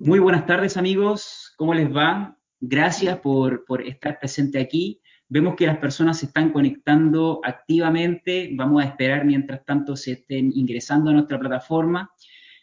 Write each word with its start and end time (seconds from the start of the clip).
Muy 0.00 0.20
buenas 0.20 0.46
tardes 0.46 0.76
amigos, 0.76 1.52
¿cómo 1.56 1.74
les 1.74 1.92
va? 1.92 2.38
Gracias 2.60 3.18
por, 3.18 3.64
estar 3.84 4.20
presente 4.20 4.60
aquí. 4.60 5.00
Vemos 5.28 5.56
que 5.56 5.66
las 5.66 5.78
personas 5.78 6.20
se 6.20 6.26
están 6.26 6.52
conectando 6.52 7.40
activamente, 7.42 8.48
vamos 8.54 8.80
a 8.80 8.86
esperar 8.86 9.24
mientras 9.24 9.64
tanto 9.64 9.96
se 9.96 10.12
estén 10.12 10.52
ingresando 10.54 11.10
a 11.10 11.14
nuestra 11.14 11.36
plataforma. 11.40 12.12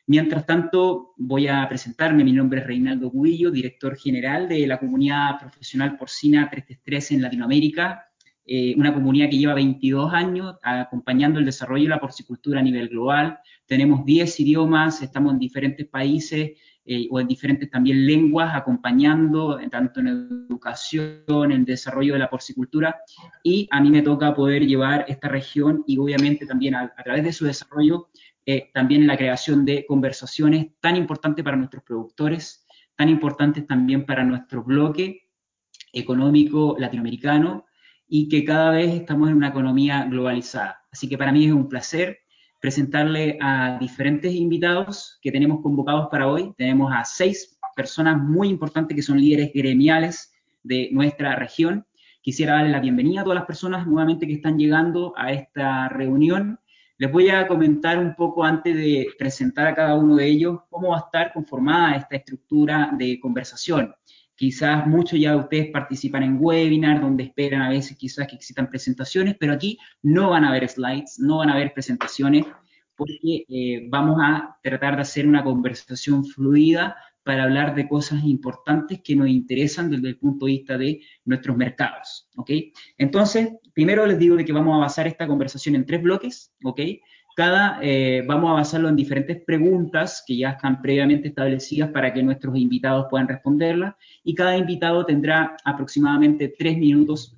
Mientras 0.08 0.46
tanto, 0.46 1.14
voy 1.18 1.50
a 1.50 1.68
presentarme. 1.68 2.24
Mi 2.24 2.32
nombre 2.32 2.62
es 2.62 2.68
Reinaldo 2.68 3.12
Cubillo, 3.12 3.52
director 3.52 3.98
general 3.98 4.48
de 4.48 4.66
la 4.66 4.80
comunidad 4.80 5.38
profesional 5.38 5.98
porcina 5.98 6.50
333 6.50 7.12
en 7.12 7.22
Latinoamérica, 7.22 8.06
eh, 8.46 8.76
una 8.78 8.94
comunidad 8.94 9.30
que 9.30 9.40
lleva 9.40 9.56
22 9.56 10.14
años 10.14 10.56
acompañando 10.64 11.40
el 11.40 11.46
desarrollo 11.46 11.84
de 11.84 11.90
la 11.90 12.00
porcicultura 12.00 12.62
a 12.62 12.64
nivel 12.64 12.88
global. 12.88 13.40
Tenemos 13.66 14.06
10 14.06 14.40
idiomas, 14.40 15.02
estamos 15.02 15.34
en 15.34 15.40
diferentes 15.40 15.86
países 15.86 16.52
eh, 16.88 17.08
o 17.10 17.20
en 17.20 17.28
diferentes 17.28 17.70
también 17.72 18.06
lenguas, 18.06 18.54
acompañando 18.54 19.60
tanto 19.72 20.02
en 20.02 20.46
educación, 20.48 21.52
en 21.52 21.66
desarrollo 21.66 22.14
de 22.14 22.20
la 22.20 22.30
porcicultura, 22.30 22.98
y 23.42 23.68
a 23.72 23.82
mí 23.82 23.90
me 23.90 24.04
toca 24.04 24.36
poder 24.36 24.68
llevar 24.68 25.04
esta 25.08 25.28
región 25.28 25.84
y 25.88 25.98
obviamente 25.98 26.46
también 26.46 26.76
a, 26.76 26.94
través 27.04 27.24
de 27.24 27.34
su 27.34 27.46
desarrollo, 27.46 28.10
eh, 28.46 28.70
también 28.72 29.08
la 29.08 29.18
creación 29.18 29.66
de 29.66 29.84
conversaciones 29.88 30.68
tan 30.80 30.96
importantes 30.96 31.44
para 31.44 31.58
nuestros 31.58 31.84
productores, 31.84 32.68
tan 32.96 33.10
importantes 33.10 33.66
también 33.66 34.06
para 34.06 34.24
nuestro 34.24 34.64
bloque 34.64 35.30
económico 35.92 36.76
latinoamericano, 36.78 37.66
y 38.08 38.30
que 38.30 38.46
cada 38.46 38.70
vez 38.70 38.94
estamos 38.94 39.30
en 39.30 39.38
una 39.38 39.48
economía 39.48 40.06
globalizada. 40.06 40.82
Así 40.92 41.10
que 41.10 41.18
para 41.18 41.32
mí 41.32 41.46
es 41.46 41.52
un 41.52 41.68
placer 41.68 42.20
presentarle 42.66 43.38
a 43.42 43.78
diferentes 43.80 44.34
invitados 44.34 45.20
que 45.22 45.32
tenemos 45.32 45.62
convocados 45.62 46.08
para 46.10 46.28
hoy. 46.28 46.52
Tenemos 46.58 46.92
a 46.92 47.06
seis 47.06 47.60
personas 47.76 48.20
muy 48.20 48.50
importantes 48.50 48.96
que 48.96 49.04
son 49.04 49.22
líderes 49.22 49.52
gremiales 49.54 50.34
de 50.64 50.90
nuestra 50.92 51.36
región. 51.36 51.86
Quisiera 52.24 52.54
darle 52.54 52.72
la 52.72 52.80
bienvenida 52.80 53.22
a 53.22 53.24
todas 53.24 53.36
las 53.36 53.46
personas 53.46 53.86
nuevamente 53.86 54.26
que 54.26 54.34
están 54.34 54.58
llegando 54.58 55.14
a 55.16 55.32
esta 55.32 55.90
reunión. 55.90 56.60
Les 56.98 57.12
voy 57.12 57.30
a 57.30 57.48
comentar 57.48 58.00
un 58.00 58.16
poco 58.16 58.44
antes 58.44 58.76
de 58.76 59.10
presentar 59.20 59.68
a 59.68 59.76
cada 59.76 59.94
uno 59.94 60.16
de 60.16 60.26
ellos 60.26 60.62
cómo 60.72 60.90
va 60.90 60.98
a 60.98 61.02
estar 61.02 61.34
conformada 61.34 61.98
esta 61.98 62.16
estructura 62.16 62.90
de 62.98 63.20
conversación. 63.20 63.94
Quizás 64.36 64.86
muchos 64.86 65.18
ya 65.18 65.32
de 65.32 65.38
ustedes 65.38 65.72
participan 65.72 66.24
en 66.24 66.38
webinar 66.42 67.00
donde 67.00 67.24
esperan 67.24 67.62
a 67.62 67.70
veces 67.70 67.96
quizás 67.96 68.28
que 68.28 68.36
existan 68.36 68.70
presentaciones, 68.70 69.38
pero 69.40 69.54
aquí 69.54 69.78
no 70.02 70.32
van 70.32 70.44
a 70.44 70.50
haber 70.50 70.68
slides, 70.68 71.20
no 71.20 71.38
van 71.38 71.50
a 71.50 71.54
haber 71.54 71.74
presentaciones, 71.74 72.46
porque 72.96 73.46
eh, 73.48 73.88
vamos 73.90 74.18
a 74.22 74.58
tratar 74.62 74.96
de 74.96 75.02
hacer 75.02 75.28
una 75.28 75.44
conversación 75.44 76.26
fluida 76.26 76.96
para 77.24 77.44
hablar 77.44 77.74
de 77.74 77.88
cosas 77.88 78.24
importantes 78.24 79.02
que 79.04 79.16
nos 79.16 79.28
interesan 79.28 79.90
desde 79.90 80.10
el 80.10 80.18
punto 80.18 80.46
de 80.46 80.52
vista 80.52 80.78
de 80.78 81.02
nuestros 81.26 81.58
mercados, 81.58 82.30
¿ok? 82.38 82.52
Entonces, 83.00 83.50
primero 83.74 84.06
les 84.06 84.20
digo 84.20 84.36
de 84.36 84.46
que 84.46 84.54
vamos 84.54 84.76
a 84.76 84.82
basar 84.82 85.08
esta 85.08 85.28
conversación 85.28 85.74
en 85.74 85.88
tres 85.88 86.04
bloques, 86.04 86.54
¿ok? 86.64 86.82
Cada, 87.36 87.80
eh, 87.82 88.24
vamos 88.28 88.52
a 88.52 88.54
basarlo 88.54 88.90
en 88.90 88.96
diferentes 88.96 89.44
preguntas 89.44 90.24
que 90.26 90.38
ya 90.38 90.52
están 90.52 90.82
previamente 90.82 91.30
establecidas 91.30 91.90
para 91.90 92.14
que 92.14 92.24
nuestros 92.24 92.56
invitados 92.56 93.08
puedan 93.10 93.28
responderlas 93.28 93.96
y 94.24 94.36
cada 94.36 94.56
invitado 94.56 95.06
tendrá 95.06 95.58
aproximadamente 95.66 96.54
tres 96.58 96.78
minutos 96.78 97.36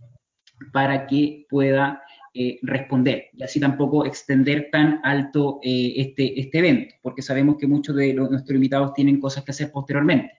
para 0.73 1.07
que 1.07 1.45
pueda 1.49 2.03
eh, 2.39 2.59
responder 2.61 3.29
y 3.33 3.43
así 3.43 3.59
tampoco 3.59 4.05
extender 4.05 4.69
tan 4.71 4.99
alto 5.03 5.59
eh, 5.63 5.93
este, 5.97 6.39
este 6.39 6.59
evento, 6.59 6.95
porque 7.01 7.21
sabemos 7.21 7.57
que 7.57 7.67
muchos 7.67 7.95
de 7.95 8.13
nuestros 8.13 8.55
invitados 8.55 8.93
tienen 8.93 9.19
cosas 9.19 9.43
que 9.43 9.51
hacer 9.51 9.71
posteriormente. 9.71 10.31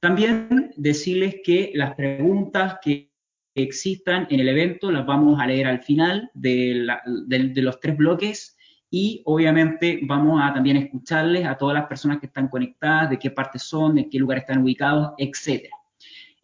También 0.00 0.72
decirles 0.76 1.36
que 1.42 1.72
las 1.74 1.94
preguntas 1.94 2.76
que 2.82 3.10
existan 3.54 4.26
en 4.30 4.40
el 4.40 4.48
evento 4.48 4.92
las 4.92 5.06
vamos 5.06 5.40
a 5.40 5.46
leer 5.46 5.66
al 5.66 5.82
final 5.82 6.30
de 6.34 6.86
los 7.56 7.80
tres 7.80 7.96
bloques 7.96 8.56
y 8.90 9.22
obviamente 9.24 10.00
vamos 10.02 10.40
a 10.42 10.54
también 10.54 10.76
escucharles 10.76 11.44
a 11.44 11.56
todas 11.56 11.74
las 11.74 11.86
personas 11.86 12.18
que 12.18 12.26
están 12.26 12.48
conectadas, 12.48 13.10
de 13.10 13.18
qué 13.18 13.30
parte 13.30 13.58
son, 13.58 13.96
de 13.96 14.08
qué 14.08 14.18
lugar 14.18 14.38
están 14.38 14.62
ubicados, 14.62 15.12
etc. 15.18 15.68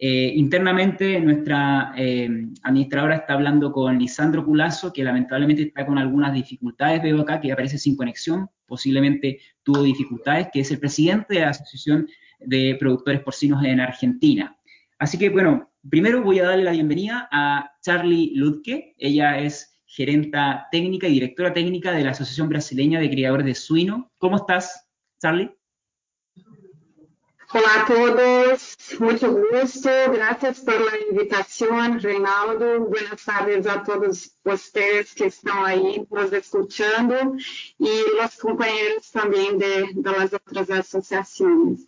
Eh, 0.05 0.33
internamente 0.35 1.21
nuestra 1.21 1.93
eh, 1.97 2.29
administradora 2.65 3.15
está 3.15 3.35
hablando 3.35 3.71
con 3.71 4.01
Lisandro 4.01 4.45
Culazo, 4.45 4.93
que 4.93 5.05
lamentablemente 5.05 5.63
está 5.63 5.87
con 5.87 5.97
algunas 5.97 6.35
dificultades, 6.35 7.01
veo 7.01 7.21
acá 7.21 7.41
que 7.41 7.53
aparece 7.53 7.79
sin 7.79 7.95
conexión, 7.95 8.49
posiblemente 8.67 9.39
tuvo 9.63 9.85
dificultades, 9.85 10.49
que 10.53 10.59
es 10.59 10.73
el 10.73 10.81
presidente 10.81 11.35
de 11.35 11.41
la 11.43 11.51
Asociación 11.51 12.09
de 12.41 12.77
Productores 12.81 13.21
Porcinos 13.21 13.63
en 13.65 13.79
Argentina. 13.79 14.59
Así 14.99 15.19
que 15.19 15.31
bueno, 15.31 15.71
primero 15.89 16.21
voy 16.21 16.41
a 16.41 16.49
darle 16.49 16.65
la 16.65 16.73
bienvenida 16.73 17.29
a 17.31 17.71
Charlie 17.81 18.33
Ludke, 18.35 18.97
ella 18.99 19.39
es 19.39 19.79
gerenta 19.87 20.67
técnica 20.73 21.07
y 21.07 21.13
directora 21.13 21.53
técnica 21.53 21.93
de 21.93 22.03
la 22.03 22.11
Asociación 22.11 22.49
Brasileña 22.49 22.99
de 22.99 23.09
Criadores 23.09 23.47
de 23.47 23.55
Suino. 23.55 24.11
¿Cómo 24.19 24.35
estás, 24.35 24.89
Charlie? 25.21 25.53
Hola 27.55 27.83
a 27.83 27.87
todos, 27.87 28.79
mucho 28.99 29.31
gusto, 29.31 29.91
gracias 30.11 30.61
por 30.61 30.81
la 30.81 30.93
invitación, 31.11 32.01
Reinaldo. 32.01 32.87
Buenas 32.87 33.23
tardes 33.27 33.67
a 33.67 33.83
todos 33.83 34.39
ustedes 34.43 35.15
que 35.15 35.27
están 35.27 35.67
ahí 35.67 36.03
nos 36.11 36.33
escuchando 36.33 37.15
y 37.79 37.91
los 38.17 38.39
compañeros 38.39 39.11
también 39.13 39.59
de, 39.59 39.91
de 39.93 40.13
las 40.13 40.33
otras 40.33 40.71
asociaciones. 40.71 41.87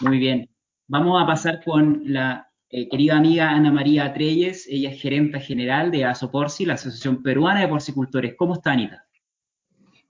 Muy 0.00 0.18
bien, 0.18 0.48
vamos 0.88 1.22
a 1.22 1.26
pasar 1.26 1.62
con 1.62 2.00
la 2.06 2.48
eh, 2.70 2.88
querida 2.88 3.18
amiga 3.18 3.50
Ana 3.50 3.70
María 3.70 4.06
Atreyes, 4.06 4.66
ella 4.70 4.88
es 4.88 5.02
gerenta 5.02 5.38
general 5.38 5.90
de 5.90 6.06
ASOPORCI, 6.06 6.64
la 6.64 6.74
Asociación 6.74 7.22
Peruana 7.22 7.60
de 7.60 7.68
Porcicultores. 7.68 8.36
¿Cómo 8.38 8.54
está, 8.54 8.72
Anita? 8.72 9.04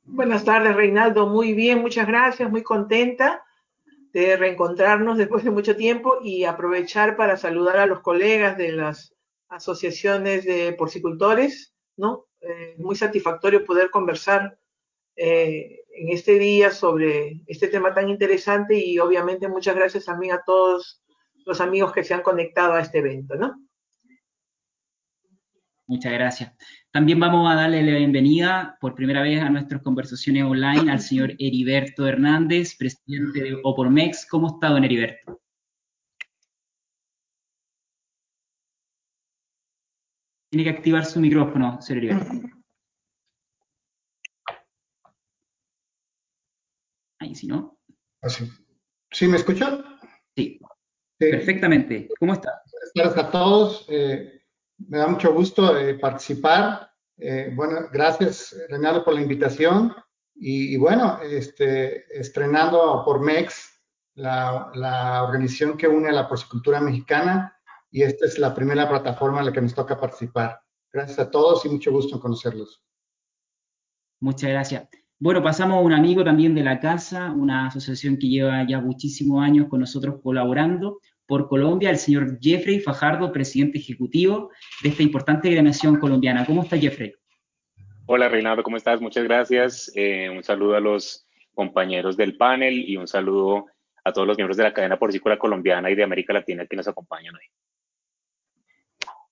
Buenas 0.05 0.45
tardes, 0.45 0.77
Reinaldo. 0.77 1.27
Muy 1.27 1.53
bien, 1.53 1.81
muchas 1.81 2.07
gracias, 2.07 2.49
muy 2.49 2.63
contenta 2.63 3.43
de 4.13 4.37
reencontrarnos 4.37 5.17
después 5.17 5.45
de 5.45 5.51
mucho 5.51 5.75
tiempo 5.77 6.19
y 6.23 6.45
aprovechar 6.45 7.17
para 7.17 7.37
saludar 7.37 7.79
a 7.79 7.87
los 7.87 8.01
colegas 8.01 8.57
de 8.59 8.73
las 8.73 9.15
asociaciones 9.49 10.45
de 10.45 10.73
porcicultores, 10.75 11.75
¿no? 11.97 12.27
Eh, 12.41 12.75
muy 12.79 12.97
satisfactorio 12.97 13.65
poder 13.65 13.91
conversar 13.91 14.59
eh, 15.17 15.85
en 15.95 16.09
este 16.09 16.39
día 16.39 16.71
sobre 16.71 17.43
este 17.47 17.69
tema 17.69 17.95
tan 17.95 18.09
interesante 18.09 18.77
y 18.77 18.99
obviamente 18.99 19.49
muchas 19.49 19.77
gracias 19.77 20.07
también 20.07 20.35
a 20.35 20.43
todos 20.45 21.03
los 21.45 21.61
amigos 21.61 21.93
que 21.93 22.05
se 22.05 22.15
han 22.15 22.23
conectado 22.23 22.75
a 22.75 22.81
este 22.81 22.99
evento, 22.99 23.35
¿no? 23.37 23.55
Muchas 25.87 26.13
gracias. 26.13 26.53
También 26.91 27.19
vamos 27.19 27.51
a 27.51 27.57
darle 27.57 27.83
la 27.83 27.99
bienvenida 27.99 28.77
por 28.81 28.95
primera 28.95 29.23
vez 29.23 29.43
a 29.43 29.51
nuestras 29.51 29.83
conversaciones 29.83 30.45
online 30.45 30.91
al 30.91 31.01
señor 31.01 31.33
Heriberto 31.39 32.07
Hernández, 32.07 32.77
presidente 32.77 33.43
de 33.43 33.61
Opormex. 33.63 34.27
¿Cómo 34.31 34.49
está, 34.55 34.69
don 34.69 34.85
Heriberto? 34.85 35.41
Tiene 40.51 40.65
que 40.65 40.71
activar 40.71 41.05
su 41.05 41.19
micrófono, 41.19 41.81
señor 41.81 42.05
Heriberto. 42.05 42.49
Ahí 47.19 47.35
sí, 47.35 47.47
¿no? 47.47 47.79
Así. 48.23 48.49
¿Sí 49.11 49.27
me 49.29 49.37
escuchan? 49.37 49.85
Sí. 50.37 50.61
Perfectamente. 51.19 52.09
¿Cómo 52.19 52.33
está? 52.35 52.63
Buenas 52.95 53.15
tardes 53.15 53.25
a 53.25 53.31
todos. 53.31 53.87
Eh, 53.89 54.42
me 54.89 54.99
da 54.99 55.07
mucho 55.07 55.33
gusto 55.33 55.77
eh, 55.77 55.95
participar. 55.99 56.91
Eh, 57.19 57.53
bueno, 57.55 57.89
gracias, 57.93 58.57
Renato, 58.69 59.05
por 59.05 59.15
la 59.15 59.23
invitación. 59.23 59.95
Y, 60.35 60.77
bueno, 60.77 61.21
este, 61.23 62.05
estrenando 62.19 63.03
por 63.05 63.21
MEX, 63.21 63.81
la, 64.15 64.71
la, 64.75 65.23
organización 65.23 65.77
que 65.77 65.87
une 65.87 66.09
a 66.09 66.13
la 66.13 66.29
porcicultura 66.29 66.81
mexicana, 66.81 67.57
y 67.91 68.03
esta 68.03 68.27
es 68.27 68.39
la 68.39 68.55
primera 68.55 68.89
plataforma 68.89 69.41
en 69.41 69.47
la 69.47 69.53
que 69.53 69.61
nos 69.61 69.75
toca 69.75 70.01
participar. 70.01 70.61
Gracias 70.93 71.19
a 71.19 71.31
todos 71.31 71.65
y 71.65 71.69
mucho 71.69 71.93
gusto 71.93 72.17
en 72.17 72.21
conocerlos. 72.21 72.83
Muchas 74.21 74.51
gracias. 74.51 74.89
Bueno, 75.19 75.43
pasamos 75.43 75.79
a 75.79 75.81
un 75.81 75.93
amigo 75.93 76.25
también 76.25 76.55
de 76.55 76.65
la 76.65 76.81
casa, 76.81 77.31
una 77.31 77.69
asociación 77.69 78.19
que 78.19 78.29
lleva 78.29 78.67
ya 78.67 78.81
muchísimos 78.81 79.45
años 79.45 79.69
con 79.69 79.79
nosotros 79.79 80.17
colaborando, 80.21 80.99
por 81.33 81.49
Colombia, 81.49 81.89
el 81.89 81.97
señor 81.97 82.39
Jeffrey 82.43 82.79
Fajardo, 82.79 83.33
presidente 83.33 83.79
ejecutivo 83.79 84.51
de 84.83 84.91
esta 84.91 85.03
importante 85.03 85.49
gremiación 85.49 85.99
colombiana. 85.99 86.45
¿Cómo 86.45 86.63
está 86.63 86.77
Jeffrey? 86.77 87.15
Hola 88.05 88.29
Reinaldo, 88.29 88.63
¿cómo 88.63 88.77
estás? 88.77 89.01
Muchas 89.01 89.25
gracias. 89.25 89.91
Eh, 89.95 90.29
un 90.29 90.43
saludo 90.43 90.77
a 90.77 90.81
los 90.81 91.27
compañeros 91.55 92.19
del 92.19 92.37
panel 92.37 92.87
y 92.87 92.99
un 92.99 93.09
saludo 93.09 93.65
a 94.05 94.13
todos 94.13 94.29
los 94.29 94.37
miembros 94.37 94.59
de 94.59 94.65
la 94.65 94.75
cadena 94.75 94.99
porcícola 94.99 95.39
colombiana 95.39 95.91
y 95.91 95.95
de 95.95 96.03
América 96.03 96.35
Latina 96.35 96.67
que 96.67 96.77
nos 96.77 96.87
acompañan 96.87 97.35
hoy. 97.35 97.47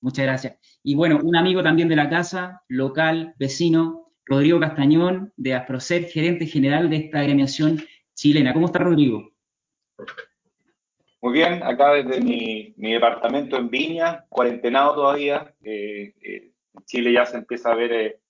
Muchas 0.00 0.24
gracias. 0.24 0.80
Y 0.82 0.94
bueno, 0.94 1.20
un 1.22 1.36
amigo 1.36 1.62
también 1.62 1.90
de 1.90 1.96
la 1.96 2.08
casa, 2.08 2.62
local, 2.68 3.34
vecino, 3.38 4.10
Rodrigo 4.24 4.58
Castañón, 4.58 5.34
de 5.36 5.52
Asprocer, 5.52 6.04
gerente 6.04 6.46
general 6.46 6.88
de 6.88 6.96
esta 6.96 7.20
agremiación 7.20 7.84
chilena. 8.14 8.54
¿Cómo 8.54 8.64
está 8.64 8.78
Rodrigo? 8.78 9.34
Muy 11.22 11.34
bien, 11.34 11.62
acá 11.62 11.92
desde 11.92 12.20
mi, 12.22 12.72
departamento 12.76 13.56
en 13.58 13.68
Viña, 13.68 14.24
cuarentenado 14.30 14.94
todavía. 14.94 15.54
Eh, 15.62 16.14
eh, 16.22 16.52
en 16.74 16.84
Chile 16.86 17.12
ya 17.12 17.26
se 17.26 17.36
empieza 17.36 17.72
a 17.72 17.74
ver 17.74 17.92
eh, 17.92 18.20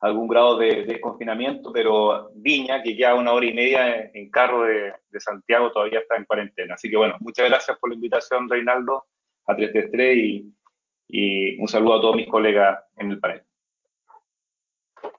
algún 0.00 0.26
grado 0.26 0.56
de, 0.56 0.84
desconfinamiento, 0.84 1.72
pero 1.72 2.30
Viña, 2.34 2.82
que 2.82 2.96
ya 2.96 3.14
una 3.14 3.32
hora 3.32 3.46
y 3.46 3.54
media 3.54 4.10
en, 4.12 4.30
carro 4.30 4.64
de, 4.64 4.92
Santiago, 5.20 5.70
todavía 5.70 6.00
está 6.00 6.16
en 6.16 6.24
cuarentena. 6.24 6.74
Así 6.74 6.90
que 6.90 6.96
bueno, 6.96 7.16
muchas 7.20 7.48
gracias 7.48 7.78
por 7.78 7.90
la 7.90 7.94
invitación, 7.94 8.48
Reinaldo, 8.48 9.04
a 9.46 9.54
333 9.54 10.16
y, 10.16 10.54
y 11.08 11.60
un 11.60 11.68
saludo 11.68 11.94
a 11.94 12.00
todos 12.00 12.16
mis 12.16 12.28
colegas 12.28 12.80
en 12.96 13.12
el 13.12 13.20
panel. 13.20 13.42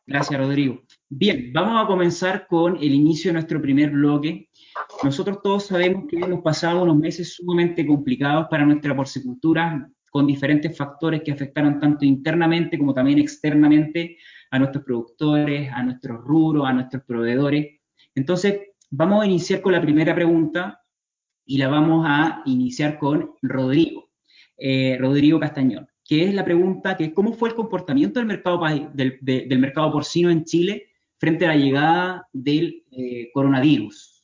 Gracias, 0.06 0.40
Rodrigo. 0.40 0.82
Bien, 1.10 1.52
vamos 1.54 1.84
a 1.84 1.88
comenzar 1.88 2.48
con 2.48 2.76
el 2.78 2.94
inicio 2.94 3.30
de 3.30 3.34
nuestro 3.34 3.62
primer 3.62 3.92
bloque. 3.92 4.50
Nosotros 5.04 5.40
todos 5.44 5.68
sabemos 5.68 6.06
que 6.10 6.18
hemos 6.18 6.42
pasado 6.42 6.84
unos 6.84 6.98
meses 6.98 7.36
sumamente 7.36 7.86
complicados 7.86 8.48
para 8.50 8.66
nuestra 8.66 8.96
porcicultura, 8.96 9.90
con 10.10 10.28
diferentes 10.28 10.76
factores 10.76 11.22
que 11.24 11.32
afectaron 11.32 11.80
tanto 11.80 12.04
internamente 12.04 12.78
como 12.78 12.94
también 12.94 13.20
externamente 13.20 14.18
a 14.50 14.60
nuestros 14.60 14.84
productores, 14.84 15.72
a 15.72 15.84
nuestros 15.84 16.20
rubros, 16.22 16.68
a 16.68 16.74
nuestros 16.74 17.04
proveedores. 17.04 17.80
Entonces, 18.16 18.60
vamos 18.90 19.24
a 19.24 19.28
iniciar 19.28 19.62
con 19.62 19.72
la 19.72 19.82
primera 19.82 20.14
pregunta 20.14 20.82
y 21.46 21.58
la 21.58 21.70
vamos 21.70 22.06
a 22.08 22.42
iniciar 22.46 22.98
con 22.98 23.36
Rodrigo, 23.42 24.10
eh, 24.58 24.98
Rodrigo 25.00 25.40
Castañón 25.40 25.91
que 26.12 26.26
es 26.26 26.34
la 26.34 26.44
pregunta 26.44 26.98
que 26.98 27.14
cómo 27.14 27.32
fue 27.32 27.48
el 27.48 27.56
comportamiento 27.56 28.20
del 28.20 28.28
mercado, 28.28 28.60
del, 28.92 29.60
mercado 29.60 29.94
porcino 29.94 30.30
en 30.30 30.44
Chile 30.44 30.90
frente 31.18 31.46
a 31.46 31.48
la 31.48 31.56
llegada 31.56 32.28
del 32.34 32.84
eh, 32.92 33.32
coronavirus. 33.34 34.22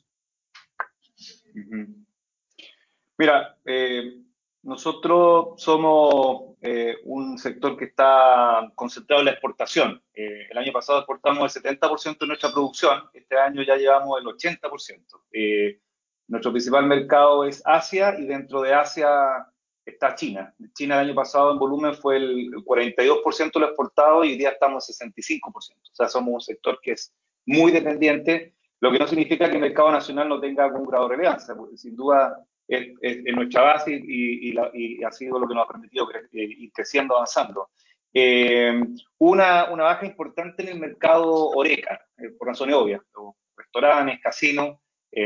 Mira, 3.17 3.57
eh, 3.63 4.17
nosotros 4.63 5.61
somos 5.63 6.57
eh, 6.59 6.97
un 7.05 7.37
sector 7.37 7.77
que 7.77 7.85
está 7.85 8.69
concentrado 8.75 9.21
en 9.21 9.27
la 9.27 9.31
exportación. 9.31 10.03
el 10.13 10.57
año 10.57 10.73
pasado 10.73 10.99
exportamos 10.99 11.55
el 11.55 11.63
70% 11.63 12.17
de 12.19 12.27
nuestra 12.27 12.51
producción, 12.51 13.03
este 13.13 13.37
año 13.37 13.63
ya 13.63 13.77
llevamos 13.77 14.19
el 14.19 14.27
80%. 14.27 15.79
nuestro 16.27 16.51
principal 16.51 16.85
mercado 16.85 17.45
es 17.45 17.61
Asia 17.63 18.19
y 18.19 18.25
dentro 18.25 18.61
de 18.61 18.73
Asia 18.73 19.47
está 19.87 20.15
China. 20.15 20.53
China 20.73 20.95
el 20.95 21.07
año 21.07 21.15
pasado 21.15 21.51
en 21.51 21.59
volumen 21.59 21.95
fue 21.95 22.17
el 22.17 22.51
42% 22.51 23.53
de 23.53 23.59
lo 23.59 23.67
exportado 23.67 24.23
y 24.23 24.31
hoy 24.31 24.37
día 24.37 24.49
estamos 24.49 25.01
en 25.01 25.11
65%. 25.11 25.49
O 25.49 25.61
sea, 25.93 26.07
somos 26.07 26.33
un 26.33 26.41
sector 26.41 26.79
que 26.81 26.91
es 26.91 27.13
muy 27.45 27.71
dependiente, 27.71 28.55
lo 28.79 28.91
que 28.91 28.99
no 28.99 29.07
significa 29.07 29.49
que 29.49 29.55
el 29.55 29.61
mercado 29.61 29.91
nacional 29.91 30.29
no 30.29 30.39
tenga 30.39 30.65
algún 30.65 30.85
grado 30.85 31.07
de 31.07 31.15
relevancia, 31.15 31.55
porque 31.55 31.77
sin 31.77 31.95
duda 31.95 32.37
es, 32.67 32.89
nuestra 33.33 33.61
base 33.63 33.99
y, 34.03 34.55
ha 35.03 35.11
sido 35.11 35.39
lo 35.39 35.47
que 35.47 35.55
nos 35.55 35.65
ha 35.65 35.71
permitido 35.71 36.09
eh, 36.11 36.27
ir 36.33 36.71
creciendo, 36.73 37.15
avanzando. 37.15 37.69
Eh, 38.13 38.79
una, 39.19 39.71
una, 39.71 39.83
baja 39.85 40.05
importante 40.05 40.63
en 40.63 40.69
el 40.69 40.79
mercado 40.79 41.49
Oreca, 41.49 42.01
eh, 42.17 42.29
por 42.37 42.49
razones 42.49 42.75
obvias. 42.75 43.01
Los 43.15 43.35
restaurantes, 43.55 44.19
casinos 44.21 44.77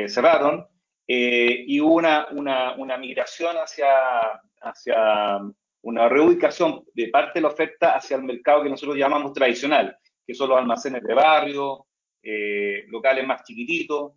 cerraron 0.07 0.65
y 1.05 1.81
hubo 1.81 1.95
una, 1.95 2.27
una, 2.31 2.75
una 2.75 2.97
migración 2.97 3.57
hacia 3.57 3.87
hacia 4.61 5.39
una 5.83 6.07
reubicación 6.07 6.83
de 6.93 7.09
parte 7.09 7.33
de 7.35 7.41
la 7.41 7.47
oferta 7.47 7.95
hacia 7.95 8.17
el 8.17 8.23
mercado 8.23 8.63
que 8.63 8.69
nosotros 8.69 8.97
llamamos 8.97 9.33
tradicional, 9.33 9.95
que 10.25 10.33
son 10.33 10.49
los 10.49 10.57
almacenes 10.57 11.01
de 11.03 11.13
barrio, 11.13 11.87
eh, 12.23 12.85
locales 12.87 13.25
más 13.25 13.43
chiquititos. 13.43 14.13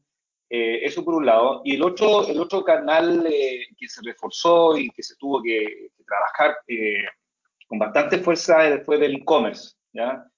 Eh, 0.51 0.85
eso 0.85 1.05
por 1.05 1.15
un 1.15 1.27
lado. 1.27 1.63
Y 1.65 1.75
el 1.75 1.83
otro, 1.83 2.27
el 2.29 2.39
otro 2.39 2.63
canal 2.63 3.27
eh, 3.27 3.67
que 3.77 3.89
se 3.89 4.03
reforzó 4.05 4.77
y 4.77 4.91
que 4.91 5.03
se 5.03 5.17
tuvo 5.17 5.43
que, 5.43 5.89
trabajar 6.07 6.57
con 7.67 7.79
bastante 7.79 8.19
fuerza 8.19 8.79
fue 8.85 8.99
del 8.99 9.17
e-commerce. 9.17 9.75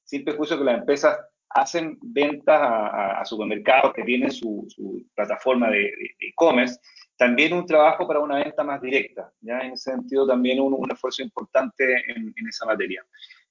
Sin 0.04 0.24
perjuicio 0.24 0.58
que 0.58 0.64
las 0.64 0.78
empresas 0.78 1.18
hacen 1.50 1.98
ventas 2.00 2.60
a, 2.62 3.24
supermercados 3.24 3.92
que 3.94 4.04
tienen 4.04 4.30
su, 4.30 4.68
plataforma 5.14 5.70
de 5.70 5.92
e-commerce, 6.20 6.78
también 7.16 7.52
un 7.52 7.66
trabajo 7.66 8.06
para 8.06 8.20
una 8.20 8.36
venta 8.36 8.62
más 8.62 8.80
directa, 8.80 9.32
¿ya? 9.40 9.60
En 9.60 9.72
ese 9.72 9.92
sentido 9.92 10.26
también 10.26 10.60
un, 10.60 10.90
esfuerzo 10.90 11.22
importante 11.22 12.04
en, 12.08 12.34
esa 12.48 12.66
materia. 12.66 13.04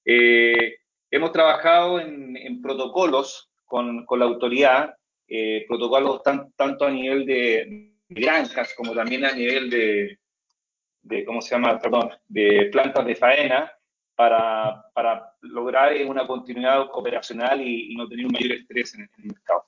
Eh, 0.04 0.78
hemos 1.10 1.32
trabajado 1.32 2.00
en, 2.00 2.62
protocolos 2.62 3.50
con, 3.66 4.06
la 4.10 4.26
autoridad, 4.26 4.96
eh, 5.28 5.66
protocolos 5.68 6.22
tanto 6.56 6.86
a 6.86 6.92
nivel 6.92 7.26
de 7.26 7.92
granjas 8.08 8.74
como 8.76 8.94
también 8.94 9.26
a 9.26 9.32
nivel 9.32 9.70
de, 9.70 10.20
de, 11.02 11.26
¿cómo 11.26 11.42
se 11.42 11.56
llama? 11.56 11.80
Perdón, 11.80 12.12
de 12.28 12.70
plantas 12.72 13.06
de 13.06 13.16
faena, 13.16 13.72
para, 14.16 15.34
lograr 15.42 15.94
una 16.06 16.26
continuidad 16.26 16.82
operacional 16.94 17.62
y, 17.62 17.96
no 17.96 18.08
tener 18.08 18.26
un 18.26 18.32
mayor 18.32 18.54
estrés 18.54 18.96
en 18.96 19.02
el 19.02 19.26
mercado. 19.26 19.66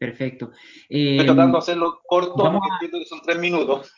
Perfecto. 0.00 0.52
Estoy 0.88 1.26
tratando 1.26 1.52
de 1.52 1.58
hacerlo 1.58 2.00
corto, 2.06 2.34
porque 2.34 2.68
entiendo 2.72 2.98
que 3.00 3.04
son 3.04 3.20
tres 3.22 3.38
minutos. 3.38 3.92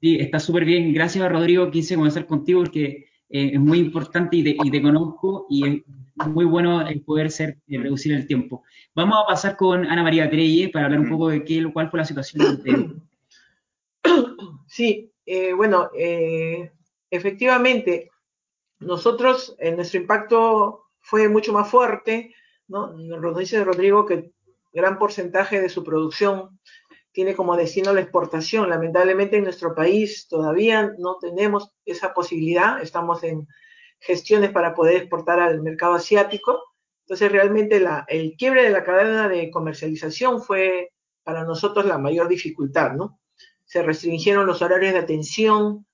Sí, 0.00 0.16
está 0.18 0.40
súper 0.40 0.64
bien. 0.64 0.92
Gracias, 0.92 1.30
Rodrigo. 1.30 1.70
Quise 1.70 1.94
comenzar 1.94 2.26
contigo 2.26 2.58
porque 2.62 3.06
eh, 3.30 3.50
es 3.52 3.60
muy 3.60 3.78
importante 3.78 4.36
y 4.38 4.42
te, 4.42 4.82
conozco 4.82 5.46
y 5.48 5.64
es 5.64 6.26
muy 6.26 6.44
bueno 6.44 6.84
el 6.88 7.02
poder 7.02 7.30
ser, 7.30 7.58
reducir 7.68 8.14
el 8.14 8.26
tiempo. 8.26 8.64
Vamos 8.96 9.16
a 9.22 9.28
pasar 9.28 9.56
con 9.56 9.86
Ana 9.86 10.02
María 10.02 10.28
Trelle 10.28 10.70
para 10.70 10.86
hablar 10.86 10.98
un 10.98 11.08
poco 11.08 11.28
de 11.28 11.44
qué, 11.44 11.64
cuál 11.72 11.88
fue 11.88 12.00
la 12.00 12.04
situación 12.04 12.60
del 12.64 12.96
Sí, 14.66 15.12
eh, 15.24 15.52
bueno, 15.52 15.88
eh, 15.96 16.72
efectivamente, 17.10 18.10
nosotros, 18.80 19.56
nuestro 19.76 20.00
impacto 20.00 20.86
fue 20.98 21.28
mucho 21.28 21.52
más 21.52 21.70
fuerte, 21.70 22.34
¿no? 22.66 22.92
Nos 22.92 23.38
dice 23.38 23.62
Rodrigo 23.62 24.04
que 24.04 24.33
gran 24.74 24.98
porcentaje 24.98 25.60
de 25.60 25.70
su 25.70 25.82
producción 25.82 26.60
tiene 27.12 27.34
como 27.34 27.56
destino 27.56 27.94
la 27.94 28.00
exportación. 28.00 28.68
Lamentablemente 28.68 29.36
en 29.36 29.44
nuestro 29.44 29.74
país 29.74 30.26
todavía 30.28 30.92
no 30.98 31.16
tenemos 31.18 31.70
esa 31.86 32.12
posibilidad, 32.12 32.82
estamos 32.82 33.22
en 33.22 33.46
gestiones 34.00 34.50
para 34.50 34.74
poder 34.74 34.96
exportar 34.96 35.40
al 35.40 35.62
mercado 35.62 35.94
asiático. 35.94 36.62
Entonces 37.06 37.30
realmente 37.30 37.82
el 38.08 38.34
quiebre 38.36 38.64
de 38.64 38.70
la 38.70 38.82
cadena 38.82 39.28
de 39.28 39.50
comercialización 39.50 40.42
fue 40.42 40.90
para 41.22 41.44
nosotros 41.44 41.86
la 41.86 41.98
mayor 41.98 42.28
dificultad, 42.28 42.92
¿no? 42.92 43.20
Se 43.64 43.82
restringieron 43.82 44.46
los 44.46 44.60
horarios 44.60 44.92
de 44.92 44.98
atención, 44.98 45.86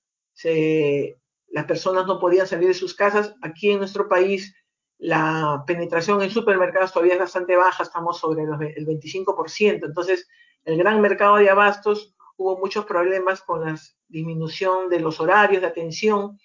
las 1.47 1.65
personas 1.65 2.07
no 2.07 2.19
podían 2.19 2.47
salir 2.47 2.67
de 2.67 2.73
sus 2.73 2.95
casas. 2.95 3.35
Aquí 3.41 3.71
en 3.71 3.79
nuestro 3.79 4.09
país 4.09 4.55
la 5.01 5.63
penetración 5.65 6.21
en 6.21 6.29
supermercados 6.29 6.93
todavía 6.93 7.13
es 7.13 7.19
bastante 7.19 7.55
baja, 7.55 7.81
estamos 7.81 8.19
sobre 8.19 8.43
el 8.43 8.85
25%. 8.85 9.85
Entonces, 9.85 10.27
el 10.63 10.77
gran 10.77 11.01
mercado 11.01 11.37
de 11.37 11.49
abastos 11.49 12.13
hubo 12.37 12.59
muchos 12.59 12.85
problemas 12.85 13.41
con 13.41 13.65
la 13.65 13.75
disminución 14.07 14.89
de 14.89 14.99
los 14.99 15.19
horarios 15.19 15.63
de 15.63 15.67
atención. 15.67 16.37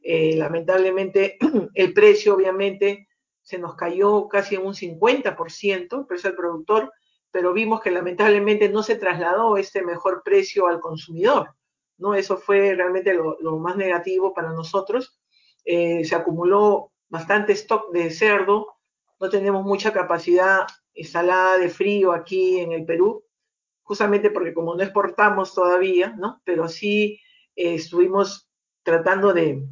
Eh, 0.00 0.36
lamentablemente, 0.36 1.38
el 1.74 1.92
precio, 1.92 2.36
obviamente, 2.36 3.08
se 3.42 3.58
nos 3.58 3.74
cayó 3.74 4.28
casi 4.28 4.54
en 4.54 4.64
un 4.64 4.74
50%, 4.74 5.98
el 5.98 6.06
precio 6.06 6.30
al 6.30 6.36
productor, 6.36 6.92
pero 7.32 7.52
vimos 7.52 7.80
que 7.80 7.90
lamentablemente 7.90 8.68
no 8.68 8.84
se 8.84 8.94
trasladó 8.94 9.56
este 9.56 9.82
mejor 9.82 10.22
precio 10.24 10.68
al 10.68 10.78
consumidor. 10.78 11.50
¿no? 11.96 12.14
Eso 12.14 12.36
fue 12.36 12.76
realmente 12.76 13.12
lo, 13.12 13.58
más 13.58 13.76
negativo 13.76 14.32
para 14.32 14.52
nosotros. 14.52 15.18
Eh, 15.64 16.04
se 16.04 16.14
acumuló 16.14 16.92
bastante 17.08 17.52
stock 17.52 17.90
de 17.92 18.10
cerdo, 18.10 18.78
no 19.20 19.28
tenemos 19.28 19.64
mucha 19.64 19.92
capacidad 19.92 20.66
instalada 20.94 21.58
de 21.58 21.68
frío 21.68 22.12
aquí 22.12 22.58
en 22.58 22.72
el 22.72 22.84
Perú, 22.84 23.24
justamente 23.82 24.30
porque 24.30 24.54
como 24.54 24.74
no 24.74 24.82
exportamos 24.82 25.54
todavía, 25.54 26.14
¿no? 26.18 26.40
Pero 26.44 26.68
sí 26.68 27.20
eh, 27.56 27.74
estuvimos 27.74 28.48
tratando 28.82 29.32
de, 29.32 29.66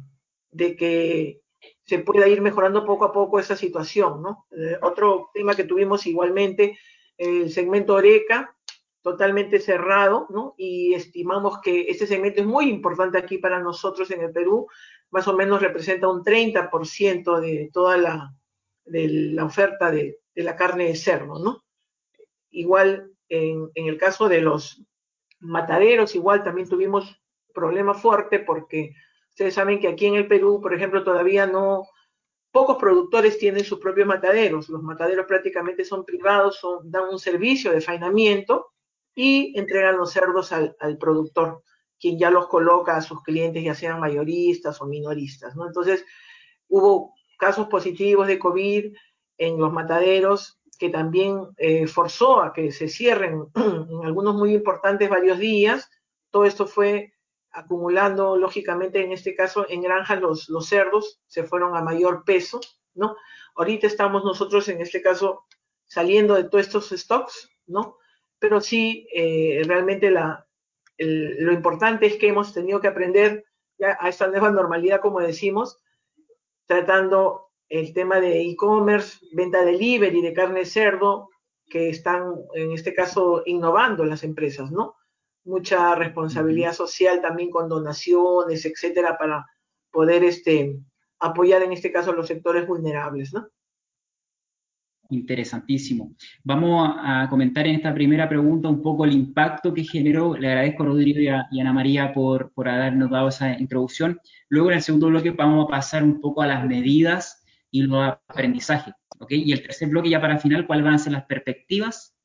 que 0.55 1.41
se 1.83 1.99
pueda 1.99 2.27
ir 2.27 2.41
mejorando 2.41 2.85
poco 2.85 3.05
a 3.05 3.13
poco 3.13 3.39
esa 3.39 3.55
situación, 3.55 4.21
¿no? 4.21 4.47
Eh, 4.51 4.77
otro 4.81 5.29
tema 5.33 5.55
que 5.55 5.63
tuvimos 5.63 6.05
igualmente, 6.07 6.77
el 7.17 7.51
segmento 7.51 7.95
Oreca, 7.95 8.55
totalmente 9.01 9.59
cerrado, 9.59 10.27
¿no? 10.29 10.53
Y 10.57 10.93
estimamos 10.93 11.61
que 11.61 11.89
este 11.89 12.05
segmento 12.07 12.41
es 12.41 12.47
muy 12.47 12.69
importante 12.69 13.17
aquí 13.17 13.37
para 13.37 13.59
nosotros 13.59 14.11
en 14.11 14.21
el 14.21 14.31
Perú, 14.31 14.67
más 15.11 15.27
o 15.27 15.35
menos 15.35 15.61
representa 15.61 16.07
un 16.07 16.23
30% 16.23 17.39
de 17.39 17.69
toda 17.71 17.97
la, 17.97 18.33
de 18.85 19.07
la 19.33 19.45
oferta 19.45 19.91
de, 19.91 20.19
la 20.35 20.55
carne 20.55 20.85
de 20.85 20.95
cerdo, 20.95 21.39
¿no? 21.39 21.63
Igual 22.51 23.11
en, 23.29 23.69
el 23.75 23.97
caso 23.97 24.29
de 24.29 24.41
los 24.41 24.83
mataderos, 25.39 26.15
igual 26.15 26.43
también 26.43 26.69
tuvimos 26.69 27.21
problema 27.53 27.93
fuerte 27.93 28.39
porque 28.39 28.93
ustedes 29.29 29.55
saben 29.55 29.79
que 29.79 29.87
aquí 29.87 30.05
en 30.05 30.15
el 30.15 30.27
Perú, 30.27 30.59
por 30.61 30.73
ejemplo, 30.73 31.03
todavía 31.03 31.47
no, 31.47 31.87
pocos 32.51 32.77
productores 32.77 33.37
tienen 33.37 33.63
sus 33.63 33.79
propios 33.79 34.07
mataderos. 34.07 34.69
Los 34.69 34.83
mataderos 34.83 35.25
prácticamente 35.25 35.83
son 35.83 36.05
privados, 36.05 36.59
son, 36.59 36.89
dan 36.89 37.09
un 37.09 37.19
servicio 37.19 37.71
de 37.71 37.81
faenamiento 37.81 38.73
y 39.15 39.57
entregan 39.57 39.97
los 39.97 40.11
cerdos 40.11 40.51
al, 40.51 40.75
al, 40.79 40.97
productor, 40.97 41.63
quien 41.99 42.17
ya 42.17 42.29
los 42.29 42.47
coloca 42.47 42.95
a 42.95 43.01
sus 43.01 43.21
clientes, 43.23 43.63
ya 43.63 43.75
sean 43.75 43.99
mayoristas 43.99 44.81
o 44.81 44.85
minoristas. 44.85 45.55
¿no? 45.55 45.65
Entonces, 45.65 46.05
hubo 46.67 47.13
casos 47.37 47.67
positivos 47.67 48.27
de 48.27 48.39
COVID 48.39 48.93
en 49.37 49.57
los 49.57 49.71
mataderos 49.71 50.59
que 50.79 50.89
también 50.89 51.47
eh, 51.57 51.87
forzó 51.87 52.41
a 52.41 52.53
que 52.53 52.71
se 52.71 52.87
cierren 52.87 53.47
en 53.55 54.05
algunos 54.05 54.35
muy 54.35 54.53
importantes 54.53 55.09
varios 55.09 55.39
días. 55.39 55.89
Todo 56.29 56.45
esto 56.45 56.67
fue 56.67 57.13
acumulando, 57.51 58.37
lógicamente, 58.37 59.03
en 59.03 59.11
este 59.11 59.33
caso, 59.35 59.65
en 59.69 59.81
granjas 59.81 60.21
los, 60.21 60.49
los 60.49 60.67
cerdos 60.67 61.19
se 61.25 61.43
fueron 61.43 61.75
a 61.75 61.81
mayor 61.81 62.23
peso, 62.23 62.59
¿no? 62.93 63.15
Ahorita 63.55 63.87
estamos 63.87 64.23
nosotros, 64.23 64.67
en 64.69 64.81
este 64.81 65.01
caso, 65.01 65.45
saliendo 65.85 66.35
de 66.35 66.43
todos 66.43 66.67
estos 66.67 66.89
stocks, 66.89 67.49
¿no? 67.65 67.97
Pero 68.37 68.61
sí, 68.61 69.07
eh, 69.11 69.63
realmente 69.65 70.11
la, 70.11 70.46
el, 70.97 71.43
lo 71.43 71.51
importante 71.51 72.05
es 72.05 72.17
que 72.17 72.27
hemos 72.27 72.53
tenido 72.53 72.79
que 72.81 72.87
aprender 72.87 73.45
ya 73.77 73.97
a 73.99 74.09
esta 74.09 74.27
nueva 74.27 74.51
normalidad, 74.51 75.01
como 75.01 75.19
decimos, 75.19 75.79
tratando 76.65 77.47
el 77.69 77.93
tema 77.93 78.19
de 78.19 78.41
e-commerce, 78.41 79.19
venta 79.33 79.63
delivery 79.63 80.21
de 80.21 80.33
carne 80.33 80.59
de 80.59 80.65
cerdo, 80.65 81.29
que 81.69 81.89
están, 81.89 82.33
en 82.53 82.71
este 82.71 82.93
caso, 82.93 83.43
innovando 83.45 84.05
las 84.05 84.23
empresas, 84.23 84.71
¿no? 84.71 84.95
Mucha 85.43 85.95
responsabilidad 85.95 86.73
social 86.73 87.21
también 87.21 87.49
con 87.49 87.67
donaciones, 87.67 88.65
etcétera, 88.65 89.17
para 89.17 89.45
poder 89.91 90.23
este, 90.23 90.79
apoyar 91.19 91.61
en 91.63 91.73
este 91.73 91.91
caso 91.91 92.11
a 92.11 92.15
los 92.15 92.27
sectores 92.27 92.65
vulnerables, 92.65 93.33
¿no? 93.33 93.49
Interesantísimo. 95.09 96.13
Vamos 96.43 96.95
a 96.97 97.27
comentar 97.29 97.65
en 97.67 97.75
esta 97.75 97.93
primera 97.93 98.27
pregunta 98.27 98.67
un 98.67 98.81
poco 98.81 99.05
el 99.05 99.13
impacto 99.13 99.73
que 99.73 99.83
generó. 99.83 100.35
Le 100.35 100.47
agradezco 100.47 100.83
a 100.83 100.87
Rodrigo 100.87 101.19
y 101.19 101.27
a, 101.27 101.47
y 101.51 101.59
Ana 101.59 101.73
María 101.73 102.13
por, 102.13 102.51
por 102.53 102.67
habernos 102.67 103.09
dado 103.09 103.29
esa 103.29 103.57
introducción. 103.57 104.19
Luego, 104.49 104.69
en 104.69 104.77
el 104.77 104.83
segundo 104.83 105.07
bloque, 105.07 105.31
vamos 105.31 105.65
a 105.65 105.69
pasar 105.69 106.03
un 106.03 106.19
poco 106.19 106.41
a 106.41 106.47
las 106.47 106.65
medidas 106.65 107.43
y 107.71 107.83
los 107.83 108.13
aprendizajes. 108.29 108.93
¿ok? 109.19 109.31
Y 109.31 109.51
el 109.51 109.61
tercer 109.61 109.89
bloque, 109.89 110.09
ya 110.09 110.21
para 110.21 110.37
final, 110.39 110.67
cuáles 110.67 110.85
van 110.85 110.95
a 110.95 110.99
ser 110.99 111.13
las 111.13 111.25
perspectivas 111.25 112.15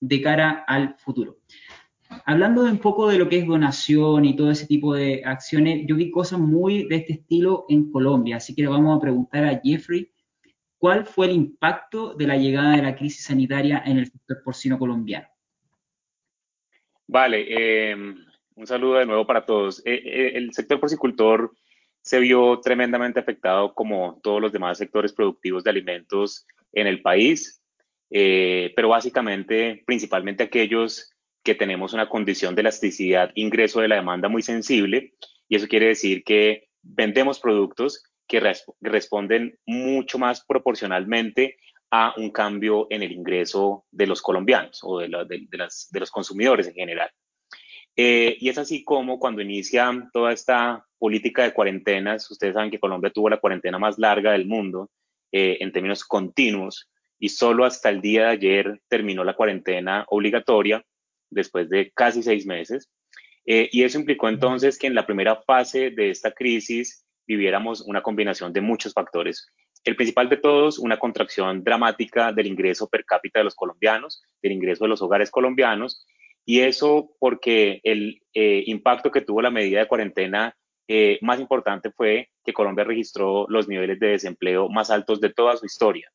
de 0.00 0.22
cara 0.22 0.64
al 0.66 0.96
futuro. 0.98 1.38
Hablando 2.24 2.64
un 2.64 2.78
poco 2.78 3.08
de 3.08 3.18
lo 3.18 3.28
que 3.28 3.38
es 3.38 3.46
donación 3.46 4.24
y 4.24 4.34
todo 4.34 4.50
ese 4.50 4.66
tipo 4.66 4.94
de 4.94 5.22
acciones, 5.24 5.84
yo 5.86 5.94
vi 5.94 6.10
cosas 6.10 6.40
muy 6.40 6.88
de 6.88 6.96
este 6.96 7.12
estilo 7.12 7.66
en 7.68 7.90
Colombia, 7.92 8.36
así 8.36 8.54
que 8.54 8.62
le 8.62 8.68
vamos 8.68 8.96
a 8.96 9.00
preguntar 9.00 9.44
a 9.44 9.60
Jeffrey 9.62 10.10
¿Cuál 10.80 11.04
fue 11.04 11.26
el 11.26 11.32
impacto 11.32 12.14
de 12.14 12.26
la 12.26 12.38
llegada 12.38 12.74
de 12.74 12.82
la 12.82 12.96
crisis 12.96 13.24
sanitaria 13.26 13.82
en 13.84 13.98
el 13.98 14.06
sector 14.06 14.42
porcino 14.42 14.78
colombiano? 14.78 15.28
Vale, 17.06 17.44
eh, 17.50 17.94
un 17.94 18.66
saludo 18.66 18.94
de 18.94 19.04
nuevo 19.04 19.26
para 19.26 19.44
todos. 19.44 19.80
Eh, 19.84 20.00
eh, 20.02 20.32
el 20.36 20.54
sector 20.54 20.80
porcicultor 20.80 21.52
se 22.00 22.18
vio 22.18 22.60
tremendamente 22.60 23.20
afectado 23.20 23.74
como 23.74 24.20
todos 24.22 24.40
los 24.40 24.52
demás 24.52 24.78
sectores 24.78 25.12
productivos 25.12 25.64
de 25.64 25.68
alimentos 25.68 26.46
en 26.72 26.86
el 26.86 27.02
país, 27.02 27.62
eh, 28.08 28.72
pero 28.74 28.88
básicamente, 28.88 29.82
principalmente 29.84 30.44
aquellos 30.44 31.12
que 31.42 31.54
tenemos 31.54 31.92
una 31.92 32.08
condición 32.08 32.54
de 32.54 32.62
elasticidad 32.62 33.32
ingreso 33.34 33.82
de 33.82 33.88
la 33.88 33.96
demanda 33.96 34.30
muy 34.30 34.40
sensible, 34.40 35.12
y 35.46 35.56
eso 35.56 35.68
quiere 35.68 35.88
decir 35.88 36.24
que 36.24 36.70
vendemos 36.80 37.38
productos 37.38 38.02
que 38.30 38.54
responden 38.80 39.58
mucho 39.66 40.16
más 40.16 40.44
proporcionalmente 40.44 41.56
a 41.90 42.14
un 42.16 42.30
cambio 42.30 42.86
en 42.88 43.02
el 43.02 43.10
ingreso 43.10 43.84
de 43.90 44.06
los 44.06 44.22
colombianos 44.22 44.78
o 44.84 45.00
de, 45.00 45.08
la, 45.08 45.24
de, 45.24 45.46
de, 45.50 45.58
las, 45.58 45.88
de 45.90 45.98
los 45.98 46.12
consumidores 46.12 46.68
en 46.68 46.74
general. 46.74 47.10
Eh, 47.96 48.36
y 48.38 48.48
es 48.48 48.56
así 48.56 48.84
como 48.84 49.18
cuando 49.18 49.42
inicia 49.42 49.90
toda 50.12 50.32
esta 50.32 50.86
política 50.96 51.42
de 51.42 51.52
cuarentenas, 51.52 52.30
ustedes 52.30 52.54
saben 52.54 52.70
que 52.70 52.78
Colombia 52.78 53.10
tuvo 53.10 53.28
la 53.28 53.40
cuarentena 53.40 53.80
más 53.80 53.98
larga 53.98 54.30
del 54.30 54.46
mundo 54.46 54.88
eh, 55.32 55.58
en 55.58 55.72
términos 55.72 56.04
continuos 56.04 56.88
y 57.18 57.30
solo 57.30 57.64
hasta 57.64 57.90
el 57.90 58.00
día 58.00 58.26
de 58.26 58.28
ayer 58.28 58.80
terminó 58.88 59.24
la 59.24 59.34
cuarentena 59.34 60.04
obligatoria 60.08 60.84
después 61.30 61.68
de 61.68 61.90
casi 61.90 62.22
seis 62.22 62.46
meses. 62.46 62.88
Eh, 63.44 63.68
y 63.72 63.82
eso 63.82 63.98
implicó 63.98 64.28
entonces 64.28 64.78
que 64.78 64.86
en 64.86 64.94
la 64.94 65.04
primera 65.04 65.34
fase 65.34 65.90
de 65.90 66.10
esta 66.10 66.30
crisis 66.30 67.04
viviéramos 67.30 67.82
una 67.82 68.02
combinación 68.02 68.52
de 68.52 68.60
muchos 68.60 68.92
factores. 68.92 69.46
El 69.84 69.94
principal 69.94 70.28
de 70.28 70.36
todos, 70.36 70.80
una 70.80 70.98
contracción 70.98 71.62
dramática 71.62 72.32
del 72.32 72.48
ingreso 72.48 72.88
per 72.88 73.04
cápita 73.04 73.38
de 73.38 73.44
los 73.44 73.54
colombianos, 73.54 74.20
del 74.42 74.52
ingreso 74.52 74.84
de 74.84 74.88
los 74.88 75.00
hogares 75.00 75.30
colombianos, 75.30 76.04
y 76.44 76.60
eso 76.60 77.12
porque 77.20 77.80
el 77.84 78.20
eh, 78.34 78.64
impacto 78.66 79.12
que 79.12 79.20
tuvo 79.20 79.42
la 79.42 79.50
medida 79.50 79.78
de 79.78 79.86
cuarentena 79.86 80.56
eh, 80.88 81.18
más 81.22 81.38
importante 81.38 81.92
fue 81.92 82.30
que 82.44 82.52
Colombia 82.52 82.82
registró 82.82 83.46
los 83.48 83.68
niveles 83.68 84.00
de 84.00 84.08
desempleo 84.08 84.68
más 84.68 84.90
altos 84.90 85.20
de 85.20 85.32
toda 85.32 85.56
su 85.56 85.66
historia, 85.66 86.10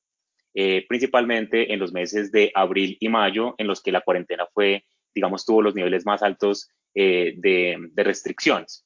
eh, 0.53 0.85
principalmente 0.89 1.71
en 1.71 1.79
los 1.79 1.93
meses 1.93 2.29
de 2.29 2.51
abril 2.53 2.97
y 2.99 3.07
mayo, 3.07 3.55
en 3.57 3.67
los 3.67 3.81
que 3.81 3.93
la 3.93 4.01
cuarentena 4.01 4.47
fue, 4.53 4.83
digamos, 5.13 5.45
tuvo 5.45 5.61
los 5.61 5.75
niveles 5.75 6.05
más 6.05 6.21
altos 6.21 6.69
de 6.93 7.77
restricciones. 7.95 8.84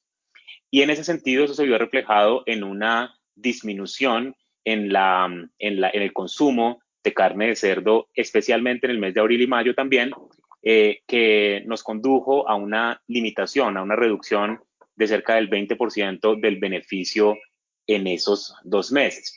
Y 0.70 0.82
en 0.82 0.90
ese 0.90 1.04
sentido, 1.04 1.44
eso 1.44 1.54
se 1.54 1.64
vio 1.64 1.78
reflejado 1.78 2.42
en 2.46 2.64
una 2.64 3.14
disminución 3.34 4.36
en, 4.64 4.92
la, 4.92 5.28
en, 5.58 5.80
la, 5.80 5.90
en 5.92 6.02
el 6.02 6.12
consumo 6.12 6.80
de 7.02 7.14
carne 7.14 7.48
de 7.48 7.56
cerdo, 7.56 8.08
especialmente 8.14 8.86
en 8.86 8.92
el 8.92 8.98
mes 8.98 9.14
de 9.14 9.20
abril 9.20 9.40
y 9.40 9.46
mayo 9.46 9.74
también, 9.74 10.10
eh, 10.62 11.00
que 11.06 11.62
nos 11.66 11.82
condujo 11.82 12.48
a 12.48 12.54
una 12.54 13.00
limitación, 13.06 13.76
a 13.76 13.82
una 13.82 13.96
reducción 13.96 14.60
de 14.94 15.06
cerca 15.06 15.36
del 15.36 15.48
20% 15.48 16.38
del 16.38 16.58
beneficio 16.58 17.38
en 17.86 18.06
esos 18.06 18.54
dos 18.62 18.92
meses. 18.92 19.34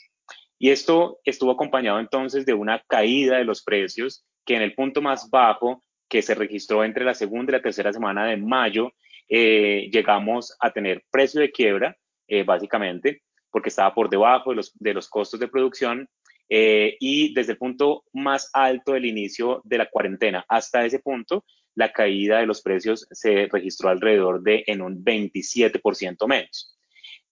Y 0.59 0.69
esto 0.69 1.19
estuvo 1.23 1.51
acompañado 1.51 1.99
entonces 1.99 2.45
de 2.45 2.53
una 2.53 2.83
caída 2.87 3.37
de 3.37 3.45
los 3.45 3.63
precios 3.63 4.25
que 4.45 4.55
en 4.55 4.61
el 4.61 4.75
punto 4.75 5.01
más 5.01 5.29
bajo 5.29 5.81
que 6.09 6.21
se 6.21 6.35
registró 6.35 6.83
entre 6.83 7.05
la 7.05 7.13
segunda 7.13 7.51
y 7.51 7.53
la 7.53 7.61
tercera 7.61 7.93
semana 7.93 8.25
de 8.25 8.37
mayo 8.37 8.91
eh, 9.35 9.89
llegamos 9.91 10.55
a 10.59 10.69
tener 10.69 11.03
precio 11.09 11.41
de 11.41 11.51
quiebra, 11.51 11.97
eh, 12.27 12.43
básicamente, 12.43 13.23
porque 13.49 13.69
estaba 13.69 13.91
por 13.91 14.07
debajo 14.07 14.51
de 14.51 14.57
los, 14.57 14.71
de 14.75 14.93
los 14.93 15.09
costos 15.09 15.39
de 15.39 15.47
producción. 15.47 16.07
Eh, 16.49 16.97
y 16.99 17.33
desde 17.33 17.53
el 17.53 17.57
punto 17.57 18.03
más 18.13 18.51
alto 18.53 18.91
del 18.93 19.05
inicio 19.05 19.61
de 19.63 19.79
la 19.79 19.89
cuarentena 19.89 20.45
hasta 20.47 20.85
ese 20.85 20.99
punto, 20.99 21.45
la 21.73 21.91
caída 21.91 22.37
de 22.37 22.45
los 22.45 22.61
precios 22.61 23.07
se 23.09 23.47
registró 23.51 23.89
alrededor 23.89 24.43
de 24.43 24.63
en 24.67 24.83
un 24.83 25.03
27% 25.03 26.27
menos. 26.27 26.77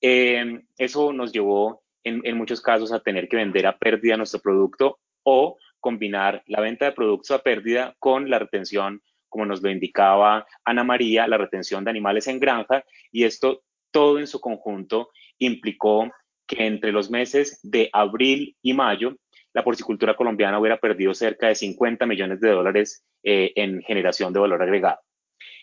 Eh, 0.01 0.59
eso 0.79 1.13
nos 1.13 1.31
llevó 1.31 1.83
en, 2.03 2.21
en 2.23 2.35
muchos 2.35 2.61
casos 2.61 2.91
a 2.91 3.01
tener 3.01 3.29
que 3.29 3.37
vender 3.37 3.67
a 3.67 3.77
pérdida 3.77 4.17
nuestro 4.17 4.39
producto 4.39 4.97
o 5.21 5.59
combinar 5.79 6.41
la 6.47 6.61
venta 6.61 6.85
de 6.85 6.93
productos 6.93 7.29
a 7.29 7.43
pérdida 7.43 7.95
con 7.99 8.27
la 8.27 8.39
retención 8.39 9.03
como 9.31 9.45
nos 9.47 9.63
lo 9.63 9.71
indicaba 9.71 10.45
Ana 10.63 10.83
María, 10.83 11.27
la 11.27 11.37
retención 11.37 11.83
de 11.83 11.89
animales 11.89 12.27
en 12.27 12.39
granja, 12.39 12.83
y 13.11 13.23
esto 13.23 13.63
todo 13.89 14.19
en 14.19 14.27
su 14.27 14.39
conjunto 14.39 15.09
implicó 15.39 16.11
que 16.45 16.67
entre 16.67 16.91
los 16.91 17.09
meses 17.09 17.59
de 17.63 17.89
abril 17.93 18.55
y 18.61 18.73
mayo, 18.73 19.15
la 19.53 19.63
porcicultura 19.63 20.15
colombiana 20.15 20.59
hubiera 20.59 20.77
perdido 20.77 21.13
cerca 21.13 21.47
de 21.47 21.55
50 21.55 22.05
millones 22.05 22.39
de 22.41 22.51
dólares 22.51 23.03
eh, 23.23 23.51
en 23.55 23.81
generación 23.81 24.33
de 24.33 24.39
valor 24.39 24.61
agregado. 24.61 24.99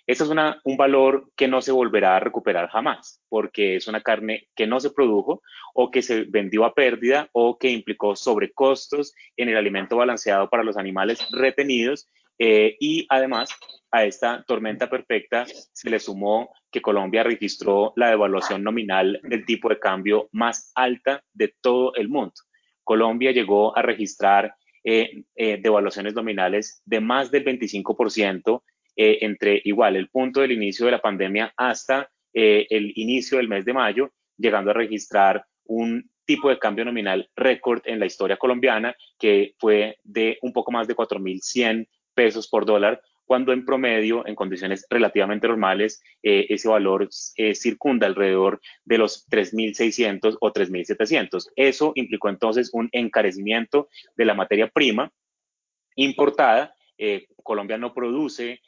Este 0.08 0.24
es 0.24 0.30
un 0.30 0.76
valor 0.78 1.30
que 1.36 1.48
no 1.48 1.60
se 1.60 1.70
volverá 1.70 2.16
a 2.16 2.20
recuperar 2.20 2.70
jamás, 2.70 3.20
porque 3.28 3.76
es 3.76 3.88
una 3.88 4.00
carne 4.00 4.48
que 4.56 4.66
no 4.66 4.80
se 4.80 4.88
produjo 4.88 5.42
o 5.74 5.90
que 5.90 6.00
se 6.00 6.24
vendió 6.24 6.64
a 6.64 6.72
pérdida 6.72 7.28
o 7.32 7.58
que 7.58 7.68
implicó 7.68 8.16
sobrecostos 8.16 9.14
en 9.36 9.50
el 9.50 9.58
alimento 9.58 9.98
balanceado 9.98 10.48
para 10.48 10.64
los 10.64 10.78
animales 10.78 11.28
retenidos 11.30 12.08
eh, 12.38 12.76
y 12.78 13.06
además 13.08 13.50
a 13.90 14.04
esta 14.04 14.44
tormenta 14.46 14.88
perfecta 14.88 15.46
se 15.46 15.90
le 15.90 15.98
sumó 15.98 16.50
que 16.70 16.82
Colombia 16.82 17.22
registró 17.22 17.92
la 17.96 18.10
devaluación 18.10 18.62
nominal 18.62 19.20
del 19.22 19.44
tipo 19.44 19.68
de 19.68 19.78
cambio 19.78 20.28
más 20.32 20.72
alta 20.74 21.22
de 21.32 21.54
todo 21.60 21.94
el 21.94 22.08
mundo. 22.08 22.34
Colombia 22.84 23.32
llegó 23.32 23.76
a 23.76 23.82
registrar 23.82 24.54
eh, 24.84 25.24
eh, 25.34 25.58
devaluaciones 25.60 26.14
nominales 26.14 26.82
de 26.84 27.00
más 27.00 27.30
del 27.30 27.44
25% 27.44 28.62
eh, 29.00 29.24
entre 29.24 29.62
igual 29.64 29.94
el 29.94 30.08
punto 30.08 30.40
del 30.40 30.50
inicio 30.50 30.84
de 30.86 30.90
la 30.90 31.00
pandemia 31.00 31.54
hasta 31.56 32.10
eh, 32.34 32.66
el 32.68 32.92
inicio 32.96 33.38
del 33.38 33.46
mes 33.46 33.64
de 33.64 33.72
mayo, 33.72 34.10
llegando 34.36 34.72
a 34.72 34.74
registrar 34.74 35.44
un 35.66 36.10
tipo 36.24 36.48
de 36.48 36.58
cambio 36.58 36.84
nominal 36.84 37.30
récord 37.36 37.80
en 37.84 38.00
la 38.00 38.06
historia 38.06 38.36
colombiana, 38.36 38.96
que 39.16 39.54
fue 39.60 39.98
de 40.02 40.38
un 40.42 40.52
poco 40.52 40.72
más 40.72 40.88
de 40.88 40.96
4.100 40.96 41.88
pesos 42.18 42.48
por 42.48 42.66
dólar, 42.66 43.00
cuando 43.24 43.52
en 43.52 43.64
promedio, 43.64 44.26
en 44.26 44.34
condiciones 44.34 44.84
relativamente 44.90 45.46
normales, 45.46 46.02
eh, 46.20 46.46
ese 46.48 46.66
valor 46.66 47.08
eh, 47.36 47.54
circunda 47.54 48.08
alrededor 48.08 48.60
de 48.84 48.98
los 48.98 49.28
3.600 49.28 50.36
o 50.40 50.52
3.700. 50.52 51.52
Eso 51.54 51.92
implicó 51.94 52.28
entonces 52.28 52.70
un 52.72 52.88
encarecimiento 52.90 53.88
de 54.16 54.24
la 54.24 54.34
materia 54.34 54.66
prima 54.68 55.12
importada. 55.94 56.74
Colombia 57.44 57.78
no 57.78 57.94
produce 57.94 58.60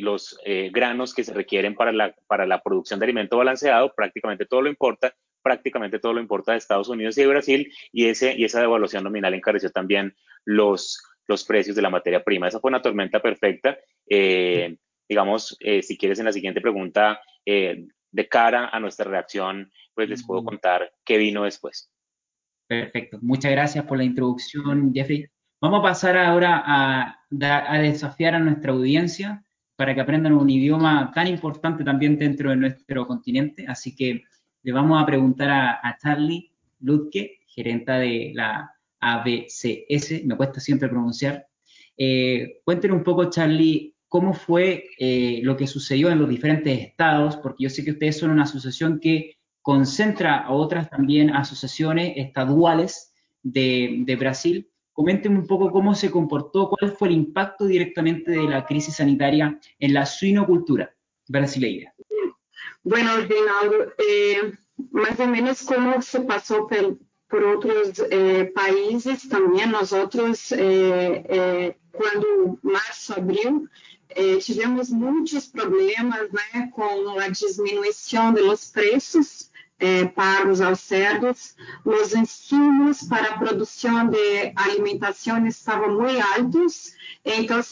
los 0.00 0.40
granos 0.72 1.12
que 1.12 1.22
se 1.22 1.34
requieren 1.34 1.74
para 1.74 1.92
la, 1.92 2.14
para 2.26 2.46
la 2.46 2.62
producción 2.62 2.98
de 2.98 3.04
alimento 3.04 3.36
balanceado, 3.36 3.92
prácticamente 3.94 4.46
todo 4.46 4.62
lo 4.62 4.70
importa, 4.70 5.14
prácticamente 5.42 5.98
todo 5.98 6.14
lo 6.14 6.20
importa 6.20 6.52
de 6.52 6.58
Estados 6.58 6.88
Unidos 6.88 7.18
y 7.18 7.22
de 7.22 7.26
Brasil, 7.26 7.72
y, 7.92 8.06
ese, 8.06 8.34
y 8.36 8.44
esa 8.44 8.60
devaluación 8.60 9.04
nominal 9.04 9.34
encareció 9.34 9.70
también 9.70 10.14
los, 10.46 11.02
los 11.28 11.44
precios 11.44 11.76
de 11.76 11.82
la 11.82 11.90
materia 11.90 12.24
prima. 12.24 12.48
Esa 12.48 12.58
fue 12.58 12.70
una 12.70 12.82
tormenta 12.82 13.20
perfecta. 13.20 13.78
Eh, 14.08 14.76
digamos, 15.08 15.56
eh, 15.60 15.82
si 15.82 15.96
quieres 15.96 16.18
en 16.18 16.24
la 16.24 16.32
siguiente 16.32 16.60
pregunta, 16.60 17.20
eh, 17.46 17.86
de 18.10 18.28
cara 18.28 18.68
a 18.68 18.80
nuestra 18.80 19.08
reacción, 19.08 19.70
pues 19.94 20.08
les 20.08 20.26
puedo 20.26 20.42
contar 20.42 20.90
qué 21.04 21.18
vino 21.18 21.44
después. 21.44 21.92
Perfecto. 22.66 23.18
Muchas 23.22 23.52
gracias 23.52 23.84
por 23.84 23.98
la 23.98 24.04
introducción, 24.04 24.92
Jeffrey. 24.92 25.26
Vamos 25.60 25.80
a 25.80 25.82
pasar 25.82 26.16
ahora 26.16 26.62
a, 26.64 27.18
a 27.40 27.78
desafiar 27.78 28.34
a 28.34 28.38
nuestra 28.38 28.72
audiencia 28.72 29.44
para 29.76 29.94
que 29.94 30.00
aprendan 30.00 30.32
un 30.32 30.50
idioma 30.50 31.12
tan 31.14 31.28
importante 31.28 31.84
también 31.84 32.18
dentro 32.18 32.50
de 32.50 32.56
nuestro 32.56 33.06
continente. 33.06 33.64
Así 33.68 33.94
que 33.94 34.24
le 34.62 34.72
vamos 34.72 35.00
a 35.00 35.06
preguntar 35.06 35.50
a, 35.50 35.96
Charlie 36.02 36.50
Ludke, 36.80 37.38
gerenta 37.46 37.98
de 37.98 38.32
la 38.34 38.70
ABCS, 39.00 40.24
me 40.24 40.36
cuesta 40.36 40.60
siempre 40.60 40.88
pronunciar. 40.88 41.46
Eh, 41.96 42.60
cuéntenos 42.64 42.98
un 42.98 43.04
poco, 43.04 43.30
Charlie, 43.30 43.94
cómo 44.08 44.32
fue 44.34 44.84
eh, 44.98 45.40
lo 45.42 45.56
que 45.56 45.66
sucedió 45.66 46.10
en 46.10 46.18
los 46.18 46.28
diferentes 46.28 46.80
estados, 46.80 47.36
porque 47.36 47.64
yo 47.64 47.70
sé 47.70 47.84
que 47.84 47.92
ustedes 47.92 48.18
son 48.18 48.30
una 48.30 48.44
asociación 48.44 49.00
que 49.00 49.36
concentra 49.62 50.38
a 50.38 50.52
otras 50.52 50.88
también 50.88 51.30
asociaciones 51.30 52.14
estaduales 52.16 53.12
de, 53.42 54.16
Brasil. 54.18 54.70
Coméntenme 54.92 55.38
un 55.38 55.46
poco 55.46 55.70
cómo 55.70 55.94
se 55.94 56.10
comportó, 56.10 56.70
cuál 56.70 56.92
fue 56.92 57.08
el 57.08 57.14
impacto 57.14 57.66
directamente 57.66 58.32
de 58.32 58.44
la 58.44 58.64
crisis 58.64 58.96
sanitaria 58.96 59.58
en 59.78 59.94
la 59.94 60.06
suinocultura 60.06 60.94
brasileña. 61.28 61.92
Bueno, 62.82 63.10
Reinaldo, 63.16 63.92
eh, 63.98 64.52
mais 64.90 65.18
ou 65.20 65.26
menos 65.26 65.62
como 65.62 66.00
se 66.00 66.20
passou 66.20 66.66
por, 66.66 66.98
por 67.28 67.42
outros 67.42 67.98
eh, 68.10 68.44
países 68.46 69.28
também, 69.28 69.66
nós 69.66 69.92
outros, 69.92 70.52
eh, 70.52 71.24
eh 71.28 71.74
quando 71.92 72.58
março, 72.62 73.12
abril, 73.12 73.68
eh, 74.10 74.36
tivemos 74.36 74.88
muitos 74.90 75.46
problemas 75.46 76.30
né, 76.32 76.70
com 76.72 77.18
a 77.18 77.28
diminuição 77.28 78.32
dos 78.32 78.70
preços 78.70 79.50
eh, 79.80 80.06
pagos 80.06 80.60
aos 80.60 80.80
cerdos, 80.80 81.54
os 81.84 82.14
insumos 82.14 83.02
para 83.02 83.30
a 83.30 83.38
produção 83.38 84.08
de 84.08 84.52
alimentação 84.56 85.46
estavam 85.46 86.00
muito 86.00 86.20
altos, 86.34 86.92
então, 87.24 87.62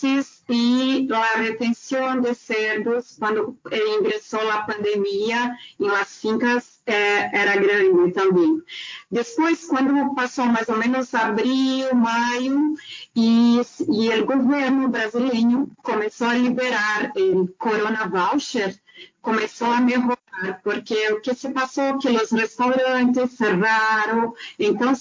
e 0.48 1.08
a 1.12 1.38
retenção 1.38 2.20
de 2.20 2.34
cerdos, 2.34 3.16
quando 3.18 3.58
ingressou 3.98 4.48
a 4.50 4.62
pandemia, 4.62 5.56
em 5.80 5.86
las 5.86 6.20
fincas 6.20 6.80
é, 6.86 7.36
era 7.36 7.56
grande 7.56 8.12
também. 8.12 8.62
Depois, 9.10 9.66
quando 9.66 10.14
passou 10.14 10.46
mais 10.46 10.68
ou 10.68 10.76
menos 10.76 11.12
abril, 11.14 11.94
maio, 11.94 12.75
e, 13.14 13.60
e 13.88 14.20
o 14.20 14.26
governo 14.26 14.88
brasileiro 14.88 15.68
começou 15.82 16.28
a 16.28 16.34
liberar 16.34 17.12
o 17.16 17.48
Corona 17.58 18.06
Voucher, 18.06 18.78
começou 19.26 19.66
a 19.66 19.80
melhorar, 19.80 20.61
porque 20.62 21.12
o 21.12 21.21
que 21.21 21.35
se 21.35 21.50
passou 21.50 21.99
que 21.99 22.09
os 22.09 22.30
restaurantes 22.30 23.33
cerraram, 23.33 24.33
então 24.56 24.92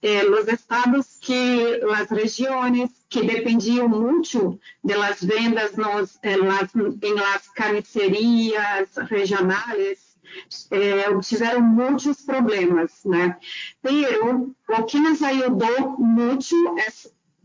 eh, 0.00 0.24
os 0.26 0.46
estados 0.46 1.18
que 1.20 1.80
as 1.92 2.08
regiões 2.08 2.88
que 3.08 3.26
dependiam 3.26 3.88
muito 3.88 4.60
das 4.84 5.24
vendas 5.24 5.74
nos, 5.74 6.20
em, 6.22 6.36
las, 6.36 6.72
em 6.76 7.14
las 7.14 7.48
carnicerias 7.48 8.90
regionais 9.10 9.98
eh, 10.70 11.20
tiveram 11.20 11.60
muitos 11.60 12.22
problemas, 12.22 12.92
né? 13.04 13.36
Pero 13.82 14.54
o 14.68 14.84
que 14.84 15.00
nos 15.00 15.20
ajudou 15.20 15.98
muito 15.98 16.54
é 16.78 16.88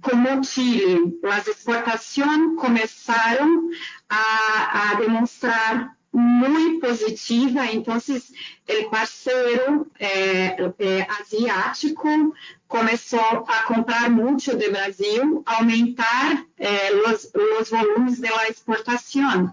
como 0.02 0.44
Chile, 0.44 1.20
as 1.24 1.48
exportações 1.48 2.56
começaram 2.56 3.70
a, 4.08 4.92
a 4.92 4.94
demonstrar 4.94 5.99
muito 6.12 6.88
positiva, 6.88 7.66
então 7.66 7.96
o 8.68 8.90
parceiro 8.90 9.90
é, 10.00 10.62
é, 10.80 11.08
asiático 11.22 12.34
começou 12.70 13.46
a 13.48 13.64
comprar 13.64 14.12
muito 14.12 14.56
do 14.56 14.72
Brasil, 14.72 15.42
aumentar 15.44 16.46
eh, 16.60 16.92
os, 17.08 17.32
os, 17.60 17.70
volumes 17.70 18.20
da 18.20 18.48
exportação, 18.48 19.52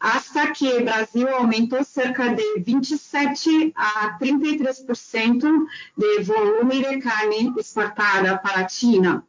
hasta 0.00 0.50
que 0.50 0.66
o 0.68 0.82
Brasil 0.82 1.28
aumentou 1.28 1.84
cerca 1.84 2.34
de 2.34 2.60
27 2.60 3.70
a 3.76 4.18
33% 4.18 5.66
de 5.96 6.22
volume 6.22 6.82
de 6.82 7.02
carne 7.02 7.52
exportada 7.58 8.38
para 8.38 8.64
a 8.64 8.68
China. 8.68 9.26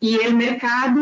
E 0.00 0.18
o 0.18 0.34
mercado 0.34 1.00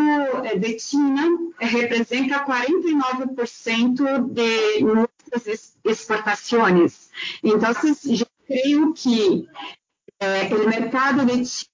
de 0.61 0.79
China 0.79 1.37
representa 1.59 2.45
49% 2.45 4.31
de 4.31 4.85
nossas 4.85 5.75
exportações. 5.85 7.11
Então, 7.43 7.73
eu 7.73 8.27
creio 8.47 8.95
que 8.95 9.49
eh, 10.21 10.49
o 10.55 10.69
mercado 10.69 11.27
de 11.27 11.45
China 11.45 11.72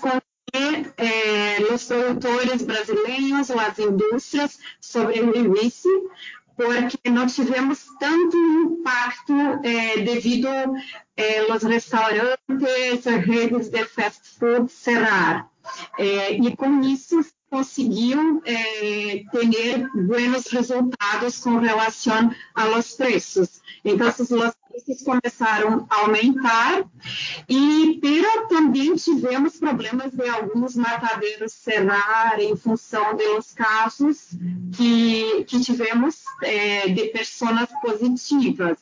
com 0.00 0.20
que 0.52 0.92
eh, 0.98 1.72
os 1.72 1.84
produtores 1.84 2.62
brasileiros, 2.62 3.50
as 3.50 3.78
indústrias 3.78 4.58
sobrevivessem, 4.80 6.08
porque 6.56 7.10
não 7.10 7.26
tivemos 7.26 7.86
tanto 7.98 8.36
impacto 8.36 9.32
eh, 9.64 10.02
devido 10.02 10.48
eh, 11.16 11.44
os 11.50 11.62
restaurantes, 11.62 13.04
redes 13.26 13.70
de 13.70 13.84
fast 13.84 14.38
food 14.38 14.70
cerrar. 14.70 15.48
Eh, 15.98 16.34
e 16.34 16.56
com 16.56 16.80
isso 16.82 17.20
conseguiu 17.52 18.42
eh, 18.46 19.24
ter 19.30 19.86
bons 19.94 20.46
resultados 20.46 21.38
com 21.38 21.58
relação 21.58 22.34
aos 22.54 22.92
preços. 22.92 23.60
Então, 23.84 24.08
os 24.08 24.16
preços 24.16 25.02
começaram 25.04 25.86
a 25.90 26.00
aumentar 26.00 26.82
e 27.46 27.98
pero 28.00 28.48
também 28.48 28.96
tivemos 28.96 29.58
problemas 29.58 30.12
de 30.12 30.26
alguns 30.30 30.76
matadeiros 30.76 31.52
cerrar 31.52 32.40
em 32.40 32.56
função 32.56 33.14
dos 33.14 33.52
casos 33.52 34.30
que, 34.74 35.44
que 35.44 35.60
tivemos 35.60 36.24
eh, 36.42 36.88
de 36.88 37.08
pessoas 37.08 37.68
positivas. 37.82 38.78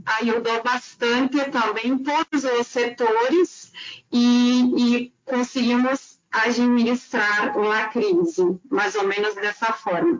ajudou 0.06 0.62
bastante 0.62 1.44
também 1.50 1.98
todos 1.98 2.44
os 2.44 2.66
setores 2.66 3.72
e, 4.12 4.62
e 4.76 5.14
conseguimos 5.24 6.20
administrar 6.30 7.56
a 7.56 7.88
crise, 7.88 8.58
mais 8.70 8.94
ou 8.94 9.06
menos 9.06 9.34
dessa 9.34 9.72
forma. 9.72 10.18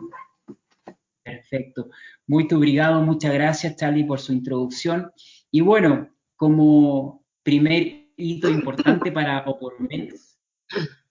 Perfecto. 1.23 1.89
Muito 2.27 2.55
obrigado, 2.55 3.01
muchas 3.01 3.33
gracias 3.33 3.75
Charlie 3.75 4.05
por 4.05 4.19
su 4.19 4.33
introducción. 4.33 5.11
Y 5.51 5.61
bueno, 5.61 6.09
como 6.35 7.25
primer 7.43 8.09
hito 8.17 8.49
importante 8.49 9.11
para 9.11 9.43
Opormex, 9.45 10.37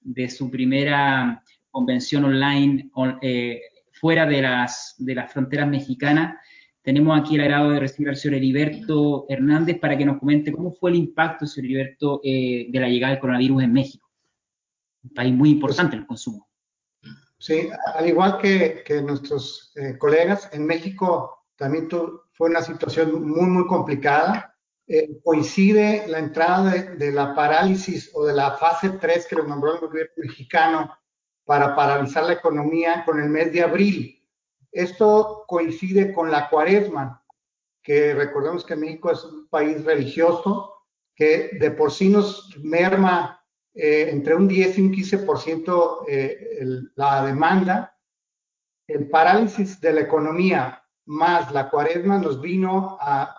de 0.01 0.29
su 0.29 0.51
primera 0.51 1.43
convención 1.71 2.25
online 2.25 2.91
eh, 3.23 3.61
fuera 3.93 4.27
de 4.27 4.43
las, 4.43 4.95
de 4.99 5.15
las 5.15 5.33
fronteras 5.33 5.69
mexicanas, 5.69 6.37
tenemos 6.87 7.19
aquí 7.19 7.35
el 7.35 7.41
agrado 7.41 7.71
de 7.71 7.81
recibir 7.81 8.11
al 8.11 8.17
señor 8.17 8.37
Heriberto 8.37 9.27
Hernández 9.29 9.81
para 9.81 9.99
que 9.99 10.05
nos 10.05 10.21
comente 10.21 10.53
cómo 10.53 10.73
fue 10.73 10.91
el 10.91 10.97
impacto, 10.97 11.45
señor 11.45 11.65
Heriberto, 11.65 12.21
eh, 12.23 12.69
de 12.71 12.79
la 12.79 12.89
llegada 12.89 13.11
del 13.11 13.21
coronavirus 13.21 13.65
en 13.65 13.73
México, 13.73 14.09
un 15.03 15.11
país 15.11 15.35
muy 15.35 15.51
importante 15.51 15.97
en 15.97 16.03
el 16.03 16.07
consumo. 16.07 16.49
Sí, 17.39 17.69
al 17.93 18.09
igual 18.09 18.39
que, 18.39 18.85
que 18.87 19.03
nuestros 19.03 19.73
eh, 19.75 19.99
colegas, 19.99 20.49
en 20.53 20.65
México 20.65 21.49
también 21.57 21.89
tu, 21.89 22.21
fue 22.35 22.51
una 22.51 22.63
situación 22.63 23.29
muy, 23.29 23.49
muy 23.49 23.67
complicada. 23.67 24.55
Eh, 24.87 25.19
coincide 25.25 26.07
la 26.07 26.21
entrada 26.21 26.71
de, 26.71 26.95
de, 26.95 27.11
la 27.11 27.35
parálisis 27.35 28.13
o 28.15 28.25
de 28.25 28.33
la 28.35 28.53
fase 28.53 28.91
3 28.91 29.27
que 29.27 29.35
lo 29.35 29.43
nombró 29.43 29.75
el 29.75 29.81
gobierno 29.81 30.13
mexicano 30.19 30.97
para 31.45 31.75
paralizar 31.75 32.23
la 32.23 32.35
economía 32.35 33.03
con 33.05 33.21
el 33.21 33.29
mes 33.29 33.53
de 33.53 33.63
abril. 33.63 34.23
Esto 34.77 35.45
coincide 35.47 36.13
con 36.13 36.31
la 36.31 36.51
cuaresma, 36.51 37.25
que 37.83 38.13
recordemos 38.15 38.63
que 38.63 38.77
México 38.77 39.11
es 39.11 39.25
un 39.25 39.49
país 39.49 39.83
religioso, 39.83 40.75
que 41.15 41.57
de 41.59 41.71
por 41.71 41.91
sí 41.91 42.11
nos 42.11 42.55
merma 42.59 43.43
eh, 43.73 44.11
entre 44.11 44.35
un 44.35 44.47
10 44.47 44.77
y 44.77 44.81
un 44.83 44.93
15% 44.93 46.05
eh, 46.09 46.59
el, 46.61 46.93
la 46.95 47.25
demanda. 47.25 47.97
El 48.87 49.09
parálisis 49.09 49.81
de 49.81 49.95
la 49.95 50.03
economía 50.03 50.85
más 51.07 51.51
la 51.53 51.71
cuaresma 51.71 52.19
nos 52.19 52.39
vino 52.39 52.99
a 53.01 53.35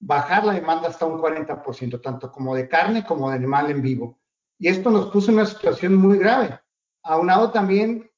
bajar 0.00 0.44
la 0.44 0.54
demanda 0.54 0.88
hasta 0.88 1.06
un 1.06 1.20
40%, 1.20 2.02
tanto 2.02 2.32
como 2.32 2.56
de 2.56 2.68
carne 2.68 3.06
como 3.06 3.30
de 3.30 3.36
animal 3.36 3.70
en 3.70 3.80
vivo. 3.80 4.18
Y 4.58 4.66
esto 4.66 4.90
nos 4.90 5.06
puso 5.10 5.30
en 5.30 5.36
una 5.36 5.46
situación 5.46 5.94
muy 5.94 6.18
grave, 6.18 6.58
aunado 7.04 7.52
también 7.52 8.09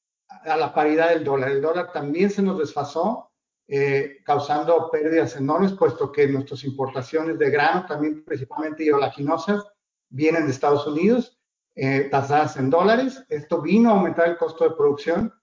a 0.43 0.57
la 0.57 0.73
paridad 0.73 1.09
del 1.09 1.23
dólar. 1.23 1.51
El 1.51 1.61
dólar 1.61 1.91
también 1.91 2.29
se 2.29 2.41
nos 2.41 2.59
desfasó, 2.59 3.31
eh, 3.67 4.17
causando 4.25 4.89
pérdidas 4.91 5.35
enormes, 5.35 5.73
puesto 5.73 6.11
que 6.11 6.27
nuestras 6.27 6.63
importaciones 6.63 7.39
de 7.39 7.49
grano, 7.49 7.85
también 7.85 8.23
principalmente 8.23 8.91
oleaginosas, 8.91 9.63
vienen 10.09 10.45
de 10.45 10.51
Estados 10.51 10.85
Unidos, 10.85 11.39
eh, 11.75 12.07
tasadas 12.11 12.57
en 12.57 12.69
dólares. 12.69 13.23
Esto 13.29 13.61
vino 13.61 13.89
a 13.89 13.93
aumentar 13.93 14.27
el 14.29 14.37
costo 14.37 14.63
de 14.63 14.75
producción. 14.75 15.33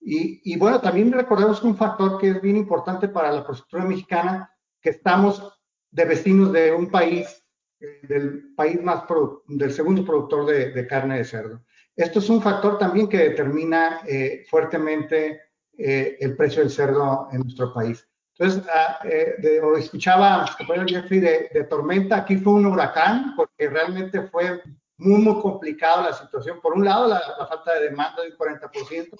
Y, 0.00 0.40
y, 0.52 0.58
bueno, 0.58 0.80
también 0.80 1.12
recordemos 1.12 1.62
un 1.62 1.76
factor 1.76 2.18
que 2.18 2.30
es 2.30 2.40
bien 2.42 2.56
importante 2.56 3.08
para 3.08 3.32
la 3.32 3.44
productora 3.44 3.84
mexicana, 3.84 4.52
que 4.80 4.90
estamos 4.90 5.58
de 5.90 6.04
vecinos 6.04 6.52
de 6.52 6.72
un 6.72 6.90
país, 6.90 7.44
eh, 7.80 8.00
del 8.06 8.54
país 8.54 8.82
más, 8.82 9.04
del 9.46 9.72
segundo 9.72 10.04
productor 10.04 10.46
de, 10.46 10.72
de, 10.72 10.86
carne 10.86 11.18
de 11.18 11.24
cerdo. 11.24 11.64
Esto 11.98 12.20
es 12.20 12.30
un 12.30 12.40
factor 12.40 12.78
también 12.78 13.08
que 13.08 13.18
determina 13.18 14.02
eh, 14.06 14.46
fuertemente 14.48 15.40
eh, 15.76 16.16
el 16.20 16.36
precio 16.36 16.62
del 16.62 16.70
cerdo 16.70 17.28
en 17.32 17.40
nuestro 17.40 17.74
país. 17.74 18.08
Entonces, 18.38 18.62
ah, 18.72 19.00
eh, 19.02 19.34
de, 19.38 19.60
o 19.60 19.76
escuchaba 19.76 20.46
Jeffrey 20.86 21.18
de, 21.18 21.50
de, 21.52 21.64
tormenta, 21.64 22.18
aquí 22.18 22.36
fue 22.36 22.52
un 22.52 22.66
huracán, 22.66 23.34
porque 23.34 23.68
realmente 23.68 24.22
fue 24.28 24.62
muy, 24.98 25.20
muy 25.20 25.42
complicado 25.42 26.04
la 26.04 26.12
situación. 26.12 26.60
Por 26.60 26.74
un 26.74 26.84
lado, 26.84 27.08
la, 27.08 27.20
la 27.36 27.46
falta 27.48 27.74
de 27.74 27.90
demanda 27.90 28.22
del 28.22 28.38
40%, 28.38 29.16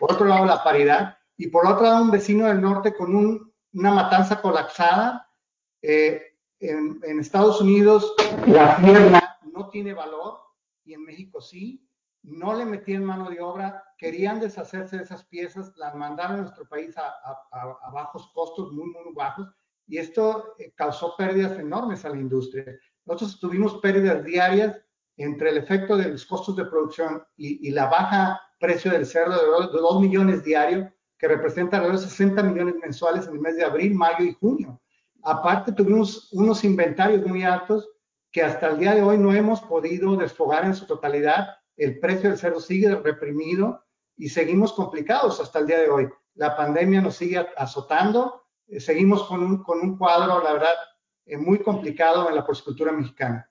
por 0.00 0.12
otro 0.12 0.26
lado, 0.26 0.46
la 0.46 0.64
paridad, 0.64 1.16
y 1.36 1.46
por 1.46 1.64
otro 1.64 1.84
lado, 1.84 2.02
un 2.02 2.10
vecino 2.10 2.48
del 2.48 2.60
norte 2.60 2.92
con 2.92 3.14
un, 3.14 3.52
una 3.72 3.92
matanza 3.92 4.42
colapsada. 4.42 5.30
Eh, 5.80 6.22
en, 6.58 6.98
en, 7.04 7.20
Estados 7.20 7.60
Unidos 7.60 8.14
la 8.46 8.76
tierra 8.78 9.38
no 9.52 9.68
tiene 9.68 9.92
valor 9.92 10.40
y 10.84 10.94
en 10.94 11.04
México 11.04 11.40
sí. 11.40 11.85
No 12.26 12.54
le 12.54 12.64
metían 12.64 13.04
mano 13.04 13.30
de 13.30 13.40
obra, 13.40 13.84
querían 13.96 14.40
deshacerse 14.40 14.96
de 14.96 15.04
esas 15.04 15.24
piezas, 15.24 15.72
las 15.76 15.94
mandaron 15.94 16.38
a 16.38 16.42
nuestro 16.42 16.68
país 16.68 16.94
a, 16.98 17.14
bajos 17.92 18.30
costos, 18.34 18.72
muy, 18.72 18.90
muy 18.90 19.14
bajos, 19.14 19.48
y 19.86 19.98
esto 19.98 20.54
eh, 20.58 20.72
causó 20.74 21.16
pérdidas 21.16 21.58
enormes 21.58 22.04
a 22.04 22.10
la 22.10 22.16
industria. 22.16 22.64
Nosotros 23.04 23.38
tuvimos 23.38 23.78
pérdidas 23.78 24.24
diarias 24.24 24.76
entre 25.16 25.50
el 25.50 25.58
efecto 25.58 25.96
de 25.96 26.08
los 26.08 26.26
costos 26.26 26.56
de 26.56 26.64
producción 26.64 27.24
y, 27.36 27.68
y 27.68 27.70
la 27.70 27.86
baja 27.86 28.40
precio 28.58 28.90
del 28.90 29.06
cerdo 29.06 29.70
de 29.70 29.78
2 29.78 30.00
millones 30.00 30.42
diarios, 30.42 30.88
que 31.18 31.28
representa 31.28 31.76
alrededor 31.76 32.00
de 32.00 32.08
60 32.08 32.42
millones 32.42 32.74
mensuales 32.82 33.26
en 33.26 33.34
el 33.34 33.40
mes 33.40 33.56
de 33.56 33.64
abril, 33.64 33.94
mayo 33.94 34.24
y 34.24 34.34
junio. 34.34 34.80
Aparte, 35.22 35.72
tuvimos 35.72 36.32
unos 36.32 36.64
inventarios 36.64 37.24
muy 37.24 37.42
altos 37.42 37.88
que 38.30 38.42
hasta 38.42 38.68
el 38.68 38.78
día 38.78 38.94
de 38.94 39.02
hoy 39.02 39.16
no 39.16 39.32
hemos 39.32 39.60
podido 39.62 40.14
desfogar 40.16 40.64
en 40.64 40.74
su 40.74 40.86
totalidad. 40.86 41.48
El 41.76 41.98
precio 41.98 42.30
del 42.30 42.38
cerdo 42.38 42.60
sigue 42.60 42.94
reprimido 42.94 43.84
y 44.16 44.28
seguimos 44.28 44.72
complicados 44.72 45.40
hasta 45.40 45.58
el 45.58 45.66
día 45.66 45.78
de 45.78 45.90
hoy. 45.90 46.08
La 46.34 46.56
pandemia 46.56 47.00
nos 47.00 47.16
sigue 47.16 47.44
azotando. 47.56 48.46
Eh, 48.66 48.80
seguimos 48.80 49.24
con 49.24 49.42
un, 49.42 49.62
con 49.62 49.80
un 49.80 49.98
cuadro, 49.98 50.42
la 50.42 50.54
verdad, 50.54 50.74
eh, 51.26 51.36
muy 51.36 51.58
complicado 51.58 52.28
en 52.28 52.34
la 52.34 52.46
porcicultura 52.46 52.92
mexicana. 52.92 53.48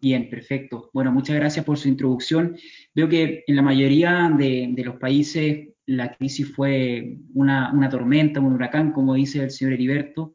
Bien, 0.00 0.28
perfecto. 0.28 0.90
Bueno, 0.92 1.12
muchas 1.12 1.36
gracias 1.36 1.64
por 1.64 1.78
su 1.78 1.86
introducción. 1.86 2.56
Veo 2.92 3.08
que 3.08 3.44
en 3.46 3.54
la 3.54 3.62
mayoría 3.62 4.32
de, 4.36 4.68
de 4.72 4.84
los 4.84 4.96
países 4.96 5.68
la 5.86 6.16
crisis 6.16 6.52
fue 6.52 7.18
una, 7.34 7.72
una, 7.72 7.88
tormenta, 7.88 8.40
un 8.40 8.54
huracán, 8.54 8.92
como 8.92 9.14
dice 9.14 9.44
el 9.44 9.50
señor 9.50 9.74
Heriberto, 9.74 10.34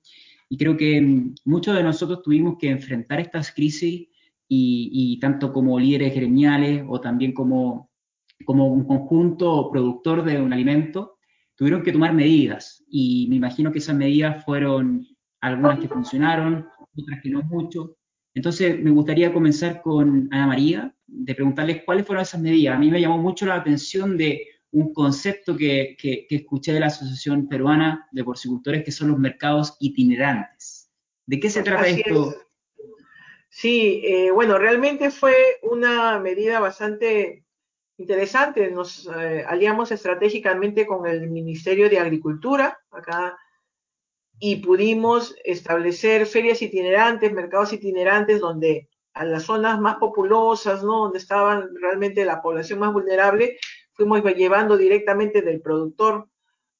y 0.49 0.57
creo 0.57 0.77
que 0.77 1.01
mm, 1.01 1.35
muchos 1.45 1.75
de 1.75 1.83
nosotros 1.83 2.21
tuvimos 2.23 2.57
que 2.57 2.69
enfrentar 2.69 3.19
estas 3.19 3.51
crisis 3.51 4.07
y, 4.47 4.89
y 4.93 5.19
tanto 5.19 5.51
como 5.51 5.79
líderes 5.79 6.15
gremiales 6.15 6.85
o 6.87 7.01
también 7.01 7.33
como, 7.33 7.89
como 8.45 8.67
un 8.67 8.85
conjunto 8.85 9.69
productor 9.71 10.23
de 10.23 10.41
un 10.41 10.53
alimento, 10.53 11.17
tuvieron 11.55 11.83
que 11.83 11.91
tomar 11.91 12.13
medidas 12.13 12.83
y 12.89 13.27
me 13.29 13.35
imagino 13.35 13.71
que 13.71 13.79
esas 13.79 13.95
medidas 13.95 14.43
fueron 14.45 15.05
algunas 15.41 15.79
que 15.79 15.87
funcionaron, 15.87 16.67
otras 16.95 17.21
que 17.21 17.29
no 17.29 17.43
mucho, 17.43 17.97
entonces, 18.37 18.79
me 18.79 18.91
gustaría 18.91 19.33
comenzar 19.33 19.81
con 19.81 20.29
Ana 20.29 20.45
María, 20.45 20.95
de 21.07 21.33
preguntarles 21.33 21.81
cuáles 21.83 22.05
fueron 22.05 22.21
esas 22.21 22.39
medidas. 22.39 22.75
A 22.75 22.79
mí 22.79 22.91
me 22.91 23.01
llamó 23.01 23.17
mucho 23.17 23.47
la 23.47 23.55
atención 23.55 24.15
de 24.15 24.45
un 24.69 24.93
concepto 24.93 25.57
que, 25.57 25.97
que, 25.99 26.27
que 26.29 26.35
escuché 26.35 26.71
de 26.71 26.79
la 26.79 26.85
Asociación 26.85 27.47
Peruana 27.47 28.07
de 28.11 28.23
Porcicultores, 28.23 28.83
que 28.83 28.91
son 28.91 29.07
los 29.07 29.17
mercados 29.17 29.75
itinerantes. 29.79 30.91
¿De 31.25 31.39
qué 31.39 31.49
se 31.49 31.63
trata 31.63 31.81
Así 31.81 32.03
esto? 32.05 32.29
Es. 32.29 32.37
Sí, 33.49 34.01
eh, 34.05 34.31
bueno, 34.31 34.57
realmente 34.57 35.09
fue 35.09 35.33
una 35.63 36.19
medida 36.19 36.59
bastante 36.59 37.45
interesante. 37.97 38.69
Nos 38.71 39.07
eh, 39.07 39.43
aliamos 39.47 39.91
estratégicamente 39.91 40.85
con 40.85 41.07
el 41.07 41.29
Ministerio 41.29 41.89
de 41.89 41.99
Agricultura, 41.99 42.79
acá 42.91 43.37
y 44.39 44.57
pudimos 44.57 45.35
establecer 45.43 46.25
ferias 46.27 46.61
itinerantes, 46.61 47.33
mercados 47.33 47.73
itinerantes, 47.73 48.39
donde 48.39 48.89
a 49.13 49.25
las 49.25 49.43
zonas 49.43 49.79
más 49.79 49.95
populosas, 49.95 50.83
¿no? 50.83 50.99
donde 50.99 51.17
estaban 51.17 51.69
realmente 51.81 52.23
la 52.23 52.41
población 52.41 52.79
más 52.79 52.93
vulnerable, 52.93 53.57
fuimos 53.93 54.23
llevando 54.35 54.77
directamente 54.77 55.41
del 55.41 55.59
productor 55.59 56.29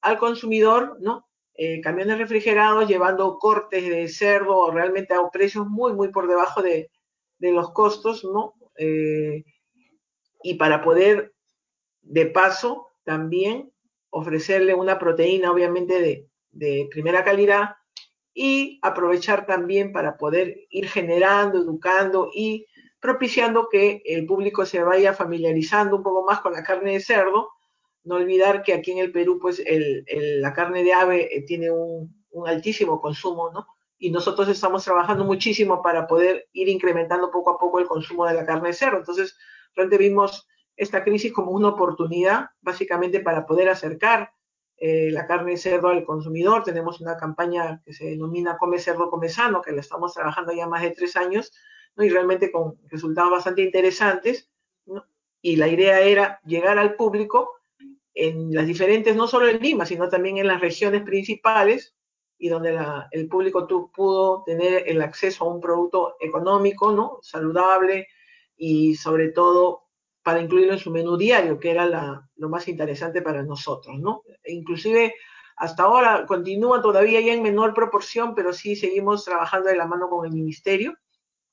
al 0.02 0.20
consumidor, 0.20 0.98
¿no? 1.00 1.27
Eh, 1.58 1.82
camiones 1.82 2.20
refrigerados 2.20 2.88
llevando 2.88 3.40
cortes 3.40 3.84
de 3.90 4.08
cerdo 4.08 4.70
realmente 4.72 5.16
a 5.16 5.28
precios 5.32 5.66
muy, 5.68 5.94
muy 5.94 6.10
por 6.10 6.28
debajo 6.28 6.62
de, 6.62 6.92
de 7.40 7.52
los 7.52 7.72
costos, 7.72 8.24
¿no? 8.24 8.54
Eh, 8.78 9.44
y 10.44 10.54
para 10.54 10.84
poder, 10.84 11.34
de 12.02 12.28
paso, 12.28 12.88
también 13.04 13.72
ofrecerle 14.12 14.76
una 14.76 15.00
proteína, 15.00 15.52
obviamente, 15.52 16.00
de, 16.00 16.28
de 16.52 16.88
primera 16.92 17.24
calidad 17.24 17.72
y 18.36 18.80
aprovechar 18.84 19.48
también 19.48 19.92
para 19.92 20.16
poder 20.16 20.68
ir 20.70 20.88
generando, 20.88 21.58
educando 21.58 22.30
y 22.32 22.68
propiciando 23.00 23.68
que 23.70 24.04
el 24.06 24.28
público 24.28 24.64
se 24.66 24.84
vaya 24.84 25.14
familiarizando 25.14 25.96
un 25.96 26.04
poco 26.04 26.24
más 26.24 26.42
con 26.42 26.54
la 26.54 26.64
carne 26.64 26.94
de 26.94 27.00
cerdo. 27.00 27.50
No 28.08 28.16
olvidar 28.16 28.64
que 28.64 28.74
aquí 28.74 28.92
en 28.92 29.00
el 29.00 29.12
Perú, 29.12 29.38
pues 29.42 29.62
la 30.08 30.54
carne 30.54 30.84
de 30.84 30.94
ave 30.94 31.36
eh, 31.36 31.42
tiene 31.42 31.70
un, 31.70 32.24
un, 32.32 32.48
altísimo 32.48 33.02
consumo, 33.02 33.52
¿no? 33.52 33.68
Y 33.98 34.12
nosotros 34.12 34.48
estamos 34.48 34.86
trabajando 34.86 35.26
muchísimo 35.26 35.82
para 35.82 36.08
poder 36.08 36.48
ir 36.54 36.70
incrementando 36.70 37.30
poco 37.30 37.52
a 37.52 37.58
poco 37.58 37.80
el 37.80 37.88
consumo 37.88 38.26
de 38.26 38.34
la 38.34 38.46
carne 38.46 38.70
de 38.70 38.74
cerdo. 38.74 39.00
Entonces, 39.00 39.38
realmente 39.76 39.98
vimos 39.98 40.48
esta 40.78 41.04
crisis 41.04 41.34
como 41.34 41.52
una 41.52 41.68
oportunidad, 41.68 42.52
básicamente 42.62 43.20
para 43.20 43.46
poder 43.46 43.68
acercar 43.68 44.32
eh, 44.78 45.10
la 45.12 45.28
carne 45.28 45.52
de 45.52 45.58
cerdo 45.58 45.90
al 45.90 46.06
consumidor. 46.06 46.64
Tenemos 46.64 47.02
una 47.02 47.18
campaña 47.18 47.82
que 47.84 47.92
se 47.92 48.06
denomina 48.06 48.58
Come 48.58 48.80
Cerdo, 48.80 49.10
Come 49.10 49.28
Sano, 49.28 49.62
que 49.62 49.74
la 49.74 49.82
estamos 49.82 50.14
trabajando 50.14 50.54
ya 50.54 50.66
más 50.66 50.84
de 50.84 50.92
tres 50.92 51.18
años, 51.18 51.52
¿no? 51.98 52.06
y 52.06 52.10
realmente 52.10 52.54
con 52.54 52.78
resultados 52.86 53.32
bastante 53.32 53.64
interesantes. 53.64 54.50
¿no? 54.86 55.04
Y 55.42 55.58
la 55.58 55.68
idea 55.68 56.00
era 56.00 56.40
llegar 56.46 56.78
al 56.78 56.96
público 56.96 57.57
en 58.18 58.54
las 58.54 58.66
diferentes, 58.66 59.16
no 59.16 59.28
solo 59.28 59.48
en 59.48 59.60
Lima, 59.60 59.86
sino 59.86 60.10
también 60.10 60.38
en 60.38 60.48
las 60.48 60.60
regiones 60.60 61.04
principales, 61.04 61.96
y 62.40 62.50
donde 62.50 62.72
la, 62.72 63.08
el 63.12 63.28
público 63.28 63.68
pudo 63.94 64.44
tener 64.44 64.84
el 64.88 65.02
acceso 65.02 65.46
a 65.46 65.54
un 65.54 65.62
producto 65.62 66.16
económico, 66.20 66.92
¿no? 66.92 67.20
saludable 67.22 68.08
y 68.56 68.96
sobre 68.96 69.30
todo 69.30 69.84
para 70.24 70.42
incluirlo 70.42 70.74
en 70.74 70.80
su 70.80 70.92
menú 70.92 71.16
diario, 71.18 71.60
que 71.60 71.72
era 71.72 71.86
la, 71.86 72.30
lo 72.36 72.50
más 72.50 72.68
interesante 72.68 73.22
para 73.22 73.44
nosotros, 73.44 73.98
¿no? 74.00 74.24
E 74.44 74.54
inclusive 74.54 75.16
hasta 75.56 75.84
ahora 75.84 76.26
continúa 76.28 76.82
todavía 76.82 77.22
ya 77.22 77.34
en 77.34 77.42
menor 77.42 77.74
proporción, 77.74 78.36
pero 78.36 78.52
sí 78.52 78.76
seguimos 78.76 79.24
trabajando 79.24 79.70
de 79.70 79.78
la 79.78 79.88
mano 79.88 80.10
con 80.10 80.26
el 80.26 80.34
ministerio 80.34 80.96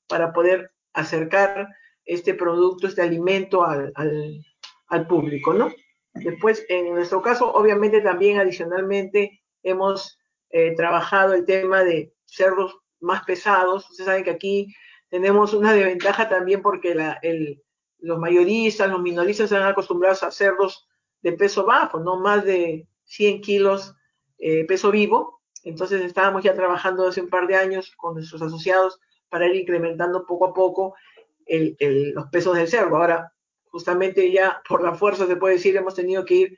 para 0.07 0.33
poder 0.33 0.71
acercar 0.93 1.69
este 2.03 2.33
producto, 2.33 2.87
este 2.87 3.01
alimento 3.01 3.63
al, 3.63 3.91
al, 3.95 4.45
al 4.87 5.07
público, 5.07 5.53
¿no? 5.53 5.71
Después, 6.15 6.65
en 6.69 6.93
nuestro 6.93 7.21
caso, 7.21 7.51
obviamente 7.53 8.01
también 8.01 8.39
adicionalmente 8.39 9.43
hemos 9.63 10.17
eh, 10.49 10.73
trabajado 10.75 11.33
el 11.33 11.45
tema 11.45 11.83
de 11.83 12.13
cerdos 12.23 12.77
más 13.01 13.23
pesados. 13.25 13.89
Ustedes 13.89 14.07
saben 14.07 14.23
que 14.23 14.31
aquí 14.31 14.73
tenemos 15.09 15.53
una 15.53 15.73
desventaja 15.73 16.29
también 16.29 16.61
porque 16.61 16.95
los 17.99 18.19
mayoristas, 18.19 18.89
los 18.89 19.01
minoristas 19.01 19.49
se 19.49 19.57
han 19.57 19.63
acostumbrado 19.63 20.25
a 20.25 20.31
cerdos 20.31 20.87
de 21.21 21.33
peso 21.33 21.65
bajo, 21.65 21.99
no 21.99 22.17
más 22.17 22.45
de 22.45 22.87
100 23.03 23.41
kilos 23.41 23.93
eh, 24.37 24.65
peso 24.65 24.91
vivo. 24.91 25.41
Entonces 25.63 26.01
estábamos 26.01 26.43
ya 26.43 26.53
trabajando 26.53 27.07
hace 27.07 27.21
un 27.21 27.29
par 27.29 27.47
de 27.47 27.57
años 27.57 27.91
con 27.97 28.13
nuestros 28.13 28.41
asociados 28.41 28.99
para 29.29 29.47
ir 29.47 29.55
incrementando 29.55 30.25
poco 30.25 30.45
a 30.45 30.53
poco 30.53 30.95
los 31.47 32.27
pesos 32.27 32.55
del 32.55 32.67
cerdo. 32.67 32.95
Ahora, 32.95 33.34
justamente 33.75 34.31
ya 34.31 34.61
por 34.69 34.81
la 34.81 34.95
fuerza 34.95 35.27
se 35.27 35.35
puede 35.35 35.55
decir, 35.55 35.75
hemos 35.75 35.95
tenido 35.95 36.23
que 36.23 36.33
ir 36.33 36.57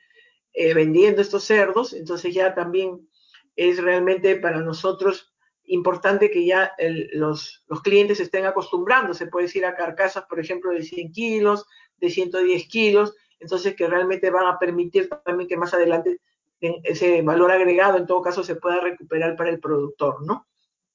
eh, 0.52 0.72
vendiendo 0.72 1.20
estos 1.20 1.42
cerdos, 1.42 1.92
entonces 1.92 2.32
ya 2.32 2.54
también 2.54 3.08
es 3.56 3.82
realmente 3.82 4.36
para 4.36 4.60
nosotros 4.60 5.34
importante 5.64 6.30
que 6.30 6.46
ya 6.46 6.70
los, 7.14 7.64
los, 7.66 7.82
clientes 7.82 8.20
estén 8.20 8.46
acostumbrando, 8.46 9.14
se 9.14 9.26
puede 9.26 9.46
decir 9.46 9.66
a 9.66 9.74
carcasas, 9.74 10.26
por 10.28 10.38
ejemplo, 10.38 10.70
de 10.70 10.84
100 10.84 11.10
kilos, 11.10 11.66
de 11.96 12.08
110 12.08 12.68
kilos, 12.68 13.16
entonces 13.40 13.74
que 13.74 13.88
realmente 13.88 14.30
van 14.30 14.46
a 14.46 14.56
permitir 14.56 15.08
también 15.24 15.48
que 15.48 15.56
más 15.56 15.74
adelante 15.74 16.20
ese 16.60 17.20
valor 17.22 17.50
agregado 17.50 17.98
en 17.98 18.06
todo 18.06 18.22
caso 18.22 18.44
se 18.44 18.54
pueda 18.54 18.80
recuperar 18.80 19.34
para 19.34 19.50
el 19.50 19.58
productor, 19.58 20.24
¿no? 20.24 20.46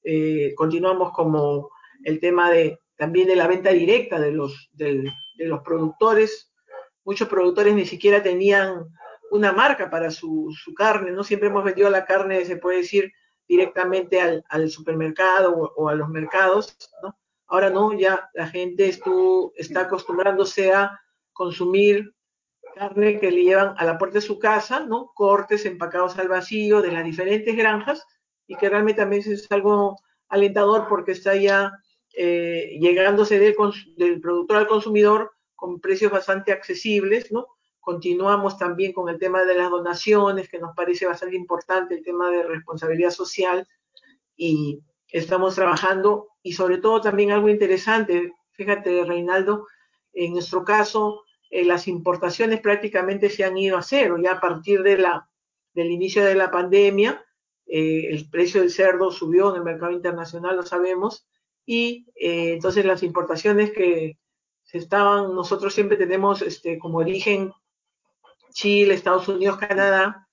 Eh, 0.02 0.54
continuamos 0.56 1.12
como 1.12 1.68
el 2.02 2.18
tema 2.18 2.50
de 2.50 2.78
también 2.96 3.28
de 3.28 3.36
la 3.36 3.46
venta 3.46 3.70
directa 3.70 4.20
de 4.20 4.32
los, 4.32 4.70
de, 4.72 5.12
los 5.38 5.62
productores. 5.62 6.52
Muchos 7.04 7.28
productores 7.28 7.74
ni 7.74 7.84
siquiera 7.84 8.22
tenían 8.22 8.86
una 9.30 9.52
marca 9.52 9.90
para 9.90 10.10
su, 10.10 10.54
carne, 10.76 11.10
¿no? 11.10 11.24
Siempre 11.24 11.48
hemos 11.48 11.64
vendido 11.64 11.90
la 11.90 12.04
carne, 12.04 12.44
se 12.44 12.56
puede 12.56 12.78
decir, 12.78 13.12
directamente 13.46 14.20
al, 14.20 14.70
supermercado 14.70 15.72
o, 15.76 15.88
a 15.88 15.94
los 15.94 16.08
mercados. 16.08 16.76
Ahora 17.46 17.70
no, 17.70 17.92
ya 17.92 18.30
la 18.32 18.46
gente 18.46 18.88
está 19.56 19.80
acostumbrándose 19.80 20.72
a 20.72 20.98
consumir 21.32 22.14
carne 22.74 23.18
que 23.20 23.30
le 23.30 23.44
llevan 23.44 23.74
a 23.78 23.84
la 23.84 23.98
puerta 23.98 24.18
de 24.18 24.26
su 24.26 24.38
casa, 24.38 24.80
¿no? 24.80 25.12
Cortes 25.14 25.64
empacados 25.66 26.18
al 26.18 26.28
vacío 26.28 26.82
de 26.82 26.92
las 26.92 27.04
diferentes 27.04 27.56
granjas 27.56 28.04
y 28.46 28.56
que 28.56 28.68
realmente 28.68 29.02
también 29.02 29.22
es 29.24 29.50
algo 29.50 29.96
alentador 30.28 30.86
porque 30.88 31.12
está 31.12 31.36
ya 31.36 31.72
eh, 32.16 32.76
llegándose 32.80 33.38
del, 33.38 33.56
del, 33.96 34.20
productor 34.20 34.58
al 34.58 34.66
consumidor 34.66 35.32
con 35.54 35.80
precios 35.80 36.12
bastante 36.12 36.52
accesibles, 36.52 37.32
¿no? 37.32 37.46
Continuamos 37.80 38.56
también 38.56 38.92
con 38.92 39.08
el 39.08 39.18
tema 39.18 39.44
de 39.44 39.54
las 39.54 39.70
donaciones, 39.70 40.48
que 40.48 40.58
nos 40.58 40.74
parece 40.74 41.06
bastante 41.06 41.36
importante, 41.36 41.94
el 41.94 42.04
tema 42.04 42.30
de 42.30 42.44
responsabilidad 42.44 43.10
social, 43.10 43.66
y 44.36 44.80
estamos 45.08 45.54
trabajando, 45.54 46.28
y 46.42 46.52
sobre 46.52 46.78
todo 46.78 47.00
también 47.00 47.30
algo 47.30 47.48
interesante, 47.48 48.32
fíjate, 48.52 49.04
Reinaldo, 49.04 49.66
en 50.12 50.32
nuestro 50.32 50.64
caso, 50.64 51.24
eh, 51.50 51.64
las 51.64 51.86
importaciones 51.88 52.60
prácticamente 52.60 53.28
se 53.28 53.44
han 53.44 53.56
ido 53.58 53.76
a 53.76 53.82
cero, 53.82 54.16
ya 54.22 54.32
a 54.32 54.40
partir 54.40 54.82
de 54.82 54.98
la, 54.98 55.28
del 55.72 55.90
inicio 55.90 56.24
de 56.24 56.34
la 56.34 56.50
pandemia, 56.50 57.24
eh, 57.66 58.08
el 58.10 58.28
precio 58.30 58.60
del 58.60 58.70
cerdo 58.70 59.10
subió 59.10 59.50
en 59.50 59.56
el 59.56 59.62
mercado 59.62 59.92
internacional, 59.92 60.56
lo 60.56 60.62
sabemos, 60.62 61.26
y 61.66 62.06
eh, 62.16 62.54
entonces 62.54 62.84
las 62.84 63.02
importaciones 63.02 63.72
que 63.72 64.18
se 64.62 64.78
estaban, 64.78 65.34
nosotros 65.34 65.74
siempre 65.74 65.96
tenemos 65.96 66.42
este, 66.42 66.78
como 66.78 66.98
origen 66.98 67.52
Chile, 68.52 68.94
Estados 68.94 69.28
Unidos, 69.28 69.58
Canadá, 69.58 70.28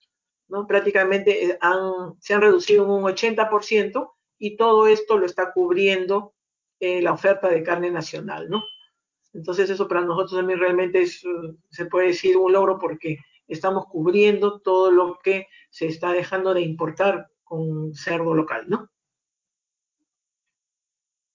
¿no? 0.48 0.68
prácticamente 0.68 1.46
eh, 1.46 1.58
han, 1.62 2.20
se 2.20 2.34
han 2.34 2.42
reducido 2.42 2.86
un 2.86 3.04
80% 3.04 4.12
y 4.38 4.58
todo 4.58 4.88
esto 4.88 5.18
lo 5.18 5.26
está 5.26 5.52
cubriendo 5.54 6.34
eh, 6.80 7.02
la 7.02 7.14
oferta 7.14 7.48
de 7.50 7.64
carne 7.64 7.92
nacional. 7.92 8.50
¿no? 8.50 8.64
Entonces 9.34 9.70
eso 9.70 9.88
para 9.88 10.02
nosotros 10.02 10.40
también 10.40 10.60
realmente 10.60 11.02
es, 11.02 11.24
se 11.70 11.86
puede 11.86 12.08
decir 12.08 12.38
un 12.38 12.52
logro 12.52 12.78
porque 12.80 13.18
estamos 13.48 13.86
cubriendo 13.88 14.60
todo 14.62 14.92
lo 14.92 15.20
que 15.24 15.48
se 15.70 15.88
está 15.88 16.12
dejando 16.12 16.54
de 16.54 16.62
importar 16.62 17.28
con 17.44 17.94
cerdo 17.94 18.34
local, 18.34 18.66
¿no? 18.68 18.91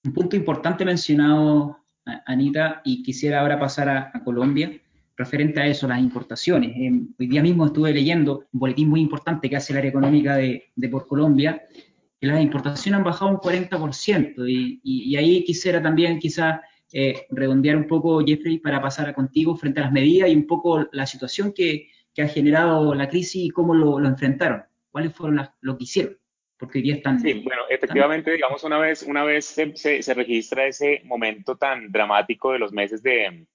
Un 0.07 0.13
punto 0.13 0.37
importante 0.37 0.85
mencionado, 0.85 1.81
Anita, 2.27 2.81
y 2.85 3.03
quisiera 3.03 3.41
ahora 3.41 3.59
pasar 3.59 3.89
a, 3.89 4.23
Colombia, 4.25 4.71
referente 5.17 5.61
a 5.61 5.67
eso, 5.67 5.89
las 5.89 5.99
importaciones. 5.99 6.77
Eh, 6.77 6.93
hoy 7.19 7.27
día 7.27 7.43
mismo 7.43 7.67
estuve 7.67 7.93
leyendo 7.93 8.45
un 8.53 8.61
boletín 8.61 8.89
muy 8.89 9.01
importante 9.01 9.51
que 9.51 9.57
hace 9.57 9.73
el 9.73 9.79
área 9.79 9.91
económica 9.91 10.37
de, 10.37 10.63
Por 10.89 11.09
Colombia, 11.09 11.61
que 12.21 12.27
las 12.29 12.41
importaciones 12.41 12.99
han 12.99 13.05
bajado 13.05 13.33
un 13.33 13.39
40%, 13.39 14.49
y, 14.49 14.81
y, 14.85 15.17
ahí 15.17 15.43
quisiera 15.43 15.83
también 15.83 16.21
quizás 16.21 16.61
eh, 16.93 17.27
redondear 17.31 17.77
un 17.77 17.89
poco, 17.89 18.25
Jeffrey, 18.25 18.59
para 18.59 18.81
pasar 18.81 19.09
a 19.09 19.13
contigo 19.13 19.57
frente 19.57 19.81
a 19.81 19.85
las 19.85 19.93
medidas 19.93 20.31
y 20.31 20.37
un 20.37 20.47
poco 20.47 20.87
la 20.93 21.07
situación 21.07 21.53
que, 21.53 21.89
ha 22.19 22.29
generado 22.29 22.95
la 22.95 23.11
crisis 23.11 23.45
y 23.45 23.51
cómo 23.51 23.75
lo, 23.75 24.03
enfrentaron. 24.07 24.63
¿Cuáles 24.91 25.13
fueron 25.13 25.37
las, 25.37 25.51
lo 25.61 25.77
que 25.77 25.85
hicieron? 25.85 26.17
Porque 26.59 26.79
hoy 26.79 26.85
día 26.85 26.95
están... 26.97 27.21
Sí, 27.21 27.35
bueno, 27.35 27.63
efectivamente, 27.69 28.33
digamos, 28.33 28.65
una 28.65 28.79
vez, 28.79 29.03
una 29.03 29.25
vez 29.25 29.45
se, 29.45 29.77
se, 29.77 30.15
registra 30.15 30.67
ese 30.67 31.03
momento 31.05 31.57
tan 31.57 31.91
dramático 31.93 32.53
de 32.53 32.59
los 32.59 32.73
meses 32.73 33.03
de, 33.03 33.47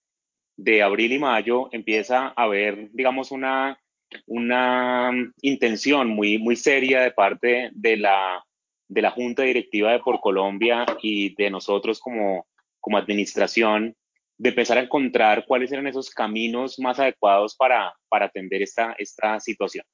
de 0.56 0.84
abril 0.84 1.14
y 1.14 1.20
mayo, 1.20 1.70
empieza 1.72 2.28
a 2.28 2.44
haber, 2.44 2.92
digamos, 2.92 3.32
una, 3.32 3.80
una 4.28 5.12
intención 5.42 6.10
muy, 6.10 6.38
muy 6.38 6.56
seria 6.56 7.02
de 7.02 7.12
parte 7.12 7.72
de 7.74 7.98
la, 7.98 8.44
de 8.88 9.02
la 9.02 9.12
Junta 9.12 9.44
Directiva 9.44 9.92
de 9.92 10.00
Por 10.00 10.20
Colombia 10.20 10.86
y 11.02 11.34
de 11.36 11.50
nosotros 11.50 12.00
como, 12.00 12.46
como 12.80 12.98
administración 12.98 13.96
de 14.38 14.50
empezar 14.50 14.78
a 14.78 14.82
encontrar 14.82 15.46
cuáles 15.48 15.72
eran 15.72 15.88
esos 15.88 16.10
caminos 16.10 16.80
más 16.80 17.00
adecuados 17.00 17.56
para, 17.56 17.94
para 18.10 18.26
atender 18.26 18.62
esta, 18.62 18.96
esta 18.98 19.40
situación. 19.40 19.86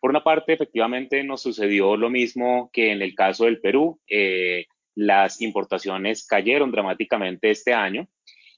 Por 0.00 0.10
una 0.10 0.24
parte, 0.24 0.54
efectivamente, 0.54 1.22
nos 1.22 1.42
sucedió 1.42 1.94
lo 1.96 2.08
mismo 2.08 2.70
que 2.72 2.90
en 2.90 3.02
el 3.02 3.14
caso 3.14 3.44
del 3.44 3.60
Perú. 3.60 4.00
Eh, 4.08 4.66
las 4.94 5.40
importaciones 5.42 6.26
cayeron 6.26 6.72
dramáticamente 6.72 7.50
este 7.50 7.74
año 7.74 8.08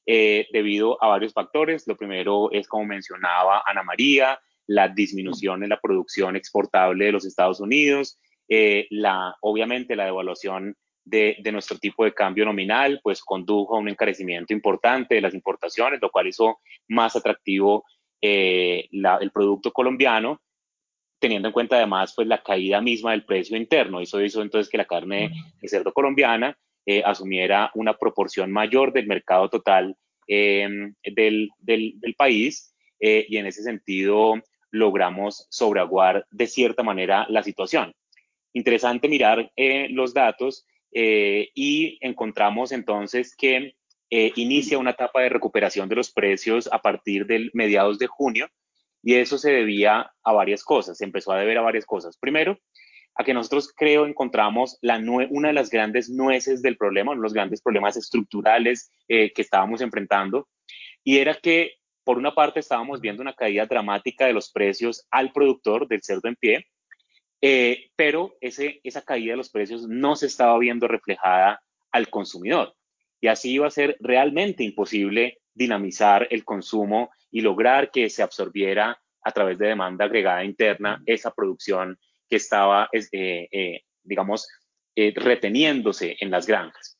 eh, 0.06 0.46
debido 0.52 1.02
a 1.02 1.08
varios 1.08 1.32
factores. 1.32 1.86
Lo 1.88 1.96
primero 1.96 2.50
es, 2.52 2.68
como 2.68 2.86
mencionaba 2.86 3.62
Ana 3.66 3.82
María, 3.82 4.38
la 4.68 4.88
disminución 4.88 5.64
en 5.64 5.70
la 5.70 5.80
producción 5.80 6.36
exportable 6.36 7.06
de 7.06 7.12
los 7.12 7.26
Estados 7.26 7.60
Unidos, 7.60 8.20
eh, 8.48 8.86
la, 8.90 9.34
obviamente 9.40 9.96
la 9.96 10.04
devaluación 10.04 10.76
de, 11.04 11.36
nuestro 11.52 11.76
tipo 11.78 12.04
de 12.04 12.14
cambio 12.14 12.44
nominal, 12.44 13.00
pues 13.02 13.20
condujo 13.20 13.74
a 13.74 13.80
un 13.80 13.88
encarecimiento 13.88 14.52
importante 14.52 15.16
de 15.16 15.20
las 15.20 15.34
importaciones, 15.34 16.00
lo 16.00 16.10
cual 16.10 16.28
hizo 16.28 16.60
más 16.88 17.16
atractivo 17.16 17.84
el 18.20 19.30
producto 19.34 19.72
colombiano 19.72 20.40
teniendo 21.22 21.48
en 21.48 21.52
cuenta 21.52 21.76
además 21.76 22.12
pues 22.14 22.26
la 22.26 22.42
caída 22.42 22.80
misma 22.80 23.12
del 23.12 23.24
precio 23.24 23.56
interno. 23.56 24.00
Eso 24.00 24.20
hizo 24.20 24.42
entonces 24.42 24.68
que 24.68 24.76
la 24.76 24.86
carne 24.86 25.30
de 25.60 25.68
cerdo 25.68 25.92
colombiana 25.92 26.58
eh, 26.84 27.00
asumiera 27.04 27.70
una 27.74 27.96
proporción 27.96 28.50
mayor 28.50 28.92
del 28.92 29.06
mercado 29.06 29.48
total 29.48 29.96
em, 30.26 30.94
del, 31.04 31.48
del, 31.60 32.14
país 32.18 32.74
eh, 32.98 33.24
y 33.28 33.36
en 33.36 33.46
ese 33.46 33.62
sentido 33.62 34.34
logramos 34.72 35.46
sobreaguar 35.48 36.26
de 36.32 36.48
cierta 36.48 36.82
manera 36.82 37.24
la 37.28 37.44
situación. 37.44 37.94
Interesante 38.52 39.08
mirar 39.08 39.52
eh, 39.54 39.86
los 39.90 40.12
datos 40.12 40.66
y 40.94 41.96
encontramos 42.02 42.70
entonces 42.70 43.34
que 43.34 43.76
inicia 44.10 44.76
una 44.76 44.90
etapa 44.90 45.22
de 45.22 45.30
recuperación 45.30 45.88
de 45.88 45.96
los 45.96 46.12
precios 46.12 46.68
a 46.70 46.82
partir 46.82 47.24
del 47.24 47.50
mediados 47.54 47.98
de 47.98 48.08
junio 48.08 48.46
y 49.02 49.14
eso 49.16 49.38
se 49.38 49.50
debía 49.50 50.12
a 50.22 50.32
varias 50.32 50.62
cosas, 50.62 50.98
se 50.98 51.04
empezó 51.04 51.32
a 51.32 51.38
deber 51.38 51.58
a 51.58 51.62
varias 51.62 51.84
cosas. 51.84 52.16
Primero, 52.18 52.58
a 53.14 53.24
que 53.24 53.34
nosotros 53.34 53.72
creo 53.76 54.06
encontramos 54.06 54.78
una 54.82 55.48
de 55.48 55.54
las 55.54 55.70
grandes 55.70 56.08
nueces 56.08 56.62
del 56.62 56.76
problema, 56.76 57.12
uno 57.12 57.20
de 57.20 57.24
los 57.24 57.34
grandes 57.34 57.60
problemas 57.60 57.96
estructurales 57.96 58.90
eh, 59.08 59.32
que 59.32 59.42
estábamos 59.42 59.80
enfrentando, 59.80 60.48
y 61.04 61.18
era 61.18 61.34
que 61.34 61.72
por 62.04 62.18
una 62.18 62.34
parte 62.34 62.60
estábamos 62.60 63.00
viendo 63.00 63.22
una 63.22 63.34
caída 63.34 63.66
dramática 63.66 64.26
de 64.26 64.32
los 64.32 64.50
precios 64.50 65.06
al 65.10 65.32
productor 65.32 65.86
del 65.88 66.02
cerdo 66.02 66.28
en 66.28 66.36
pie, 66.36 66.66
eh, 67.40 67.90
pero 67.96 68.36
ese, 68.40 68.80
esa 68.84 69.02
caída 69.02 69.32
de 69.32 69.38
los 69.38 69.50
precios 69.50 69.86
no 69.88 70.16
se 70.16 70.26
estaba 70.26 70.56
viendo 70.58 70.88
reflejada 70.88 71.60
al 71.90 72.08
consumidor. 72.08 72.74
Y 73.20 73.28
así 73.28 73.52
iba 73.52 73.66
a 73.66 73.70
ser 73.70 73.96
realmente 74.00 74.64
imposible 74.64 75.38
dinamizar 75.54 76.26
el 76.30 76.44
consumo 76.44 77.10
y 77.30 77.40
lograr 77.40 77.90
que 77.90 78.08
se 78.10 78.22
absorbiera 78.22 79.00
a 79.22 79.30
través 79.32 79.58
de 79.58 79.68
demanda 79.68 80.04
agregada 80.04 80.44
interna 80.44 81.02
esa 81.06 81.32
producción 81.32 81.98
que 82.28 82.36
estaba, 82.36 82.88
eh, 82.92 83.48
eh, 83.50 83.82
digamos, 84.02 84.48
eh, 84.96 85.12
reteniéndose 85.14 86.16
en 86.20 86.30
las 86.30 86.46
granjas. 86.46 86.98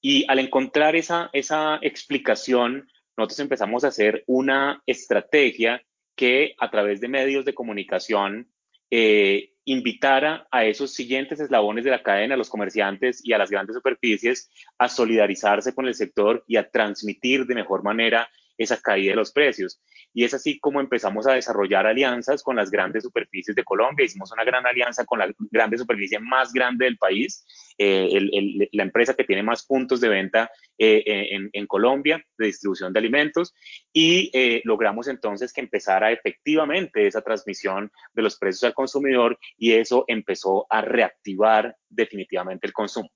Y 0.00 0.24
al 0.28 0.38
encontrar 0.38 0.96
esa, 0.96 1.30
esa 1.32 1.78
explicación, 1.82 2.88
nosotros 3.16 3.40
empezamos 3.40 3.84
a 3.84 3.88
hacer 3.88 4.24
una 4.26 4.82
estrategia 4.86 5.82
que 6.16 6.54
a 6.58 6.70
través 6.70 7.00
de 7.00 7.08
medios 7.08 7.44
de 7.44 7.54
comunicación 7.54 8.50
eh, 8.90 9.52
invitara 9.72 10.48
a 10.50 10.64
esos 10.64 10.92
siguientes 10.92 11.38
eslabones 11.38 11.84
de 11.84 11.92
la 11.92 12.02
cadena, 12.02 12.34
a 12.34 12.38
los 12.38 12.50
comerciantes 12.50 13.20
y 13.24 13.32
a 13.32 13.38
las 13.38 13.50
grandes 13.50 13.76
superficies, 13.76 14.50
a 14.78 14.88
solidarizarse 14.88 15.74
con 15.74 15.86
el 15.86 15.94
sector 15.94 16.44
y 16.48 16.56
a 16.56 16.68
transmitir 16.68 17.46
de 17.46 17.54
mejor 17.54 17.84
manera 17.84 18.28
esa 18.60 18.78
caída 18.78 19.12
de 19.12 19.16
los 19.16 19.32
precios. 19.32 19.80
Y 20.12 20.24
es 20.24 20.34
así 20.34 20.60
como 20.60 20.80
empezamos 20.80 21.26
a 21.26 21.32
desarrollar 21.32 21.86
alianzas 21.86 22.42
con 22.42 22.56
las 22.56 22.70
grandes 22.70 23.04
superficies 23.04 23.56
de 23.56 23.64
Colombia. 23.64 24.04
Hicimos 24.04 24.30
una 24.32 24.44
gran 24.44 24.66
alianza 24.66 25.04
con 25.06 25.18
la 25.18 25.32
grande 25.50 25.78
superficie 25.78 26.18
más 26.18 26.52
grande 26.52 26.84
del 26.84 26.98
país, 26.98 27.46
eh, 27.78 28.68
la 28.72 28.82
empresa 28.82 29.14
que 29.14 29.24
tiene 29.24 29.42
más 29.42 29.64
puntos 29.64 30.00
de 30.00 30.08
venta 30.10 30.50
eh, 30.76 31.02
en, 31.06 31.48
en, 31.54 31.66
Colombia 31.66 32.22
de 32.36 32.46
distribución 32.46 32.92
de 32.92 32.98
alimentos 32.98 33.54
y 33.92 34.30
eh, 34.34 34.60
logramos 34.64 35.08
entonces 35.08 35.52
que 35.52 35.62
empezara 35.62 36.12
efectivamente 36.12 37.06
esa 37.06 37.22
transmisión 37.22 37.90
de 38.12 38.22
los 38.22 38.36
precios 38.36 38.64
al 38.64 38.74
consumidor 38.74 39.38
y 39.56 39.72
eso 39.72 40.04
empezó 40.06 40.66
a 40.68 40.82
reactivar 40.82 41.76
definitivamente 41.88 42.66
el 42.66 42.74
consumo. 42.74 43.08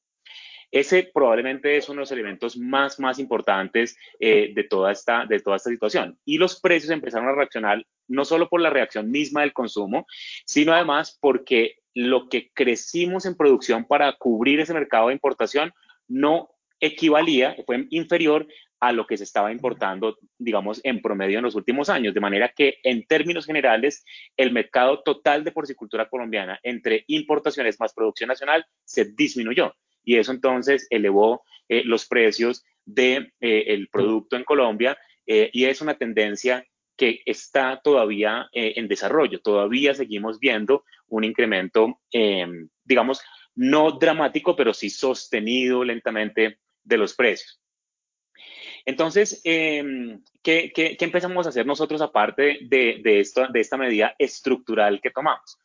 Ese 0.74 1.08
probablemente 1.14 1.76
es 1.76 1.88
uno 1.88 1.98
de 1.98 2.00
los 2.00 2.10
elementos 2.10 2.56
más, 2.56 2.98
más 2.98 3.20
importantes 3.20 3.96
eh, 4.18 4.50
de, 4.52 4.64
toda 4.64 4.90
esta, 4.90 5.24
de 5.24 5.38
toda 5.38 5.54
esta 5.54 5.70
situación. 5.70 6.18
Y 6.24 6.36
los 6.36 6.58
precios 6.60 6.90
empezaron 6.90 7.28
a 7.28 7.32
reaccionar 7.32 7.86
no 8.08 8.24
solo 8.24 8.48
por 8.48 8.60
la 8.60 8.70
reacción 8.70 9.08
misma 9.08 9.42
del 9.42 9.52
consumo, 9.52 10.04
sino 10.44 10.72
además 10.72 11.16
porque 11.20 11.76
lo 11.94 12.28
que 12.28 12.50
crecimos 12.52 13.24
en 13.24 13.36
producción 13.36 13.84
para 13.84 14.14
cubrir 14.14 14.58
ese 14.58 14.74
mercado 14.74 15.06
de 15.06 15.12
importación 15.12 15.72
no 16.08 16.50
equivalía, 16.80 17.54
fue 17.64 17.86
inferior 17.90 18.48
a 18.80 18.90
lo 18.90 19.06
que 19.06 19.16
se 19.16 19.22
estaba 19.22 19.52
importando, 19.52 20.18
digamos, 20.38 20.80
en 20.82 21.00
promedio 21.00 21.38
en 21.38 21.44
los 21.44 21.54
últimos 21.54 21.88
años. 21.88 22.14
De 22.14 22.20
manera 22.20 22.48
que, 22.48 22.78
en 22.82 23.06
términos 23.06 23.46
generales, 23.46 24.04
el 24.36 24.50
mercado 24.50 25.04
total 25.04 25.44
de 25.44 25.52
porcicultura 25.52 26.08
colombiana 26.08 26.58
entre 26.64 27.04
importaciones 27.06 27.78
más 27.78 27.94
producción 27.94 28.26
nacional 28.26 28.66
se 28.84 29.04
disminuyó 29.04 29.72
y 30.04 30.16
eso 30.16 30.32
entonces 30.32 30.86
elevó 30.90 31.42
eh, 31.68 31.82
los 31.84 32.06
precios 32.06 32.64
del 32.84 33.32
de, 33.40 33.74
eh, 33.74 33.86
producto 33.90 34.36
en 34.36 34.44
Colombia 34.44 34.98
eh, 35.26 35.50
y 35.52 35.64
es 35.64 35.80
una 35.80 35.96
tendencia 35.96 36.64
que 36.96 37.22
está 37.26 37.80
todavía 37.82 38.48
en 38.52 38.86
desarrollo. 38.86 39.40
Todavía 39.40 39.94
seguimos 39.94 40.38
viendo 40.38 40.84
un 41.08 41.24
incremento, 41.24 42.00
em, 42.12 42.68
digamos, 42.84 43.20
no 43.56 43.90
dramático, 43.90 44.54
pero 44.54 44.72
sí 44.72 44.90
sostenido 44.90 45.82
lentamente 45.82 46.60
de 46.84 46.96
los 46.96 47.14
precios. 47.14 47.60
Entonces, 48.84 49.40
em, 49.42 50.22
¿qué, 50.40 50.96
empezamos 51.00 51.46
a 51.46 51.48
hacer 51.48 51.66
nosotros 51.66 52.00
aparte 52.00 52.60
de, 52.62 53.00
de 53.02 53.60
esta 53.60 53.76
medida 53.76 54.14
estructural 54.16 55.00
que 55.00 55.10
tomamos? 55.10 55.58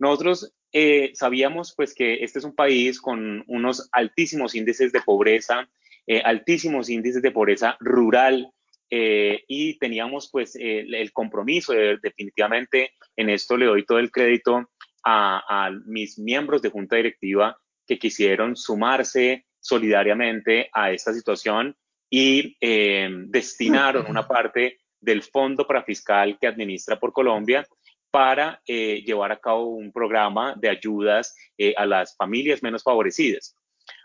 Nosotros 0.00 0.52
eh, 0.72 1.10
sabíamos 1.14 1.74
pues 1.76 1.94
que 1.94 2.24
este 2.24 2.38
es 2.38 2.44
un 2.44 2.54
país 2.54 3.00
con 3.00 3.44
unos 3.46 3.88
altísimos 3.92 4.54
índices 4.54 4.92
de 4.92 5.02
pobreza, 5.02 5.68
eh, 6.06 6.22
altísimos 6.24 6.88
índices 6.88 7.20
de 7.20 7.30
pobreza 7.30 7.76
rural 7.80 8.50
eh, 8.88 9.44
y 9.46 9.78
teníamos 9.78 10.30
pues 10.32 10.56
el 10.56 11.12
compromiso 11.12 11.74
de, 11.74 11.98
definitivamente 12.02 12.92
en 13.14 13.28
esto 13.28 13.56
le 13.58 13.66
doy 13.66 13.84
todo 13.84 13.98
el 13.98 14.10
crédito 14.10 14.70
a, 15.04 15.66
a 15.66 15.70
mis 15.84 16.18
miembros 16.18 16.62
de 16.62 16.70
junta 16.70 16.96
directiva 16.96 17.56
que 17.86 17.98
quisieron 17.98 18.56
sumarse 18.56 19.44
solidariamente 19.60 20.70
a 20.72 20.92
esta 20.92 21.12
situación 21.12 21.76
y 22.08 22.56
destinaron 23.28 24.06
una 24.08 24.26
parte 24.26 24.80
del 24.98 25.22
fondo 25.22 25.66
para 25.66 25.84
fiscal 25.84 26.38
que 26.40 26.46
administra 26.46 26.98
por 26.98 27.12
Colombia 27.12 27.66
para 28.10 28.60
eh, 28.66 29.02
llevar 29.04 29.32
a 29.32 29.38
cabo 29.38 29.66
un 29.66 29.92
programa 29.92 30.54
de 30.56 30.68
ayudas 30.68 31.36
eh, 31.56 31.74
a 31.76 31.86
las 31.86 32.16
familias 32.16 32.62
menos 32.62 32.82
favorecidas. 32.82 33.54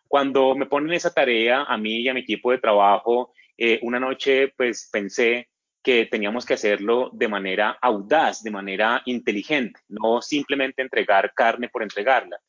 Cuando 0.08 0.56
me 0.56 0.68
ponen 0.68 0.94
esa 0.94 1.14
tarea 1.14 1.64
a 1.64 1.78
mí 1.78 2.02
y 2.02 2.10
a 2.10 2.14
mi 2.14 2.22
equipo 2.22 2.52
de 2.52 2.60
trabajo, 2.60 3.34
eh, 3.58 3.80
una 3.82 4.00
noche 4.00 4.54
pues 4.56 4.90
pensé 4.92 5.50
que 5.82 6.06
teníamos 6.06 6.46
que 6.46 6.56
hacerlo 6.56 7.12
de 7.14 7.28
manera 7.28 7.78
audaz, 7.82 8.44
de 8.44 8.52
manera 8.52 9.02
inteligente, 9.06 9.80
no 9.88 10.22
simplemente 10.22 10.82
entregar 10.82 11.34
carne 11.36 11.70
por 11.70 11.84
entregarla. 11.84 12.40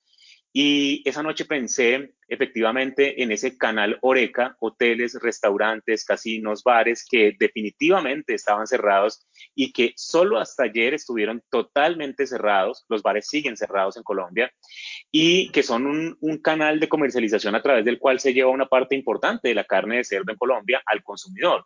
Y 0.52 1.02
esa 1.04 1.22
noche 1.22 1.44
pensé 1.44 2.14
efectivamente 2.28 3.22
en 3.22 3.32
ese 3.32 3.56
canal 3.56 3.98
Oreca, 4.02 4.56
hoteles, 4.60 5.18
restaurantes, 5.20 6.04
casinos, 6.04 6.62
bares 6.62 7.06
que 7.08 7.34
definitivamente 7.38 8.34
estaban 8.34 8.66
cerrados 8.66 9.26
y 9.54 9.72
que 9.72 9.92
solo 9.96 10.38
hasta 10.38 10.64
ayer 10.64 10.94
estuvieron 10.94 11.42
totalmente 11.50 12.26
cerrados, 12.26 12.84
los 12.88 13.02
bares 13.02 13.28
siguen 13.28 13.56
cerrados 13.56 13.96
en 13.96 14.02
Colombia, 14.02 14.52
y 15.10 15.50
que 15.50 15.62
son 15.62 15.86
un, 15.86 16.16
un 16.20 16.38
canal 16.38 16.80
de 16.80 16.88
comercialización 16.88 17.54
a 17.54 17.62
través 17.62 17.84
del 17.84 17.98
cual 17.98 18.20
se 18.20 18.32
lleva 18.32 18.50
una 18.50 18.66
parte 18.66 18.94
importante 18.94 19.48
de 19.48 19.54
la 19.54 19.64
carne 19.64 19.98
de 19.98 20.04
cerdo 20.04 20.32
en 20.32 20.38
Colombia 20.38 20.82
al 20.86 21.02
consumidor. 21.02 21.64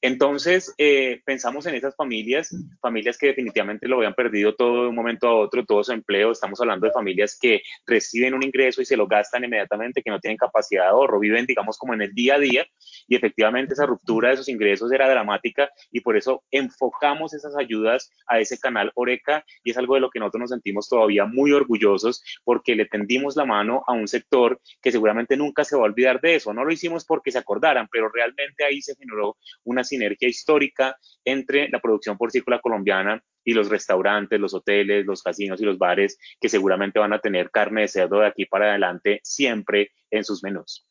Entonces, 0.00 0.74
eh, 0.78 1.20
pensamos 1.24 1.66
en 1.66 1.74
esas 1.74 1.94
familias, 1.94 2.54
familias 2.80 3.16
que 3.18 3.28
definitivamente 3.28 3.86
lo 3.88 3.96
habían 3.96 4.14
perdido 4.14 4.54
todo 4.54 4.82
de 4.82 4.88
un 4.88 4.94
momento 4.94 5.28
a 5.28 5.34
otro, 5.34 5.64
todo 5.64 5.84
su 5.84 5.92
empleo, 5.92 6.32
estamos 6.32 6.60
hablando 6.60 6.86
de 6.86 6.92
familias 6.92 7.38
que 7.40 7.62
reciben 7.86 8.34
un 8.34 8.42
ingreso 8.42 8.82
y 8.82 8.84
se 8.84 8.96
lo 8.96 9.06
gastan 9.06 9.44
inmediatamente, 9.44 9.91
que 10.00 10.10
no 10.10 10.20
tienen 10.20 10.36
capacidad 10.36 10.84
de 10.84 10.88
ahorro, 10.90 11.18
viven, 11.18 11.44
digamos, 11.44 11.76
como 11.76 11.92
en 11.92 12.02
el 12.02 12.14
día 12.14 12.36
a 12.36 12.38
día, 12.38 12.66
y 13.08 13.16
efectivamente 13.16 13.74
esa 13.74 13.84
ruptura 13.84 14.28
de 14.28 14.34
esos 14.34 14.48
ingresos 14.48 14.92
era 14.92 15.08
dramática 15.08 15.70
y 15.90 16.00
por 16.00 16.16
eso 16.16 16.44
enfocamos 16.50 17.34
esas 17.34 17.56
ayudas 17.56 18.10
a 18.26 18.38
ese 18.38 18.58
canal 18.58 18.92
Oreca 18.94 19.44
y 19.64 19.72
es 19.72 19.76
algo 19.76 19.94
de 19.94 20.00
lo 20.00 20.10
que 20.10 20.20
nosotros 20.20 20.40
nos 20.40 20.50
sentimos 20.50 20.88
todavía 20.88 21.26
muy 21.26 21.52
orgullosos 21.52 22.22
porque 22.44 22.74
le 22.74 22.86
tendimos 22.86 23.36
la 23.36 23.44
mano 23.44 23.82
a 23.86 23.92
un 23.92 24.08
sector 24.08 24.60
que 24.80 24.92
seguramente 24.92 25.36
nunca 25.36 25.64
se 25.64 25.76
va 25.76 25.82
a 25.82 25.86
olvidar 25.86 26.20
de 26.20 26.36
eso. 26.36 26.52
No 26.52 26.64
lo 26.64 26.72
hicimos 26.72 27.04
porque 27.04 27.32
se 27.32 27.38
acordaran, 27.38 27.88
pero 27.90 28.08
realmente 28.08 28.64
ahí 28.64 28.80
se 28.80 28.94
generó 28.94 29.36
una 29.64 29.84
sinergia 29.84 30.28
histórica 30.28 30.96
entre 31.24 31.68
la 31.68 31.80
producción 31.80 32.16
porcícola 32.16 32.60
colombiana 32.60 33.22
y 33.44 33.54
los 33.54 33.68
restaurantes, 33.68 34.40
los 34.40 34.54
hoteles, 34.54 35.06
los 35.06 35.22
casinos 35.22 35.60
y 35.60 35.64
los 35.64 35.78
bares 35.78 36.18
que 36.40 36.48
seguramente 36.48 36.98
van 36.98 37.12
a 37.12 37.18
tener 37.18 37.50
carne 37.50 37.82
de 37.82 37.88
cerdo 37.88 38.20
de 38.20 38.26
aquí 38.26 38.46
para 38.46 38.70
adelante 38.70 39.20
siempre 39.22 39.90
en 40.10 40.24
sus 40.24 40.42
menús. 40.42 40.86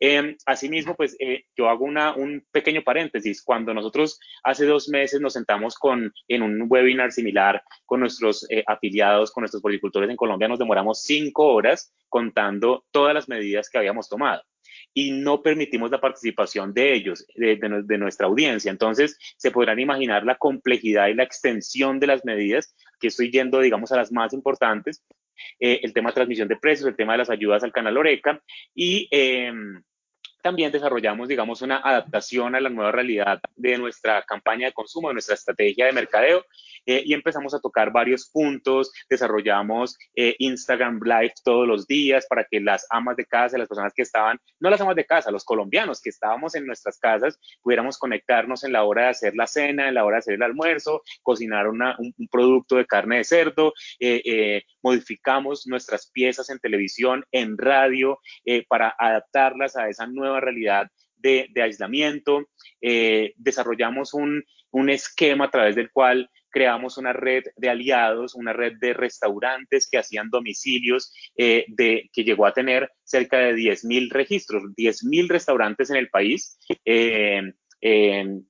Eh, 0.00 0.36
asimismo, 0.46 0.96
pues 0.96 1.16
eh, 1.20 1.44
yo 1.56 1.68
hago 1.68 1.84
una, 1.84 2.14
un 2.14 2.44
pequeño 2.50 2.82
paréntesis. 2.82 3.42
Cuando 3.42 3.72
nosotros 3.72 4.18
hace 4.42 4.66
dos 4.66 4.88
meses 4.88 5.20
nos 5.20 5.34
sentamos 5.34 5.76
con, 5.76 6.12
en 6.28 6.42
un 6.42 6.66
webinar 6.68 7.12
similar 7.12 7.62
con 7.86 8.00
nuestros 8.00 8.46
eh, 8.50 8.64
afiliados, 8.66 9.30
con 9.30 9.42
nuestros 9.42 9.62
policultores 9.62 10.10
en 10.10 10.16
Colombia, 10.16 10.48
nos 10.48 10.58
demoramos 10.58 11.02
cinco 11.02 11.46
horas 11.54 11.94
contando 12.08 12.84
todas 12.90 13.14
las 13.14 13.28
medidas 13.28 13.68
que 13.70 13.78
habíamos 13.78 14.08
tomado 14.08 14.42
y 14.94 15.10
no 15.10 15.42
permitimos 15.42 15.90
la 15.90 16.00
participación 16.00 16.72
de 16.72 16.94
ellos, 16.94 17.26
de, 17.34 17.56
de, 17.56 17.82
de, 17.82 17.98
nuestra 17.98 18.28
audiencia. 18.28 18.70
Entonces, 18.70 19.18
se 19.36 19.50
podrán 19.50 19.80
imaginar 19.80 20.24
la 20.24 20.36
complejidad 20.36 21.08
y 21.08 21.14
la 21.14 21.24
extensión 21.24 21.98
de 21.98 22.06
las 22.06 22.24
medidas, 22.24 22.74
que 23.00 23.08
estoy 23.08 23.30
yendo, 23.30 23.60
digamos, 23.60 23.90
a 23.90 23.96
las 23.96 24.12
más 24.12 24.32
importantes, 24.32 25.04
eh, 25.58 25.80
el 25.82 25.92
tema 25.92 26.10
de 26.10 26.14
transmisión 26.14 26.48
de 26.48 26.56
precios, 26.56 26.88
el 26.88 26.96
tema 26.96 27.12
de 27.14 27.18
las 27.18 27.30
ayudas 27.30 27.64
al 27.64 27.72
canal 27.72 27.96
Oreca 27.96 28.40
y... 28.74 29.08
Eh, 29.10 29.52
también 30.44 30.70
desarrollamos, 30.70 31.26
digamos, 31.26 31.62
una 31.62 31.78
adaptación 31.78 32.54
a 32.54 32.60
la 32.60 32.68
nueva 32.68 32.92
realidad 32.92 33.40
de 33.56 33.78
nuestra 33.78 34.22
campaña 34.24 34.66
de 34.66 34.74
consumo, 34.74 35.08
de 35.08 35.14
nuestra 35.14 35.36
estrategia 35.36 35.86
de 35.86 35.92
mercadeo, 35.92 36.44
eh, 36.84 37.02
y 37.02 37.14
empezamos 37.14 37.54
a 37.54 37.60
tocar 37.60 37.90
varios 37.90 38.28
puntos, 38.28 38.92
desarrollamos 39.08 39.96
eh, 40.14 40.36
Instagram 40.38 41.00
Live 41.02 41.32
todos 41.42 41.66
los 41.66 41.86
días 41.86 42.26
para 42.28 42.44
que 42.44 42.60
las 42.60 42.86
amas 42.90 43.16
de 43.16 43.24
casa, 43.24 43.56
las 43.56 43.68
personas 43.68 43.94
que 43.94 44.02
estaban, 44.02 44.38
no 44.60 44.68
las 44.68 44.82
amas 44.82 44.96
de 44.96 45.06
casa, 45.06 45.30
los 45.30 45.46
colombianos 45.46 46.02
que 46.02 46.10
estábamos 46.10 46.54
en 46.56 46.66
nuestras 46.66 46.98
casas, 46.98 47.40
pudiéramos 47.62 47.96
conectarnos 47.96 48.64
en 48.64 48.72
la 48.72 48.84
hora 48.84 49.04
de 49.04 49.08
hacer 49.08 49.34
la 49.34 49.46
cena, 49.46 49.88
en 49.88 49.94
la 49.94 50.04
hora 50.04 50.16
de 50.16 50.18
hacer 50.18 50.34
el 50.34 50.42
almuerzo, 50.42 51.00
cocinar 51.22 51.68
una, 51.68 51.96
un, 51.98 52.12
un, 52.18 52.28
producto 52.28 52.76
de 52.76 52.84
carne 52.84 53.16
de 53.16 53.24
cerdo, 53.24 53.72
eh, 53.98 54.20
eh 54.26 54.62
modificamos 54.84 55.66
nuestras 55.66 56.10
piezas 56.10 56.50
en 56.50 56.58
televisión, 56.58 57.24
en 57.32 57.56
radio, 57.56 58.18
eh, 58.44 58.66
para 58.68 58.94
adaptarlas 58.98 59.76
a 59.76 59.88
esa 59.88 60.06
nueva 60.06 60.33
realidad 60.40 60.88
de, 61.24 61.62
aislamiento. 61.62 62.48
Eh, 62.80 63.32
desarrollamos 63.36 64.14
un, 64.14 64.44
esquema 64.88 65.44
a 65.44 65.50
través 65.50 65.76
del 65.76 65.90
cual 65.92 66.28
creamos 66.50 66.98
una 66.98 67.12
red 67.12 67.44
de 67.56 67.70
aliados, 67.70 68.34
una 68.34 68.52
red 68.52 68.74
de 68.80 68.92
restaurantes 68.92 69.88
que 69.88 69.98
hacían 69.98 70.30
domicilios, 70.30 71.12
eh, 71.36 71.64
de, 71.68 72.10
que 72.12 72.24
llegó 72.24 72.44
a 72.44 72.52
tener 72.52 72.90
cerca 73.04 73.38
de 73.38 73.54
10.000 73.54 74.10
registros, 74.10 74.64
10.000 74.76 75.28
restaurantes 75.28 75.90
en 75.90 75.96
el 75.96 76.08
país. 76.08 76.58
Eh, 76.84 77.42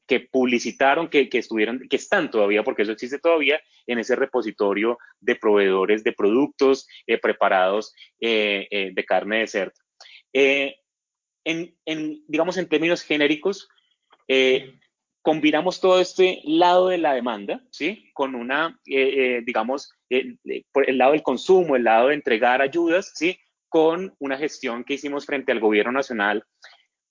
que 0.07 0.21
publicitaron, 0.31 1.09
que, 1.09 1.29
estuvieron, 1.33 1.81
que 1.91 1.97
están 1.97 2.31
todavía, 2.31 2.63
porque 2.63 2.83
eso 2.83 2.93
existe 2.93 3.19
todavía, 3.19 3.61
en 3.85 3.99
ese 3.99 4.15
repositorio 4.15 4.97
de 5.19 5.35
proveedores 5.35 6.05
de 6.05 6.13
productos 6.13 6.87
preparados 7.21 7.93
de 8.21 9.05
carne 9.09 9.41
de 9.41 9.47
cerdo. 9.49 9.75
Eh, 11.45 11.51
en, 11.53 11.75
en, 11.85 12.25
digamos, 12.27 12.57
en 12.57 12.69
términos 12.69 13.03
genéricos, 13.03 13.69
eh, 14.29 14.79
combinamos 15.23 15.81
todo 15.81 16.01
este 16.01 16.41
lado 16.45 16.89
de 16.89 16.99
la 16.99 17.15
demanda, 17.15 17.63
¿sí? 17.71 18.11
Con 18.13 18.35
una, 18.35 18.79
eh, 18.87 19.39
eh, 19.39 19.43
digamos, 19.45 19.93
por 20.73 20.89
el 20.89 20.99
lado 20.99 21.13
del 21.13 21.23
consumo, 21.23 21.77
el 21.77 21.85
lado 21.85 22.09
de 22.09 22.15
entregar 22.15 22.61
ayudas, 22.61 23.13
¿sí? 23.15 23.39
Con 23.69 24.15
una 24.19 24.37
gestión 24.37 24.85
que 24.85 24.95
hicimos 24.95 25.27
frente 25.27 25.53
al 25.53 25.61
gobierno 25.61 25.93
nacional 25.93 26.45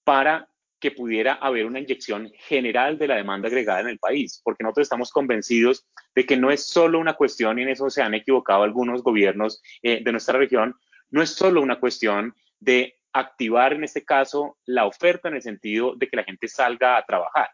para 0.04 0.48
que 0.80 0.92
pudiera 0.92 1.34
haber 1.34 1.66
una 1.66 1.80
inyección 1.80 2.32
general 2.36 2.98
de 2.98 3.08
la 3.08 3.16
demanda 3.16 3.48
agregada 3.48 3.82
en 3.82 3.88
el 3.88 4.00
país, 4.00 4.42
porque 4.44 4.64
nosotros 4.64 4.86
estamos 4.86 5.12
convencidos 5.12 5.88
de 6.14 6.26
que 6.26 6.38
no 6.38 6.52
es 6.52 6.68
solo 6.68 7.00
una 7.00 7.14
cuestión, 7.14 7.58
y 7.58 7.64
en 7.64 7.70
eso 7.70 7.90
se 7.90 8.02
han 8.02 8.14
equivocado 8.14 8.64
algunos 8.64 9.02
gobiernos 9.02 9.62
de 9.82 10.12
nuestra 10.12 10.38
región, 10.38 10.76
no 11.10 11.22
es 11.22 11.30
solo 11.30 11.62
una 11.62 11.80
cuestión 11.80 12.36
de 12.60 12.98
activar 13.14 13.74
en 13.74 13.84
este 13.84 14.04
caso 14.04 14.58
la 14.66 14.86
oferta 14.86 15.30
en 15.30 15.36
el 15.36 15.42
sentido 15.42 15.96
de 15.96 16.08
que 16.08 16.18
la 16.18 16.24
gente 16.24 16.48
salga 16.48 16.98
a 16.98 17.06
trabajar, 17.06 17.50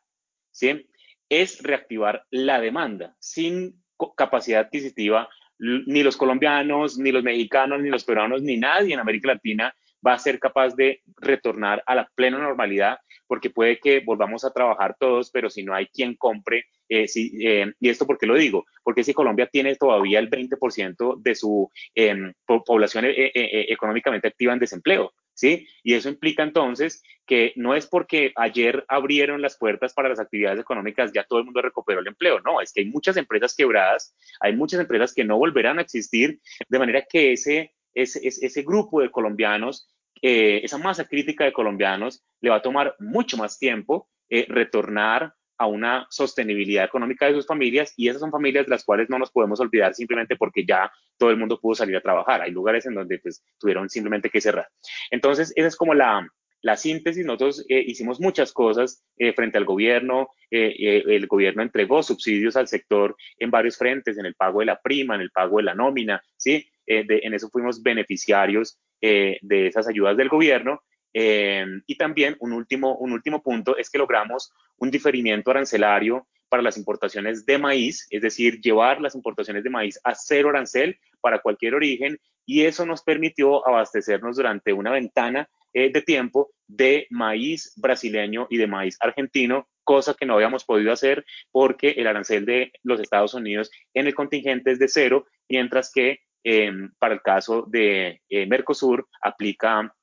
¿sí? 0.52 0.90
Es 1.28 1.62
reactivar 1.62 2.26
la 2.32 2.60
demanda. 2.60 3.16
Sin 3.20 3.84
capacidad 4.16 4.62
adquisitiva, 4.62 5.30
ni 5.60 6.04
los 6.04 6.16
colombianos, 6.16 6.98
ni 6.98 7.12
los 7.12 7.24
mexicanos, 7.24 7.82
ni 7.82 7.90
los 7.90 8.06
peruanos, 8.06 8.42
ni 8.42 8.58
nadie 8.58 8.94
en 8.94 9.00
América 9.00 9.28
Latina 9.28 9.74
va 10.06 10.14
a 10.14 10.20
ser 10.20 10.40
capaz 10.40 10.76
de 10.76 11.02
retornar 11.18 11.84
a 11.86 11.96
la 11.96 12.10
plena 12.16 12.38
normalidad, 12.38 13.00
porque 13.28 13.50
puede 13.50 13.80
que 13.80 14.00
volvamos 14.00 14.46
a 14.46 14.52
trabajar 14.52 14.96
todos, 14.98 15.30
pero 15.30 15.50
si 15.50 15.64
no 15.64 15.76
hay 15.76 15.88
quien 15.88 16.16
compre, 16.16 16.66
eh, 16.88 17.06
eh, 17.16 17.72
y 17.80 17.90
esto 17.90 18.08
porque 18.08 18.26
lo 18.26 18.36
digo, 18.36 18.66
porque 18.84 19.04
si 19.04 19.14
Colombia 19.14 19.48
tiene 19.52 19.76
todavía 19.76 20.20
el 20.20 20.30
20% 20.30 21.22
de 21.22 21.36
su 21.36 21.70
em, 21.94 22.34
población 22.66 23.06
eh, 23.06 23.32
económicamente 23.70 24.30
activa 24.30 24.54
en 24.54 24.60
desempleo, 24.60 25.14
¿sí? 25.40 25.68
Y 25.84 25.94
eso 25.94 26.10
implica 26.10 26.44
entonces 26.44 27.02
que 27.26 27.54
no 27.56 27.74
es 27.76 27.88
porque 27.88 28.34
ayer 28.36 28.84
abrieron 28.90 29.42
las 29.42 29.58
puertas 29.58 29.94
para 29.94 30.10
las 30.10 30.20
actividades 30.20 30.60
económicas, 30.60 31.12
ya 31.14 31.24
todo 31.24 31.40
el 31.40 31.46
mundo 31.46 31.62
recuperó 31.62 32.02
el 32.02 32.08
empleo, 32.08 32.42
no, 32.42 32.60
es 32.60 32.74
que 32.74 32.82
hay 32.82 32.88
muchas 32.88 33.16
empresas 33.16 33.56
quebradas, 33.56 34.14
hay 34.42 34.56
muchas 34.56 34.82
empresas 34.82 35.14
que 35.14 35.24
no 35.24 35.38
volverán 35.38 35.80
a 35.80 35.84
existir, 35.84 36.42
de 36.68 36.80
manera 36.80 37.06
que 37.10 37.32
ese, 37.32 37.74
ese, 37.94 38.20
ese 38.24 38.62
grupo 38.64 39.02
de 39.02 39.12
colombianos, 39.12 39.88
eh, 40.22 40.60
esa 40.64 40.78
masa 40.78 41.06
crítica 41.06 41.46
de 41.46 41.54
colombianos, 41.54 42.22
le 42.42 42.50
va 42.50 42.58
a 42.58 42.62
tomar 42.62 42.96
mucho 43.00 43.38
más 43.38 43.58
tiempo 43.58 44.10
eh, 44.30 44.46
retornar 44.50 45.34
a 45.60 45.68
una 45.68 46.08
sostenibilidad 46.10 46.86
económica 46.86 47.28
de 47.28 47.34
sus 47.34 47.46
familias 47.46 47.94
y 47.98 48.08
esas 48.08 48.22
son 48.22 48.32
familias 48.32 48.66
de 48.66 48.72
las 48.72 48.86
cuales 48.86 49.10
no 49.10 49.20
nos 49.20 49.30
podemos 49.30 49.60
olvidar 49.60 49.94
simplemente 49.94 50.38
porque 50.38 50.66
ya 50.66 50.92
todo 51.18 51.30
el 51.30 51.38
mundo 51.38 51.60
pudo 51.60 51.76
salir 51.76 51.98
a 51.98 52.02
trabajar. 52.02 52.42
Hay 52.42 52.52
lugares 52.52 52.86
en 52.86 52.96
donde 52.96 53.20
pues 53.20 53.44
tuvieron 53.60 53.90
simplemente 53.90 54.30
que 54.30 54.40
cerrar. 54.40 54.68
Entonces, 55.12 55.52
esa 55.56 55.68
es 55.68 55.76
como 55.76 55.94
la, 55.94 56.26
la 56.62 56.78
síntesis. 56.78 57.26
Nosotros 57.26 57.66
eh, 57.68 57.84
hicimos 57.86 58.22
muchas 58.22 58.54
cosas 58.54 59.04
eh, 59.18 59.34
frente 59.34 59.58
al 59.58 59.66
gobierno. 59.66 60.30
Eh, 60.50 61.04
el 61.06 61.28
gobierno 61.28 61.62
entregó 61.62 62.02
subsidios 62.04 62.56
al 62.56 62.70
sector 62.70 63.18
en 63.38 63.52
varios 63.52 63.78
frentes, 63.78 64.18
en 64.18 64.26
el 64.26 64.36
pago 64.36 64.62
de 64.62 64.68
la 64.68 64.80
prima, 64.80 65.16
en 65.16 65.22
el 65.22 65.32
pago 65.32 65.58
de 65.58 65.64
la 65.64 65.76
nómina, 65.76 66.24
¿sí? 66.38 66.66
en 66.92 67.36
eso 67.36 67.50
fuimos 67.52 67.84
beneficiarios 67.84 68.80
de 69.00 69.68
esas 69.68 69.88
ayudas 69.88 70.18
del 70.18 70.28
gobierno 70.28 70.82
eh, 71.14 71.66
y 71.88 71.96
también 71.96 72.36
un 72.40 72.54
último, 72.54 72.96
un 72.98 73.12
último 73.12 73.42
punto 73.42 73.78
es 73.78 73.90
que 73.90 73.98
logramos 73.98 74.54
un 74.78 74.92
diferimiento 74.92 75.52
arancelario 75.52 76.28
para 76.50 76.64
las 76.64 76.78
importaciones 76.78 77.46
de 77.46 77.58
maíz, 77.58 78.08
es 78.10 78.22
decir, 78.22 78.60
llevar 78.60 79.02
las 79.02 79.16
importaciones 79.16 79.64
de 79.64 79.70
maíz 79.70 80.00
a 80.04 80.16
cero 80.16 80.50
arancel 80.50 81.00
para 81.22 81.40
cualquier 81.40 81.76
origen 81.76 82.20
y 82.46 82.66
eso 82.66 82.86
nos 82.86 83.04
permitió 83.04 83.68
abastecernos 83.68 84.36
durante 84.36 84.74
una 84.74 84.92
ventana 84.92 85.48
eh, 85.74 85.92
de 85.92 86.02
tiempo 86.02 86.50
de 86.68 87.06
maíz 87.12 87.74
brasileño 87.76 88.48
y 88.50 88.58
de 88.58 88.66
maíz 88.66 88.98
argentino, 89.00 89.68
cosa 89.84 90.16
que 90.16 90.26
no 90.26 90.34
habíamos 90.34 90.66
podido 90.66 90.92
hacer 90.92 91.24
porque 91.52 91.92
el 91.92 92.08
arancel 92.08 92.46
de 92.46 92.72
los 92.82 93.00
Estados 93.00 93.36
Unidos 93.36 93.70
en 93.94 94.08
el 94.08 94.16
contingente 94.16 94.72
es 94.72 94.80
de 94.80 94.88
cero, 94.88 95.28
mientras 95.48 95.92
que 95.92 96.20
eh, 96.44 96.72
para 96.98 97.14
el 97.14 97.22
caso 97.22 97.66
de 97.68 98.22
Mercosur 98.48 99.08
aplica 99.22 99.94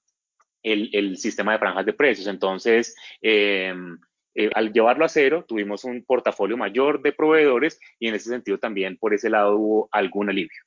el, 0.66 1.16
sistema 1.16 1.52
de 1.52 1.58
franjas 1.58 1.86
de 1.86 1.92
precios. 1.92 2.26
Entonces, 2.26 2.94
em, 3.20 3.98
eh, 4.34 4.50
al 4.54 4.72
llevarlo 4.72 5.04
a 5.04 5.08
cero, 5.08 5.44
tuvimos 5.46 5.84
un 5.84 6.04
portafolio 6.04 6.56
mayor 6.56 7.02
de 7.02 7.12
proveedores 7.12 7.80
y 7.98 8.08
en 8.08 8.14
ese 8.14 8.30
sentido 8.30 8.58
también 8.58 8.96
por 8.98 9.14
ese 9.14 9.30
lado 9.30 9.56
hubo 9.56 9.88
algún 9.92 10.28
alivio. 10.28 10.62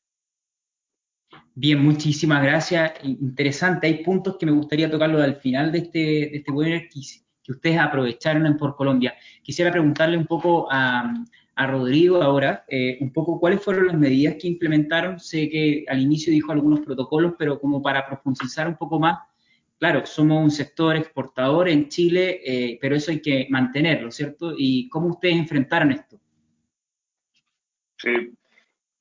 Bien, 1.53 1.79
muchísimas 1.83 2.41
gracias. 2.41 2.93
Interesante. 3.03 3.87
Hay 3.87 4.03
puntos 4.03 4.37
que 4.37 4.45
me 4.45 4.51
gustaría 4.53 4.89
tocarlo 4.89 5.21
al 5.21 5.35
final 5.35 5.71
de 5.71 5.79
este, 5.79 5.99
de 5.99 6.31
este 6.33 6.51
webinar 6.51 6.87
que, 6.89 7.01
que 7.43 7.51
ustedes 7.51 7.77
aprovecharon 7.77 8.45
en 8.45 8.57
Por 8.57 8.75
Colombia. 8.75 9.13
Quisiera 9.43 9.71
preguntarle 9.71 10.17
un 10.17 10.25
poco 10.25 10.67
a, 10.71 11.13
a 11.59 11.67
Rodrigo 11.67 12.23
ahora, 12.23 12.63
eh, 12.69 12.97
un 13.01 13.11
poco 13.11 13.37
cuáles 13.37 13.61
fueron 13.61 13.87
las 13.87 13.97
medidas 13.97 14.35
que 14.39 14.47
implementaron. 14.47 15.19
Sé 15.19 15.49
que 15.49 15.83
al 15.89 15.99
inicio 15.99 16.31
dijo 16.31 16.53
algunos 16.53 16.79
protocolos, 16.79 17.33
pero 17.37 17.59
como 17.59 17.81
para 17.81 18.07
profundizar 18.07 18.65
un 18.65 18.77
poco 18.77 18.97
más, 18.97 19.19
claro, 19.79 20.05
somos 20.05 20.43
un 20.43 20.51
sector 20.51 20.95
exportador 20.97 21.69
en 21.69 21.87
Chile, 21.87 22.41
eh, 22.43 22.77
pero 22.81 22.95
eso 22.95 23.11
hay 23.11 23.21
que 23.21 23.47
mantenerlo, 23.49 24.11
¿cierto? 24.11 24.53
¿Y 24.55 24.89
cómo 24.89 25.07
ustedes 25.07 25.37
enfrentaron 25.37 25.91
esto? 25.91 26.19
Sí, 27.97 28.33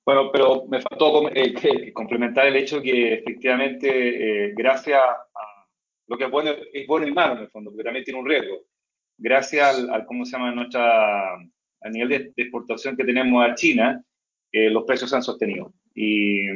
bueno, 0.07 0.31
pero 0.33 0.67
me 0.69 0.81
faltó 0.81 1.29
eh, 1.31 1.93
complementar 1.93 2.47
el 2.47 2.57
hecho 2.57 2.81
que 2.81 3.15
efectivamente, 3.15 4.47
eh, 4.47 4.55
gracias 4.57 5.01
a 5.01 5.67
lo 6.07 6.17
que 6.17 6.25
es 6.25 6.31
bueno, 6.31 6.53
es 6.73 6.87
bueno 6.87 7.07
y 7.07 7.13
malo 7.13 7.35
en 7.35 7.41
el 7.41 7.51
fondo, 7.51 7.71
porque 7.71 7.85
también 7.85 8.05
tiene 8.05 8.21
un 8.21 8.27
riesgo. 8.27 8.65
Gracias 9.19 9.91
al, 9.91 10.07
¿cómo 10.07 10.25
se 10.25 10.33
llama?, 10.33 10.53
nuestra, 10.53 11.37
nivel 11.91 12.09
de, 12.09 12.33
exportación 12.37 12.97
que 12.97 13.05
tenemos 13.05 13.45
a 13.45 13.55
China, 13.55 14.03
los 14.53 14.85
precios 14.85 15.11
se 15.11 15.17
han 15.17 15.23
sostenido. 15.23 15.73
Y 15.95 16.47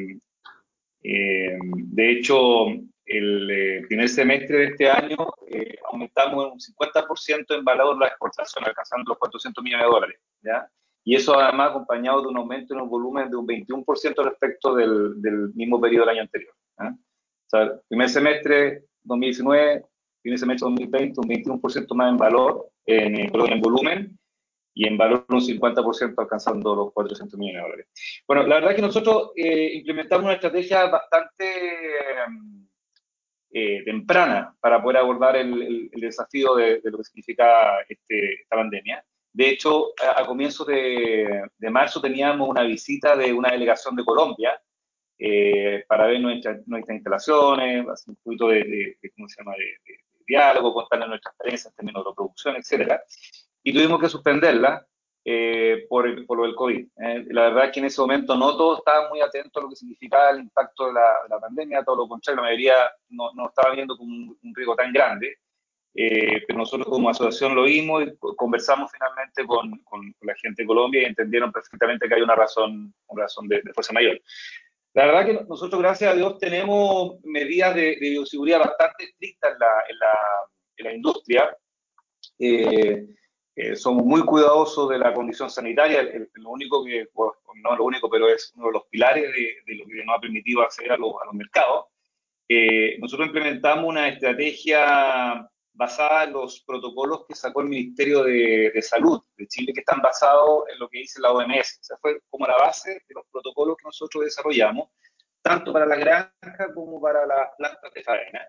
de 1.02 2.10
hecho, 2.10 2.68
el 3.05 3.50
eh, 3.50 3.82
primer 3.88 4.09
semestre 4.09 4.59
de 4.59 4.64
este 4.66 4.90
año 4.90 5.16
eh, 5.48 5.76
aumentamos 5.90 6.53
un 6.53 6.59
50% 6.59 7.57
en 7.57 7.64
valor 7.64 7.98
la 7.98 8.09
exportación, 8.09 8.64
alcanzando 8.64 9.11
los 9.11 9.18
400 9.18 9.62
millones 9.62 9.86
de 9.86 9.92
dólares. 9.92 10.20
¿ya? 10.42 10.68
Y 11.05 11.16
eso 11.16 11.38
además 11.38 11.70
acompañado 11.70 12.22
de 12.22 12.28
un 12.28 12.36
aumento 12.36 12.74
en 12.74 12.80
el 12.80 12.88
volumen 12.88 13.30
de 13.30 13.36
un 13.36 13.46
21% 13.46 14.24
respecto 14.24 14.74
del, 14.74 15.20
del, 15.20 15.53
mismo 15.55 15.80
periodo 15.80 16.07
del 16.07 16.16
año 16.16 16.22
anterior. 16.22 16.55
O 16.78 17.48
sea, 17.48 17.72
primer 17.88 18.09
semestre 18.09 18.84
2019, 19.03 19.84
primer 20.22 20.38
semestre 20.38 20.66
2020, 20.66 21.20
un 21.20 21.28
21% 21.61 21.94
más 21.94 22.11
en 22.11 22.16
valor, 22.16 22.68
en, 22.86 23.18
en 23.18 23.61
volumen, 23.61 24.18
y 24.74 24.86
en 24.86 24.96
valor 24.96 25.26
un 25.28 25.40
50% 25.40 26.14
alcanzando 26.16 26.74
los 26.74 26.92
400 26.92 27.38
millones 27.38 27.61
de 27.61 27.68
dólares. 27.68 27.86
Bueno, 28.26 28.42
la 28.44 28.55
verdad 28.57 28.70
es 28.70 28.76
que 28.76 28.82
nosotros 28.82 29.30
eh, 29.36 29.74
implementamos 29.74 30.24
una 30.24 30.34
estrategia 30.34 30.86
bastante... 30.86 31.44
Eh, 33.55 33.82
temprana 33.84 34.57
para 34.59 34.82
poder 34.82 34.96
abordar 34.96 35.36
el, 35.36 35.90
desafío 35.92 36.55
de, 36.55 36.80
lo 36.84 36.96
que 36.96 37.05
significa 37.05 37.80
este, 37.86 38.40
esta 38.40 38.57
pandemia. 38.57 39.05
De 39.30 39.50
hecho, 39.50 39.90
a, 40.16 40.24
comienzos 40.24 40.66
de, 40.66 41.42
marzo 41.70 42.00
teníamos 42.00 42.48
una 42.48 42.62
visita 42.62 43.14
de 43.14 43.30
una 43.30 43.50
delegación 43.50 43.94
de 43.94 44.07
Colombia 44.07 44.59
eh, 45.18 45.84
para 45.86 46.07
ver 46.07 46.22
nuestras 46.22 46.62
instalaciones, 46.66 47.86
hacer 47.88 48.12
un 48.12 48.16
poquito 48.24 48.48
de, 48.48 48.96
¿cómo 49.14 49.28
se 49.28 49.42
llama? 49.42 49.55
diálogo, 50.26 50.72
contarles 50.72 51.09
nuestras 51.09 51.34
experiencias 51.34 51.72
en 51.72 51.76
términos 51.76 52.05
de 52.07 52.14
producción, 52.14 52.57
etc. 52.57 53.03
Y 53.62 53.74
tuvimos 53.74 54.00
que 54.00 54.09
suspenderla 54.09 54.86
eh, 55.24 55.86
por, 55.88 56.26
por, 56.26 56.38
lo 56.38 56.44
del 56.44 56.54
COVID. 56.54 56.86
Eh, 56.96 57.24
la 57.30 57.42
verdad 57.42 57.66
es 57.66 57.72
que 57.72 57.80
en 57.80 57.86
ese 57.86 58.00
momento 58.00 58.36
no 58.36 58.56
todos 58.56 58.78
estaban 58.78 59.08
muy 59.08 59.20
atentos 59.20 59.60
a 59.60 59.64
lo 59.64 59.70
que 59.70 59.76
significaba 59.76 60.30
el 60.30 60.40
impacto 60.40 60.88
de 60.88 60.94
la, 60.94 61.12
la 61.28 61.38
pandemia, 61.38 61.84
todo 61.84 61.96
lo 61.96 62.08
contrario, 62.08 62.42
la 62.42 62.48
mayoría 62.48 62.74
no, 63.10 63.32
no 63.34 63.48
estaba 63.48 63.74
viendo 63.74 63.96
como 63.96 64.12
un, 64.12 64.54
riesgo 64.54 64.74
tan 64.74 64.92
grande. 64.92 65.38
Eh, 65.94 66.42
pero 66.46 66.58
nosotros 66.58 66.88
como 66.88 67.10
asociación 67.10 67.54
lo 67.54 67.64
vimos 67.64 68.02
y 68.04 68.16
conversamos 68.34 68.90
finalmente 68.90 69.46
con, 69.46 69.78
con, 69.84 70.14
la 70.22 70.34
gente 70.40 70.62
de 70.62 70.66
Colombia 70.66 71.02
y 71.02 71.04
entendieron 71.04 71.52
perfectamente 71.52 72.08
que 72.08 72.14
hay 72.14 72.22
una 72.22 72.34
razón, 72.34 72.94
una 73.08 73.24
razón 73.24 73.46
de, 73.46 73.62
fuerza 73.74 73.92
mayor. 73.92 74.18
La 74.94 75.06
verdad 75.06 75.26
que 75.26 75.44
nosotros, 75.46 75.80
gracias 75.80 76.12
a 76.12 76.16
Dios, 76.16 76.38
tenemos 76.38 77.22
medidas 77.24 77.74
de, 77.74 77.96
de 78.00 78.10
bioseguridad 78.10 78.60
bastante 78.60 79.04
estrictas 79.04 79.52
en 79.52 79.58
la, 79.58 79.72
en 79.88 79.98
la, 79.98 80.18
en 80.78 80.84
la 80.84 80.92
industria. 80.94 81.56
Eh, 82.38 83.06
eh, 83.55 83.76
somos 83.76 84.05
muy 84.05 84.24
cuidadosos 84.24 84.88
de 84.88 84.98
la 84.98 85.12
condición 85.12 85.50
sanitaria, 85.50 86.03
lo 86.34 86.50
único 86.50 86.84
que, 86.84 87.09
no 87.62 87.76
lo 87.76 87.84
único, 87.84 88.09
pero 88.09 88.28
es 88.28 88.53
uno 88.57 88.68
de 88.68 88.72
los 88.72 88.86
pilares 88.86 89.30
de, 89.30 89.74
lo 89.74 89.84
que 89.86 90.05
nos 90.05 90.16
ha 90.16 90.20
permitido 90.20 90.62
acceder 90.62 90.92
a, 90.92 90.96
los, 90.96 91.12
mercados. 91.34 91.86
Eh, 92.48 92.96
nosotros 92.98 93.26
implementamos 93.26 93.84
una 93.84 94.09
estrategia 94.09 95.46
basada 95.74 96.24
en 96.24 96.32
los 96.32 96.62
protocolos 96.62 97.26
que 97.26 97.34
sacó 97.34 97.61
el 97.61 97.68
Ministerio 97.68 98.24
de, 98.24 98.80
Salud 98.80 99.22
de 99.36 99.46
Chile, 99.46 99.72
que 99.74 99.80
están 99.80 100.00
basados 100.00 100.64
en 100.72 100.78
lo 100.78 100.88
que 100.88 101.00
dice 101.00 101.20
la 101.20 101.32
OMS. 101.32 101.78
Esa 101.80 101.98
fue 101.98 102.20
como 102.30 102.46
la 102.46 102.57
base 102.57 102.90
de 102.90 103.14
los 103.14 103.24
protocolos 103.30 103.76
que 103.76 103.84
nosotros 103.84 104.24
desarrollamos, 104.24 104.88
tanto 105.42 105.74
para 105.74 105.84
la 105.84 105.96
granja 105.96 106.74
como 106.74 107.00
para 107.03 107.26
las 107.26 107.50
plantas 107.59 107.92
de 107.92 108.03
faena. 108.03 108.48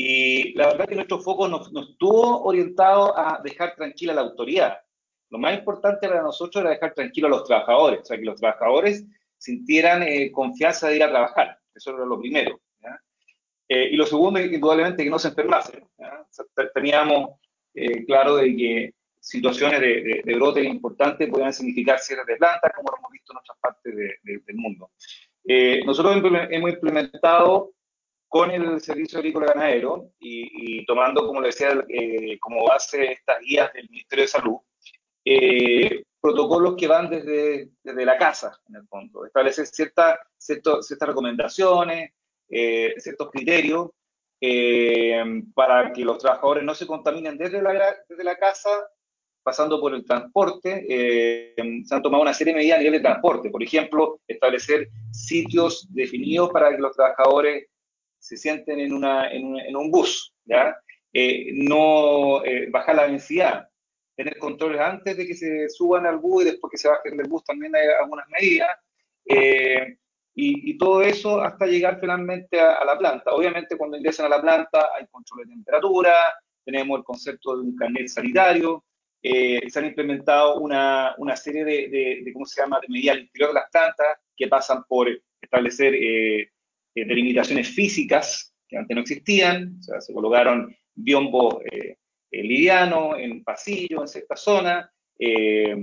Y 0.00 0.52
la 0.52 0.68
verdad 0.68 0.86
que 0.86 0.94
nuestro 0.94 1.18
foco 1.18 1.48
nos, 1.48 1.72
estuvo 1.90 2.44
orientado 2.44 3.18
a 3.18 3.40
dejar 3.42 3.74
tranquila 3.74 4.14
la 4.14 4.20
autoridad. 4.20 4.78
Lo 5.28 5.38
más 5.38 5.58
importante 5.58 6.06
para 6.06 6.22
nosotros 6.22 6.62
era 6.62 6.70
dejar 6.70 6.94
tranquilos 6.94 7.28
a 7.28 7.34
los 7.34 7.44
trabajadores, 7.44 8.02
o 8.02 8.04
sea, 8.04 8.16
que 8.16 8.24
los 8.24 8.40
trabajadores 8.40 9.04
sintieran 9.36 10.04
eh, 10.04 10.30
confianza 10.30 10.86
de 10.86 10.96
ir 10.96 11.02
a 11.02 11.10
trabajar. 11.10 11.58
Eso 11.74 11.96
era 11.96 12.06
lo 12.06 12.20
primero. 12.20 12.60
Eh, 13.68 13.88
y 13.90 13.96
lo 13.96 14.06
segundo, 14.06 14.38
indudablemente, 14.40 15.02
que 15.02 15.10
no 15.10 15.18
se 15.18 15.28
enfermasen. 15.28 15.84
teníamos 16.72 17.30
eh, 17.74 18.04
claro 18.06 18.36
de 18.36 18.56
que 18.56 18.94
situaciones 19.18 19.80
de, 19.80 20.22
de, 20.24 20.34
brote 20.36 20.62
importantes 20.62 21.28
podían 21.28 21.52
significar 21.52 21.98
cierres 21.98 22.24
de 22.26 22.36
plantas, 22.36 22.70
como 22.76 22.92
lo 22.92 22.98
hemos 22.98 23.10
visto 23.10 23.32
en 23.32 23.38
otras 23.38 23.58
partes 23.60 23.94
del 24.22 24.56
mundo. 24.56 24.92
nosotros 25.84 26.22
hemos 26.50 26.70
implementado 26.70 27.72
con 28.28 28.50
el 28.50 28.80
Servicio 28.80 29.18
Agrícola 29.18 29.52
Ganadero 29.54 30.10
y, 30.20 30.84
tomando, 30.84 31.26
como 31.26 31.40
le 31.40 31.48
decía, 31.48 31.70
como 32.40 32.66
base 32.66 33.12
estas 33.12 33.40
guías 33.40 33.72
del 33.72 33.88
Ministerio 33.88 34.24
de 34.24 34.28
Salud, 34.28 34.58
eh, 35.24 36.04
protocolos 36.20 36.76
que 36.76 36.86
van 36.86 37.08
desde, 37.08 37.70
desde, 37.82 38.04
la 38.04 38.18
casa, 38.18 38.58
en 38.68 38.76
el 38.76 38.86
fondo, 38.86 39.24
establecer 39.24 39.66
ciertas 39.66 40.18
ciertas 40.38 41.08
recomendaciones, 41.08 42.12
eh, 42.48 42.94
ciertos 42.98 43.30
criterios 43.30 43.90
eh, 44.40 45.22
para 45.54 45.92
que 45.92 46.04
los 46.04 46.18
trabajadores 46.18 46.64
no 46.64 46.74
se 46.74 46.86
contaminen 46.86 47.36
desde 47.36 47.60
la, 47.60 47.96
desde 48.08 48.24
la 48.24 48.36
casa, 48.36 48.70
pasando 49.42 49.80
por 49.80 49.94
el 49.94 50.04
transporte. 50.04 50.84
se 50.86 51.94
han 51.94 52.02
tomado 52.02 52.22
una 52.22 52.34
serie 52.34 52.52
de 52.52 52.58
medidas 52.58 52.76
a 52.76 52.82
nivel 52.82 52.94
de 52.94 53.08
transporte, 53.08 53.50
por 53.50 53.62
ejemplo, 53.62 54.20
establecer 54.26 54.88
sitios 55.12 55.86
definidos 55.90 56.50
para 56.50 56.70
que 56.70 56.78
los 56.78 56.94
trabajadores 56.94 57.66
se 58.28 58.36
sienten 58.36 58.80
en, 58.80 58.92
una, 58.92 59.30
en, 59.30 59.56
en 59.56 59.76
un 59.76 59.90
bus, 59.90 60.34
¿ya? 60.44 60.76
no 61.52 62.42
bajar 62.70 62.94
la 62.94 63.08
densidad, 63.08 63.68
tener 64.18 64.36
controles 64.38 64.80
antes 64.80 65.16
de 65.16 65.26
que 65.26 65.34
se 65.34 65.68
suban 65.68 66.04
al 66.04 66.18
bus 66.18 66.42
y 66.42 66.46
después 66.46 66.72
que 66.72 66.76
se 66.76 66.88
bajen 66.88 67.16
del 67.16 67.28
bus 67.28 67.44
también 67.44 67.74
hay 67.76 67.86
algunas 68.00 68.26
medidas. 68.28 68.68
Eh, 69.24 69.96
y, 70.34 70.76
todo 70.76 71.02
eso 71.02 71.40
hasta 71.40 71.66
llegar 71.66 71.98
finalmente 72.00 72.60
a, 72.60 72.84
la 72.84 72.98
planta. 72.98 73.32
Obviamente 73.32 73.76
cuando 73.76 73.96
ingresan 73.96 74.26
a 74.26 74.36
la 74.36 74.40
planta 74.40 74.88
hay 74.96 75.06
control 75.06 75.44
de 75.44 75.52
temperatura, 75.52 76.14
tenemos 76.64 76.98
el 76.98 77.04
concepto 77.04 77.56
de 77.56 77.62
un 77.62 77.76
carnet 77.76 78.08
sanitario, 78.08 78.84
eh, 79.22 79.60
se 79.68 79.78
han 79.78 79.86
implementado 79.86 80.58
una, 80.58 81.14
una 81.18 81.36
serie 81.36 81.64
de, 81.64 82.22
de, 82.24 82.32
¿cómo 82.32 82.44
se 82.44 82.60
llama?, 82.60 82.80
de 82.80 82.88
medidas 82.88 83.16
al 83.16 83.22
interior 83.22 83.50
de 83.50 83.54
las 83.54 83.70
plantas 83.70 84.06
que 84.36 84.48
pasan 84.48 84.84
por 84.88 85.08
establecer 85.40 85.94
eh, 85.94 86.50
delimitaciones 87.06 87.68
físicas 87.68 88.54
que 88.68 88.76
antes 88.76 88.94
no 88.94 89.00
existían, 89.00 89.76
o 89.80 89.82
sea, 89.82 90.00
se 90.00 90.12
colocaron 90.12 90.74
biombos 90.94 91.56
eh, 91.70 91.96
liviano, 92.30 93.16
en 93.16 93.42
pasillo, 93.42 94.02
en 94.02 94.08
cierta 94.08 94.36
zona, 94.36 94.90
eh, 95.18 95.74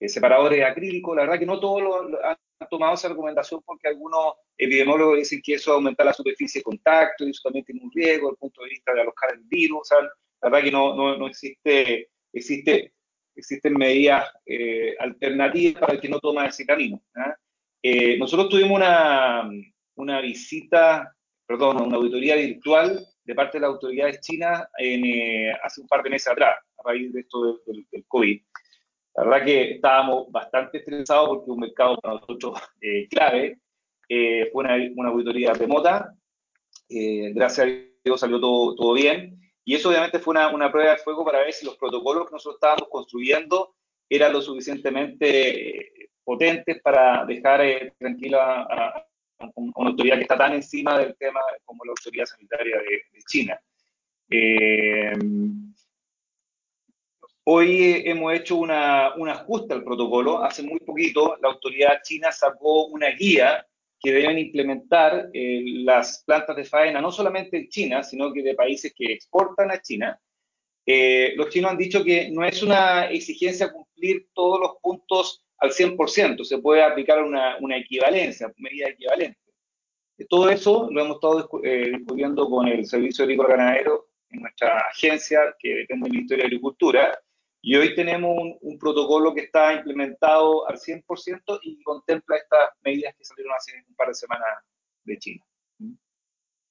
eh, 0.00 0.08
separadores 0.08 0.64
acrílicos. 0.64 1.14
La 1.14 1.22
verdad 1.22 1.38
que 1.38 1.46
no 1.46 1.60
todos 1.60 1.82
lo, 1.82 2.24
han 2.24 2.36
tomado 2.68 2.94
esa 2.94 3.08
recomendación 3.08 3.62
porque 3.64 3.88
algunos 3.88 4.34
epidemiólogos 4.58 5.18
dicen 5.18 5.40
que 5.42 5.54
eso 5.54 5.72
aumenta 5.72 6.04
la 6.04 6.12
superficie 6.12 6.60
de 6.60 6.64
contacto 6.64 7.24
y 7.24 7.30
eso 7.30 7.42
también 7.44 7.64
tiene 7.64 7.82
un 7.82 7.92
riesgo 7.92 8.28
desde 8.28 8.32
el 8.32 8.38
punto 8.38 8.62
de 8.62 8.70
vista 8.70 8.92
de 8.92 9.00
alojar 9.02 9.34
el 9.34 9.42
virus. 9.44 9.80
O 9.80 9.84
sea, 9.84 9.98
la 10.00 10.50
verdad 10.50 10.64
que 10.64 10.72
no, 10.72 10.96
no, 10.96 11.16
no 11.16 11.28
existe, 11.28 12.10
existe, 12.32 12.92
existen 13.36 13.74
medidas 13.74 14.28
alternativas 14.98 15.80
para 15.80 15.94
el 15.94 16.00
que 16.00 16.08
no 16.08 16.18
toma 16.18 16.46
ese 16.46 16.66
camino. 16.66 17.00
¿ah? 17.14 17.36
nosotros 18.18 18.48
tuvimos 18.48 18.78
una, 18.78 19.48
una 19.96 20.20
visita, 20.20 21.14
perdón, 21.46 21.82
una 21.82 21.96
auditoría 21.96 22.36
virtual 22.36 23.06
de 23.24 23.34
parte 23.34 23.58
de 23.58 23.62
las 23.62 23.70
autoridades 23.70 24.20
chinas 24.20 24.68
en, 24.78 25.04
eh, 25.04 25.52
hace 25.62 25.80
un 25.80 25.88
par 25.88 26.02
de 26.02 26.10
meses 26.10 26.28
atrás, 26.28 26.58
a 26.78 26.88
raíz 26.88 27.12
de 27.12 27.20
esto 27.20 27.60
del, 27.66 28.04
COVID. 28.06 28.40
La 29.16 29.24
verdad 29.24 29.44
que 29.44 29.70
estábamos 29.72 30.30
bastante 30.30 30.78
estresados 30.78 31.28
porque 31.28 31.50
un 31.50 31.60
mercado 31.60 31.96
para 31.98 32.14
nosotros 32.14 32.60
eh, 32.80 33.08
clave. 33.08 33.58
Eh, 34.08 34.48
fue 34.52 34.64
una, 34.64 34.76
una, 34.94 35.08
auditoría 35.08 35.52
remota. 35.54 36.14
gracias 36.88 37.66
a 37.66 37.70
Dios 38.04 38.20
salió 38.20 38.38
todo, 38.38 38.76
todo 38.76 38.92
bien. 38.92 39.40
Y 39.64 39.74
eso 39.74 39.88
obviamente 39.88 40.20
fue 40.20 40.32
una, 40.32 40.54
una, 40.54 40.70
prueba 40.70 40.92
de 40.92 40.98
fuego 40.98 41.24
para 41.24 41.40
ver 41.40 41.52
si 41.52 41.66
los 41.66 41.76
protocolos 41.76 42.26
que 42.26 42.34
nosotros 42.34 42.56
estábamos 42.56 42.88
construyendo 42.88 43.74
eran 44.08 44.32
lo 44.32 44.40
suficientemente 44.40 45.90
potentes 46.22 46.80
para 46.82 47.24
dejar 47.24 47.62
tranquila 47.98 48.62
a, 48.70 49.05
una 49.54 49.90
autoridad 49.90 50.16
que 50.16 50.22
está 50.22 50.38
tan 50.38 50.54
encima 50.54 50.98
del 50.98 51.16
tema 51.16 51.40
como 51.64 51.84
la 51.84 51.90
autoridad 51.90 52.26
sanitaria 52.26 52.76
de, 52.78 53.22
China. 53.28 53.60
Eh, 54.30 55.12
hoy 57.44 58.02
hemos 58.04 58.32
hecho 58.34 58.56
una, 58.56 59.14
un 59.16 59.28
ajuste 59.28 59.74
al 59.74 59.84
protocolo. 59.84 60.42
Hace 60.42 60.62
muy 60.62 60.80
poquito 60.80 61.36
la 61.42 61.48
autoridad 61.48 62.02
china 62.02 62.32
sacó 62.32 62.86
una 62.86 63.10
guía 63.10 63.66
que 64.00 64.12
deben 64.12 64.38
implementar 64.38 65.30
eh, 65.32 65.62
las 65.64 66.22
plantas 66.24 66.56
de 66.56 66.64
faena, 66.64 67.00
no 67.00 67.10
solamente 67.10 67.56
en 67.56 67.68
China, 67.68 68.02
sino 68.02 68.32
que 68.32 68.42
de 68.42 68.54
países 68.54 68.92
que 68.94 69.12
exportan 69.12 69.70
a 69.70 69.80
China. 69.80 70.20
Eh, 70.84 71.32
los 71.36 71.48
chinos 71.48 71.72
han 71.72 71.78
dicho 71.78 72.04
que 72.04 72.30
no 72.30 72.44
es 72.44 72.62
una 72.62 73.06
exigencia 73.06 73.72
cumplir 73.72 74.28
todos 74.32 74.60
los 74.60 74.72
puntos 74.80 75.45
al 75.58 75.70
100%, 75.70 76.44
se 76.44 76.58
puede 76.58 76.82
aplicar 76.82 77.22
una, 77.22 77.56
una 77.60 77.76
equivalencia, 77.76 78.52
medida 78.58 78.88
equivalente. 78.88 79.38
Todo 80.28 80.48
eso 80.48 80.88
lo 80.90 81.02
hemos 81.02 81.16
estado 81.16 81.48
eh, 81.62 81.90
discutiendo 81.98 82.48
con 82.48 82.66
el 82.68 82.86
Servicio 82.86 83.24
Agrícola 83.24 83.50
Ganadero 83.50 84.08
en 84.30 84.40
nuestra 84.40 84.78
agencia 84.90 85.54
que 85.58 85.74
depende 85.74 86.04
del 86.04 86.12
Ministerio 86.12 86.42
de 86.42 86.46
Agricultura 86.46 87.18
y 87.60 87.74
hoy 87.74 87.94
tenemos 87.94 88.38
un, 88.60 88.78
protocolo 88.78 89.34
que 89.34 89.40
está 89.42 89.74
implementado 89.74 90.68
al 90.68 90.76
100% 90.78 91.58
y 91.62 91.82
contempla 91.82 92.36
estas 92.36 92.70
medidas 92.82 93.14
que 93.18 93.24
salieron 93.24 93.52
hace 93.54 93.72
un 93.88 93.94
par 93.94 94.08
de 94.08 94.14
semanas 94.14 94.48
de 95.04 95.18
China. 95.18 95.44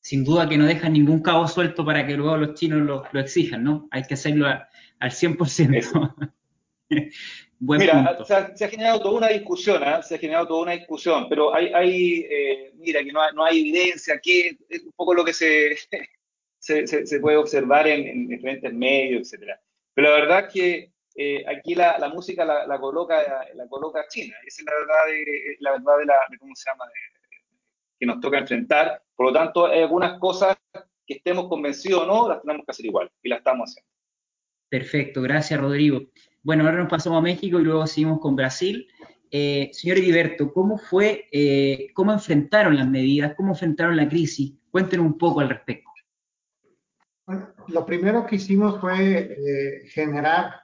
Sin 0.02 0.24
duda 0.24 0.48
que 0.48 0.58
no 0.58 0.66
dejan 0.66 0.94
ningún 0.94 1.22
cabo 1.22 1.48
suelto 1.48 1.84
para 1.84 2.08
que 2.08 2.14
luego 2.14 2.38
los 2.38 2.54
chinos 2.54 2.82
lo, 2.82 3.04
lo 3.12 3.20
exijan, 3.20 3.64
¿no? 3.64 3.88
Hay 3.92 4.04
que 4.04 4.14
hacerlo 4.14 4.48
al 4.48 5.12
100%. 5.12 6.32
mira, 7.60 8.18
se 8.26 8.66
ha, 8.66 8.70
generado 8.70 9.00
toda 9.02 9.18
una 9.18 9.28
discusión, 9.30 9.84
¿eh? 9.84 10.02
se 10.04 10.16
ha 10.16 10.18
generado 10.18 10.48
toda 10.48 10.64
una 10.64 10.72
discusión, 10.74 11.28
pero 11.30 11.54
hay, 11.54 11.72
hay 11.74 12.28
eh, 12.30 12.72
mira, 12.76 13.04
que 13.04 13.12
no 13.12 13.22
hay, 13.22 13.34
no 13.34 13.44
hay, 13.46 13.62
evidencia, 13.62 14.20
que 14.22 14.58
es 14.70 14.84
un 14.84 14.92
poco 14.94 15.14
lo 15.14 15.24
que 15.24 15.34
se, 15.34 15.78
se, 16.60 16.88
se, 16.88 17.20
puede 17.20 17.38
observar 17.38 17.88
en, 17.88 18.08
en, 18.08 18.28
diferentes 18.28 18.74
medios, 18.74 19.22
etcétera. 19.22 19.60
Pero 19.94 20.10
la 20.10 20.16
verdad 20.16 20.46
es 20.48 20.54
que 20.54 20.92
eh, 21.16 21.46
aquí 21.48 21.76
la, 21.76 21.98
la 21.98 22.10
música 22.10 22.44
la, 22.44 22.68
la, 22.68 22.80
coloca 22.80 23.48
la 23.54 23.68
coloca 23.68 24.06
China, 24.10 24.36
esa 24.46 24.62
es 24.62 24.66
la 24.66 24.74
verdad 24.74 25.06
de, 25.08 25.58
la 25.60 25.72
verdad 25.72 25.98
de, 26.00 26.06
la, 26.06 26.16
de 26.30 26.38
cómo 26.38 26.56
se 26.56 26.70
llama, 26.70 26.86
que 27.98 28.06
nos 28.06 28.20
toca 28.20 28.40
enfrentar. 28.40 29.02
Por 29.16 29.28
lo 29.28 29.34
tanto, 29.34 29.68
hay 29.68 29.82
algunas 29.82 30.20
cosas 30.20 30.58
que 31.06 31.16
estemos 31.16 31.48
convencidos 31.48 32.02
o 32.02 32.06
no, 32.06 32.30
las 32.30 32.42
tenemos 32.42 32.66
que 32.66 32.72
hacer 32.72 32.86
igual, 32.86 33.10
y 33.24 33.30
las 33.30 33.40
estamos 33.40 33.70
haciendo. 33.70 33.90
Perfecto, 34.70 35.22
gracias 35.22 35.60
Rodrigo. 35.60 36.02
Bueno, 36.46 36.64
ahora 36.64 36.78
nos 36.78 36.90
pasamos 36.92 37.18
a 37.18 37.22
México 37.24 37.60
y 37.60 37.64
luego 37.64 37.88
seguimos 37.88 38.20
con 38.20 38.36
Brasil. 38.36 38.88
Eh, 39.32 39.72
señor 39.74 39.98
Heriberto, 39.98 40.54
¿cómo 40.54 40.78
fue, 40.78 41.28
eh, 41.32 41.88
cómo 41.96 42.14
enfrentaron 42.14 42.78
las 42.78 42.88
medidas, 42.88 43.34
cómo 43.36 43.54
enfrentaron 43.54 43.98
la 43.98 44.08
crisis? 44.08 44.54
Cuéntenos 44.70 45.08
un 45.08 45.18
poco 45.18 45.40
al 45.40 45.50
respecto. 45.50 45.90
Bueno, 47.26 47.48
lo 47.70 47.84
primero 47.84 48.28
que 48.28 48.36
hicimos 48.36 48.80
fue 48.80 49.36
eh, 49.36 49.88
generar 49.88 50.62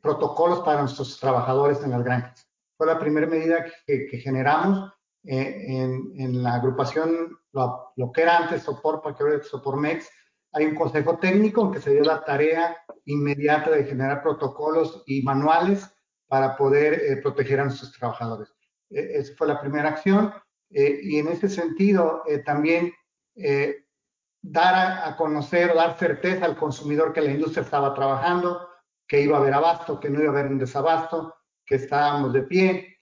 protocolos 0.00 0.60
para 0.60 0.82
nuestros 0.82 1.18
trabajadores 1.18 1.82
en 1.82 1.90
las 1.90 2.04
granjas. 2.04 2.48
Fue 2.76 2.86
la 2.86 3.00
primera 3.00 3.26
medida 3.26 3.66
que, 3.84 4.06
generamos 4.22 4.92
en, 5.24 6.12
en, 6.16 6.40
la 6.40 6.54
agrupación, 6.54 7.36
lo, 7.52 7.92
lo, 7.96 8.12
que 8.12 8.22
era 8.22 8.38
antes 8.38 8.62
Soporpa, 8.62 9.16
que 9.16 9.24
ahora 9.24 9.36
es 9.38 9.48
Sopormex, 9.48 10.08
hay 10.52 10.66
un 10.66 10.74
consejo 10.74 11.18
técnico 11.18 11.70
que 11.70 11.80
se 11.80 11.90
dio 11.90 12.02
la 12.02 12.24
tarea 12.24 12.76
inmediata 13.08 13.70
de 13.70 13.84
generar 13.84 14.22
protocolos 14.22 15.02
y 15.06 15.22
manuales 15.22 15.90
para 16.28 16.56
poder 16.56 16.94
eh, 16.94 17.16
proteger 17.16 17.60
a 17.60 17.64
nuestros 17.64 17.92
trabajadores. 17.92 18.54
E, 18.90 19.18
esa 19.18 19.34
fue 19.34 19.48
la 19.48 19.60
primera 19.60 19.88
acción. 19.88 20.32
Eh, 20.70 21.00
y 21.02 21.18
en 21.18 21.28
ese 21.28 21.48
sentido, 21.48 22.22
eh, 22.26 22.38
también 22.38 22.92
dar 24.42 24.74
a, 24.74 25.08
a, 25.08 25.16
conocer, 25.16 25.72
dar 25.72 25.96
certeza 25.96 26.44
al 26.44 26.56
consumidor 26.56 27.12
que 27.12 27.20
la 27.20 27.30
industria 27.30 27.62
estaba 27.62 27.94
trabajando, 27.94 28.68
que 29.06 29.20
iba 29.22 29.36
a 29.36 29.40
haber 29.40 29.54
abasto, 29.54 30.00
que 30.00 30.10
no 30.10 30.20
iba 30.20 30.30
a 30.30 30.32
haber 30.32 30.50
un 30.50 30.58
desabasto, 30.58 31.34
que 31.64 31.76
estábamos 31.76 32.32
de 32.32 32.42
pie, 32.42 32.96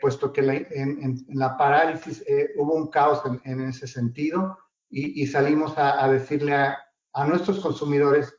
puesto 0.00 0.32
que 0.32 0.40
la, 0.40 0.54
en, 0.54 1.02
en, 1.02 1.24
la 1.34 1.56
parálisis 1.58 2.24
hubo 2.56 2.74
un 2.74 2.88
caos 2.88 3.20
en, 3.26 3.40
en 3.44 3.68
ese 3.68 3.86
sentido 3.86 4.56
y, 4.88 5.22
y 5.22 5.26
salimos 5.26 5.76
a, 5.76 6.02
a 6.02 6.10
decirle 6.10 6.54
a, 6.54 6.78
a 7.12 7.26
nuestros 7.26 7.60
consumidores 7.60 8.34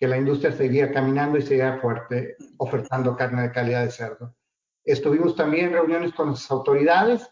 que 0.00 0.08
la 0.08 0.16
industria 0.16 0.50
seguía 0.50 0.90
caminando 0.90 1.36
y 1.36 1.42
seguía 1.42 1.78
fuerte, 1.78 2.36
ofertando 2.56 3.14
carne 3.14 3.42
de 3.42 3.52
calidad 3.52 3.84
de 3.84 3.90
cerdo. 3.90 4.34
Estuvimos 4.82 5.36
también 5.36 5.72
reuniones 5.72 6.14
con 6.14 6.30
las 6.30 6.50
autoridades, 6.50 7.30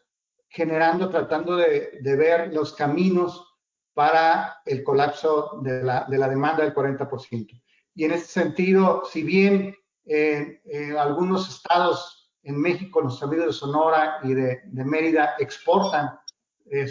generando, 0.51 1.09
tratando 1.09 1.57
de, 1.57 1.99
de 2.03 2.17
ver 2.17 2.53
los 2.53 2.75
caminos 2.75 3.57
para 3.95 4.61
el 4.67 4.85
colapso 4.85 5.61
de 5.63 5.83
la, 5.83 6.05
de 6.09 6.19
la 6.19 6.29
demanda 6.29 6.63
del 6.63 6.75
40%. 6.75 7.63
Y 7.95 8.05
en 8.05 8.13
ese 8.13 8.27
sentido, 8.27 9.03
si 9.11 9.23
bien 9.23 9.75
eh, 10.05 10.61
algunos 10.99 11.49
estados 11.49 12.31
en 12.43 12.61
México, 12.61 13.01
los 13.01 13.23
amigos 13.23 13.47
de 13.47 13.53
Sonora 13.55 14.21
y 14.23 14.35
de, 14.35 14.61
de 14.67 14.85
Mérida 14.85 15.37
exportan, 15.39 16.21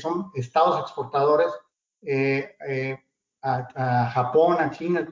son 0.02 0.32
estados 0.34 0.82
exportadores 0.82 1.48
a, 3.44 3.68
a, 3.76 4.10
Japón, 4.10 4.58
a 4.60 4.72
China. 4.72 5.08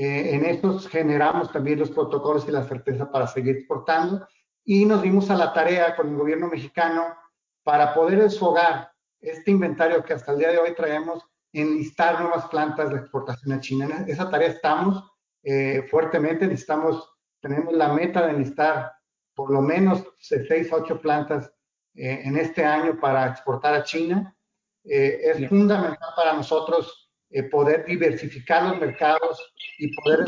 En 0.00 0.44
estos 0.44 0.86
generamos 0.86 1.50
también 1.50 1.80
los 1.80 1.90
protocolos 1.90 2.46
y 2.46 2.52
la 2.52 2.62
certeza 2.62 3.10
para 3.10 3.26
seguir 3.26 3.56
exportando 3.56 4.24
y 4.64 4.84
nos 4.84 5.02
dimos 5.02 5.30
a 5.30 5.34
la 5.34 5.52
tarea 5.52 5.96
con 5.96 6.10
el 6.10 6.16
gobierno 6.16 6.46
mexicano 6.46 7.16
para 7.64 7.94
poder 7.94 8.22
desfogar 8.22 8.92
este 9.18 9.50
inventario 9.50 10.04
que 10.04 10.12
hasta 10.12 10.32
el 10.32 10.38
día 10.38 10.52
de 10.52 10.58
hoy 10.58 10.74
traemos, 10.74 11.24
enlistar 11.52 12.20
nuevas 12.20 12.46
plantas 12.48 12.90
de 12.90 12.98
exportación 12.98 13.52
a 13.52 13.60
China. 13.60 13.86
En 13.86 14.08
esa 14.08 14.30
tarea 14.30 14.48
estamos 14.48 15.10
eh, 15.42 15.86
fuertemente, 15.90 16.46
necesitamos, 16.46 17.10
tenemos 17.40 17.72
la 17.72 17.92
meta 17.92 18.26
de 18.26 18.32
enlistar 18.32 18.92
por 19.34 19.50
lo 19.50 19.62
menos 19.62 20.04
seis 20.18 20.72
a 20.72 20.76
ocho 20.76 21.00
plantas 21.00 21.50
eh, 21.94 22.20
en 22.24 22.36
este 22.36 22.64
año 22.64 22.98
para 23.00 23.26
exportar 23.26 23.74
a 23.74 23.84
China. 23.84 24.36
Eh, 24.84 25.20
es 25.22 25.48
fundamental 25.48 26.10
para 26.14 26.34
nosotros 26.34 27.07
poder 27.50 27.84
diversificar 27.84 28.62
los 28.64 28.80
mercados 28.80 29.52
y 29.78 29.94
poder 29.94 30.24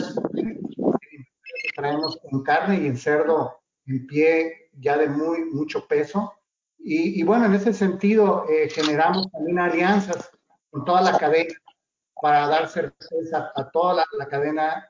traemos 1.77 2.19
en 2.31 2.43
carne 2.43 2.81
y 2.81 2.87
en 2.87 2.97
cerdo 2.97 3.61
en 3.87 4.07
pie 4.07 4.71
ya 4.75 4.97
de 4.97 5.09
muy 5.09 5.45
mucho 5.47 5.87
peso. 5.87 6.35
Y, 6.83 7.23
bueno, 7.25 7.45
en 7.45 7.55
ese 7.55 7.75
sentido 7.75 8.47
eh, 8.49 8.71
generamos 8.71 9.31
también 9.31 9.59
alianzas 9.59 10.31
con 10.71 10.85
toda 10.85 11.03
la 11.03 11.19
cadena 11.19 11.55
para 12.21 12.47
dar 12.47 12.69
certeza 12.69 13.53
a 13.55 13.71
toda 13.71 14.03
la, 14.19 14.27
cadena 14.27 14.89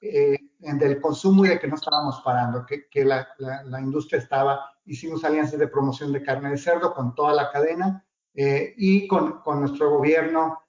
eh, 0.00 0.38
del 0.58 1.00
consumo 1.00 1.44
y 1.44 1.48
de 1.48 1.58
que 1.58 1.66
no 1.66 1.74
estábamos 1.74 2.20
parando, 2.24 2.64
que, 2.64 2.88
que 2.88 3.04
la, 3.04 3.28
la, 3.38 3.80
industria 3.80 4.20
estaba, 4.20 4.70
hicimos 4.84 5.24
alianzas 5.24 5.58
de 5.58 5.66
promoción 5.66 6.12
de 6.12 6.22
carne 6.22 6.50
de 6.50 6.58
cerdo 6.58 6.94
con 6.94 7.12
toda 7.14 7.32
la 7.34 7.50
cadena 7.50 8.04
eh, 8.34 8.74
y 8.76 9.08
con, 9.08 9.40
con, 9.42 9.60
nuestro 9.60 9.90
gobierno 9.90 10.61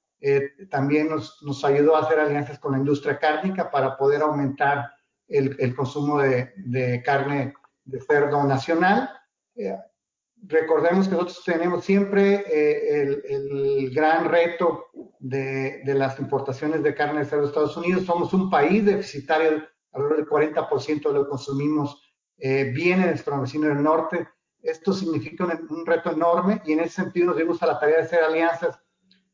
también 0.69 1.09
nos, 1.09 1.41
nos, 1.43 1.65
ayudó 1.65 1.95
a 1.95 2.01
hacer 2.01 2.19
alianzas 2.19 2.57
con 2.59 2.71
la 2.71 2.77
industria 2.77 3.19
cárnica 3.19 3.69
para 3.69 3.97
poder 3.97 4.21
aumentar 4.21 4.89
el, 5.27 5.55
el 5.59 5.75
consumo 5.75 6.19
de, 6.19 6.53
de, 6.57 7.01
carne 7.03 7.53
de 7.83 7.99
cerdo 7.99 8.43
nacional 8.45 9.09
recordemos 10.47 11.07
que 11.07 11.13
nosotros 11.13 11.43
tenemos 11.45 11.85
siempre 11.85 12.43
eh, 12.47 13.01
el, 13.01 13.23
el, 13.25 13.93
gran 13.93 14.25
reto 14.25 14.85
de, 15.19 15.81
de, 15.83 15.93
las 15.93 16.19
importaciones 16.19 16.83
de 16.83 16.93
carne 16.93 17.19
de 17.19 17.25
cerdo 17.25 17.43
de 17.43 17.47
Estados 17.47 17.77
Unidos. 17.77 18.05
Somos 18.05 18.33
un 18.33 18.49
país 18.49 18.85
deficitario, 18.85 19.63
alrededor 19.91 20.17
del 20.17 20.27
40% 20.27 21.03
de 21.03 21.13
lo 21.13 21.23
que 21.23 21.29
consumimos 21.29 22.01
eh, 22.37 22.71
viene 22.73 23.03
de 23.03 23.11
nuestro 23.11 23.39
vecino 23.39 23.67
del 23.67 23.83
norte. 23.83 24.27
Esto 24.61 24.93
significa 24.93 25.45
un, 25.45 25.51
un, 25.69 25.85
reto 25.85 26.11
enorme 26.11 26.61
y 26.65 26.73
en 26.73 26.81
ese 26.81 27.03
sentido 27.03 27.27
nos 27.27 27.37
dimos 27.37 27.61
a 27.63 27.67
la 27.67 27.79
tarea 27.79 27.97
de 27.97 28.03
hacer 28.03 28.23
alianzas 28.23 28.79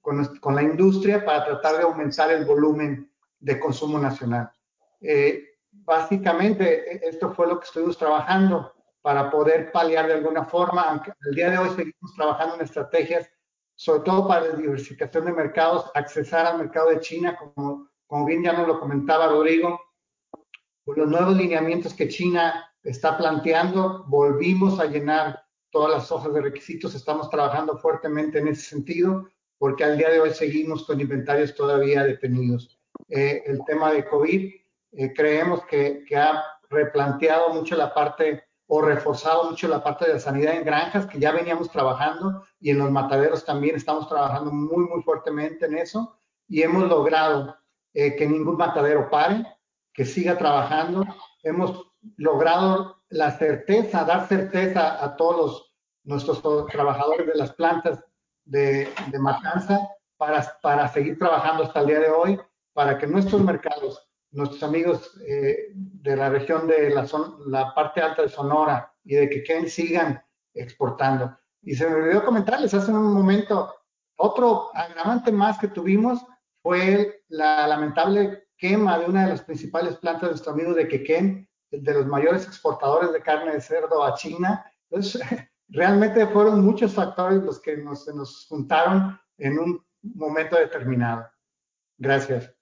con, 0.10 0.26
con 0.40 0.56
la 0.56 0.64
industria 0.64 1.24
para 1.24 1.46
tratar 1.46 1.78
de 1.78 1.84
aumentar 1.84 2.32
el 2.32 2.44
volumen 2.44 3.12
de 3.40 3.60
consumo 3.60 4.00
nacional. 4.00 4.52
Eh, 5.00 5.50
básicamente, 5.70 6.96
e, 6.96 7.10
esto 7.10 7.32
fue 7.32 7.46
lo 7.46 7.60
que 7.60 7.66
estuvimos 7.66 7.96
trabajando 7.96 8.74
para 9.04 9.30
poder 9.30 9.72
paliar 9.72 10.08
de 10.08 10.16
alguna 10.16 10.46
forma, 10.46 10.82
aunque 10.82 11.14
el 11.28 11.36
día 11.36 11.52
de 11.52 11.60
hoy 11.60 11.70
seguimos 11.70 12.16
trabajando 12.16 12.56
en 12.56 12.62
estrategias, 12.62 13.30
sobre 13.76 14.02
todo 14.02 14.28
para 14.28 14.48
la 14.48 14.56
diversificación 14.56 15.26
de 15.26 15.32
mercados, 15.32 15.92
accesar 15.94 16.48
al 16.48 16.58
mercado 16.58 16.90
de 16.90 17.02
China, 17.02 17.38
como, 17.38 17.88
como 18.08 18.26
bien 18.26 18.44
ya 18.44 18.54
nos 18.54 18.68
lo 18.68 18.80
comentaba 18.80 19.28
Rodrigo, 19.28 19.80
con 20.86 20.98
los 20.98 21.08
nuevos 21.08 21.38
lineamientos 21.38 21.94
que 21.94 22.08
China 22.08 22.68
está 22.82 23.16
planteando, 23.16 24.06
volvimos 24.08 24.80
a 24.80 24.86
llenar 24.86 25.44
todas 25.70 25.92
las 25.92 26.12
hojas 26.12 26.34
de 26.34 26.42
requisitos, 26.42 26.96
estamos 26.96 27.30
trabajando 27.30 27.78
fuertemente 27.78 28.40
en 28.40 28.48
ese 28.48 28.64
sentido, 28.64 29.30
porque 29.60 29.84
al 29.84 29.98
día 29.98 30.10
de 30.10 30.22
hoy 30.22 30.32
seguimos 30.32 30.86
con 30.86 31.00
inventarios 31.00 31.54
todavía 31.54 32.04
detenidos. 32.04 32.80
Eh, 33.10 33.44
el 33.46 33.64
tema 33.66 33.92
de 33.92 34.08
COVID, 34.08 34.52
eh, 34.94 35.14
creemos 35.14 35.64
que, 35.66 36.04
que 36.08 36.16
ha 36.16 36.44
replanteado 36.70 37.54
mucho 37.54 37.76
la 37.76 37.94
parte 37.94 38.44
o 38.72 38.82
reforzado 38.82 39.50
mucho 39.50 39.68
la 39.68 39.84
parte 39.84 40.06
de 40.06 40.14
la 40.14 40.20
sanidad 40.20 40.56
en 40.56 40.64
granjas, 40.64 41.08
que 41.08 41.20
ya 41.20 41.32
veníamos 41.32 41.72
trabajando, 41.72 42.44
y 42.60 42.70
en 42.70 42.78
los 42.78 42.92
mataderos 42.92 43.44
también 43.44 43.76
estamos 43.76 44.08
trabajando 44.08 44.52
muy, 44.52 44.86
muy 44.88 45.02
fuertemente 45.02 45.66
en 45.66 45.78
eso, 45.78 46.20
y 46.48 46.62
hemos 46.62 46.88
logrado 46.88 47.58
eh, 47.94 48.16
que 48.16 48.28
ningún 48.28 48.58
matadero 48.58 49.10
pare, 49.10 49.44
que 49.92 50.06
siga 50.06 50.38
trabajando. 50.38 51.04
Hemos 51.42 51.88
logrado 52.18 53.02
la 53.10 53.32
certeza, 53.32 54.04
dar 54.04 54.28
certeza 54.28 55.04
a 55.04 55.16
todos 55.16 55.36
los, 55.36 55.74
nuestros 56.04 56.68
trabajadores 56.68 57.26
de 57.26 57.36
las 57.36 57.52
plantas 57.54 58.06
de, 58.50 58.90
matanza 59.20 59.80
para, 60.18 60.46
para 60.62 60.88
seguir 60.88 61.18
trabajando 61.18 61.64
hasta 61.64 61.82
el 61.82 61.88
día 61.88 62.00
de 62.00 62.10
hoy, 62.10 62.40
para 62.74 62.98
que 62.98 63.08
nuestros 63.08 63.42
mercados 63.42 64.10
nuestros 64.32 64.62
amigos 64.64 65.20
eh, 65.28 65.70
de 65.74 66.16
la 66.16 66.30
región 66.30 66.68
de 66.68 66.92
la, 66.92 67.08
la, 67.48 67.74
parte 67.74 68.02
alta 68.02 68.22
de 68.22 68.30
Sonora 68.30 68.94
y 69.04 69.16
de 69.16 69.30
que 69.30 69.70
sigan 69.70 70.24
exportando. 70.54 71.38
Y 71.62 71.76
se 71.76 71.90
me 71.90 71.96
olvidó 71.96 72.24
comentarles 72.24 72.74
hace 72.74 72.92
un 72.92 73.14
momento, 73.14 73.74
otro 74.18 74.70
agravante 74.76 75.32
más 75.32 75.58
que 75.58 75.68
tuvimos 75.68 76.24
fue 76.62 77.24
la 77.30 77.68
lamentable 77.68 78.50
quema 78.58 79.00
de 79.00 79.06
una 79.06 79.24
de 79.24 79.30
las 79.32 79.42
principales 79.42 79.96
plantas 79.98 80.24
de 80.24 80.30
nuestro 80.30 80.54
amigo 80.54 80.74
de 80.74 80.88
Quequén, 80.88 81.50
de 81.72 81.94
los 81.94 82.06
mayores 82.06 82.46
exportadores 82.46 83.12
de 83.12 83.22
carne 83.22 83.54
de 83.54 83.62
cerdo 83.62 84.04
a 84.04 84.16
China. 84.16 84.66
Entonces, 84.90 85.22
realmente 85.70 86.26
fueron 86.28 86.64
muchos 86.64 86.94
factores 86.94 87.44
los 87.44 87.60
que 87.62 87.78
nos, 87.78 88.08
nos 88.14 88.46
juntaron 88.48 89.20
en 89.38 89.60
un 89.60 89.84
momento 90.02 90.58
determinado. 90.58 91.26
Gracias. 91.98 92.54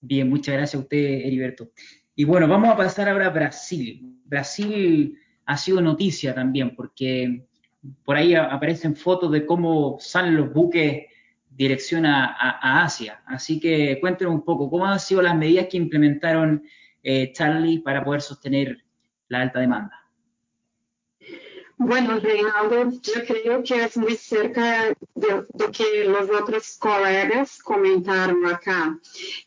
Bien, 0.00 0.28
muchas 0.28 0.54
gracias 0.54 0.80
a 0.80 0.82
usted, 0.82 0.98
Heriberto. 0.98 1.70
Y 2.14 2.24
bueno, 2.24 2.48
vamos 2.48 2.70
a 2.70 2.76
pasar 2.76 3.08
ahora 3.08 3.26
a 3.26 3.30
Brasil. 3.30 4.20
Brasil 4.24 5.18
ha 5.44 5.56
sido 5.56 5.80
noticia 5.80 6.34
también 6.34 6.74
porque 6.74 7.46
por 8.04 8.16
ahí 8.16 8.34
aparecen 8.34 8.96
fotos 8.96 9.30
de 9.30 9.46
cómo 9.46 9.96
salen 10.00 10.36
los 10.36 10.52
buques 10.52 11.04
dirección 11.50 12.04
a, 12.06 12.26
a, 12.26 12.84
Asia. 12.84 13.22
Así 13.26 13.58
que 13.58 13.98
cuéntenos 14.00 14.34
un 14.34 14.44
poco, 14.44 14.68
¿cómo 14.68 14.86
han 14.86 15.00
sido 15.00 15.22
las 15.22 15.36
medidas 15.36 15.68
que 15.70 15.76
implementaron 15.76 16.62
eh, 17.02 17.32
Charlie 17.32 17.78
para 17.78 18.04
poder 18.04 18.20
sostener 18.20 18.84
la 19.28 19.42
alta 19.42 19.60
demanda? 19.60 20.05
Bueno, 21.78 22.18
Reinaldo, 22.18 22.74
eu 22.74 23.26
creio 23.26 23.62
que 23.62 23.74
é 23.74 23.90
muito 23.96 24.16
cerca 24.16 24.96
de, 25.14 25.28
do 25.54 25.70
que 25.70 26.04
os 26.08 26.30
outros 26.30 26.76
colegas 26.78 27.60
comentaram 27.60 28.46
acá. 28.46 28.96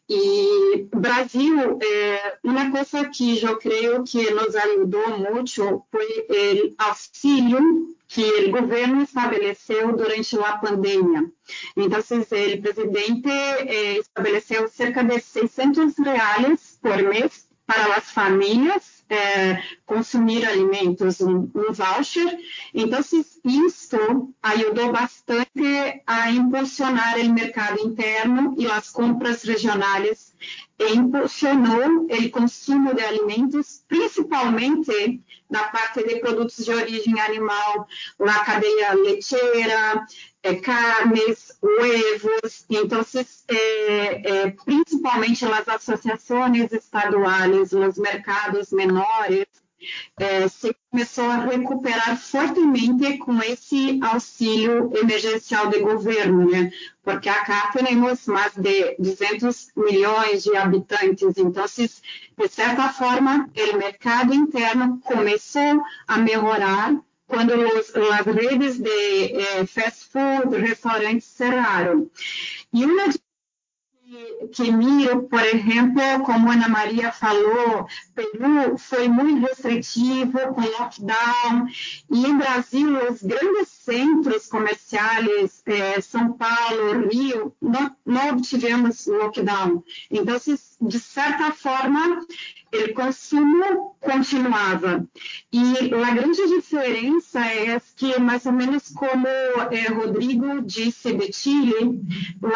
E 0.07 0.88
Brasil, 0.93 1.80
é, 1.82 2.38
uma 2.43 2.69
coisa 2.69 3.09
que 3.09 3.43
eu 3.43 3.57
creio 3.57 4.03
que 4.03 4.30
nos 4.32 4.55
ajudou 4.55 5.17
muito 5.17 5.84
foi 5.91 6.27
o 6.30 6.75
auxílio 6.77 7.97
que 8.07 8.23
o 8.45 8.51
governo 8.51 9.01
estabeleceu 9.01 9.95
durante 9.95 10.38
a 10.39 10.57
pandemia. 10.57 11.32
Então, 11.75 11.99
o 11.99 12.61
presidente 12.61 13.30
eh, 13.30 13.99
estabeleceu 13.99 14.67
cerca 14.67 15.03
de 15.03 15.19
600 15.19 15.95
reais 15.99 16.80
por 16.82 16.97
mês 17.03 17.49
para 17.70 17.97
as 17.97 18.09
famílias 18.09 19.05
é, 19.07 19.61
consumir 19.86 20.43
alimentos, 20.43 21.22
um, 21.22 21.47
um 21.53 21.72
voucher. 21.72 22.36
Então, 22.74 22.99
isso 22.99 24.34
ajudou 24.41 24.91
bastante 24.91 26.01
a 26.07 26.32
impulsionar 26.32 27.20
o 27.20 27.32
mercado 27.32 27.80
interno 27.80 28.55
e 28.57 28.65
as 28.65 28.89
compras 28.89 29.43
regionais 29.43 30.34
impulsionou 30.80 32.05
o 32.05 32.32
consumo 32.32 32.93
de 32.93 33.01
alimentos, 33.01 33.84
principalmente 33.88 35.21
na 35.49 35.63
parte 35.69 36.03
de 36.03 36.19
produtos 36.19 36.63
de 36.63 36.71
origem 36.71 37.19
animal, 37.19 37.88
na 38.19 38.39
cadeia 38.45 38.93
leiteira, 38.93 40.05
é, 40.43 40.55
carnes, 40.55 41.57
huevos. 41.61 42.65
Então, 42.69 43.01
é, 43.49 44.32
é, 44.32 44.51
principalmente 44.51 45.43
nas 45.45 45.67
associações 45.67 46.71
estaduais, 46.71 47.71
nos 47.71 47.97
mercados 47.97 48.71
menores, 48.71 49.47
é, 50.19 50.47
se 50.47 50.75
começou 50.91 51.25
a 51.25 51.45
recuperar 51.45 52.17
fortemente 52.17 53.17
com 53.19 53.38
esse 53.43 53.99
auxílio 54.01 54.91
emergencial 54.95 55.69
do 55.69 55.80
governo, 55.80 56.49
né? 56.49 56.71
Porque 57.03 57.30
acá 57.30 57.71
temos 57.71 58.25
mais 58.27 58.53
de 58.55 58.95
200 58.99 59.69
milhões 59.75 60.43
de 60.43 60.55
habitantes, 60.55 61.38
então, 61.38 61.65
de 61.65 62.47
certa 62.47 62.89
forma, 62.89 63.49
o 63.55 63.77
mercado 63.77 64.34
interno 64.34 64.99
começou 65.03 65.84
a 66.07 66.17
melhorar 66.17 66.95
quando 67.30 67.53
os, 67.53 67.93
as 67.95 68.25
redes 68.25 68.80
de 68.80 69.34
eh, 69.34 69.65
fast 69.67 70.09
food, 70.11 70.57
restaurantes 70.57 71.25
cerraram. 71.25 72.09
E 72.73 72.84
uma 72.84 73.05
que 74.51 74.72
miro, 74.72 75.24
por 75.24 75.41
exemplo, 75.41 76.24
como 76.26 76.51
Ana 76.51 76.68
Maria 76.68 77.12
falou, 77.12 77.88
Peru 78.16 78.78
foi 78.78 79.07
muito 79.07 79.45
restritivo 79.47 80.39
com 80.53 80.62
lockdown, 80.62 81.68
e 82.10 82.26
em 82.26 82.38
Brasil, 82.38 83.10
os 83.10 83.22
grandes 83.22 83.68
centros 83.70 84.47
comerciais, 84.47 85.62
eh, 85.66 86.01
São 86.01 86.34
Paulo, 86.34 87.07
Rio, 87.12 87.55
não, 87.62 87.95
não 88.05 88.41
tivemos 88.41 89.05
lockdown. 89.05 89.84
Então, 90.10 90.38
de 90.82 90.99
certa 90.99 91.51
forma, 91.51 92.26
o 92.74 92.93
consumo 92.93 93.95
continuava. 93.99 95.07
E 95.51 95.93
a 95.93 96.14
grande 96.14 96.47
diferença 96.47 97.39
é 97.39 97.82
que, 97.95 98.20
mais 98.20 98.45
ou 98.45 98.53
menos 98.53 98.89
como 98.89 99.28
eh, 99.28 99.91
Rodrigo 99.91 100.62
disse 100.62 101.14
de 101.14 101.34
Chile, 101.34 101.99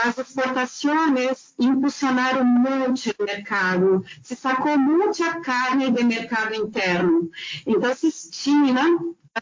as 0.03 0.17
exportações 0.17 1.42
impulsionaram 1.59 2.43
muito 2.43 3.13
o 3.19 3.23
mercado, 3.23 4.05
se 4.21 4.35
sacou 4.35 4.77
muita 4.77 5.39
carne 5.41 5.91
do 5.91 6.03
mercado 6.03 6.55
interno. 6.55 7.29
Então, 7.65 7.93
China 8.31 8.81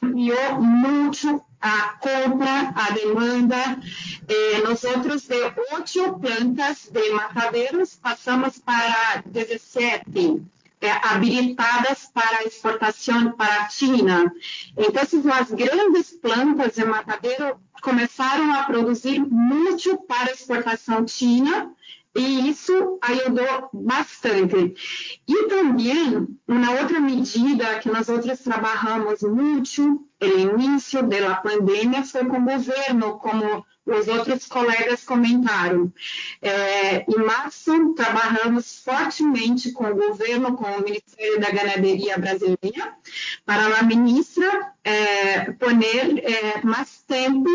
ampliou 0.01 0.61
muito 0.61 1.43
a 1.59 1.93
compra, 1.99 2.73
a 2.75 2.91
demanda. 2.91 3.79
Eh, 4.27 4.61
nós 4.63 4.83
outros 4.83 5.27
de 5.27 5.35
oito 5.35 6.19
plantas 6.19 6.89
de 6.91 7.11
matadeiros 7.11 7.95
passamos 7.95 8.57
para 8.59 9.21
17 9.25 10.03
eh, 10.15 10.60
habilitadas 10.89 12.09
para 12.13 12.43
exportação 12.43 13.31
para 13.33 13.63
a 13.63 13.69
China. 13.69 14.33
Então, 14.77 15.03
as 15.33 15.51
grandes 15.51 16.11
plantas 16.11 16.75
de 16.75 16.85
matadeiro 16.85 17.59
começaram 17.81 18.53
a 18.53 18.63
produzir 18.63 19.19
muito 19.19 19.97
para 19.97 20.31
exportação 20.31 21.07
China 21.07 21.73
e 22.15 22.49
isso 22.49 22.99
ajudou 23.01 23.69
bastante. 23.73 24.73
E 25.27 25.47
também, 25.47 26.27
uma 26.47 26.71
outra 26.81 26.99
medida 26.99 27.79
que 27.79 27.89
nós 27.89 28.09
outros 28.09 28.39
trabalhamos 28.39 29.21
muito 29.21 30.05
no 30.21 30.59
início 30.59 31.01
da 31.03 31.35
pandemia 31.35 32.03
foi 32.03 32.25
com 32.25 32.37
o 32.37 32.45
governo, 32.45 33.17
como 33.17 33.65
os 33.85 34.07
outros 34.07 34.45
colegas 34.45 35.03
comentaram. 35.03 35.91
É, 36.41 37.05
em 37.09 37.17
março, 37.25 37.93
trabalhamos 37.95 38.83
fortemente 38.83 39.71
com 39.71 39.85
o 39.85 39.95
governo, 39.95 40.55
com 40.55 40.65
o 40.65 40.83
Ministério 40.83 41.39
da 41.39 41.49
Ganaderia 41.49 42.17
Brasileira, 42.17 42.93
para 43.45 43.79
a 43.79 43.83
ministra 43.83 44.73
é, 44.83 45.51
poner 45.53 46.19
é, 46.23 46.61
mais 46.63 47.03
tempo 47.07 47.49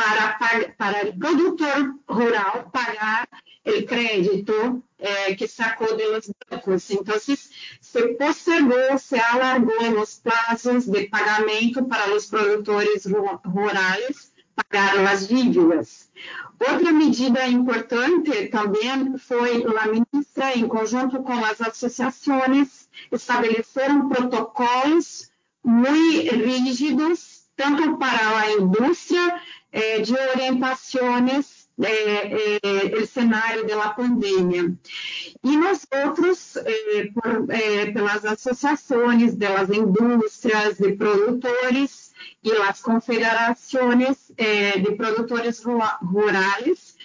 para, 0.00 0.72
para 0.78 1.08
o 1.08 1.18
produtor 1.18 1.94
rural 2.08 2.70
pagar 2.72 3.28
o 3.66 3.86
crédito 3.86 4.82
eh, 4.98 5.34
que 5.34 5.46
sacou 5.46 5.94
de 5.94 6.06
los 6.06 6.32
bancos. 6.48 6.90
Então, 6.90 7.16
se 7.18 8.08
postergou, 8.14 8.98
se 8.98 9.18
alargou 9.20 10.00
os 10.00 10.16
prazos 10.16 10.86
de 10.86 11.06
pagamento 11.08 11.84
para 11.84 12.14
os 12.14 12.26
produtores 12.26 13.04
rurais 13.44 14.32
pagar 14.56 14.98
as 15.06 15.28
dívidas. 15.28 16.10
Outra 16.58 16.92
medida 16.92 17.46
importante 17.46 18.48
também 18.48 19.18
foi 19.18 19.64
a 19.64 19.86
ministra, 19.86 20.56
em 20.56 20.66
conjunto 20.66 21.22
com 21.22 21.44
as 21.44 21.60
associações, 21.60 22.88
estabeleceram 23.12 24.08
protocolos 24.08 25.30
muito 25.62 26.34
rígidos, 26.34 27.39
tanto 27.60 27.98
para 27.98 28.40
a 28.40 28.52
indústria, 28.52 29.38
eh, 29.70 30.00
de 30.00 30.14
orientações 30.14 31.68
é, 31.82 32.58
é, 32.62 32.96
o 32.98 33.06
cenário 33.06 33.66
da 33.66 33.90
pandemia. 33.90 34.74
E 35.44 35.56
nós 35.56 35.86
outros, 36.04 36.54
pelas 37.94 38.24
associações 38.24 39.34
das 39.34 39.70
indústrias 39.70 40.78
de 40.78 40.92
produtores 40.92 42.12
e 42.44 42.52
as 42.52 42.82
confederações 42.82 44.30
de 44.36 44.92
produtores 44.94 45.62
rurais, 45.62 46.96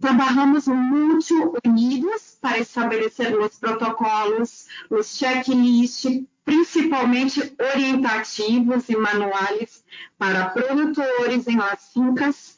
trabalhamos 0.00 0.66
muito 0.66 1.54
unidos 1.66 2.38
para 2.40 2.58
estabelecer 2.58 3.38
os 3.38 3.58
protocolos, 3.58 4.66
os 4.88 5.14
checklists, 5.14 6.22
principalmente 6.48 7.54
orientativos 7.74 8.88
e 8.88 8.96
manuais 8.96 9.84
para 10.16 10.48
produtores 10.48 11.46
em 11.46 11.58
las 11.58 11.92
fincas 11.92 12.56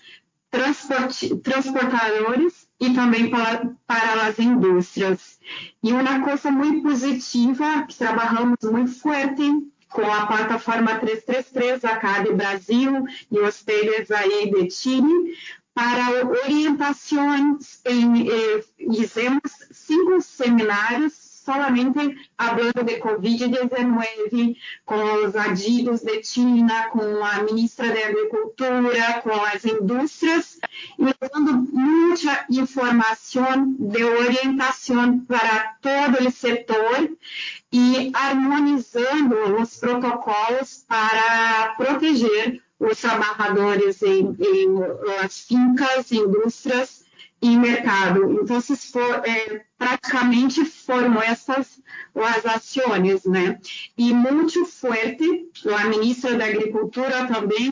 transportadores 1.42 2.68
e 2.78 2.94
também 2.94 3.30
para, 3.30 3.68
para 3.88 4.26
as 4.28 4.38
indústrias. 4.38 5.40
E 5.82 5.92
uma 5.92 6.20
coisa 6.20 6.52
muito 6.52 6.82
positiva, 6.82 7.84
que 7.88 7.96
trabalhamos 7.96 8.58
muito 8.62 8.92
forte 8.92 9.42
com 9.88 10.02
a 10.02 10.26
plataforma 10.26 11.00
333 11.00 11.84
acá 11.84 12.20
de 12.20 12.32
Brasil 12.32 13.04
e 13.28 13.40
os 13.40 13.60
players 13.60 14.12
aí 14.12 14.52
de 14.52 14.70
Chile, 14.70 15.36
para 15.74 16.26
orientações, 16.26 17.80
em, 17.84 18.28
eh, 18.28 18.64
fizemos 18.76 19.40
cinco 19.72 20.20
seminários 20.20 21.29
solamente 21.44 22.16
falando 22.36 22.84
de 22.84 23.00
Covid-19, 23.00 24.56
com 24.84 25.26
os 25.26 25.34
adidos 25.34 26.00
de 26.02 26.22
China, 26.22 26.88
com 26.90 27.24
a 27.24 27.42
ministra 27.42 27.88
da 27.88 28.08
Agricultura, 28.08 29.20
com 29.22 29.30
as 29.30 29.64
indústrias, 29.64 30.58
e 30.98 31.28
dando 31.32 31.52
muita 31.72 32.44
informação 32.50 33.74
de 33.78 34.04
orientação 34.04 35.20
para 35.20 35.76
todo 35.80 36.26
o 36.26 36.30
setor 36.30 37.10
e 37.72 38.10
harmonizando 38.14 39.60
os 39.60 39.76
protocolos 39.76 40.84
para 40.86 41.74
proteger 41.76 42.62
os 42.78 43.00
trabalhadores 43.00 44.02
em, 44.02 44.36
em 44.38 44.68
as 45.22 45.40
fincas, 45.40 46.10
indústrias 46.12 46.99
e 47.42 47.56
mercado. 47.56 48.40
Então, 48.42 48.60
for, 48.60 49.22
é, 49.26 49.64
praticamente 49.78 50.64
foram 50.64 51.20
essas 51.22 51.80
as 52.14 52.44
ações, 52.44 53.24
né? 53.24 53.58
E 53.96 54.12
muito 54.12 54.64
forte, 54.66 55.48
a 55.66 55.84
ministra 55.86 56.36
da 56.36 56.46
Agricultura 56.46 57.26
também 57.26 57.70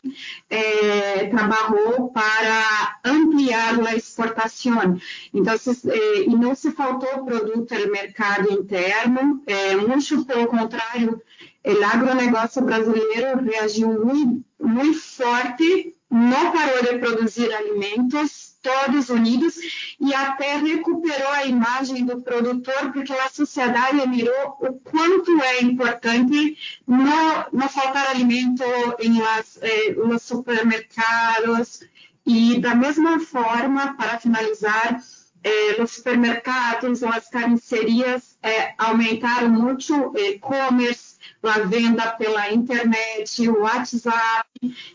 é, 0.49 1.27
trabalhou 1.27 2.11
para 2.11 3.01
ampliar 3.05 3.79
a 3.87 3.95
exportação. 3.95 4.99
Então, 5.35 5.55
é, 5.55 6.23
e 6.23 6.35
não 6.37 6.55
se 6.55 6.71
faltou 6.71 7.25
produto 7.25 7.75
no 7.75 7.93
mercado 7.93 8.51
interno, 8.53 9.43
é, 9.47 9.77
muito 9.77 10.25
pelo 10.25 10.47
contrário, 10.47 11.21
o 11.65 11.85
agronegócio 11.85 12.63
brasileiro 12.63 13.43
reagiu 13.45 13.89
muito, 14.05 14.45
muito 14.61 14.99
forte, 14.99 15.95
não 16.11 16.53
parou 16.53 16.83
de 16.83 16.99
produzir 16.99 17.53
alimentos, 17.53 18.57
todos 18.69 19.09
unidos 19.09 19.57
e 19.99 20.15
até 20.15 20.57
recuperou 20.57 21.33
a 21.33 21.47
imagem 21.47 22.05
do 22.05 22.21
produtor, 22.21 22.93
porque 22.93 23.13
a 23.13 23.31
sociedade 23.31 24.07
mirou 24.07 24.59
o 24.61 24.75
quanto 24.81 25.41
é 25.41 25.63
importante 25.63 26.57
não, 26.87 27.47
não 27.51 27.69
faltar 27.69 28.09
alimento 28.09 28.63
em 29.01 29.21
las, 29.21 29.59
eh, 29.63 29.95
supermercados. 30.21 31.81
E 32.27 32.61
da 32.61 32.75
mesma 32.75 33.19
forma, 33.21 33.95
para 33.97 34.21
finalizar, 34.21 35.01
eh, 35.43 35.83
os 35.83 35.93
supermercados, 35.93 37.03
as 37.03 37.31
carnicerias 37.31 38.37
eh, 38.43 38.75
aumentaram 38.77 39.49
muito 39.49 40.13
e-commerce, 40.15 41.08
a 41.43 41.59
venda 41.61 42.17
pela 42.17 42.53
internet, 42.53 43.49
o 43.49 43.61
WhatsApp. 43.63 44.49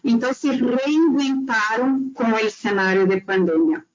Então, 0.04 0.34
se 0.34 0.52
reinventaram 0.52 2.12
com 2.14 2.32
o 2.32 2.50
cenário 2.50 3.08
de 3.08 3.22
pandemia. 3.22 3.86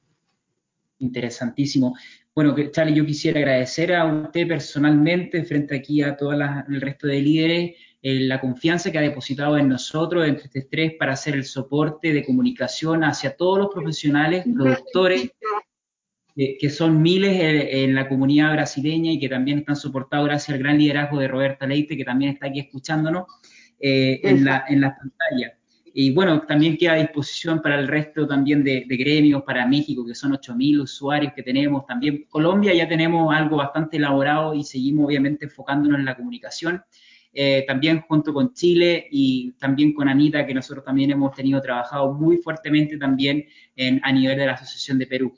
Interesantísimo. 1.01 1.95
Bueno, 2.35 2.55
Charlie, 2.71 2.95
yo 2.95 3.05
quisiera 3.05 3.41
agradecer 3.41 3.93
a 3.95 4.05
usted 4.05 4.47
personalmente, 4.47 5.45
frente 5.45 5.75
aquí 5.75 6.03
a 6.03 6.17
todo 6.17 6.33
el 6.33 6.81
resto 6.81 7.07
de 7.07 7.21
líderes, 7.21 7.77
eh, 8.01 8.21
la 8.21 8.41
confianza 8.41 8.93
que 8.93 8.99
ha 8.99 9.03
depositado 9.03 9.59
en 9.59 9.69
nosotros, 9.69 10.27
entre 10.27 10.45
este 10.45 10.63
tres, 10.63 10.93
para 10.99 11.15
hacer 11.15 11.35
el 11.35 11.45
soporte 11.45 12.13
de 12.13 12.25
comunicación 12.25 13.03
hacia 13.03 13.37
todos 13.37 13.59
los 13.59 13.69
profesionales, 13.75 14.45
productores, 14.55 15.33
que 16.61 16.71
son 16.71 17.03
miles 17.03 17.37
en, 17.41 17.97
la 17.97 18.09
comunidad 18.09 18.53
brasileña 18.53 19.11
y 19.11 19.19
que 19.19 19.29
también 19.29 19.59
están 19.59 19.75
soportados 19.75 20.27
gracias 20.27 20.55
al 20.55 20.63
gran 20.63 20.79
liderazgo 20.79 21.19
de 21.19 21.27
Roberta 21.27 21.67
Leite, 21.67 21.97
que 21.97 22.05
también 22.05 22.35
está 22.35 22.47
aquí 22.47 22.61
escuchándonos 22.61 23.25
eh, 23.81 24.21
en, 24.23 24.45
la, 24.45 24.65
en 24.69 24.81
las 24.81 24.97
pantallas. 24.97 25.59
Y 25.93 26.13
bueno, 26.13 26.43
también 26.43 26.77
queda 26.77 26.93
a 26.93 26.97
disposición 26.97 27.61
para 27.61 27.77
el 27.81 27.89
resto 27.89 28.25
también 28.25 28.63
de, 28.63 28.85
gremios, 28.89 29.43
para 29.43 29.67
México, 29.67 30.07
que 30.07 30.15
son 30.15 30.31
8.000 30.31 30.83
usuarios 30.83 31.33
que 31.35 31.43
tenemos. 31.43 31.85
También 31.87 32.25
Colombia 32.29 32.73
ya 32.73 32.87
tenemos 32.87 33.35
algo 33.35 33.57
bastante 33.57 33.97
elaborado 33.97 34.55
y 34.55 34.63
seguimos 34.63 35.07
obviamente 35.07 35.47
enfocándonos 35.47 35.99
en 35.99 36.05
la 36.05 36.17
comunicación. 36.17 36.85
Eh, 37.33 37.65
también 37.67 38.03
junto 38.03 38.33
con 38.33 38.55
Chile 38.55 39.09
y 39.11 39.53
también 39.59 39.93
con 39.93 40.09
Anita, 40.09 40.47
que 40.47 40.55
nosotros 40.55 40.85
también 40.85 41.11
hemos 41.11 41.35
tenido 41.35 41.61
trabajado 41.61 42.13
muy 42.13 42.37
fuertemente 42.37 42.97
también 42.97 43.45
en, 43.75 44.01
a 44.05 44.13
nivel 44.13 44.39
de 44.39 44.47
la 44.47 44.53
Asociación 44.53 45.01
de 45.01 45.07
Perú. 45.09 45.37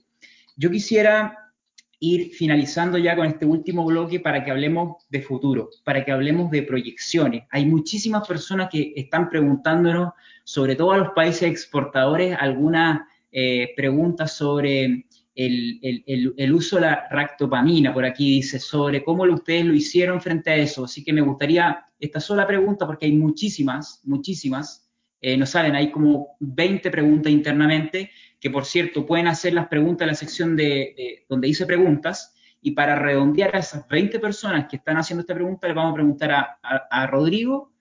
Yo 0.61 0.71
quisiera 0.71 1.55
ir 2.01 2.33
finalizando 2.35 2.99
ya 2.99 3.17
con 3.17 3.27
este 3.27 3.47
último 3.47 3.83
bloque 3.87 4.21
para 4.21 4.45
que 4.45 4.51
hablemos 4.51 5.07
de 5.09 5.23
futuro, 5.23 5.71
para 5.85 6.05
que 6.05 6.13
hablemos 6.13 6.51
de 6.51 6.63
proyecciones. 6.63 7.45
Hay 7.51 7.65
muchísimas 7.65 8.29
personas 8.29 8.69
que 8.71 8.93
están 8.95 9.31
preguntándonos, 9.31 10.13
sobre 10.45 10.77
todo 10.77 10.93
a 10.93 10.99
los 10.99 11.09
países 11.15 11.45
exportadores, 11.45 12.37
algunas 12.39 13.01
eh, 13.33 13.73
preguntas 13.75 14.37
sobre 14.37 15.07
el, 15.35 16.53
uso 16.55 16.77
de 16.77 16.83
la 16.83 17.09
ractopamina, 17.11 17.95
por 17.95 18.05
aquí 18.05 18.31
dice, 18.31 18.59
sobre 18.59 19.03
cómo 19.03 19.23
ustedes 19.23 19.65
lo 19.65 19.73
hicieron 19.73 20.21
frente 20.21 20.51
a 20.51 20.57
eso. 20.57 20.85
Así 20.85 21.03
que 21.03 21.15
me 21.15 21.23
gustaría 21.23 21.87
esta 21.99 22.21
sola 22.21 22.47
pregunta, 22.47 22.87
porque 22.87 23.07
hay 23.07 23.13
muchísimas, 23.13 24.03
muchísimas, 24.05 24.90
eh, 25.21 25.37
no 25.37 25.47
saben, 25.47 25.75
hay 25.75 25.91
como 25.91 26.37
20 26.41 26.91
preguntas 26.91 27.33
internamente, 27.33 28.11
que 28.41 28.51
por 28.51 28.65
cierto 28.65 29.05
pueden 29.05 29.29
hacer 29.29 29.53
las 29.53 29.69
preguntas 29.69 30.03
en 30.03 30.09
la 30.09 30.15
sección 30.15 30.57
de, 30.57 31.25
donde 31.29 31.49
dice 31.49 31.67
preguntas, 31.67 32.35
y 32.63 32.73
para 32.73 32.97
redondear 32.97 33.55
a 33.57 33.59
esas 33.59 33.87
20 33.89 34.19
personas 34.19 34.67
que 34.69 34.77
están 34.77 34.97
haciendo 34.97 35.21
esta 35.21 35.35
pregunta, 35.35 35.67
les 35.67 35.77
vamos 35.77 35.93
a 35.93 35.95
preguntar 35.95 36.59
a, 36.63 37.07
Rodrigo, 37.07 37.73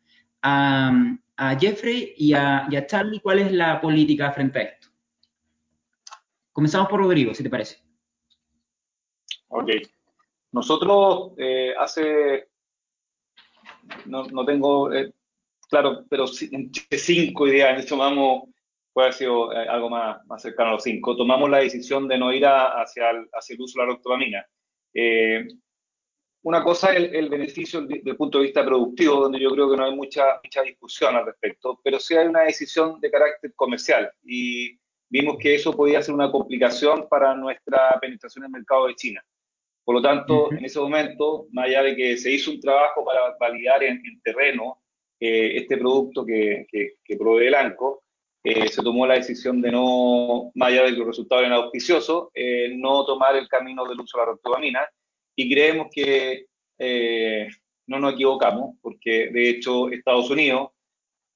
a, 0.41 1.15
Jeffrey 1.59 2.13
y 2.17 2.33
a, 2.33 2.67
y 2.69 2.75
a 2.75 2.85
Charlie 2.85 3.19
cuál 3.19 3.39
es 3.39 3.51
la 3.51 3.79
política 3.79 4.31
frente 4.31 4.59
a 4.59 4.61
esto. 4.63 4.87
Comenzamos 6.51 6.89
por 6.89 6.99
Rodrigo, 6.99 7.33
si 7.33 7.43
te 7.43 7.49
parece. 7.49 7.77
Ok. 9.49 9.69
Nosotros 10.51 11.33
eh, 11.37 11.73
hace, 11.79 12.49
no, 14.05 14.23
no 14.25 14.45
tengo, 14.45 14.91
eh, 14.91 15.13
claro, 15.69 16.05
pero 16.09 16.25
entre 16.51 16.97
cinco 16.97 17.47
ideas, 17.47 17.85
tomamos, 17.85 18.49
puede 18.93 19.07
haber 19.07 19.13
sido 19.13 19.53
eh, 19.53 19.67
algo 19.67 19.89
más, 19.89 20.25
más 20.25 20.41
cercano 20.41 20.69
a 20.69 20.73
los 20.73 20.83
cinco, 20.83 21.15
tomamos 21.15 21.49
la 21.49 21.59
decisión 21.59 22.07
de 22.07 22.17
no 22.17 22.33
ir 22.33 22.45
hacia, 22.45 23.11
el, 23.11 23.29
hacia 23.33 23.53
el 23.55 23.61
uso 23.61 23.79
de 23.79 23.85
la 23.85 23.91
roctopamina. 23.93 24.45
una 26.43 26.63
cosa 26.63 26.93
es 26.93 27.13
el, 27.13 27.29
beneficio 27.29 27.81
desde 27.81 28.09
el 28.09 28.17
punto 28.17 28.39
de 28.39 28.45
vista 28.45 28.65
productivo, 28.65 29.21
donde 29.21 29.39
yo 29.39 29.51
creo 29.51 29.69
que 29.69 29.77
no 29.77 29.85
hay 29.85 29.95
mucha, 29.95 30.39
mucha 30.43 30.61
discusión 30.63 31.15
al 31.15 31.25
respecto, 31.25 31.79
pero 31.83 31.99
sí 31.99 32.15
hay 32.15 32.27
una 32.27 32.41
decisión 32.41 32.99
de 32.99 33.11
carácter 33.11 33.53
comercial 33.55 34.11
y 34.23 34.79
vimos 35.09 35.37
que 35.39 35.55
eso 35.55 35.75
podía 35.75 36.01
ser 36.01 36.13
una 36.13 36.31
complicación 36.31 37.07
para 37.09 37.35
nuestra 37.35 37.97
penetración 37.99 38.45
en 38.45 38.47
el 38.47 38.59
mercado 38.59 38.87
de 38.87 38.95
China. 38.95 39.23
Por 39.83 39.95
lo 39.95 40.01
tanto, 40.01 40.51
en 40.51 40.63
ese 40.63 40.79
momento, 40.79 41.47
más 41.51 41.65
allá 41.65 41.81
de 41.81 41.95
que 41.95 42.15
se 42.15 42.31
hizo 42.31 42.51
un 42.51 42.59
trabajo 42.59 43.03
para 43.03 43.35
validar 43.39 43.81
en, 43.83 44.01
terreno 44.23 44.83
eh, 45.19 45.57
este 45.57 45.77
producto 45.77 46.25
que, 46.25 46.65
que, 46.71 47.17
provee 47.17 47.47
el 47.47 47.55
ANCO, 47.55 48.03
eh, 48.43 48.69
se 48.69 48.81
tomó 48.81 49.05
la 49.05 49.15
decisión 49.15 49.61
de 49.61 49.71
no, 49.71 50.51
más 50.55 50.69
allá 50.69 50.83
de 50.83 50.91
que 50.91 50.97
los 50.97 51.07
resultados 51.07 51.45
eran 51.45 51.57
auspiciosos, 51.57 52.29
eh, 52.33 52.73
no 52.75 53.05
tomar 53.05 53.35
el 53.35 53.47
camino 53.47 53.85
del 53.85 53.99
uso 53.99 54.17
de 54.17 54.21
la 54.21 54.31
roctopamina 54.31 54.87
y 55.35 55.51
creemos 55.51 55.87
que 55.93 56.45
no 57.87 57.99
nos 57.99 58.13
equivocamos, 58.13 58.77
porque 58.81 59.29
de 59.31 59.49
hecho 59.49 59.89
Estados 59.89 60.29
Unidos, 60.29 60.69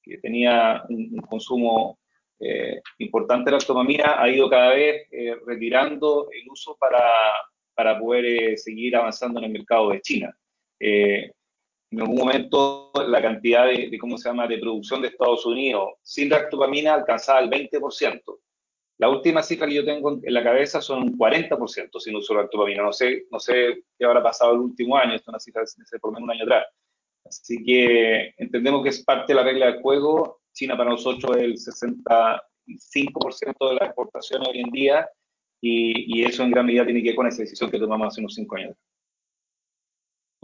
que 0.02 0.18
tenía 0.18 0.82
un 0.88 1.16
consumo 1.28 1.98
eh, 2.40 2.80
importante 2.98 3.50
la 3.50 3.58
ractopamina 3.58 4.20
ha 4.20 4.28
ido 4.28 4.50
cada 4.50 4.74
vez 4.74 5.06
eh, 5.10 5.34
retirando 5.46 6.28
el 6.30 6.48
uso 6.50 6.76
para, 6.78 7.00
para 7.74 7.98
poder 7.98 8.24
eh, 8.26 8.56
seguir 8.58 8.96
avanzando 8.96 9.38
en 9.38 9.46
el 9.46 9.52
mercado 9.52 9.90
de 9.90 10.00
China. 10.00 10.36
En 11.94 12.00
algún 12.00 12.16
momento 12.16 12.90
la 13.06 13.22
cantidad 13.22 13.66
de, 13.66 13.96
¿cómo 13.98 14.18
se 14.18 14.28
llama?, 14.28 14.46
de 14.46 14.58
producción 14.58 15.00
de 15.00 15.08
Estados 15.08 15.46
Unidos 15.46 15.94
sin 16.02 16.30
ractopamina 16.30 16.94
alcanzaba 16.94 17.40
el 17.40 17.50
20%. 17.50 18.20
La 18.98 19.08
última 19.08 19.42
cifra 19.42 19.66
que 19.66 19.74
yo 19.74 19.84
tengo 19.84 20.20
en 20.22 20.34
la 20.34 20.42
cabeza 20.42 20.80
son 20.80 21.02
un 21.02 21.18
40% 21.18 22.00
sin 22.00 22.16
uso 22.16 22.34
de 22.34 22.40
ractopamina. 22.40 22.82
No 22.82 22.92
sé, 22.92 23.26
no 23.30 23.38
sé 23.38 23.84
qué 23.98 24.04
habrá 24.04 24.22
pasado 24.22 24.54
el 24.54 24.60
último 24.60 24.96
año, 24.96 25.14
esto 25.14 25.24
es 25.24 25.28
una 25.28 25.40
cifra 25.40 25.62
de 25.62 25.98
por 25.98 26.10
lo 26.10 26.14
menos 26.14 26.24
un 26.24 26.30
año 26.32 26.44
atrás. 26.44 26.66
Así 27.24 27.64
que 27.64 28.34
entendemos 28.36 28.82
que 28.82 28.90
es 28.90 29.04
parte 29.04 29.32
de 29.32 29.36
la 29.36 29.44
regla 29.44 29.66
del 29.66 29.80
juego 29.80 30.40
China 30.54 30.76
para 30.76 30.90
nosotros 30.90 31.36
es 31.36 31.42
el 31.42 31.54
65% 31.54 33.68
de 33.68 33.74
las 33.74 33.88
exportaciones 33.88 34.48
hoy 34.48 34.60
en 34.60 34.70
día 34.70 35.08
y, 35.60 36.24
eso 36.24 36.42
en 36.42 36.50
gran 36.50 36.66
medida 36.66 36.84
tiene 36.84 37.02
que 37.02 37.08
ver 37.08 37.16
con 37.16 37.26
esa 37.26 37.42
decisión 37.42 37.70
que 37.70 37.78
tomamos 37.78 38.08
hace 38.08 38.20
unos 38.20 38.34
cinco 38.34 38.56
años. 38.56 38.76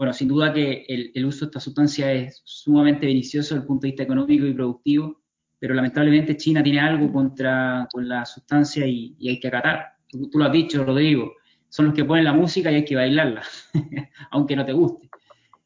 Bueno, 0.01 0.13
sin 0.13 0.29
duda 0.29 0.51
que 0.51 0.83
el, 0.87 1.25
uso 1.27 1.41
de 1.41 1.49
esta 1.49 1.59
sustancia 1.59 2.11
es 2.11 2.41
sumamente 2.43 3.05
beneficioso 3.05 3.53
desde 3.53 3.61
el 3.61 3.67
punto 3.67 3.85
de 3.85 3.91
vista 3.91 4.01
económico 4.01 4.47
y 4.47 4.53
productivo, 4.55 5.21
pero 5.59 5.75
lamentablemente 5.75 6.35
China 6.37 6.63
tiene 6.63 6.79
algo 6.79 7.13
contra 7.13 7.87
con 7.91 8.09
la 8.09 8.25
sustancia 8.25 8.83
y, 8.87 9.15
hay 9.29 9.39
que 9.39 9.49
acatar. 9.49 9.89
Tú, 10.09 10.27
lo 10.33 10.45
has 10.45 10.51
dicho, 10.51 10.83
Rodrigo, 10.83 11.33
son 11.69 11.85
los 11.85 11.93
que 11.93 12.03
ponen 12.03 12.23
la 12.23 12.33
música 12.33 12.71
y 12.71 12.77
hay 12.77 12.83
que 12.83 12.95
bailarla, 12.95 13.43
aunque 14.31 14.55
no 14.55 14.65
te 14.65 14.73
guste. 14.73 15.07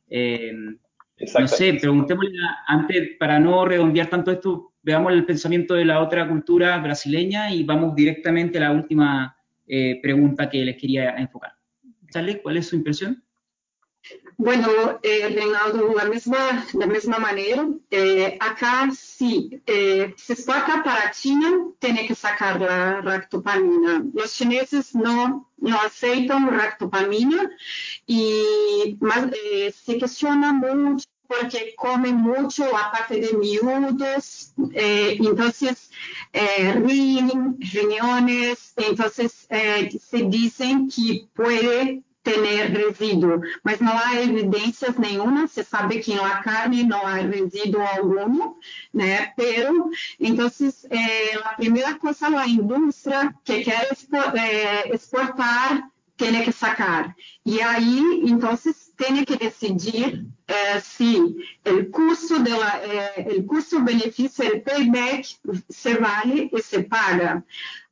Eh, 0.10 0.52
no 0.54 1.48
sé, 1.48 1.76
preguntémosle 1.76 2.38
antes, 2.68 3.12
para 3.18 3.40
no 3.40 3.64
redondear 3.64 4.10
tanto 4.10 4.32
esto, 4.32 4.74
veamos 4.84 5.14
el 5.14 5.26
pensamiento 5.26 5.76
de 5.76 5.86
la 5.86 6.02
otra 6.02 6.28
cultura 6.28 6.78
brasileña 6.80 7.54
y 7.54 7.64
vamos 7.64 7.96
directamente 7.96 8.58
a 8.58 8.68
la 8.68 8.72
última 8.74 9.38
eh, 9.66 9.98
pregunta 10.02 10.50
que 10.50 10.66
les 10.66 10.76
quería 10.76 11.12
enfocar. 11.12 11.54
Charlie, 12.12 12.42
¿cuál 12.42 12.58
es 12.58 12.68
su 12.68 12.76
impresión? 12.76 13.25
Bueno, 14.38 15.00
eh, 15.02 15.28
Reinaldo, 15.30 15.94
mesma, 16.06 16.38
da 16.74 16.88
mesma 16.88 17.20
maneira, 17.20 17.68
eh, 17.90 18.38
acá 18.40 18.90
se 18.92 19.62
eh, 19.66 20.14
se 20.18 20.34
exporta 20.34 20.84
para 20.84 21.12
China, 21.14 21.72
tem 21.80 22.06
que 22.06 22.14
sacar 22.14 22.62
a 22.62 23.00
ractopamina. 23.02 24.06
Os 24.14 24.32
chineses 24.34 24.94
não, 24.94 25.46
não 25.60 25.80
aceitam 25.82 26.50
ractopamina, 26.50 27.50
e, 28.08 28.98
mas 29.00 29.32
eh, 29.34 29.72
se 29.72 29.96
questiona 29.98 30.52
muito 30.54 31.06
porque 31.28 31.74
come 31.76 32.12
muito 32.14 32.64
a 32.64 32.84
parte 32.92 33.20
de 33.20 33.36
miúdos, 33.36 34.54
eh, 34.74 35.16
então 35.20 35.52
eh, 36.34 36.72
riñones, 37.60 38.74
então 38.78 39.08
eh, 39.50 39.90
se 39.90 40.26
dizem 40.26 40.88
que 40.88 41.28
pode 41.34 42.04
ter 42.26 42.72
resíduo, 42.72 43.40
mas 43.64 43.80
não 43.80 43.96
há 43.98 44.16
evidências 44.20 44.98
nenhuma, 44.98 45.48
se 45.48 45.64
sabe 45.64 46.00
que 46.00 46.16
na 46.16 46.42
carne 46.42 46.84
não 46.84 47.06
há 47.06 47.18
resíduo 47.18 47.82
algum, 47.82 48.56
né? 48.92 49.32
Pero, 49.38 49.92
então, 50.20 50.50
eh, 50.90 51.36
a 51.44 51.54
primeira 51.54 51.94
coisa, 51.96 52.28
a 52.28 52.48
indústria 52.48 53.34
que 53.44 53.64
quer 53.64 53.88
eh, 54.36 54.94
exportar 54.94 55.88
tem 56.18 56.44
que 56.44 56.52
sacar. 56.52 57.16
E 57.46 57.62
aí, 57.62 58.24
então, 58.26 58.58
tem 58.98 59.24
que 59.24 59.36
decidir 59.38 60.26
eh, 60.48 60.80
se 60.80 61.20
o 61.20 61.86
custo 61.92 62.40
dela, 62.40 62.72
o 63.38 63.44
custo-benefício, 63.44 64.48
o 64.48 64.62
payback, 64.62 65.36
se 65.70 65.94
vale 65.96 66.50
e 66.52 66.62
se 66.62 66.82
paga. 66.84 67.44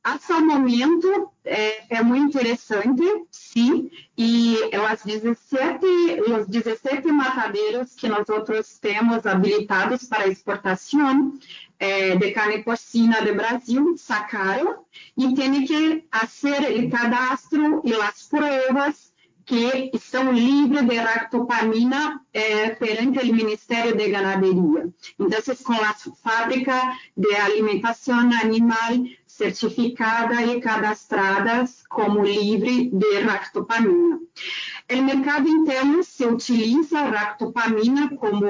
Até 0.04 0.34
o 0.34 0.46
momento, 0.46 1.32
é, 1.42 1.96
é, 1.96 2.02
muito 2.02 2.36
interessante, 2.36 3.02
sim, 3.30 3.90
e 4.18 4.58
as 4.86 5.02
17, 5.02 5.86
os 6.30 6.46
17 6.46 7.10
matadeiros 7.10 7.94
que 7.94 8.06
nós 8.06 8.28
outros 8.28 8.78
temos 8.78 9.24
habilitados 9.24 10.04
para 10.04 10.28
exportação 10.28 11.32
é, 11.78 12.16
de 12.16 12.32
carne 12.32 12.62
porcina 12.62 13.22
do 13.22 13.34
Brasil 13.34 13.96
sacaram 13.96 14.84
e 15.16 15.34
tem 15.34 15.64
que 15.64 16.04
fazer 16.12 16.84
o 16.84 16.90
cadastro 16.90 17.80
e 17.82 17.94
as 17.94 18.24
provas 18.24 19.14
que 19.46 19.90
estão 19.92 20.32
livres 20.32 20.86
de 20.86 20.96
ractopamina 20.96 22.20
eh, 22.32 22.70
perante 22.70 23.18
o 23.18 23.34
Ministério 23.34 23.94
de 23.94 24.08
Ganaderia. 24.08 24.88
Então, 25.18 25.56
com 25.62 25.74
a 25.74 25.94
fábrica 26.22 26.96
de 27.16 27.34
alimentação 27.36 28.18
animal 28.20 28.92
certificada 29.36 30.40
e 30.42 30.60
cadastradas 30.60 31.82
como 31.88 32.24
livre 32.24 32.88
de 32.90 33.20
ractopamina. 33.20 34.20
No 34.88 35.02
mercado 35.02 35.48
interno 35.48 36.04
se 36.04 36.24
utiliza 36.24 37.00
ractopamina 37.02 38.10
como, 38.16 38.46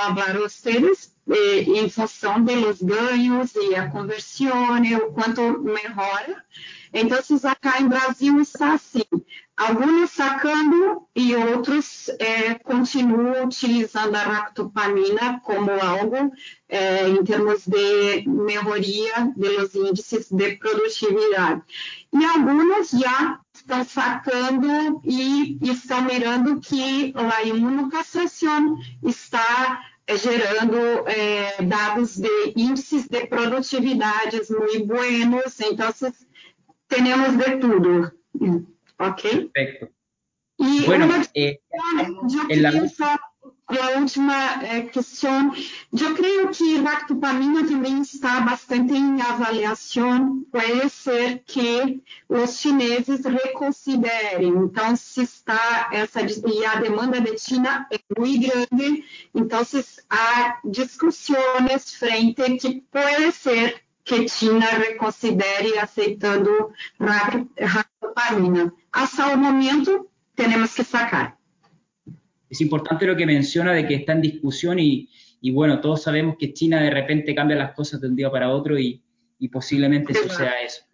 hablaram 0.00 0.40
vocês, 0.40 1.14
eh, 1.28 1.60
em 1.60 1.90
função 1.90 2.42
dos 2.42 2.80
ganhos 2.80 3.54
e 3.54 3.74
a 3.74 3.90
conversão, 3.90 4.80
o 4.96 5.12
quanto 5.12 5.42
melhora. 5.60 6.42
Então, 6.96 7.18
acá 7.50 7.80
em 7.80 7.88
Brasil 7.88 8.40
está 8.40 8.74
assim, 8.74 9.02
alguns 9.56 10.12
sacando 10.12 11.02
e 11.12 11.34
outros 11.34 12.08
é, 12.20 12.54
continuam 12.54 13.46
utilizando 13.46 14.14
a 14.14 14.20
ractopamina 14.22 15.40
como 15.42 15.72
algo 15.72 16.32
é, 16.68 17.08
em 17.08 17.24
termos 17.24 17.66
de 17.66 18.28
melhoria 18.28 19.32
dos 19.36 19.74
índices 19.74 20.30
de 20.30 20.56
produtividade. 20.56 21.62
E 22.12 22.24
alguns 22.24 22.90
já 22.90 23.40
estão 23.52 23.84
sacando 23.84 25.00
e 25.04 25.58
estão 25.62 26.02
mirando 26.02 26.60
que 26.60 27.12
a 27.16 27.42
imunocastração 27.42 28.78
está 29.02 29.82
gerando 30.16 30.78
é, 31.08 31.62
dados 31.62 32.16
de 32.18 32.52
índices 32.54 33.08
de 33.08 33.26
produtividades 33.26 34.48
muito 34.50 34.86
buenos, 34.86 35.58
então 35.60 35.92
temos 37.02 37.38
de 37.38 37.56
tudo. 37.58 38.12
Ok. 38.98 39.50
Perfecto. 39.52 39.90
Y 40.56 40.86
bueno, 40.86 41.06
una, 41.06 41.26
eh, 41.34 41.60
yo 42.28 42.42
la... 42.48 42.70
a 43.66 43.98
última 43.98 44.62
é, 44.62 44.82
questão. 44.82 45.52
Eu 45.92 46.14
creio 46.14 46.48
que 46.50 46.76
ractopamina 46.78 47.66
também 47.66 48.02
está 48.02 48.40
bastante 48.40 48.94
em 48.94 49.20
avaliação. 49.20 50.44
Pode 50.50 50.90
ser 50.90 51.42
que 51.46 52.02
os 52.28 52.58
chineses 52.58 53.24
reconsiderem. 53.24 54.48
Então, 54.48 54.94
se 54.96 55.22
está 55.22 55.88
essa 55.92 56.20
e 56.20 56.64
a 56.64 56.76
demanda 56.76 57.20
de 57.20 57.38
China 57.38 57.86
é 57.90 57.98
muito 58.18 58.46
grande, 58.46 59.04
então 59.34 59.62
há 60.10 60.60
discussões 60.64 61.94
frente 61.94 62.58
que 62.58 62.82
pode 62.90 63.32
ser 63.32 63.83
que 64.04 64.26
China 64.26 64.66
reconsidere 64.78 65.78
aceitando 65.80 66.72
ractopamina. 66.98 68.72
Hasta 68.92 69.32
o 69.32 69.36
momento, 69.36 70.10
temos 70.34 70.74
que 70.74 70.84
sacar. 70.84 71.36
es 72.48 72.60
importante 72.60 73.06
lo 73.06 73.16
que 73.16 73.26
menciona 73.26 73.72
de 73.72 73.86
que 73.86 73.94
está 73.94 74.12
en 74.12 74.20
discusión 74.20 74.78
y, 74.78 75.08
bueno, 75.52 75.80
todos 75.80 76.02
sabemos 76.02 76.36
que 76.38 76.52
China 76.52 76.80
de 76.80 76.90
repente 76.90 77.34
cambia 77.34 77.56
las 77.56 77.74
cosas 77.74 78.00
de 78.00 78.08
un 78.08 78.16
día 78.16 78.30
para 78.30 78.50
otro 78.50 78.78
y, 78.78 79.00
posiblemente 79.52 80.14
suceda 80.14 80.62
eso. 80.64 80.84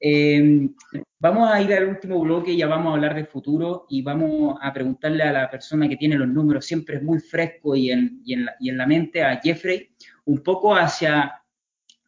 Em, 0.00 0.74
vamos 1.18 1.50
a 1.50 1.60
ir 1.60 1.74
al 1.74 1.88
último 1.88 2.20
bloque, 2.20 2.56
ya 2.56 2.66
vamos 2.66 2.90
a 2.90 2.94
hablar 2.94 3.14
del 3.14 3.26
futuro 3.26 3.84
y 3.90 4.00
vamos 4.00 4.56
a 4.62 4.72
preguntarle 4.72 5.22
a 5.22 5.30
la 5.30 5.50
persona 5.50 5.86
que 5.90 5.98
tiene 5.98 6.16
los 6.16 6.26
números, 6.26 6.64
siempre 6.64 6.96
es 6.96 7.02
muy 7.02 7.20
fresco 7.20 7.76
y 7.76 7.90
en, 7.90 8.22
la, 8.24 8.56
y 8.58 8.70
en 8.70 8.78
la 8.78 8.86
mente, 8.86 9.22
a 9.22 9.38
Jeffrey, 9.42 9.90
un 10.24 10.42
poco 10.42 10.74
hacia 10.74 11.41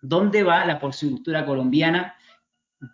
dónde 0.04 0.42
va 0.42 0.64
la 0.64 0.78
porcicultura 0.78 1.44
colombiana. 1.44 2.14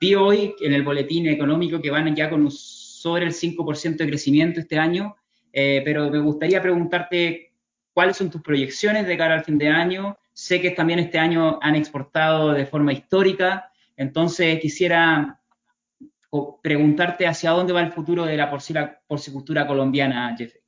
Vi 0.01 0.15
hoy 0.15 0.55
en 0.61 0.73
el 0.73 0.83
boletín 0.83 1.27
económico 1.27 1.81
que 1.81 1.91
van 1.91 2.15
ya 2.15 2.31
con 2.31 2.51
sobre 2.51 3.27
el 3.27 3.33
5% 3.33 3.97
de 3.97 4.07
crecimiento 4.07 4.61
este 4.61 4.79
año. 4.79 5.17
Eh, 5.53 5.83
pero 5.85 6.11
me 6.11 6.21
gustaría 6.21 6.63
preguntarte 6.63 7.53
cuáles 7.93 8.17
son 8.17 8.31
tus 8.31 8.43
proyecciones 8.43 9.07
de 9.07 9.17
cara 9.17 9.35
al 9.35 9.45
fin 9.45 9.59
de 9.59 9.69
año. 9.69 10.17
Sé 10.33 10.61
que 10.61 10.71
también 10.71 11.01
este 11.01 11.19
año 11.19 11.59
han 11.61 11.75
exportado 11.75 12.53
de 12.53 12.67
forma 12.67 12.93
histórica, 12.93 13.71
entonces 13.97 14.61
quisiera 14.61 15.39
preguntarte 16.63 17.27
hacia 17.27 17.51
dónde 17.51 17.73
va 17.73 17.83
el 17.83 17.93
futuro 17.93 18.25
de 18.25 18.37
la 18.37 18.49
porcicultura 19.07 19.67
colombiana, 19.67 20.35
Jeffrey. 20.39 20.63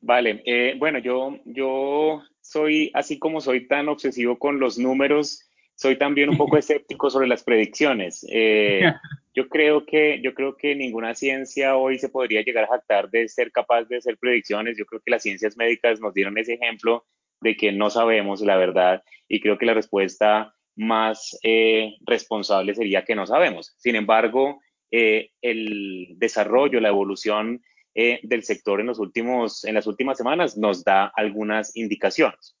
Vale, 0.00 0.42
eh, 0.44 0.74
bueno, 0.78 0.98
yo, 0.98 1.38
yo 1.46 2.22
soy, 2.44 2.90
así 2.92 3.18
como 3.18 3.40
soy 3.40 3.66
tan 3.66 3.88
obsesivo 3.88 4.38
con 4.38 4.60
los 4.60 4.78
números, 4.78 5.48
soy 5.74 5.96
también 5.96 6.28
un 6.28 6.36
poco 6.36 6.56
escéptico 6.58 7.08
sobre 7.08 7.26
las 7.26 7.42
predicciones. 7.42 8.24
Eh, 8.30 8.82
yo, 9.34 9.48
creo 9.48 9.86
que, 9.86 10.20
yo 10.22 10.34
creo 10.34 10.56
que 10.56 10.76
ninguna 10.76 11.14
ciencia 11.14 11.76
hoy 11.76 11.98
se 11.98 12.10
podría 12.10 12.42
llegar 12.42 12.64
a 12.64 12.68
jactar 12.68 13.10
de 13.10 13.28
ser 13.28 13.50
capaz 13.50 13.84
de 13.84 13.96
hacer 13.96 14.18
predicciones. 14.18 14.76
Yo 14.76 14.84
creo 14.84 15.00
que 15.00 15.10
las 15.10 15.22
ciencias 15.22 15.56
médicas 15.56 16.00
nos 16.00 16.12
dieron 16.12 16.36
ese 16.36 16.54
ejemplo 16.54 17.06
de 17.40 17.56
que 17.56 17.72
no 17.72 17.88
sabemos 17.90 18.42
la 18.42 18.56
verdad 18.56 19.02
y 19.26 19.40
creo 19.40 19.58
que 19.58 19.66
la 19.66 19.74
respuesta 19.74 20.54
más 20.76 21.38
eh, 21.42 21.94
responsable 22.06 22.74
sería 22.74 23.04
que 23.04 23.14
no 23.14 23.26
sabemos. 23.26 23.74
Sin 23.78 23.96
embargo, 23.96 24.60
eh, 24.90 25.30
el 25.40 26.14
desarrollo, 26.18 26.80
la 26.80 26.88
evolución 26.88 27.62
del 27.94 28.42
sector 28.42 28.80
en, 28.80 28.86
los 28.86 28.98
últimos, 28.98 29.64
en 29.64 29.74
las 29.74 29.86
últimas 29.86 30.18
semanas 30.18 30.56
nos 30.56 30.82
da 30.82 31.06
algunas 31.14 31.76
indicaciones. 31.76 32.56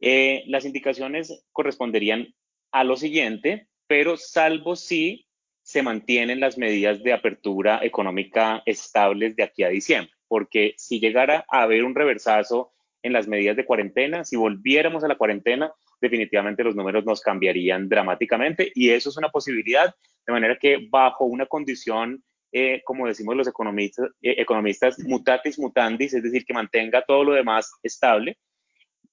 Eh, 0.00 0.44
las 0.46 0.64
indicaciones 0.64 1.44
corresponderían 1.52 2.34
a 2.72 2.84
lo 2.84 2.96
siguiente, 2.96 3.68
pero 3.86 4.16
salvo 4.16 4.76
si 4.76 5.26
se 5.62 5.82
mantienen 5.82 6.40
las 6.40 6.58
medidas 6.58 7.02
de 7.02 7.12
apertura 7.12 7.80
económica 7.82 8.62
estables 8.66 9.36
de 9.36 9.42
aquí 9.42 9.62
a 9.62 9.68
diciembre, 9.68 10.12
porque 10.26 10.74
si 10.78 11.00
llegara 11.00 11.44
a 11.48 11.62
haber 11.62 11.84
un 11.84 11.94
reversazo 11.94 12.72
en 13.02 13.12
las 13.12 13.28
medidas 13.28 13.56
de 13.56 13.64
cuarentena, 13.64 14.24
si 14.24 14.36
volviéramos 14.36 15.04
a 15.04 15.08
la 15.08 15.16
cuarentena, 15.16 15.72
definitivamente 16.00 16.64
los 16.64 16.74
números 16.74 17.04
nos 17.04 17.20
cambiarían 17.20 17.88
dramáticamente 17.88 18.72
y 18.74 18.90
eso 18.90 19.10
es 19.10 19.16
una 19.16 19.28
posibilidad, 19.28 19.94
de 20.26 20.32
manera 20.32 20.58
que 20.58 20.88
bajo 20.90 21.24
una 21.24 21.46
condición, 21.46 22.22
eh, 22.52 22.82
como 22.84 23.06
decimos 23.06 23.36
los 23.36 23.48
economistas, 23.48 24.08
eh, 24.22 24.34
economistas, 24.38 24.98
mutatis 25.00 25.58
mutandis, 25.58 26.14
es 26.14 26.22
decir, 26.22 26.44
que 26.44 26.54
mantenga 26.54 27.04
todo 27.06 27.24
lo 27.24 27.32
demás 27.32 27.70
estable, 27.82 28.38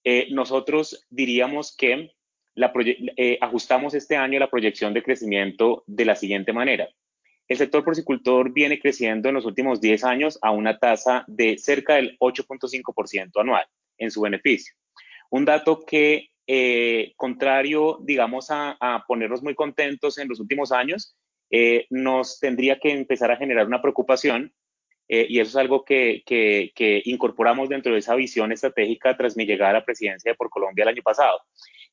eh, 0.03 0.27
nosotros 0.31 1.05
diríamos 1.09 1.75
que 1.75 2.11
eh, 3.17 3.37
ajustamos 3.41 3.93
este 3.93 4.15
año 4.15 4.39
la 4.39 4.49
proyección 4.49 4.93
de 4.93 5.03
crecimiento 5.03 5.83
de 5.85 6.05
la 6.05 6.15
siguiente 6.15 6.53
manera. 6.53 6.87
El 7.47 7.57
sector 7.57 7.83
porcicultor 7.83 8.51
viene 8.51 8.79
creciendo 8.79 9.29
en 9.29 9.35
los 9.35 9.45
últimos 9.45 9.79
10 9.79 10.03
años 10.05 10.39
a 10.41 10.51
una 10.51 10.79
tasa 10.79 11.23
de 11.27 11.57
cerca 11.57 11.95
del 11.95 12.17
8.5% 12.19 13.31
anual 13.39 13.65
en 13.97 14.09
su 14.09 14.21
beneficio. 14.21 14.73
Un 15.29 15.45
dato 15.45 15.83
que, 15.85 16.29
eh, 16.47 17.13
contrario, 17.15 17.99
digamos, 18.01 18.47
a, 18.49 19.03
ponernos 19.07 19.43
muy 19.43 19.55
contentos 19.55 20.17
en 20.17 20.27
los 20.27 20.39
últimos 20.39 20.71
años, 20.71 21.15
nos 21.89 22.39
tendría 22.39 22.79
que 22.79 22.91
empezar 22.91 23.31
a 23.31 23.37
generar 23.37 23.67
una 23.67 23.81
preocupación 23.81 24.53
eh, 25.09 25.25
y 25.29 25.39
eso 25.39 25.49
es 25.49 25.55
algo 25.55 25.85
que, 25.85 26.23
que, 26.25 27.01
incorporamos 27.05 27.69
dentro 27.69 27.93
de 27.93 27.99
esa 27.99 28.15
visión 28.15 28.51
estratégica 28.51 29.15
tras 29.15 29.37
mi 29.37 29.45
llegada 29.45 29.71
a 29.71 29.73
la 29.73 29.85
presidencia 29.85 30.31
de 30.31 30.35
Por 30.35 30.49
Colombia 30.49 30.83
el 30.83 30.89
año 30.89 31.01
pasado. 31.01 31.39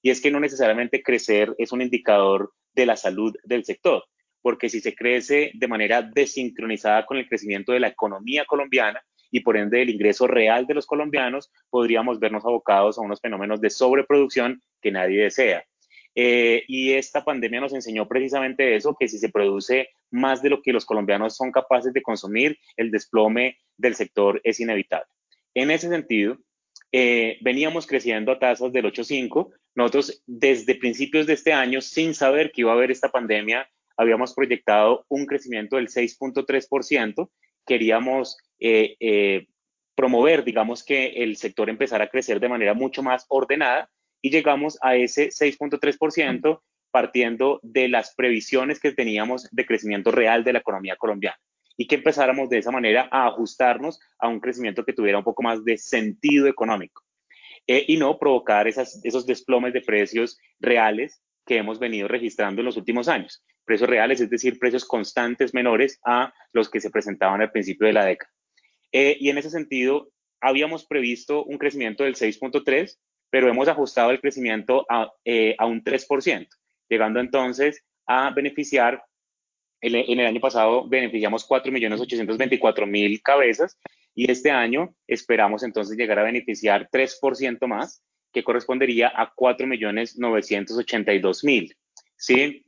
Y 0.02 0.10
es 0.10 0.20
que 0.20 0.30
no 0.30 0.40
necesariamente 0.40 1.02
crecer 1.02 1.54
es 1.58 1.72
un 1.72 1.82
indicador 1.82 2.52
de 2.74 2.86
la 2.86 2.96
salud 2.96 3.34
del 3.44 3.64
sector, 3.64 4.04
porque 4.42 4.68
si 4.68 4.80
se 4.80 4.94
crece 4.94 5.52
de 5.54 5.68
manera 5.68 6.02
desincronizada 6.02 7.06
con 7.06 7.16
el 7.16 7.28
crecimiento 7.28 7.72
de 7.72 7.80
la 7.80 7.88
economía 7.88 8.44
colombiana 8.46 9.00
y 9.30 9.40
por 9.40 9.56
ende 9.56 9.82
el 9.82 9.90
ingreso 9.90 10.26
real 10.26 10.66
de 10.66 10.74
los 10.74 10.86
colombianos, 10.86 11.52
podríamos 11.70 12.18
vernos 12.18 12.44
abocados 12.44 12.98
a 12.98 13.02
unos 13.02 13.20
fenómenos 13.20 13.60
de 13.60 13.70
sobreproducción 13.70 14.60
que 14.80 14.90
nadie 14.90 15.22
desea. 15.22 15.64
Eh, 16.14 16.62
y 16.68 16.92
esta 16.92 17.24
pandemia 17.24 17.60
nos 17.60 17.72
enseñó 17.72 18.06
precisamente 18.06 18.76
eso, 18.76 18.96
que 18.98 19.08
si 19.08 19.18
se 19.18 19.30
produce 19.30 19.88
más 20.10 20.42
de 20.42 20.50
lo 20.50 20.62
que 20.62 20.72
los 20.72 20.84
colombianos 20.84 21.36
son 21.36 21.50
capaces 21.50 21.92
de 21.92 22.02
consumir, 22.02 22.58
el 22.76 22.90
desplome 22.90 23.58
del 23.76 23.94
sector 23.94 24.40
es 24.44 24.60
inevitable. 24.60 25.10
En 25.54 25.70
ese 25.70 25.88
sentido, 25.88 26.38
eh, 26.92 27.38
veníamos 27.40 27.86
creciendo 27.86 28.30
a 28.30 28.38
tasas 28.38 28.72
del 28.72 28.84
8.5. 28.84 29.50
Nosotros 29.74 30.22
desde 30.26 30.76
principios 30.76 31.26
de 31.26 31.32
este 31.32 31.52
año, 31.52 31.80
sin 31.80 32.14
saber 32.14 32.52
que 32.52 32.60
iba 32.60 32.70
a 32.70 32.74
haber 32.74 32.92
esta 32.92 33.10
pandemia, 33.10 33.68
habíamos 33.96 34.34
proyectado 34.34 35.04
un 35.08 35.26
crecimiento 35.26 35.76
del 35.76 35.88
6.3%. 35.88 37.30
Queríamos 37.66 38.36
eh, 38.60 39.46
promover, 39.96 40.44
digamos, 40.44 40.84
que 40.84 41.06
el 41.06 41.36
sector 41.36 41.68
empezara 41.68 42.04
a 42.04 42.08
crecer 42.08 42.38
de 42.38 42.48
manera 42.48 42.74
mucho 42.74 43.02
más 43.02 43.26
ordenada 43.28 43.90
y 44.24 44.30
llegamos 44.30 44.78
a 44.80 44.96
ese 44.96 45.28
6.3% 45.28 46.62
partiendo 46.90 47.60
de 47.62 47.88
las 47.90 48.14
previsiones 48.14 48.80
que 48.80 48.92
teníamos 48.92 49.46
de 49.52 49.66
crecimiento 49.66 50.10
real 50.10 50.44
de 50.44 50.54
la 50.54 50.60
economía 50.60 50.96
colombiana 50.96 51.36
y 51.76 51.86
que 51.86 51.96
empezáramos 51.96 52.48
de 52.48 52.56
esa 52.56 52.70
manera 52.70 53.06
a 53.12 53.26
ajustarnos 53.26 54.00
a 54.18 54.28
un 54.28 54.40
crecimiento 54.40 54.82
que 54.82 54.94
tuviera 54.94 55.18
un 55.18 55.24
poco 55.24 55.42
más 55.42 55.62
de 55.62 55.76
sentido 55.76 56.46
económico 56.46 57.02
eh, 57.66 57.84
y 57.86 57.98
no 57.98 58.18
provocar 58.18 58.66
esas, 58.66 58.98
esos 59.04 59.26
desplomes 59.26 59.74
de 59.74 59.82
precios 59.82 60.38
reales 60.58 61.22
que 61.44 61.58
hemos 61.58 61.78
venido 61.78 62.08
registrando 62.08 62.62
en 62.62 62.66
los 62.66 62.78
últimos 62.78 63.08
años. 63.08 63.44
Precios 63.66 63.90
reales, 63.90 64.22
es 64.22 64.30
decir, 64.30 64.58
precios 64.58 64.86
constantes 64.86 65.52
menores 65.52 66.00
a 66.02 66.32
los 66.54 66.70
que 66.70 66.80
se 66.80 66.88
presentaban 66.88 67.42
al 67.42 67.52
principio 67.52 67.86
de 67.86 67.92
la 67.92 68.06
década. 68.06 68.32
Eh, 68.90 69.18
y 69.20 69.28
en 69.28 69.36
ese 69.36 69.50
sentido, 69.50 70.08
habíamos 70.40 70.86
previsto 70.86 71.44
un 71.44 71.58
crecimiento 71.58 72.04
del 72.04 72.14
6.3 72.14 72.96
pero 73.34 73.48
hemos 73.48 73.66
ajustado 73.66 74.12
el 74.12 74.20
crecimiento 74.20 74.86
a, 74.88 75.12
eh, 75.24 75.56
a 75.58 75.66
un 75.66 75.82
3%, 75.82 76.46
llegando 76.88 77.18
entonces 77.18 77.82
a 78.06 78.30
beneficiar, 78.30 79.02
en 79.80 80.20
el 80.20 80.26
año 80.26 80.38
pasado 80.38 80.88
beneficiamos 80.88 81.44
4.824.000 81.48 83.22
cabezas 83.22 83.76
y 84.14 84.30
este 84.30 84.52
año 84.52 84.94
esperamos 85.08 85.64
entonces 85.64 85.96
llegar 85.96 86.20
a 86.20 86.22
beneficiar 86.22 86.88
3% 86.88 87.66
más, 87.66 88.04
que 88.32 88.44
correspondería 88.44 89.10
a 89.12 89.34
4.982.000. 89.34 91.76
¿Sí? 92.16 92.64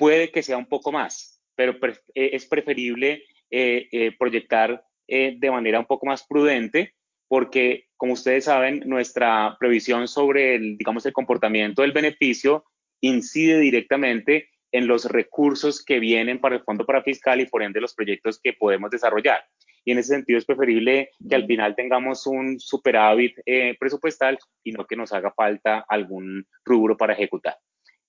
Puede 0.00 0.32
que 0.32 0.42
sea 0.42 0.56
un 0.56 0.66
poco 0.66 0.90
más, 0.90 1.40
pero 1.54 1.76
eh, 2.14 2.30
es 2.32 2.44
preferible 2.46 3.22
eh, 3.52 4.16
proyectar 4.18 4.84
de 5.06 5.50
manera 5.52 5.78
un 5.78 5.86
poco 5.86 6.06
más 6.06 6.26
prudente 6.26 6.96
porque, 7.28 7.86
como 7.96 8.14
ustedes 8.14 8.44
saben, 8.44 8.82
nuestra 8.86 9.56
previsión 9.60 10.08
sobre 10.08 10.54
el, 10.54 10.78
digamos, 10.78 11.04
el 11.06 11.12
comportamiento 11.12 11.82
del 11.82 11.92
beneficio 11.92 12.64
incide 13.00 13.58
directamente 13.60 14.48
en 14.72 14.86
los 14.86 15.04
recursos 15.06 15.84
que 15.84 15.98
vienen 15.98 16.40
para 16.40 16.56
el 16.56 16.62
Fondo 16.62 16.84
para 16.84 17.02
Fiscal 17.02 17.40
y 17.40 17.46
por 17.46 17.62
ende 17.62 17.80
los 17.80 17.94
proyectos 17.94 18.40
que 18.42 18.52
podemos 18.52 18.90
desarrollar. 18.90 19.42
Y 19.84 19.92
en 19.92 19.98
ese 19.98 20.14
sentido 20.14 20.38
es 20.38 20.44
preferible 20.44 21.10
que 21.26 21.34
al 21.34 21.46
final 21.46 21.74
tengamos 21.74 22.26
un 22.26 22.60
superávit 22.60 23.38
eh, 23.46 23.76
presupuestal 23.78 24.38
y 24.62 24.72
no 24.72 24.86
que 24.86 24.96
nos 24.96 25.12
haga 25.12 25.32
falta 25.32 25.84
algún 25.88 26.46
rubro 26.64 26.96
para 26.96 27.14
ejecutar. 27.14 27.56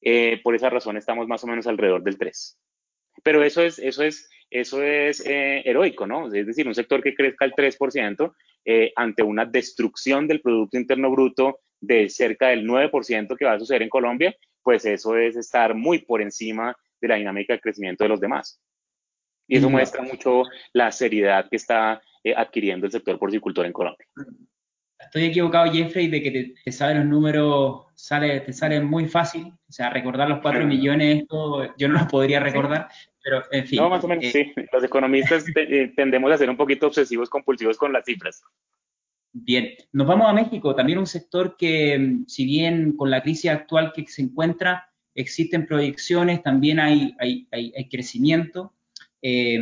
Eh, 0.01 0.41
por 0.43 0.55
esa 0.55 0.69
razón 0.69 0.97
estamos 0.97 1.27
más 1.27 1.43
o 1.43 1.47
menos 1.47 1.67
alrededor 1.67 2.03
del 2.03 2.17
3. 2.17 2.59
Pero 3.23 3.43
eso 3.43 3.61
es, 3.61 3.79
eso 3.79 4.03
es, 4.03 4.29
eso 4.49 4.83
es 4.83 5.25
eh, 5.25 5.61
heroico, 5.65 6.07
¿no? 6.07 6.27
Es 6.33 6.47
decir, 6.47 6.67
un 6.67 6.75
sector 6.75 7.01
que 7.01 7.15
crezca 7.15 7.45
al 7.45 7.53
3% 7.53 8.33
eh, 8.65 8.91
ante 8.95 9.23
una 9.23 9.45
destrucción 9.45 10.27
del 10.27 10.41
Producto 10.41 10.77
Interno 10.77 11.11
Bruto 11.11 11.59
de 11.81 12.09
cerca 12.09 12.47
del 12.49 12.67
9% 12.67 13.37
que 13.37 13.45
va 13.45 13.53
a 13.53 13.59
suceder 13.59 13.83
en 13.83 13.89
Colombia, 13.89 14.35
pues 14.61 14.85
eso 14.85 15.17
es 15.17 15.35
estar 15.35 15.73
muy 15.75 15.99
por 15.99 16.21
encima 16.21 16.75
de 16.99 17.07
la 17.07 17.15
dinámica 17.15 17.53
de 17.53 17.61
crecimiento 17.61 18.03
de 18.03 18.09
los 18.09 18.19
demás. 18.19 18.61
Y 19.47 19.57
eso 19.57 19.69
muestra 19.69 20.03
mucho 20.03 20.43
la 20.73 20.91
seriedad 20.91 21.47
que 21.49 21.55
está 21.55 22.01
eh, 22.23 22.33
adquiriendo 22.35 22.85
el 22.85 22.91
sector 22.91 23.17
porcicultor 23.17 23.65
en 23.65 23.73
Colombia. 23.73 24.05
Estoy 24.99 25.25
equivocado, 25.25 25.71
Jeffrey, 25.71 26.07
de 26.07 26.21
que 26.21 26.31
te, 26.31 26.53
te 26.63 26.71
saben 26.71 26.97
los 26.97 27.05
números, 27.07 27.85
sale, 27.95 28.41
te 28.41 28.53
salen 28.53 28.85
muy 28.85 29.07
fácil. 29.07 29.47
O 29.67 29.71
sea, 29.71 29.89
recordar 29.89 30.29
los 30.29 30.41
4 30.41 30.65
millones, 30.67 31.21
esto 31.21 31.75
yo 31.77 31.87
no 31.87 31.99
lo 31.99 32.07
podría 32.07 32.39
recordar, 32.39 32.89
pero 33.23 33.43
en 33.51 33.67
fin. 33.67 33.79
No, 33.79 33.89
más 33.89 34.03
o 34.03 34.07
menos, 34.07 34.23
eh, 34.25 34.31
sí. 34.31 34.63
Los 34.71 34.83
economistas 34.83 35.45
eh, 35.55 35.91
tendemos 35.95 36.31
a 36.31 36.37
ser 36.37 36.49
un 36.49 36.57
poquito 36.57 36.87
obsesivos, 36.87 37.29
compulsivos 37.29 37.77
con 37.77 37.93
las 37.93 38.05
cifras. 38.05 38.41
Bien, 39.31 39.69
nos 39.91 40.07
vamos 40.07 40.27
a 40.27 40.33
México, 40.33 40.73
también 40.73 40.97
un 40.97 41.05
sector 41.05 41.55
que, 41.57 42.17
si 42.27 42.45
bien 42.45 42.97
con 42.97 43.11
la 43.11 43.21
crisis 43.21 43.51
actual 43.51 43.93
que 43.93 44.07
se 44.07 44.23
encuentra, 44.23 44.89
existen 45.13 45.67
proyecciones, 45.67 46.41
también 46.41 46.79
hay, 46.79 47.15
hay, 47.19 47.47
hay, 47.51 47.73
hay 47.77 47.89
crecimiento. 47.89 48.73
Eh, 49.21 49.59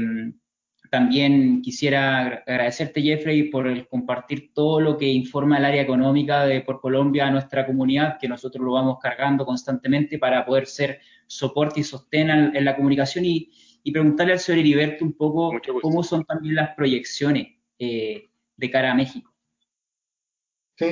también 0.90 1.62
quisiera 1.62 2.44
agradecerte, 2.46 3.02
Jeffrey, 3.02 3.50
por 3.50 3.68
el 3.68 3.88
compartir 3.88 4.52
todo 4.54 4.80
lo 4.80 4.98
que 4.98 5.08
informa 5.08 5.58
el 5.58 5.66
área 5.66 5.82
económica 5.82 6.46
de 6.46 6.62
por 6.62 6.82
Colombia 6.82 7.28
a 7.28 7.32
nuestra 7.32 7.66
comunidad, 7.66 8.18
que 8.20 8.28
nosotros 8.28 8.64
lo 8.64 8.74
vamos 8.74 8.98
cargando 9.02 9.46
constantemente 9.46 10.18
para 10.20 10.46
poder 10.46 10.66
ser 10.66 11.00
soporte 11.26 11.82
y 11.82 11.84
sostén 11.84 12.30
en, 12.30 12.66
la 12.66 12.76
comunicación 12.76 13.26
y, 13.26 13.52
preguntarle 13.92 14.34
al 14.34 14.40
señor 14.40 14.60
Heriberto 14.60 15.06
un 15.06 15.14
poco 15.14 15.54
cómo 15.82 16.04
son 16.04 16.26
también 16.26 16.56
las 16.56 16.76
proyecciones 16.76 17.48
eh, 17.80 18.30
de 18.58 18.70
cara 18.70 18.92
a 18.92 18.96
México. 18.96 19.32
Sí, 20.78 20.88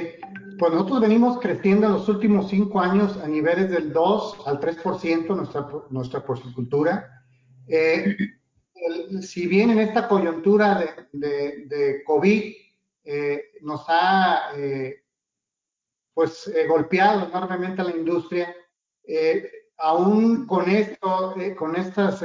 pues 0.57 0.71
nosotros 0.71 1.01
venimos 1.01 1.39
creciendo 1.39 1.87
en 1.87 1.93
los 1.93 2.07
últimos 2.09 2.49
cinco 2.49 2.79
años 2.79 3.17
a 3.17 3.27
niveles 3.27 3.69
del 3.69 3.91
2 3.91 4.47
al 4.47 4.59
3% 4.59 5.35
nuestra, 5.35 5.67
nuestra 5.89 6.25
porcicultura. 6.25 7.23
Eh, 7.67 8.15
si 9.21 9.47
bien 9.47 9.71
en 9.71 9.79
esta 9.79 10.07
coyuntura 10.07 11.07
de, 11.11 12.03
COVID 12.05 12.55
eh, 13.03 13.43
nos 13.61 13.85
ha 13.87 14.51
eh, 14.55 15.03
pues 16.13 16.47
eh, 16.47 16.67
golpeado 16.67 17.27
enormemente 17.27 17.81
a 17.81 17.85
la 17.85 17.95
industria, 17.95 18.55
aún 19.77 20.47
con 20.47 20.69
esto, 20.69 21.35
con 21.57 21.75
estos 21.75 22.21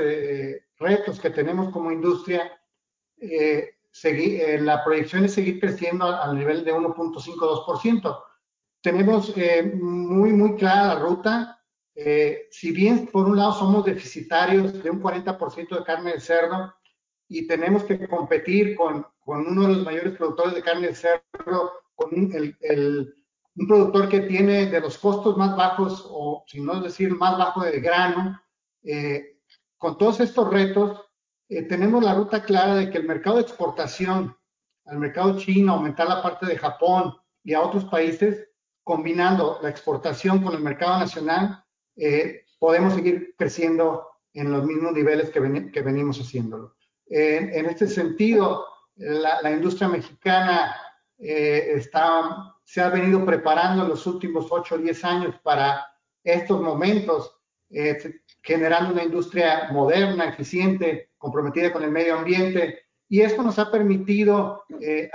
retos 0.78 1.20
que 1.20 1.30
tenemos 1.30 1.72
como 1.72 1.90
industria, 1.90 2.58
la 3.20 4.84
proyección 4.84 5.24
es 5.24 5.34
seguir 5.34 5.60
creciendo 5.60 6.06
al 6.06 6.38
nivel 6.38 6.64
de 6.64 6.72
1.52%. 6.72 8.22
Tenemos 8.80 9.34
muy, 9.74 10.30
muy 10.30 10.54
clara 10.56 10.94
la 10.94 11.00
ruta, 11.00 11.59
eh, 12.02 12.48
si 12.50 12.72
bien 12.72 13.08
por 13.08 13.26
un 13.26 13.36
lado 13.36 13.52
somos 13.52 13.84
deficitarios 13.84 14.82
de 14.82 14.88
un 14.88 15.02
40% 15.02 15.68
de 15.68 15.84
carne 15.84 16.12
de 16.14 16.20
cerdo 16.20 16.72
y 17.28 17.46
tenemos 17.46 17.84
que 17.84 18.08
competir 18.08 18.74
con, 18.74 19.06
con, 19.18 19.46
uno 19.46 19.62
de 19.68 19.74
los 19.74 19.84
mayores 19.84 20.16
productores 20.16 20.54
de 20.54 20.62
carne 20.62 20.86
de 20.86 20.94
cerdo, 20.94 21.72
con 21.94 22.14
un, 22.14 22.56
el, 22.62 23.14
un 23.54 23.66
productor 23.68 24.08
que 24.08 24.20
tiene 24.20 24.70
de 24.70 24.80
los 24.80 24.96
costos 24.96 25.36
más 25.36 25.54
bajos, 25.54 26.06
o 26.08 26.42
si 26.46 26.62
no 26.62 26.80
decir 26.80 27.14
más 27.14 27.36
bajo 27.36 27.60
de 27.64 27.80
grano, 27.80 28.40
eh, 28.82 29.38
con 29.76 29.98
todos 29.98 30.20
estos 30.20 30.48
retos, 30.50 31.04
eh, 31.50 31.64
tenemos 31.64 32.02
la 32.02 32.14
ruta 32.14 32.42
clara 32.42 32.76
de 32.76 32.88
que 32.88 32.96
el 32.96 33.04
mercado 33.04 33.36
de 33.36 33.42
exportación 33.42 34.34
al 34.86 34.98
mercado 34.98 35.38
chino, 35.38 35.74
aumentar 35.74 36.08
la 36.08 36.22
parte 36.22 36.46
de 36.46 36.56
Japón 36.56 37.14
y 37.44 37.52
a 37.52 37.60
otros 37.60 37.84
países, 37.84 38.48
combinando 38.82 39.58
la 39.62 39.68
exportación 39.68 40.42
con 40.42 40.54
el 40.54 40.62
mercado 40.62 40.98
nacional, 40.98 41.62
eh, 41.96 42.44
podemos 42.58 42.94
seguir 42.94 43.34
creciendo 43.36 44.06
en 44.32 44.52
los 44.52 44.64
mismos 44.64 44.92
niveles 44.92 45.30
que, 45.30 45.40
venimos 45.40 46.20
haciéndolo. 46.20 46.76
en 47.06 47.66
este 47.66 47.88
sentido, 47.88 48.66
la, 48.96 49.50
industria 49.50 49.88
mexicana 49.88 50.76
eh, 51.18 51.72
está, 51.76 52.54
se 52.64 52.80
ha 52.80 52.90
venido 52.90 53.24
preparando 53.24 53.82
en 53.82 53.88
los 53.88 54.06
últimos 54.06 54.46
8 54.50 54.74
o 54.74 54.78
10 54.78 55.04
años 55.04 55.34
para 55.42 55.86
estos 56.22 56.60
momentos, 56.60 57.34
eh, 57.70 58.20
generando 58.42 58.92
una 58.92 59.04
industria 59.04 59.68
moderna, 59.72 60.28
eficiente, 60.28 61.10
comprometida 61.16 61.72
con 61.72 61.82
el 61.82 61.90
medio 61.90 62.18
ambiente, 62.18 62.80
y 63.08 63.22
esto 63.22 63.42
nos 63.42 63.58
ha 63.58 63.70
permitido 63.72 64.64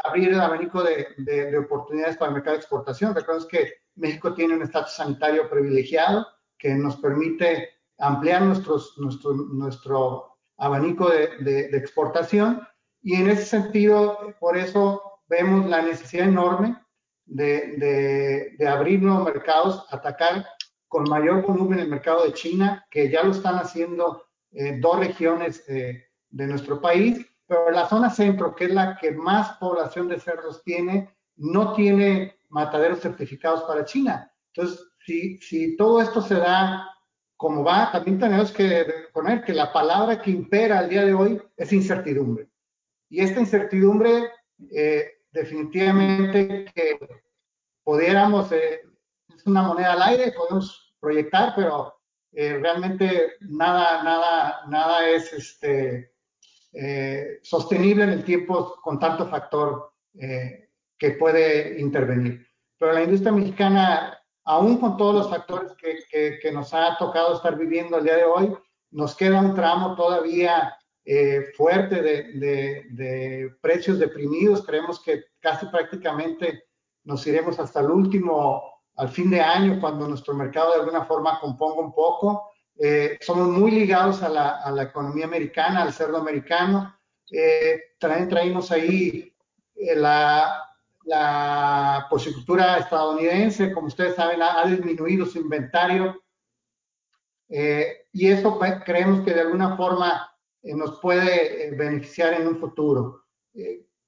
abrir 0.03 0.29
el 0.29 0.41
abanico 0.41 0.83
de, 0.83 1.07
de, 1.17 1.57
oportunidades 1.57 2.17
para 2.17 2.27
el 2.29 2.35
mercado 2.35 2.57
de 2.57 2.59
exportación. 2.61 3.15
Recuerden 3.15 3.47
que 3.47 3.73
México 3.95 4.33
tiene 4.33 4.55
un 4.55 4.63
estatus 4.63 4.95
sanitario 4.95 5.49
privilegiado, 5.49 6.27
que 6.57 6.73
nos 6.75 6.97
permite 6.97 7.69
ampliar 7.97 8.41
nuestros, 8.41 8.97
nuestro, 8.97 9.33
nuestro 9.33 10.37
abanico 10.57 11.09
de, 11.09 11.69
exportación 11.73 12.65
y 13.01 13.15
en 13.15 13.29
ese 13.29 13.45
sentido, 13.45 14.33
por 14.39 14.57
eso 14.57 15.01
vemos 15.27 15.69
la 15.69 15.81
necesidad 15.81 16.27
enorme 16.27 16.77
de, 17.25 18.55
de, 18.57 18.67
abrir 18.67 19.01
nuevos 19.01 19.25
mercados, 19.25 19.85
atacar 19.91 20.45
con 20.87 21.09
mayor 21.09 21.41
volumen 21.41 21.79
el 21.79 21.89
mercado 21.89 22.23
de 22.25 22.33
China, 22.33 22.85
que 22.89 23.09
ya 23.09 23.23
lo 23.23 23.31
están 23.31 23.55
haciendo 23.55 24.23
eh, 24.51 24.79
dos 24.79 24.99
regiones 24.99 25.63
eh, 25.67 26.05
de 26.29 26.47
nuestro 26.47 26.79
país, 26.79 27.25
pero 27.47 27.69
la 27.71 27.87
zona 27.87 28.09
centro, 28.09 28.55
que 28.55 28.65
es 28.65 28.73
la 28.73 28.97
que 28.97 29.11
más 29.11 29.57
población 29.57 30.07
de 30.07 30.19
cerdos 30.19 30.63
tiene, 30.63 31.15
no 31.35 31.73
tiene 31.73 32.39
mataderos 32.49 33.01
certificados 33.01 33.63
para 33.63 33.85
China. 33.85 34.31
Entonces, 34.53 34.87
si, 35.05 35.75
todo 35.77 36.01
esto 36.01 36.21
se 36.21 36.35
da 36.35 36.89
como 37.37 37.63
va, 37.63 37.91
también 37.91 38.17
tenemos 38.17 38.51
que 38.51 38.85
poner 39.13 39.43
que 39.43 39.53
la 39.53 39.71
palabra 39.71 40.21
que 40.21 40.31
impera 40.31 40.79
al 40.79 40.89
día 40.89 41.05
de 41.05 41.13
hoy 41.13 41.41
es 41.57 41.73
incertidumbre. 41.73 42.47
Y 43.09 43.19
esta 43.19 43.41
incertidumbre, 43.41 44.31
eh, 44.71 45.19
definitivamente 45.31 46.65
que 46.73 46.97
pudiéramos, 47.83 48.51
eh, 48.53 48.81
es 49.35 49.45
una 49.45 49.63
moneda 49.63 49.93
al 49.93 50.01
aire, 50.03 50.31
podemos 50.31 50.95
proyectar, 50.99 51.53
pero 51.55 51.99
eh, 52.31 52.57
realmente 52.57 53.33
nada, 53.41 54.01
nada, 54.01 54.61
nada 54.69 55.09
es 55.09 55.31
este, 55.33 56.13
sostenible 57.43 58.05
en 58.05 58.09
el 58.09 58.23
tiempo 58.23 58.75
con 58.81 58.99
tanto 58.99 59.29
factor 59.29 59.93
que 60.13 61.11
puede 61.11 61.79
intervenir. 61.79 62.45
Pero 62.77 62.93
la 62.93 63.03
industria 63.03 63.31
mexicana 63.31 64.19
aún 64.45 64.77
con 64.77 64.95
todos 64.95 65.15
los 65.15 65.29
factores 65.29 65.73
que, 65.73 66.39
que, 66.39 66.51
nos 66.51 66.73
ha 66.73 66.97
tocado 66.97 67.35
estar 67.35 67.57
viviendo 67.57 67.97
el 67.97 68.03
día 68.03 68.17
de 68.17 68.25
hoy, 68.25 68.55
nos 68.91 69.15
queda 69.15 69.41
un 69.41 69.55
tramo 69.55 69.95
todavía 69.95 70.77
eh, 71.03 71.51
fuerte 71.55 72.01
de, 72.01 72.23
de, 72.91 73.55
precios 73.59 73.99
deprimidos. 73.99 74.65
Creemos 74.65 75.01
que 75.01 75.25
casi 75.39 75.65
prácticamente 75.65 76.65
nos 77.03 77.25
iremos 77.27 77.59
hasta 77.59 77.81
el 77.81 77.89
último, 77.89 78.63
al 78.95 79.09
fin 79.09 79.29
de 79.31 79.41
año, 79.41 79.79
cuando 79.81 80.07
nuestro 80.07 80.33
mercado 80.35 80.73
de 80.73 80.79
alguna 80.79 81.05
forma 81.05 81.39
componga 81.39 81.81
un 81.81 81.93
poco. 81.93 82.51
Eh, 82.77 83.17
somos 83.21 83.47
muy 83.47 83.71
ligados 83.71 84.21
a 84.21 84.29
la, 84.29 84.83
economía 84.83 85.25
americana, 85.25 85.81
al 85.81 85.93
cerdo 85.93 86.17
americano. 86.17 86.95
Eh, 87.31 87.95
también 87.99 88.29
traemos 88.29 88.71
ahí 88.71 89.33
la, 89.95 90.65
la 91.05 92.07
porcicultura 92.09 92.77
estadounidense, 92.77 93.71
como 93.71 93.87
ustedes 93.87 94.15
saben, 94.15 94.41
ha, 94.41 94.65
disminuido 94.65 95.25
su 95.25 95.39
inventario 95.39 96.19
eh, 97.47 98.07
y 98.11 98.27
eso 98.27 98.59
creemos 98.83 99.23
que 99.23 99.33
de 99.33 99.41
alguna 99.41 99.77
forma 99.77 100.31
eh, 100.63 100.73
nos 100.73 100.99
puede 100.99 101.67
eh, 101.67 101.75
beneficiar 101.75 102.33
en 102.33 102.47
un 102.47 102.59
futuro. 102.59 103.25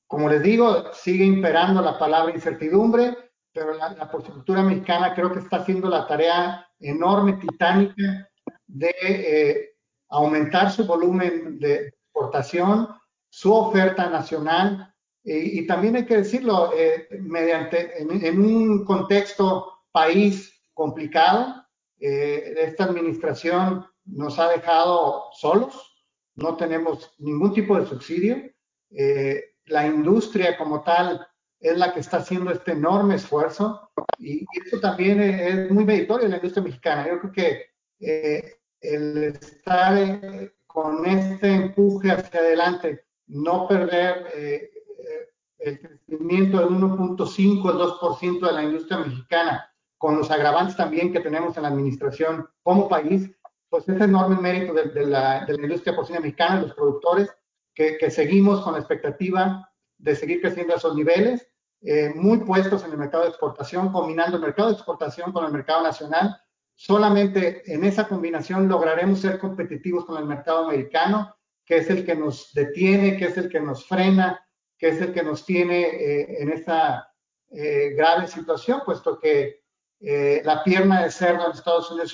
como 0.08 0.30
les 0.30 0.42
digo, 0.42 0.92
sigue 0.94 1.24
imperando 1.24 1.82
la 1.82 2.00
palabra 2.00 2.34
incertidumbre, 2.34 3.16
pero 3.54 3.74
la, 3.74 3.90
la, 3.90 4.10
porcicultura 4.10 4.64
mexicana 4.64 5.14
creo 5.14 5.32
que 5.32 5.40
está 5.40 5.58
haciendo 5.58 5.90
la 5.90 6.08
tarea 6.08 6.68
enorme, 6.80 7.34
titánica, 7.34 8.30
de 8.66 9.76
aumentar 10.10 10.72
su 10.72 10.86
volumen 10.86 11.60
de 11.60 11.88
exportación, 11.88 12.88
su 13.30 13.54
oferta 13.54 14.10
nacional, 14.10 14.94
y, 15.30 15.68
también 15.68 15.98
hay 15.98 16.06
que 16.06 16.18
decirlo, 16.18 16.72
eh, 16.74 17.10
mediante, 17.20 18.02
en, 18.02 18.40
un 18.40 18.86
contexto 18.86 19.82
país 19.92 20.54
complicado, 20.74 21.66
eh, 22.00 22.56
esta 22.60 22.86
administración 22.86 23.86
nos 24.06 24.40
ha 24.40 24.50
dejado 24.50 25.26
solos, 25.34 26.06
no 26.36 26.56
tenemos 26.56 27.14
ningún 27.18 27.54
tipo 27.54 27.78
de 27.78 27.86
subsidio. 27.86 28.38
Eh, 28.92 29.44
la 29.66 29.86
industria 29.86 30.58
como 30.58 30.82
tal 30.82 31.28
es 31.60 31.78
la 31.78 31.94
que 31.94 32.00
está 32.00 32.18
haciendo 32.18 32.52
este 32.52 32.72
enorme 32.72 33.16
esfuerzo 33.16 33.92
y, 34.18 34.46
eso 34.66 34.80
también 34.80 35.20
es, 35.20 35.70
muy 35.70 35.84
meritorio 35.84 36.26
en 36.26 36.32
la 36.32 36.38
industria 36.38 36.64
mexicana. 36.64 37.06
Yo 37.06 37.20
creo 37.20 37.32
que 37.34 38.58
el 38.80 39.24
estar 39.24 40.54
con 40.68 41.06
este 41.06 41.54
empuje 41.54 42.12
hacia 42.12 42.40
adelante, 42.40 43.08
no 43.28 43.68
perder 43.68 44.28
eh, 44.36 44.70
eh, 44.74 44.87
el 45.60 45.80
crecimiento 45.80 46.60
del 46.60 46.70
1.5 46.70 47.70
al 47.70 47.78
2% 47.78 48.48
de 48.48 48.54
la 48.54 48.64
industria 48.64 49.00
mexicana, 49.00 49.74
con 49.98 50.18
los 50.18 50.30
agravantes 50.30 50.78
también 50.78 51.12
que 51.12 51.20
tenemos 51.20 51.58
en 51.58 51.64
la 51.64 51.70
administración 51.70 52.48
como 52.62 52.88
país, 52.88 53.30
pues 53.70 53.88
es 53.90 54.00
enorme 54.00 54.38
mérito 54.38 54.74
de, 54.74 55.06
la, 55.06 55.46
industria 55.50 55.96
porcina 55.96 56.20
mexicana, 56.20 56.62
los 56.62 56.74
productores, 56.74 57.30
que, 57.74 58.10
seguimos 58.10 58.62
con 58.62 58.74
la 58.74 58.80
expectativa 58.80 59.70
de 59.98 60.16
seguir 60.16 60.42
creciendo 60.42 60.74
a 60.74 60.78
esos 60.78 60.96
niveles, 60.96 61.48
eh, 61.82 62.12
muy 62.16 62.40
puestos 62.40 62.84
en 62.84 62.92
el 62.92 62.98
mercado 62.98 63.24
de 63.24 63.30
exportación, 63.30 63.92
combinando 63.92 64.38
el 64.38 64.42
mercado 64.42 64.70
de 64.70 64.76
exportación 64.76 65.32
con 65.32 65.46
el 65.46 65.52
mercado 65.52 65.84
nacional. 65.84 66.36
Solamente 66.74 67.72
en 67.72 67.84
esa 67.84 68.08
combinación 68.08 68.68
lograremos 68.68 69.20
ser 69.20 69.38
competitivos 69.38 70.06
con 70.06 70.18
el 70.18 70.26
mercado 70.26 70.66
americano, 70.66 71.36
que 71.66 71.78
es 71.78 71.90
el 71.90 72.04
que 72.06 72.16
nos 72.16 72.52
detiene, 72.54 73.18
que 73.18 73.26
es 73.26 73.38
el 73.38 73.50
que 73.50 73.60
nos 73.60 73.86
frena, 73.86 74.47
que 74.78 74.90
es 74.90 75.02
el 75.02 75.14
que 75.14 75.24
nos 75.24 75.46
tiene 75.46 75.82
eh, 75.82 76.42
en 76.42 76.52
esta 76.52 77.14
eh, 77.50 77.94
grave 77.96 78.28
situación, 78.28 78.82
puesto 78.86 79.18
que 79.20 79.62
eh, 80.00 80.42
la 80.44 80.64
pierna 80.64 81.04
de 81.04 81.12
cerdo 81.12 81.46
en 81.46 81.52
Estados 81.52 81.90
Unidos 81.92 82.12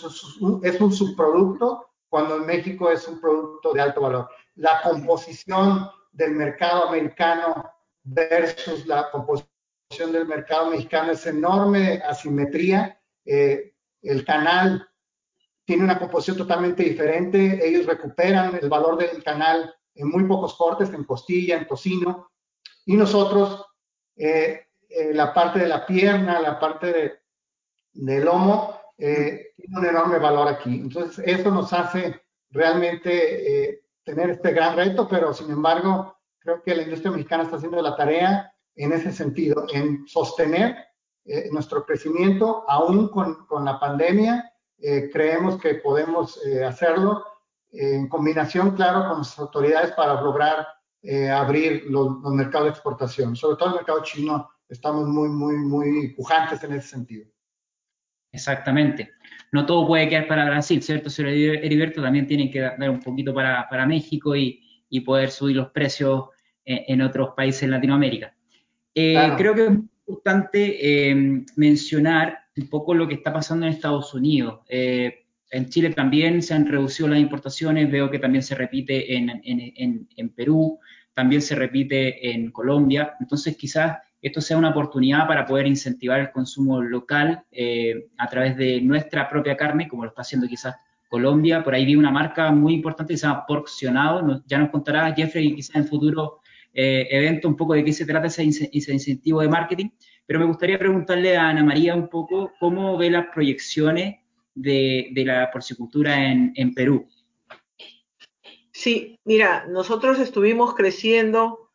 es 0.64 0.82
un, 0.82 0.94
subproducto, 0.94 1.90
cuando 2.08 2.38
en 2.38 2.46
México 2.46 2.90
es 2.90 3.08
un 3.08 3.20
producto 3.20 3.74
de 3.74 3.82
alto 3.82 4.02
valor. 4.02 4.30
La 4.56 4.82
composición 4.82 5.90
del 6.12 6.32
mercado 6.32 6.88
americano 6.88 7.72
versus 8.04 8.86
la 8.86 9.10
composición 9.12 10.12
del 10.12 10.28
mercado 10.28 10.70
mexicano 10.70 11.12
es 11.12 11.26
enorme 11.26 12.02
asimetría. 12.08 13.00
Eh, 13.26 13.74
el 14.02 14.24
canal 14.24 14.88
tiene 15.66 15.84
una 15.84 16.00
composición 16.00 16.38
totalmente 16.38 16.84
diferente. 16.84 17.68
Ellos 17.68 17.86
recuperan 17.86 18.60
el 18.62 18.70
valor 18.70 18.98
del 18.98 19.24
canal 19.24 19.74
en 19.96 20.10
muy 20.10 20.24
pocos 20.26 20.56
cortes, 20.56 20.94
en 20.94 21.04
costilla, 21.04 21.58
en 21.58 21.68
tocino. 21.68 22.32
Y 22.86 22.96
nosotros, 22.96 23.66
eh, 24.16 24.68
la 25.14 25.34
parte 25.34 25.60
de 25.60 25.68
la 25.68 25.86
pierna, 25.86 26.40
la 26.40 26.60
parte 26.60 26.88
de, 26.88 27.24
del 27.94 28.26
lomo 28.26 28.80
eh, 28.98 29.54
tiene 29.56 29.80
un 29.80 29.86
enorme 29.86 30.20
valor 30.20 30.48
aquí. 30.48 30.76
Entonces, 30.76 31.24
eso 31.26 31.52
nos 31.52 31.72
hace 31.74 32.22
realmente 32.50 33.70
eh, 33.70 33.84
tener 34.04 34.32
este 34.32 34.52
gran 34.52 34.76
reto, 34.76 35.08
pero 35.08 35.34
sin 35.34 35.50
embargo, 35.52 36.18
creo 36.40 36.62
que 36.62 36.76
la 36.76 36.84
industria 36.84 37.12
mexicana 37.12 37.44
está 37.44 37.56
haciendo 37.58 37.82
la 37.82 37.96
tarea 37.96 38.54
en 38.76 38.92
ese 38.92 39.12
sentido, 39.12 39.66
en 39.72 40.08
sostener 40.08 40.78
eh, 41.26 41.50
nuestro 41.52 41.86
crecimiento 41.86 42.66
aún 42.68 43.08
con, 43.10 43.46
con 43.46 43.66
la 43.66 43.80
pandemia. 43.80 44.50
creemos 45.14 45.62
que 45.62 45.76
podemos 45.76 46.38
hacerlo 46.68 47.24
en 47.72 48.10
combinación, 48.10 48.76
claro, 48.76 49.08
con 49.08 49.20
las 49.20 49.40
autoridades 49.40 49.94
para 49.94 50.20
lograr 50.20 50.68
abrir 51.32 51.86
los, 51.90 52.22
los 52.22 52.34
mercados 52.34 52.68
de 52.68 52.72
exportación. 52.72 53.36
Sobre 53.36 53.58
todo 53.58 53.70
el 53.70 53.76
mercado 53.76 54.04
chino, 54.04 54.50
estamos 54.70 55.08
muy, 55.08 55.30
muy, 55.30 55.58
muy 55.58 56.10
pujantes 56.10 56.64
en 56.64 56.74
ese 56.74 56.88
sentido. 56.88 57.26
Exactamente. 58.34 59.12
No 59.52 59.66
todo 59.66 59.88
puede 59.88 60.10
quedar 60.10 60.28
para 60.28 60.46
Brasil, 60.46 60.82
¿cierto, 60.82 61.10
señor 61.10 61.32
Heriberto? 61.32 62.02
También 62.02 62.26
tienen 62.26 62.50
que 62.50 62.60
dar 62.60 62.90
un 62.90 63.00
poquito 63.00 63.34
para, 63.34 63.86
México 63.86 64.36
y, 64.36 64.60
poder 65.06 65.30
subir 65.30 65.56
los 65.56 65.70
precios 65.70 66.30
en, 66.66 67.02
otros 67.02 67.34
países 67.36 67.62
de 67.62 67.68
Latinoamérica. 67.68 68.36
Eh, 68.96 69.34
creo 69.38 69.56
que 69.56 69.66
es 69.66 69.72
importante 70.08 71.10
eh, 71.10 71.46
mencionar 71.56 72.40
un 72.56 72.70
poco 72.70 72.94
lo 72.94 73.08
que 73.08 73.16
está 73.16 73.32
pasando 73.32 73.66
en 73.66 73.74
Estados 73.74 74.14
Unidos. 74.14 74.62
Eh, 74.68 75.23
en 75.54 75.70
Chile 75.70 75.92
también 75.92 76.42
se 76.42 76.54
han 76.54 76.68
reducido 76.68 77.10
las 77.10 77.20
importaciones, 77.20 77.92
veo 77.92 78.10
que 78.10 78.20
también 78.20 78.44
se 78.44 78.56
repite 78.56 79.16
en, 79.16 79.42
en 79.44 80.30
Perú, 80.30 80.80
también 81.14 81.42
se 81.42 81.56
repite 81.56 82.32
en 82.32 82.52
Colombia. 82.52 83.16
Entonces, 83.20 83.56
quizás 83.56 83.98
esto 84.24 84.40
sea 84.40 84.58
una 84.58 84.70
oportunidad 84.70 85.28
para 85.28 85.46
poder 85.46 85.68
incentivar 85.68 86.22
el 86.22 86.32
consumo 86.32 86.82
local 86.82 87.44
eh, 87.52 88.08
a 88.18 88.30
través 88.30 88.56
de 88.56 88.80
nuestra 88.80 89.30
propia 89.30 89.58
carne, 89.58 89.90
como 89.90 90.04
lo 90.04 90.10
está 90.10 90.22
haciendo 90.22 90.48
quizás 90.48 90.76
Colombia. 91.10 91.62
Por 91.62 91.76
ahí 91.76 91.86
vi 91.86 91.98
una 91.98 92.10
marca 92.10 92.50
muy 92.52 92.74
importante 92.74 93.14
que 93.14 93.18
se 93.18 93.28
llama 93.28 93.46
Porcionado. 93.46 94.42
ya 94.48 94.60
nos 94.60 94.70
contará 94.70 95.14
Jeffrey 95.14 95.54
quizás 95.54 95.76
en 95.76 95.88
futuro 95.88 96.40
eh, 96.74 97.06
evento 97.12 97.50
un 97.50 97.58
poco 97.58 97.74
de 97.74 97.84
qué 97.84 97.92
se 97.92 98.06
trata 98.06 98.28
ese, 98.28 98.44
incentivo 98.72 99.42
de 99.42 99.50
marketing. 99.50 99.90
Pero 100.26 100.40
me 100.40 100.46
gustaría 100.46 100.80
preguntarle 100.80 101.36
a 101.36 101.50
Ana 101.50 101.64
María 101.66 101.94
un 101.94 102.08
poco 102.08 102.54
cómo 102.62 102.98
ve 102.98 103.12
las 103.12 103.26
proyecciones 103.28 104.20
de, 104.56 105.12
la 105.16 105.50
porcicultura 105.52 106.32
en, 106.32 106.74
Perú. 106.74 107.08
Sí, 108.72 109.20
mira, 109.24 109.66
nosotros 109.68 110.20
estuvimos 110.20 110.74
creciendo 110.76 111.72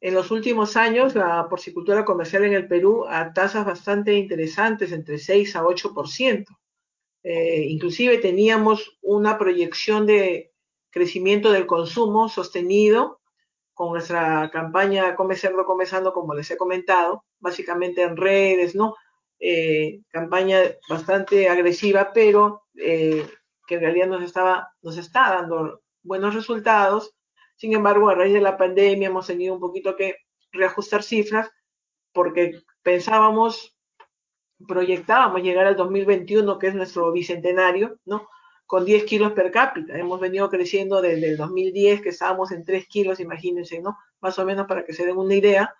en 0.00 0.14
los 0.14 0.30
últimos 0.30 0.76
años 0.76 1.14
la 1.14 1.48
porcicultura 1.48 2.04
comercial 2.04 2.44
en 2.44 2.52
el 2.52 2.68
Perú 2.68 3.04
a 3.08 3.32
tasas 3.32 3.64
bastante 3.64 4.14
interesantes, 4.14 4.92
entre 4.92 5.18
6 5.18 5.56
a 5.56 5.62
8%. 5.62 6.44
Eh, 7.22 7.66
inclusive 7.68 8.18
teníamos 8.18 8.98
una 9.02 9.36
proyección 9.36 10.06
de 10.06 10.52
crecimiento 10.90 11.50
del 11.50 11.66
consumo 11.66 12.28
sostenido 12.28 13.20
con 13.74 13.90
nuestra 13.90 14.50
campaña 14.50 15.14
Come 15.16 15.36
Cerdo, 15.36 15.66
Come 15.66 15.84
como 16.14 16.34
les 16.34 16.50
he 16.50 16.56
comentado, 16.56 17.24
básicamente 17.40 18.02
en 18.02 18.16
redes, 18.16 18.74
¿no? 18.74 18.94
Eh, 19.38 20.00
campaña 20.08 20.60
bastante 20.88 21.48
agresiva, 21.48 22.12
pero 22.12 22.62
eh, 22.74 23.26
que 23.66 23.74
en 23.74 23.80
realidad 23.80 24.06
nos, 24.06 24.22
estaba, 24.22 24.72
nos 24.82 24.96
está 24.96 25.34
dando 25.34 25.82
buenos 26.02 26.34
resultados 26.34 27.16
sin 27.56 27.72
embargo, 27.72 28.08
a 28.08 28.14
raíz 28.14 28.34
de 28.34 28.40
la 28.40 28.58
pandemia 28.58 29.08
hemos 29.08 29.26
tenido 29.26 29.54
un 29.54 29.60
poquito 29.60 29.96
que 29.96 30.16
reajustar 30.52 31.02
cifras 31.02 31.50
porque 32.12 32.60
pensábamos, 32.82 33.76
proyectábamos 34.68 35.42
llegar 35.42 35.66
al 35.66 35.76
2021, 35.76 36.58
que 36.58 36.68
es 36.68 36.74
nuestro 36.74 37.12
bicentenario, 37.12 37.98
¿no? 38.04 38.28
Con 38.66 38.84
10 38.84 39.04
kilos 39.04 39.32
per 39.32 39.50
cápita. 39.50 39.98
Hemos 39.98 40.20
venido 40.20 40.50
creciendo 40.50 41.00
desde 41.00 41.30
el 41.30 41.36
2010, 41.36 42.02
que 42.02 42.08
estábamos 42.10 42.52
en 42.52 42.64
3 42.64 42.86
kilos, 42.88 43.20
imagínense, 43.20 43.80
¿no? 43.80 43.96
Más 44.20 44.38
o 44.38 44.44
menos 44.44 44.66
para 44.66 44.84
que 44.84 44.92
se 44.92 45.06
den 45.06 45.16
una 45.16 45.34
idea, 45.34 45.74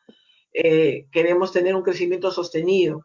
eh, 0.53 1.07
queremos 1.13 1.53
tener 1.53 1.75
un 1.75 1.83
crecimiento 1.83 2.31
sostenido. 2.31 3.03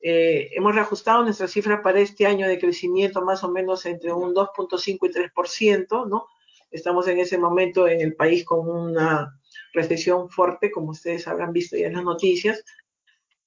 Eh, 0.00 0.50
hemos 0.52 0.74
reajustado 0.74 1.22
nuestras 1.22 1.50
cifras 1.50 1.80
para 1.82 2.00
este 2.00 2.26
año 2.26 2.46
de 2.46 2.58
crecimiento 2.58 3.22
más 3.22 3.42
o 3.42 3.50
menos 3.50 3.84
entre 3.86 4.12
un 4.12 4.34
2.5 4.34 4.98
y 5.02 5.12
3%, 5.12 6.08
¿no? 6.08 6.26
Estamos 6.70 7.08
en 7.08 7.18
ese 7.18 7.38
momento 7.38 7.88
en 7.88 8.00
el 8.00 8.14
país 8.14 8.44
con 8.44 8.68
una 8.68 9.40
recesión 9.72 10.28
fuerte, 10.28 10.70
como 10.70 10.90
ustedes 10.90 11.26
habrán 11.26 11.52
visto 11.52 11.76
ya 11.76 11.86
en 11.86 11.94
las 11.94 12.04
noticias. 12.04 12.62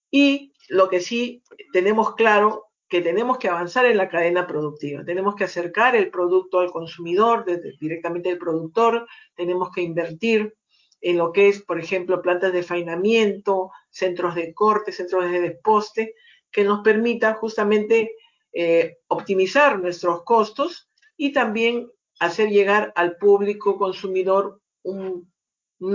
Y 0.09 0.53
lo 0.69 0.89
que 0.89 0.99
sí 0.99 1.43
tenemos 1.71 2.15
claro 2.15 2.67
que 2.89 3.01
tenemos 3.01 3.37
que 3.37 3.47
avanzar 3.47 3.85
en 3.85 3.95
la 3.95 4.09
cadena 4.09 4.45
productiva, 4.45 5.05
tenemos 5.05 5.35
que 5.35 5.45
acercar 5.45 5.95
el 5.95 6.09
producto 6.09 6.59
al 6.59 6.71
consumidor 6.71 7.45
desde, 7.45 7.77
directamente 7.79 8.27
del 8.27 8.37
productor, 8.37 9.07
tenemos 9.33 9.71
que 9.71 9.81
invertir 9.81 10.53
en 10.99 11.17
lo 11.17 11.31
que 11.31 11.47
es, 11.47 11.61
por 11.61 11.79
ejemplo, 11.79 12.21
plantas 12.21 12.51
de 12.51 12.63
fainamiento, 12.63 13.71
centros 13.89 14.35
de 14.35 14.53
corte, 14.53 14.91
centros 14.91 15.31
de 15.31 15.39
desposte, 15.39 16.15
que 16.51 16.63
nos 16.63 16.81
permitan 16.81 17.35
justamente 17.35 18.15
eh, 18.53 18.97
optimizar 19.07 19.79
nuestros 19.79 20.23
costos 20.23 20.89
y 21.15 21.31
también 21.31 21.89
hacer 22.19 22.49
llegar 22.49 22.91
al 22.95 23.15
público 23.17 23.77
consumidor 23.77 24.61
un, 24.83 25.29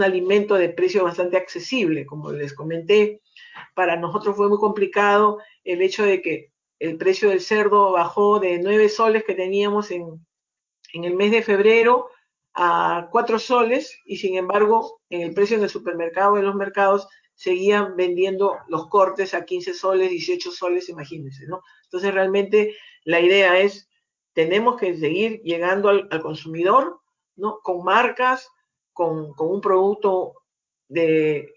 alimento 0.02 0.56
de 0.56 0.70
precio 0.70 1.04
bastante 1.04 1.36
accesible. 1.36 2.06
Como 2.06 2.32
les 2.32 2.52
comenté, 2.54 3.20
para 3.74 3.96
nosotros 3.96 4.36
fue 4.36 4.48
muy 4.48 4.58
complicado 4.58 5.38
el 5.62 5.80
hecho 5.80 6.02
de 6.04 6.20
que 6.22 6.50
el 6.80 6.96
precio 6.96 7.28
del 7.28 7.40
cerdo 7.40 7.92
bajó 7.92 8.40
de 8.40 8.58
9 8.58 8.88
soles 8.88 9.22
que 9.22 9.34
teníamos 9.34 9.92
en, 9.92 10.26
en 10.92 11.04
el 11.04 11.14
mes 11.14 11.30
de 11.30 11.42
febrero 11.42 12.08
a 12.54 13.08
4 13.12 13.38
soles 13.38 13.96
y 14.04 14.16
sin 14.16 14.36
embargo 14.36 15.00
en 15.08 15.20
el 15.20 15.34
precio 15.34 15.60
del 15.60 15.68
supermercado, 15.68 16.36
en 16.36 16.46
los 16.46 16.56
mercados, 16.56 17.06
seguían 17.36 17.96
vendiendo 17.96 18.56
los 18.66 18.88
cortes 18.88 19.34
a 19.34 19.44
15 19.44 19.74
soles, 19.74 20.10
18 20.10 20.50
soles, 20.50 20.88
imagínense, 20.88 21.46
¿no? 21.46 21.62
Entonces 21.84 22.12
realmente 22.12 22.74
la 23.04 23.20
idea 23.20 23.60
es 23.60 23.88
tenemos 24.32 24.76
que 24.76 24.96
seguir 24.96 25.40
llegando 25.42 25.88
al, 25.88 26.08
consumidor, 26.20 27.00
¿no? 27.36 27.60
Con 27.62 27.84
marcas, 27.84 28.50
con, 28.92 29.34
un 29.38 29.60
producto 29.60 30.32
de 30.88 31.54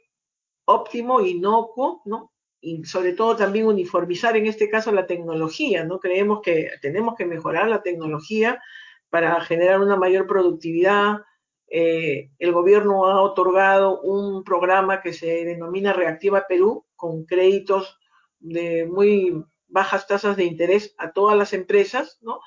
óptimo, 0.66 1.22
inocuo, 1.22 2.02
¿no? 2.06 2.32
Y 2.62 2.84
sobre 2.84 3.14
todo 3.14 3.38
también 3.38 3.66
uniformizar 3.66 4.36
en 4.36 4.48
este 4.48 4.70
caso 4.70 4.92
la 4.92 5.08
tecnología, 5.08 5.86
¿no? 5.86 6.00
Creemos 6.00 6.42
que 6.42 6.70
tenemos 6.82 7.16
que 7.18 7.26
mejorar 7.26 7.70
la 7.70 7.82
tecnología 7.82 8.62
para 9.10 9.40
generar 9.42 9.80
una 9.80 9.96
mayor 9.96 10.28
productividad. 10.28 11.18
Eh, 11.72 12.32
el 12.40 12.52
gobierno 12.52 13.08
ha 13.08 13.22
otorgado 13.22 14.02
un 14.02 14.44
programa 14.44 15.02
que 15.02 15.14
se 15.14 15.46
denomina 15.46 15.94
Reactiva 15.94 16.46
Perú, 16.48 16.86
con 16.96 17.26
créditos 17.26 17.98
de 18.40 18.86
muy 18.86 19.44
bajas 19.68 20.08
tasas 20.08 20.36
de 20.36 20.46
interés 20.46 20.96
a 20.98 21.12
todas 21.12 21.38
las 21.38 21.54
empresas, 21.54 22.18
¿no? 22.22 22.40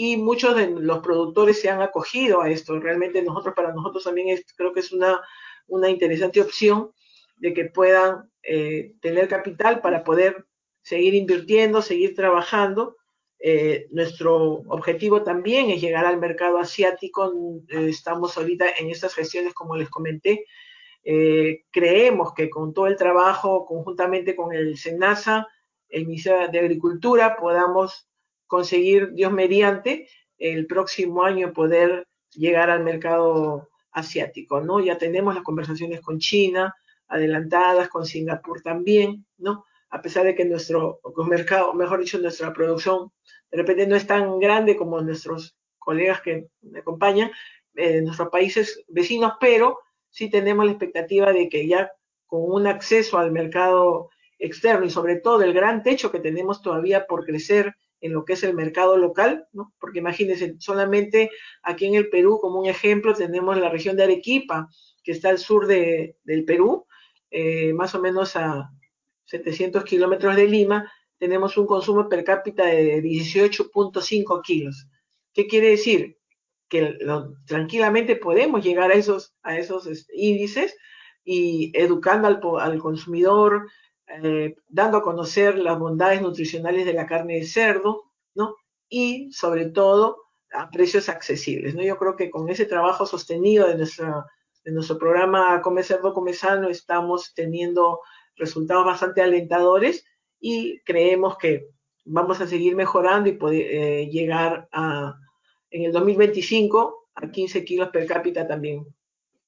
y 0.00 0.16
muchos 0.16 0.54
de 0.54 0.70
los 0.70 1.00
productores 1.00 1.60
se 1.60 1.68
han 1.68 1.82
acogido 1.82 2.40
a 2.40 2.48
esto. 2.48 2.78
Realmente 2.78 3.20
nosotros, 3.20 3.52
para 3.56 3.72
nosotros 3.72 4.04
también 4.04 4.38
creo 4.54 4.72
que 4.72 4.78
es 4.78 4.92
una, 4.92 5.20
una 5.66 5.90
interesante 5.90 6.40
opción 6.40 6.92
de 7.36 7.52
que 7.52 7.64
puedan 7.64 8.30
eh, 8.44 8.92
tener 9.00 9.26
capital 9.26 9.80
para 9.80 10.04
poder 10.04 10.46
seguir 10.82 11.14
invirtiendo, 11.14 11.82
seguir 11.82 12.14
trabajando. 12.14 12.96
Eh, 13.40 13.86
nuestro 13.90 14.62
objetivo 14.68 15.22
también 15.22 15.70
es 15.70 15.80
llegar 15.80 16.06
al 16.06 16.18
mercado 16.18 16.58
asiático. 16.58 17.32
Eh, 17.68 17.88
estamos 17.88 18.36
ahorita 18.36 18.66
en 18.78 18.90
estas 18.90 19.14
gestiones, 19.14 19.54
como 19.54 19.76
les 19.76 19.90
comenté. 19.90 20.44
creemos 21.70 22.34
que 22.34 22.50
con 22.50 22.74
todo 22.74 22.86
el 22.86 22.96
trabajo, 22.96 23.64
conjuntamente 23.64 24.36
con 24.36 24.52
el 24.52 24.76
SENASA, 24.76 25.46
el 25.88 26.06
Ministerio 26.06 26.48
de 26.48 26.58
Agricultura, 26.58 27.36
podamos 27.36 28.08
conseguir, 28.46 29.12
Dios 29.12 29.32
mediante, 29.32 30.08
el 30.38 30.66
próximo 30.66 31.22
año 31.24 31.52
poder 31.52 32.06
llegar 32.30 32.70
al 32.70 32.84
mercado 32.84 33.68
asiático, 33.90 34.60
¿no? 34.60 34.80
Ya 34.80 34.98
tenemos 34.98 35.34
las 35.34 35.44
conversaciones 35.44 36.00
con 36.00 36.18
China 36.18 36.74
adelantadas, 37.08 37.88
con 37.88 38.04
Singapur 38.04 38.60
también, 38.62 39.26
¿no? 39.38 39.64
A 39.90 40.02
pesar 40.02 40.24
de 40.24 40.34
que 40.34 40.44
nuestro 40.44 41.00
mercado, 41.26 41.72
mejor 41.74 42.00
dicho, 42.00 42.18
nuestra 42.18 42.52
producción 42.52 43.10
de 43.50 43.58
repente 43.58 43.86
no 43.86 43.96
es 43.96 44.06
tan 44.06 44.38
grande 44.38 44.76
como 44.76 45.00
nuestros 45.00 45.56
colegas 45.78 46.20
que 46.20 46.48
me 46.60 46.80
acompañan, 46.80 47.30
en 47.74 48.04
nuestros 48.04 48.28
países 48.28 48.84
vecinos, 48.88 49.34
pero 49.40 49.78
sí 50.10 50.28
tenemos 50.28 50.66
la 50.66 50.72
expectativa 50.72 51.32
de 51.32 51.48
que 51.48 51.66
ya 51.66 51.90
con 52.26 52.42
un 52.42 52.66
acceso 52.66 53.18
al 53.18 53.30
mercado 53.32 54.10
externo 54.38 54.84
y 54.84 54.90
sobre 54.90 55.16
todo 55.16 55.42
el 55.42 55.52
gran 55.52 55.82
techo 55.82 56.10
que 56.10 56.20
tenemos 56.20 56.60
todavía 56.60 57.06
por 57.06 57.24
crecer 57.24 57.74
en 58.00 58.12
lo 58.12 58.24
que 58.24 58.34
es 58.34 58.44
el 58.44 58.54
mercado 58.54 58.96
local, 58.96 59.48
¿no? 59.52 59.74
Porque 59.80 59.98
imagínense, 59.98 60.54
solamente 60.58 61.30
aquí 61.62 61.86
en 61.86 61.94
el 61.94 62.08
Perú, 62.08 62.38
como 62.40 62.60
un 62.60 62.66
ejemplo, 62.66 63.14
tenemos 63.14 63.56
la 63.58 63.70
región 63.70 63.96
de 63.96 64.04
Arequipa, 64.04 64.68
que 65.02 65.12
está 65.12 65.30
al 65.30 65.38
sur 65.38 65.66
de, 65.66 66.16
del 66.22 66.44
Perú, 66.44 66.86
eh, 67.30 67.72
más 67.72 67.94
o 67.94 68.00
menos 68.00 68.36
a 68.36 68.70
700 69.28 69.84
kilómetros 69.84 70.36
de 70.36 70.48
Lima, 70.48 70.92
tenemos 71.18 71.56
un 71.56 71.66
consumo 71.66 72.08
per 72.08 72.24
cápita 72.24 72.64
de 72.66 73.02
18.5 73.02 74.42
kilos. 74.42 74.86
¿Qué 75.32 75.46
quiere 75.46 75.70
decir? 75.70 76.18
Que 76.68 76.98
tranquilamente 77.46 78.16
podemos 78.16 78.64
llegar 78.64 78.90
a 78.90 78.94
esos, 78.94 79.34
a 79.42 79.56
esos 79.56 79.86
este, 79.86 80.12
índices 80.16 80.76
y 81.24 81.70
educando 81.74 82.28
al, 82.28 82.40
al 82.60 82.78
consumidor, 82.78 83.68
eh, 84.06 84.56
dando 84.68 84.98
a 84.98 85.02
conocer 85.02 85.58
las 85.58 85.78
bondades 85.78 86.22
nutricionales 86.22 86.86
de 86.86 86.94
la 86.94 87.06
carne 87.06 87.34
de 87.34 87.46
cerdo, 87.46 88.04
¿no? 88.34 88.56
Y 88.88 89.30
sobre 89.32 89.66
todo 89.66 90.16
a 90.52 90.70
precios 90.70 91.08
accesibles, 91.08 91.74
¿no? 91.74 91.82
Yo 91.82 91.98
creo 91.98 92.16
que 92.16 92.30
con 92.30 92.48
ese 92.48 92.64
trabajo 92.64 93.04
sostenido 93.04 93.66
de, 93.68 93.76
nuestra, 93.76 94.24
de 94.64 94.72
nuestro 94.72 94.96
programa 94.96 95.60
Come 95.60 95.82
Cerdo, 95.82 96.14
Come 96.14 96.32
Sano 96.32 96.68
estamos 96.68 97.34
teniendo 97.34 98.00
resultados 98.38 98.84
bastante 98.84 99.22
alentadores 99.22 100.04
y 100.40 100.80
creemos 100.80 101.36
que 101.36 101.66
vamos 102.04 102.40
a 102.40 102.46
seguir 102.46 102.74
mejorando 102.76 103.28
y 103.28 103.32
poder 103.32 103.66
eh, 103.70 104.06
llegar 104.10 104.68
a, 104.72 105.14
en 105.70 105.84
el 105.84 105.92
2025 105.92 107.08
a 107.14 107.30
15 107.30 107.64
kilos 107.64 107.88
per 107.90 108.06
cápita 108.06 108.46
también, 108.46 108.86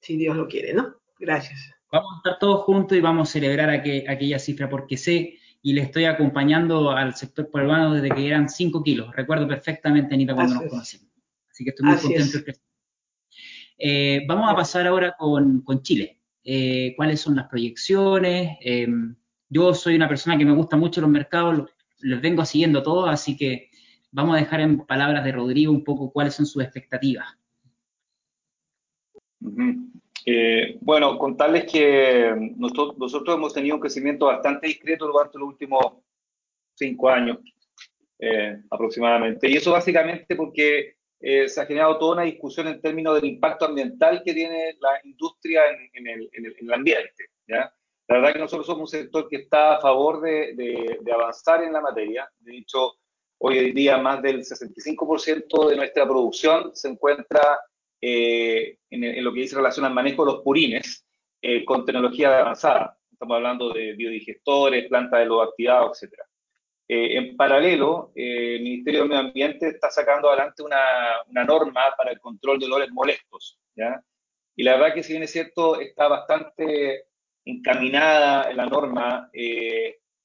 si 0.00 0.16
Dios 0.16 0.36
lo 0.36 0.48
quiere, 0.48 0.74
¿no? 0.74 0.96
Gracias. 1.18 1.58
Vamos 1.92 2.12
a 2.14 2.16
estar 2.18 2.38
todos 2.38 2.64
juntos 2.64 2.96
y 2.96 3.00
vamos 3.00 3.28
a 3.28 3.32
celebrar 3.32 3.70
aquella 3.70 4.38
cifra 4.38 4.68
porque 4.68 4.96
sé 4.96 5.38
y 5.62 5.72
le 5.72 5.82
estoy 5.82 6.04
acompañando 6.04 6.90
al 6.90 7.14
sector 7.14 7.50
peruano 7.50 7.94
desde 7.94 8.14
que 8.14 8.26
eran 8.26 8.48
5 8.48 8.82
kilos. 8.82 9.14
Recuerdo 9.14 9.46
perfectamente, 9.46 10.14
Anita, 10.14 10.34
cuando 10.34 10.54
nos 10.54 10.70
conocimos. 10.70 11.08
Así 11.50 11.64
que 11.64 11.70
estoy 11.70 11.86
muy 11.86 11.98
contento. 11.98 12.38
Eh, 13.82 14.24
vamos 14.26 14.50
a 14.50 14.54
pasar 14.54 14.86
ahora 14.86 15.14
con, 15.18 15.82
Chile. 15.82 16.19
Eh, 16.44 16.94
¿Cuáles 16.96 17.20
son 17.20 17.36
las 17.36 17.48
proyecciones? 17.48 18.58
Eh, 18.62 18.88
yo 19.48 19.74
soy 19.74 19.96
una 19.96 20.08
persona 20.08 20.38
que 20.38 20.44
me 20.44 20.54
gusta 20.54 20.76
mucho 20.76 21.00
los 21.00 21.10
mercados, 21.10 21.70
los, 22.00 22.20
vengo 22.20 22.44
siguiendo 22.44 22.82
todos, 22.82 23.08
así 23.08 23.36
que 23.36 23.70
vamos 24.10 24.36
a 24.36 24.40
dejar 24.40 24.60
en 24.60 24.78
palabras 24.86 25.24
de 25.24 25.32
Rodrigo 25.32 25.72
un 25.72 25.84
poco 25.84 26.12
cuáles 26.12 26.34
son 26.34 26.46
sus 26.46 26.62
expectativas. 26.62 27.26
Eh, 30.26 30.76
bueno, 30.80 31.18
contarles 31.18 31.70
que 31.70 32.52
nosotros, 32.56 33.34
hemos 33.34 33.54
tenido 33.54 33.76
un 33.76 33.80
crecimiento 33.80 34.26
bastante 34.26 34.68
discreto 34.68 35.06
durante 35.06 35.38
los 35.38 35.48
últimos 35.48 35.94
cinco 36.74 37.08
años 37.08 37.38
eh, 38.18 38.62
aproximadamente. 38.70 39.48
Y 39.50 39.56
eso 39.56 39.72
básicamente 39.72 40.36
porque 40.36 40.96
eh, 41.20 41.48
se 41.48 41.60
ha 41.60 41.66
generado 41.66 41.98
toda 41.98 42.14
una 42.14 42.22
discusión 42.22 42.66
en 42.68 42.80
términos 42.80 43.14
del 43.14 43.30
impacto 43.30 43.66
ambiental 43.66 44.22
que 44.24 44.32
tiene 44.32 44.76
la 44.80 45.00
industria 45.04 45.62
en, 45.92 46.06
el, 46.06 46.30
en 46.32 46.46
el, 46.46 46.72
ambiente. 46.72 47.26
La 47.46 48.16
verdad 48.16 48.32
que 48.32 48.38
nosotros 48.38 48.66
somos 48.66 48.92
un 48.92 48.98
sector 48.98 49.28
que 49.28 49.36
está 49.36 49.76
a 49.76 49.80
favor 49.80 50.20
de, 50.22 50.98
avanzar 51.12 51.62
en 51.62 51.74
la 51.74 51.80
materia. 51.80 52.28
De 52.38 52.56
hecho, 52.56 52.94
hoy 53.38 53.58
en 53.58 53.74
día 53.74 53.98
más 53.98 54.22
del 54.22 54.40
65% 54.40 55.68
de 55.68 55.76
nuestra 55.76 56.04
producción 56.06 56.70
se 56.74 56.88
encuentra 56.88 57.60
eh, 58.00 58.78
en, 58.88 59.22
lo 59.22 59.32
que 59.32 59.40
dice 59.40 59.56
relación 59.56 59.84
al 59.84 59.94
manejo 59.94 60.24
de 60.24 60.32
los 60.32 60.42
purines 60.42 61.06
eh, 61.42 61.64
con 61.64 61.84
tecnología 61.84 62.40
avanzada. 62.40 62.98
Estamos 63.12 63.36
hablando 63.36 63.72
de 63.74 63.92
biodigestores, 63.92 64.88
plantas 64.88 65.20
de 65.20 65.26
los 65.26 65.46
activados, 65.46 66.02
etc. 66.02 66.14
Eh, 66.92 67.16
en 67.16 67.36
paralelo, 67.36 68.10
el 68.14 68.62
Ministerio 68.62 69.00
del 69.00 69.08
Medio 69.08 69.22
Ambiente 69.22 69.68
está 69.68 69.90
sacando 69.90 70.28
adelante 70.28 70.62
una, 70.62 70.78
una 71.28 71.44
norma 71.44 71.82
para 71.96 72.10
el 72.10 72.20
control 72.20 72.58
de 72.58 72.66
olores 72.66 72.90
molestos. 72.90 73.58
¿ya? 73.76 74.02
Y 74.56 74.64
la 74.64 74.72
verdad 74.72 74.94
que 74.94 75.02
si 75.02 75.12
bien 75.12 75.22
es 75.22 75.30
cierto, 75.30 75.80
está 75.80 76.08
bastante 76.08 77.04
encaminada 77.44 78.50
en 78.50 78.56
la 78.56 78.66
norma 78.66 79.30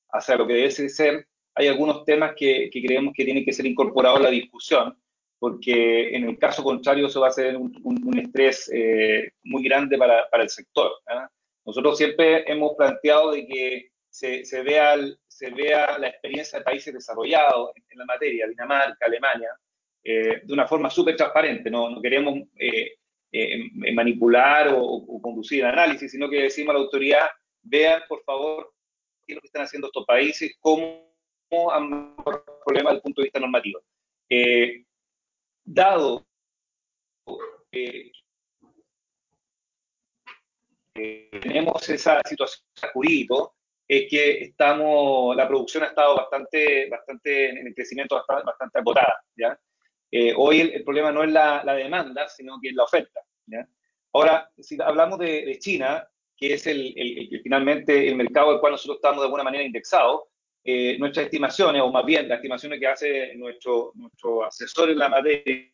hacia 0.09 0.35
lo 0.35 0.47
que 0.47 0.53
debe 0.53 0.71
ser, 0.71 1.27
hay 1.53 1.67
algunos 1.67 2.03
temas 2.03 2.33
que, 2.35 2.69
que 2.71 2.81
creemos 2.81 3.13
que 3.15 3.25
tienen 3.25 3.45
que 3.45 3.53
ser 3.53 3.65
incorporados 3.65 4.19
a 4.19 4.23
la 4.23 4.29
discusión 4.29 4.97
porque 5.39 6.15
en 6.15 6.27
el 6.27 6.39
caso 6.39 6.63
contrario 6.63 7.07
eso 7.07 7.21
va 7.21 7.27
a 7.27 7.31
ser 7.31 7.57
un, 7.57 8.17
estrés 8.17 8.69
eh, 8.73 9.31
muy 9.43 9.63
grande 9.63 9.97
para, 9.97 10.27
para 10.29 10.43
el 10.43 10.49
sector. 10.49 10.91
Nosotros 11.65 11.97
siempre 11.97 12.49
hemos 12.51 12.73
planteado 12.75 13.31
de 13.31 13.45
que 13.45 13.91
se, 14.09 14.45
se, 14.45 14.63
vea, 14.63 14.95
se 15.35 15.49
vea 15.49 15.97
la 15.97 16.07
experiencia 16.07 16.59
de 16.59 16.63
países 16.63 16.93
desarrollados 16.93 17.71
en, 17.75 17.97
la 17.97 18.05
materia, 18.05 18.47
Dinamarca, 18.47 19.05
Alemania, 19.05 19.49
eh, 20.01 20.41
de 20.45 20.53
una 20.53 20.65
forma 20.65 20.89
súper 20.89 21.17
transparente. 21.17 21.69
No, 21.69 21.89
no 21.89 22.01
queremos 22.01 22.47
eh, 22.55 22.95
manipular 23.93 24.69
o, 24.73 25.19
conducir 25.21 25.59
el 25.59 25.71
análisis, 25.71 26.09
sino 26.09 26.29
que 26.29 26.43
decimos 26.43 26.69
a 26.69 26.77
la 26.77 26.85
autoridad, 26.85 27.27
vean 27.63 28.03
por 28.07 28.23
favor 28.23 28.73
qué 29.27 29.33
es 29.33 29.35
lo 29.35 29.41
que 29.41 29.47
están 29.47 29.63
haciendo 29.63 29.87
estos 29.87 30.05
países, 30.05 30.55
cómo 30.61 31.03
han 31.69 32.15
problemas 32.15 32.93
desde 32.93 32.95
el 32.95 33.01
punto 33.01 33.21
de 33.21 33.25
vista 33.25 33.39
normativo. 33.41 33.81
Eh, 34.29 34.85
dado 35.65 36.25
que 37.71 38.09
tenemos 40.93 41.89
esa 41.89 42.21
situación 42.23 42.63
jurídica, 42.93 43.35
es 43.87 44.09
que 44.09 44.43
estamos, 44.43 45.35
la 45.35 45.47
producción 45.47 45.83
ha 45.83 45.87
estado 45.87 46.15
bastante, 46.15 46.89
bastante 46.89 47.49
en 47.49 47.67
el 47.67 47.75
crecimiento 47.75 48.15
bastante, 48.15 48.43
bastante 48.45 48.79
agotada. 48.79 49.23
¿ya? 49.35 49.59
Eh, 50.11 50.33
hoy 50.35 50.61
el, 50.61 50.83
problema 50.83 51.11
no 51.11 51.23
es 51.23 51.31
la, 51.31 51.63
la, 51.63 51.75
demanda, 51.75 52.27
sino 52.27 52.59
que 52.61 52.69
es 52.69 52.75
la 52.75 52.83
oferta. 52.83 53.21
¿ya? 53.45 53.67
Ahora, 54.13 54.49
si 54.57 54.77
hablamos 54.81 55.19
de, 55.19 55.45
de 55.45 55.59
China, 55.59 56.07
que 56.37 56.53
es 56.53 56.67
el, 56.67 56.93
el, 56.95 57.41
finalmente 57.41 58.07
el 58.07 58.15
mercado 58.15 58.51
al 58.51 58.59
cual 58.59 58.73
nosotros 58.73 58.97
estamos 58.97 59.19
de 59.19 59.25
alguna 59.25 59.43
manera 59.43 59.63
indexados, 59.63 60.23
eh, 60.63 60.97
nuestras 60.97 61.25
estimaciones, 61.25 61.81
o 61.81 61.91
más 61.91 62.05
bien 62.05 62.27
las 62.27 62.37
estimaciones 62.37 62.79
que 62.79 62.87
hace 62.87 63.35
nuestro, 63.35 63.91
nuestro 63.93 64.45
asesor 64.45 64.89
en 64.89 64.97
la 64.97 65.09
materia, 65.09 65.71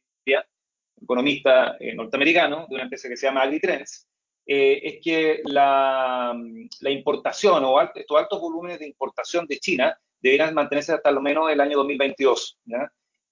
economista 1.02 1.78
eh, 1.80 1.96
norteamericano, 1.96 2.68
de 2.70 2.76
una 2.76 2.84
empresa 2.84 3.08
que 3.08 3.16
se 3.16 3.26
llama 3.26 3.42
AgriTrends, 3.44 4.11
eh, 4.46 4.82
es 4.84 5.00
que 5.04 5.42
la, 5.46 6.36
la 6.82 6.90
importación 6.90 7.64
o 7.66 7.82
estos 7.82 8.18
altos 8.18 8.40
volúmenes 8.42 8.80
de 8.80 8.88
importación 8.88 9.46
de 9.48 9.60
China 9.60 9.98
deberán 10.20 10.54
mantenerse 10.54 10.94
hasta 10.94 11.12
lo 11.12 11.22
menos 11.22 11.52
el 11.52 11.62
año 11.62 11.78
2022. 11.78 12.60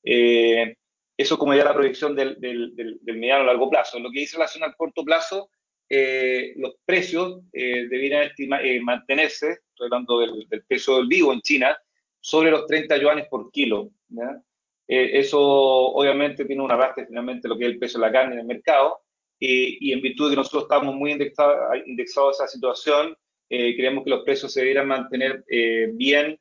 eso 0.04 1.38
como 1.38 1.54
ya 1.54 1.66
la 1.66 1.74
proyección 1.74 2.16
del, 2.16 2.40
del, 2.40 2.74
del, 2.76 3.18
mediano 3.18 3.44
a 3.44 3.48
largo 3.48 3.70
plazo. 3.70 3.98
En 3.98 4.04
lo 4.04 4.12
que 4.12 4.22
dice 4.22 4.38
relación 4.38 4.64
al 4.64 4.76
corto 4.76 5.04
plazo, 5.04 5.50
eh, 5.92 6.54
los 6.58 6.76
precios 6.86 7.42
eh, 7.52 7.88
debieran 7.90 8.30
eh, 8.38 8.80
mantenerse, 8.80 9.62
estoy 9.70 9.88
hablando 9.88 10.20
del, 10.20 10.48
del, 10.48 10.64
peso 10.64 10.98
del 10.98 11.08
vivo 11.08 11.34
en 11.34 11.42
China, 11.42 11.76
sobre 12.20 12.52
los 12.52 12.68
30 12.68 12.96
yuanes 12.98 13.28
por 13.28 13.50
kilo. 13.52 13.90
eso 14.88 15.40
obviamente 15.40 16.46
tiene 16.46 16.62
un 16.62 16.72
arrastre 16.72 17.08
finalmente 17.08 17.48
lo 17.48 17.58
que 17.58 17.66
es 17.66 17.72
el 17.72 17.80
peso 17.80 17.98
de 17.98 18.06
la 18.06 18.12
carne 18.12 18.34
en 18.34 18.42
el 18.42 18.46
mercado 18.46 19.02
y 19.40 19.94
en 19.94 20.02
virtud 20.02 20.26
de 20.26 20.32
que 20.32 20.38
nosotros 20.38 20.64
estamos 20.64 20.94
muy 20.96 21.12
indexados, 21.12 21.58
indexados 21.86 22.42
a 22.42 22.46
esa 22.46 22.54
situación, 22.54 23.16
creemos 23.48 24.04
que 24.04 24.10
los 24.10 24.24
precios 24.24 24.52
se 24.54 24.60
debieran 24.60 24.88
mantener 24.88 25.44
bien, 25.94 26.38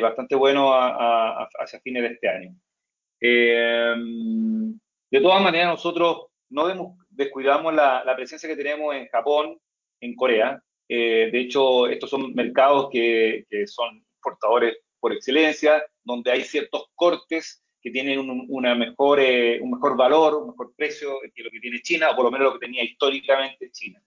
bastante 0.00 0.34
buenos 0.34 0.70
hacia 0.72 1.80
fines 1.80 2.02
de 2.02 2.08
este 2.08 2.28
año. 2.28 2.56
Eh, 3.26 3.94
de 5.10 5.20
todas 5.20 5.42
maneras, 5.42 5.68
nosotros 5.68 6.26
no 6.50 6.96
descuidamos 7.08 7.72
la, 7.72 8.12
presencia 8.14 8.48
que 8.48 8.56
tenemos 8.56 8.94
en 8.94 9.08
Japón, 9.08 9.58
en 10.00 10.14
Corea. 10.14 10.62
Eh, 10.88 11.30
de 11.32 11.40
hecho, 11.40 11.86
estos 11.86 12.10
son 12.10 12.34
mercados 12.34 12.90
que, 12.92 13.46
son 13.66 14.04
exportadores 14.14 14.76
por 15.00 15.14
excelencia, 15.14 15.82
donde 16.02 16.32
hay 16.32 16.42
ciertos 16.42 16.86
cortes 16.94 17.63
que 17.84 17.90
tienen 17.90 18.18
un, 18.18 18.46
una 18.48 18.74
mejor, 18.74 19.20
eh, 19.20 19.60
un 19.60 19.72
mejor 19.72 19.94
valor, 19.94 20.36
un 20.36 20.48
mejor 20.48 20.74
precio 20.74 21.20
que 21.34 21.42
lo 21.42 21.50
que 21.50 21.60
tiene 21.60 21.82
China, 21.82 22.10
o 22.10 22.16
por 22.16 22.24
lo 22.24 22.30
menos 22.30 22.46
lo 22.46 22.58
que 22.58 22.66
tenía 22.66 22.82
históricamente 22.82 23.70
China. 23.70 24.02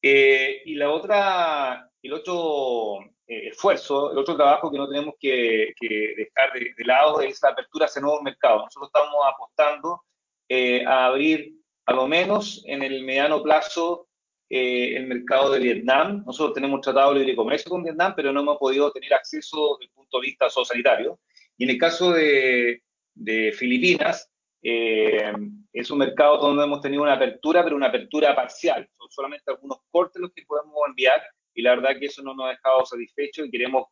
Eh, 0.00 0.62
y 0.64 0.76
la 0.76 0.90
otra, 0.90 1.90
el 2.00 2.12
otro 2.12 3.00
eh, 3.26 3.48
esfuerzo, 3.48 4.12
el 4.12 4.18
otro 4.18 4.36
trabajo 4.36 4.70
que 4.70 4.78
no 4.78 4.88
tenemos 4.88 5.14
que, 5.18 5.74
dejar 5.80 6.52
de, 6.54 6.84
lado 6.84 7.20
es 7.20 7.42
la 7.42 7.50
apertura 7.50 7.86
hacia 7.86 8.00
nuevos 8.00 8.22
mercados. 8.22 8.62
Nosotros 8.64 8.90
estamos 8.94 9.14
apostando 9.34 10.02
eh, 10.48 10.84
a 10.86 11.06
abrir 11.06 11.54
a 11.86 11.92
lo 11.92 12.06
menos 12.06 12.62
en 12.66 12.82
el 12.82 13.02
mediano 13.04 13.42
plazo 13.42 14.08
el 14.48 15.08
mercado 15.08 15.50
de 15.50 15.58
Vietnam. 15.58 16.22
Nosotros 16.24 16.54
tenemos 16.54 16.80
tratado 16.80 17.12
de 17.12 17.18
libre 17.18 17.34
comercio 17.34 17.68
con 17.68 17.82
Vietnam, 17.82 18.14
pero 18.14 18.32
no 18.32 18.40
hemos 18.40 18.58
podido 18.58 18.92
tener 18.92 19.12
acceso 19.12 19.76
desde 19.80 19.90
el 19.90 19.94
punto 19.96 20.20
de 20.20 20.26
vista 20.26 20.48
sanitario. 20.48 21.18
Y 21.58 21.64
en 21.64 21.70
el 21.70 21.78
caso 21.78 22.12
de, 22.12 22.80
de 23.16 23.52
Filipinas, 23.52 24.30
eh, 24.62 25.32
es 25.72 25.90
un 25.90 25.98
mercado 25.98 26.38
donde 26.38 26.64
hemos 26.64 26.80
tenido 26.80 27.02
una 27.02 27.14
apertura, 27.14 27.64
pero 27.64 27.76
una 27.76 27.86
apertura 27.86 28.34
parcial. 28.34 28.88
Son 28.98 29.10
solamente 29.10 29.50
algunos 29.50 29.78
cortes 29.90 30.20
los 30.20 30.32
que 30.32 30.44
podemos 30.46 30.74
enviar 30.86 31.22
y 31.54 31.62
la 31.62 31.74
verdad 31.74 31.98
que 31.98 32.06
eso 32.06 32.22
no 32.22 32.34
nos 32.34 32.46
ha 32.46 32.50
dejado 32.50 32.84
satisfechos 32.84 33.46
y 33.46 33.50
queremos 33.50 33.86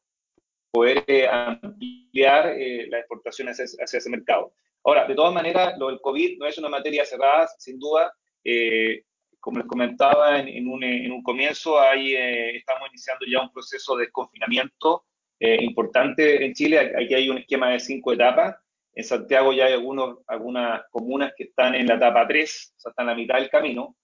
poder 0.71 1.05
eh, 1.07 1.27
ampliar 1.29 2.49
eh, 2.59 2.87
las 2.89 3.01
exportaciones 3.01 3.59
hacia, 3.59 3.99
ese 3.99 4.11
mercado. 4.11 4.53
Ahora, 4.85 5.07
de 5.07 5.15
todas 5.15 5.33
maneras, 5.33 5.75
lo 5.79 5.89
del 5.89 6.01
COVID 6.01 6.39
no 6.39 6.47
es 6.47 6.59
una 6.59 6.69
materia 6.69 7.05
cerrada, 7.05 7.49
sin 7.59 7.79
duda. 7.79 8.13
como 9.41 9.59
les 9.59 9.67
comentaba 9.67 10.39
en, 10.39 10.69
un, 10.69 10.83
en 10.83 11.13
un, 11.13 11.23
comienzo, 11.23 11.79
ahí 11.79 12.15
estamos 12.15 12.89
iniciando 12.89 13.25
ya 13.27 13.41
un 13.41 13.53
proceso 13.53 13.97
de 13.97 14.11
confinamiento 14.11 15.07
importante 15.39 16.45
en 16.45 16.53
Chile. 16.53 16.93
Aquí 16.99 17.15
hay 17.15 17.31
un 17.31 17.39
esquema 17.39 17.71
de 17.71 17.81
cinco 17.81 18.13
etapas 18.13 18.57
en 18.95 19.05
Santiago 19.05 19.53
ya 19.53 19.67
hay 19.67 19.73
algunos, 19.75 20.19
algunas 20.27 20.83
comunas 20.91 21.33
que 21.37 21.45
están 21.45 21.75
en 21.75 21.87
la 21.87 21.95
etapa 21.95 22.27
3, 22.27 22.75
o 22.77 22.81
sea, 22.81 22.91
están 22.91 23.05
en 23.05 23.11
la 23.11 23.15
mitad 23.17 23.35
del 23.37 23.51
camino, 23.51 23.97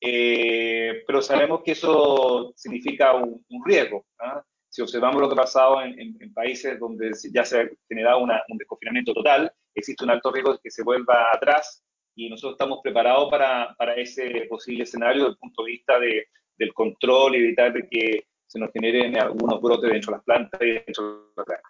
eh, 0.00 1.02
pero 1.06 1.20
sabemos 1.20 1.62
que 1.62 1.72
eso 1.72 2.52
significa 2.56 3.14
un, 3.14 3.44
riesgo. 3.64 4.06
¿ah? 4.18 4.42
Si 4.68 4.80
observamos 4.80 5.20
lo 5.20 5.28
que 5.28 5.34
ha 5.34 5.44
pasado 5.44 5.82
en, 5.82 6.16
países 6.32 6.78
donde 6.78 7.10
ya 7.32 7.44
se 7.44 7.60
ha 7.60 7.70
generado 7.88 8.20
un 8.20 8.58
desconfinamiento 8.58 9.12
total, 9.12 9.52
existe 9.74 10.04
un 10.04 10.10
alto 10.10 10.30
riesgo 10.30 10.52
de 10.52 10.58
que 10.62 10.70
se 10.70 10.84
vuelva 10.84 11.26
atrás 11.32 11.84
y 12.14 12.30
nosotros 12.30 12.54
estamos 12.54 12.80
preparados 12.82 13.30
para, 13.30 13.74
para 13.76 13.94
ese 13.94 14.46
posible 14.48 14.84
escenario 14.84 15.24
desde 15.24 15.32
el 15.32 15.38
punto 15.38 15.64
de 15.64 15.70
vista 15.72 15.98
de, 15.98 16.28
del 16.56 16.72
control 16.72 17.34
y 17.34 17.38
evitar 17.38 17.72
que 17.88 18.26
se 18.46 18.58
nos 18.58 18.70
generen 18.72 19.18
algunos 19.18 19.60
brotes 19.60 19.90
dentro 19.90 20.12
de 20.12 20.16
las 20.16 20.24
plantas 20.24 20.60
y 20.62 20.70
dentro 20.72 21.04
de 21.04 21.32
las 21.36 21.46
granjas. 21.46 21.69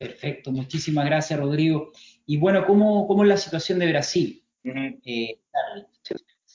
Perfecto, 0.00 0.50
muchísimas 0.50 1.04
gracias 1.04 1.38
Rodrigo. 1.38 1.92
Y 2.24 2.38
bueno, 2.38 2.66
¿cómo, 2.66 3.06
cómo 3.06 3.22
es 3.22 3.28
la 3.28 3.36
situación 3.36 3.78
de 3.78 3.90
Brasil? 3.90 4.42
Eh, 4.64 5.38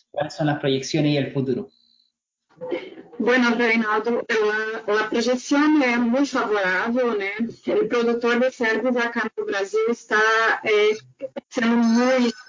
¿Cuáles 0.10 0.34
son 0.34 0.48
las 0.48 0.60
proyecciones 0.60 1.12
y 1.12 1.18
el 1.18 1.32
futuro? 1.32 1.70
Bueno, 3.20 3.56
Reinaldo, 3.56 4.26
a 4.88 5.04
projeção 5.04 5.84
é 5.84 5.96
muito 5.96 6.32
favorável, 6.32 7.16
né? 7.16 7.34
O 7.68 7.88
produtor 7.88 8.40
de 8.40 8.50
cerdos 8.50 8.98
acá 8.98 9.30
no 9.38 9.46
Brasil 9.46 9.90
está 9.90 10.62
é, 10.64 10.96
sendo 11.50 11.78
muito 11.78 12.45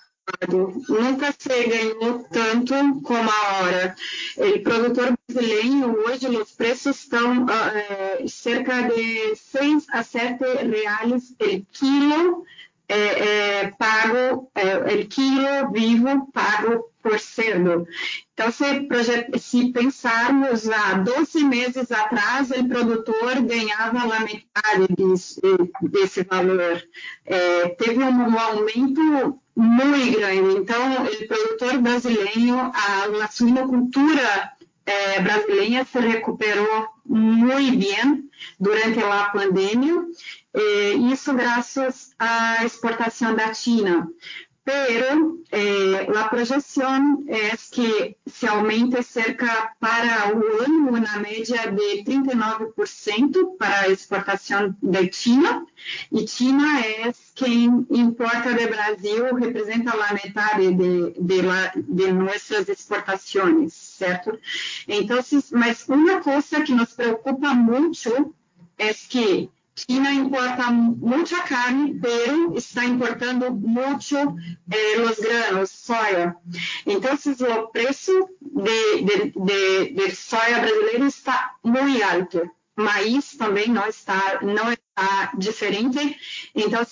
Nunca 0.89 1.35
se 1.39 1.65
ganhou 1.67 2.25
tanto 2.31 3.01
como 3.03 3.31
agora. 3.31 3.97
O 4.37 4.63
produtor 4.63 5.17
brasileiro, 5.29 5.99
hoje, 6.07 6.29
os 6.29 6.53
preços 6.53 6.99
estão 6.99 7.45
uh, 7.45 8.29
cerca 8.29 8.83
de 8.83 9.35
6 9.37 9.87
a 9.91 10.03
7 10.03 10.45
reais 10.69 11.35
por 11.39 11.63
quilo 11.73 12.47
é, 12.89 13.63
é, 13.63 13.71
pago, 13.73 14.51
é, 14.55 14.77
o 14.77 15.09
quilo 15.09 15.73
vivo 15.73 16.31
pago 16.33 16.91
por 17.03 17.19
cerdo. 17.19 17.87
Então, 18.33 18.51
se, 18.51 18.89
se, 19.39 19.73
pensarmos 19.73 20.69
há 20.69 20.95
12 20.95 21.45
meses 21.45 21.91
atrás, 21.91 22.51
o 22.51 22.69
produtor 22.69 23.43
ganhava 23.43 23.99
a 23.99 24.21
metade 24.21 24.87
desse, 24.97 25.41
desse 25.83 26.23
valor. 26.25 26.83
É, 27.25 27.69
teve 27.71 28.03
um 28.03 28.39
aumento 28.39 29.41
muito 29.57 30.19
grande. 30.19 30.59
Então, 30.59 31.05
o 31.05 31.27
produtor 31.29 31.79
brasileiro, 31.79 32.59
a, 32.59 33.29
suinocultura 33.31 34.53
é, 34.85 35.21
brasileira 35.21 35.85
se 35.85 35.99
recuperou 35.99 36.87
muito 37.05 37.79
bem 37.79 38.29
durante 38.61 39.01
a 39.01 39.31
pandemia, 39.31 40.05
isso 41.11 41.35
graças 41.35 42.11
à 42.19 42.65
exportação 42.65 43.35
da 43.35 43.53
China 43.53 44.09
pero 44.67 45.37
eh, 45.53 46.09
la 46.13 46.29
proyección 46.29 47.25
es 47.29 47.71
que 47.71 48.19
se 48.27 48.49
aumente 48.49 49.01
cerca 49.05 49.77
para 49.79 50.33
o 50.33 50.65
ano 50.65 50.91
una 50.91 51.19
media 51.19 51.67
de 51.67 52.03
39% 52.05 53.57
para 53.59 53.87
exportación 53.87 54.77
de 54.81 55.09
China, 55.11 55.65
y 56.11 56.25
China 56.25 56.81
es 57.05 57.31
quien 57.37 57.87
importa 57.91 58.55
de 58.55 58.67
Brasil, 58.67 59.23
representa 59.41 59.95
la 59.95 60.13
mitad 60.21 60.57
de, 60.57 61.15
de, 61.17 61.43
la, 61.45 61.71
de 61.77 62.13
nuestras 62.13 62.69
exportaciones, 62.69 63.73
¿cierto? 63.73 64.37
Entonces, 64.89 65.53
mas 65.53 65.85
una 65.89 66.19
cosa 66.19 66.65
que 66.65 66.75
nos 66.75 66.93
preocupa 66.93 67.55
mucho 67.55 68.35
es 68.79 69.07
que 69.07 69.49
China 69.77 70.11
importa 70.11 70.71
mucha 70.71 71.45
carne, 71.45 71.99
pero 72.01 72.57
está 72.57 72.83
importando 72.85 73.51
mucho 73.51 74.35
eh, 74.71 74.99
los 74.99 75.19
granos, 75.19 75.71
soya. 75.71 76.35
Entonces, 76.87 77.41
el 77.43 77.69
precio 77.75 78.31
de, 78.41 78.81
de, 79.03 79.33
de, 79.37 79.93
de, 79.93 80.15
soya 80.15 80.61
brasileiro 80.61 81.07
está 81.07 81.57
muy 81.63 82.01
alto. 82.01 82.51
Maíz 82.75 83.37
também 83.37 83.69
não 83.69 83.87
está, 83.87 84.41
não 84.43 84.73
está 84.73 85.33
diferente. 85.37 86.19
Então, 86.55 86.83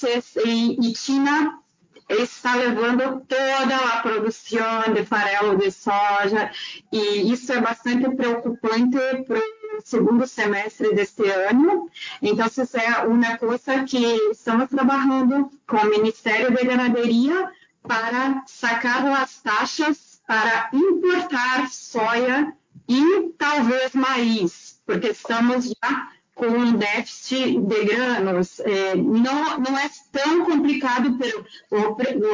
e, 0.45 0.91
e 0.91 0.95
China 0.95 1.64
está 2.09 2.55
levando 2.55 3.21
toda 3.27 3.77
a 3.77 4.01
produção 4.01 4.93
de 4.93 5.05
farelo 5.05 5.57
de 5.57 5.71
soja, 5.71 6.51
e 6.93 7.33
isso 7.33 7.53
é 7.53 7.61
bastante 7.61 8.15
preocupante 8.15 8.99
para 9.27 9.39
o 9.39 9.81
segundo 9.83 10.27
semestre 10.27 10.95
deste 10.95 11.29
ano. 11.29 11.89
Então, 12.21 12.47
isso 12.47 12.77
é 12.77 13.07
uma 13.07 13.37
coisa 13.39 13.85
que 13.85 14.05
estamos 14.31 14.69
trabalhando 14.69 15.51
com 15.67 15.77
o 15.77 15.91
Ministério 15.91 16.53
da 16.53 16.63
Ganaderia 16.63 17.51
para 17.83 18.43
sacar 18.47 19.07
as 19.07 19.41
taxas 19.43 20.23
para 20.27 20.71
importar 20.73 21.69
soja 21.69 22.53
e 22.89 23.31
talvez 23.39 23.95
maíz, 23.95 24.81
porque 24.87 25.09
estamos 25.09 25.67
já 25.67 26.09
com 26.35 26.47
um 26.47 26.77
déficit 26.77 27.61
de 27.61 27.85
granos. 27.85 28.61
Eh, 28.61 28.95
não, 28.97 29.59
não 29.59 29.79
é 29.79 29.89
tão 30.11 30.45
complicado, 30.45 31.17
pero 31.17 31.47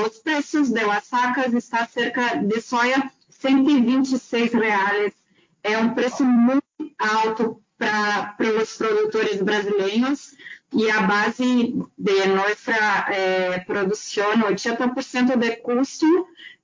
os 0.06 0.18
preços 0.18 0.70
de 0.70 0.85
las 0.85 1.05
sacas 1.05 1.52
está 1.52 1.86
cerca 1.86 2.36
de 2.36 2.60
soja 2.60 3.10
126 3.28 4.52
reais. 4.52 5.12
É 5.62 5.77
um 5.78 5.94
preço 5.94 6.24
muito 6.24 6.62
alto 6.98 7.62
para 7.78 8.36
os 8.60 8.77
produtores 8.77 9.43
brasileiros 9.43 10.35
e 10.72 10.90
a 10.90 11.01
base 11.02 11.74
de 11.98 12.27
nossa 12.28 13.06
eh, 13.09 13.59
produção, 13.66 14.32
80% 14.43 15.36
do 15.36 15.62
custo 15.62 16.06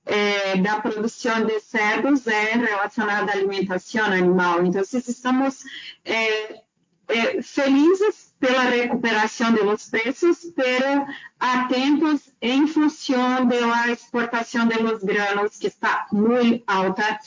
eh, 0.06 0.56
da 0.58 0.80
produção 0.80 1.44
de 1.44 1.58
cerdos 1.58 2.26
é 2.26 2.52
relacionada 2.52 3.32
à 3.32 3.34
alimentação 3.34 4.06
animal. 4.06 4.64
Então, 4.64 4.82
estamos 4.82 5.64
eh, 6.04 6.60
eh, 7.08 7.42
felizes 7.42 8.34
pela 8.38 8.62
recuperação 8.62 9.52
de 9.52 9.62
los 9.62 9.88
precios, 9.88 10.52
pero 10.54 11.06
atentos 11.38 12.32
em 12.40 12.66
função 12.66 13.46
da 13.46 13.90
exportação 13.90 14.66
de 14.66 14.78
los 14.78 15.02
granos, 15.02 15.56
que 15.56 15.68
está 15.68 16.06
muito 16.12 16.62
alta, 16.66 17.18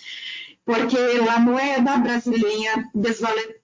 porque 0.66 0.98
a 1.28 1.40
moeda 1.40 1.98
brasileira 1.98 2.88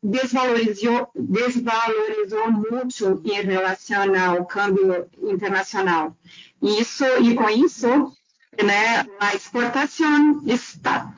desvalorizou, 0.02 1.08
desvalorizou 1.14 2.52
muito 2.52 3.22
em 3.24 3.42
relação 3.44 4.06
ao 4.16 4.46
câmbio 4.46 5.08
internacional. 5.22 6.18
Isso, 6.62 7.06
e 7.22 7.36
com 7.36 7.48
isso, 7.48 8.12
né, 8.64 9.06
a 9.20 9.36
exportação 9.36 10.42
está, 10.48 11.14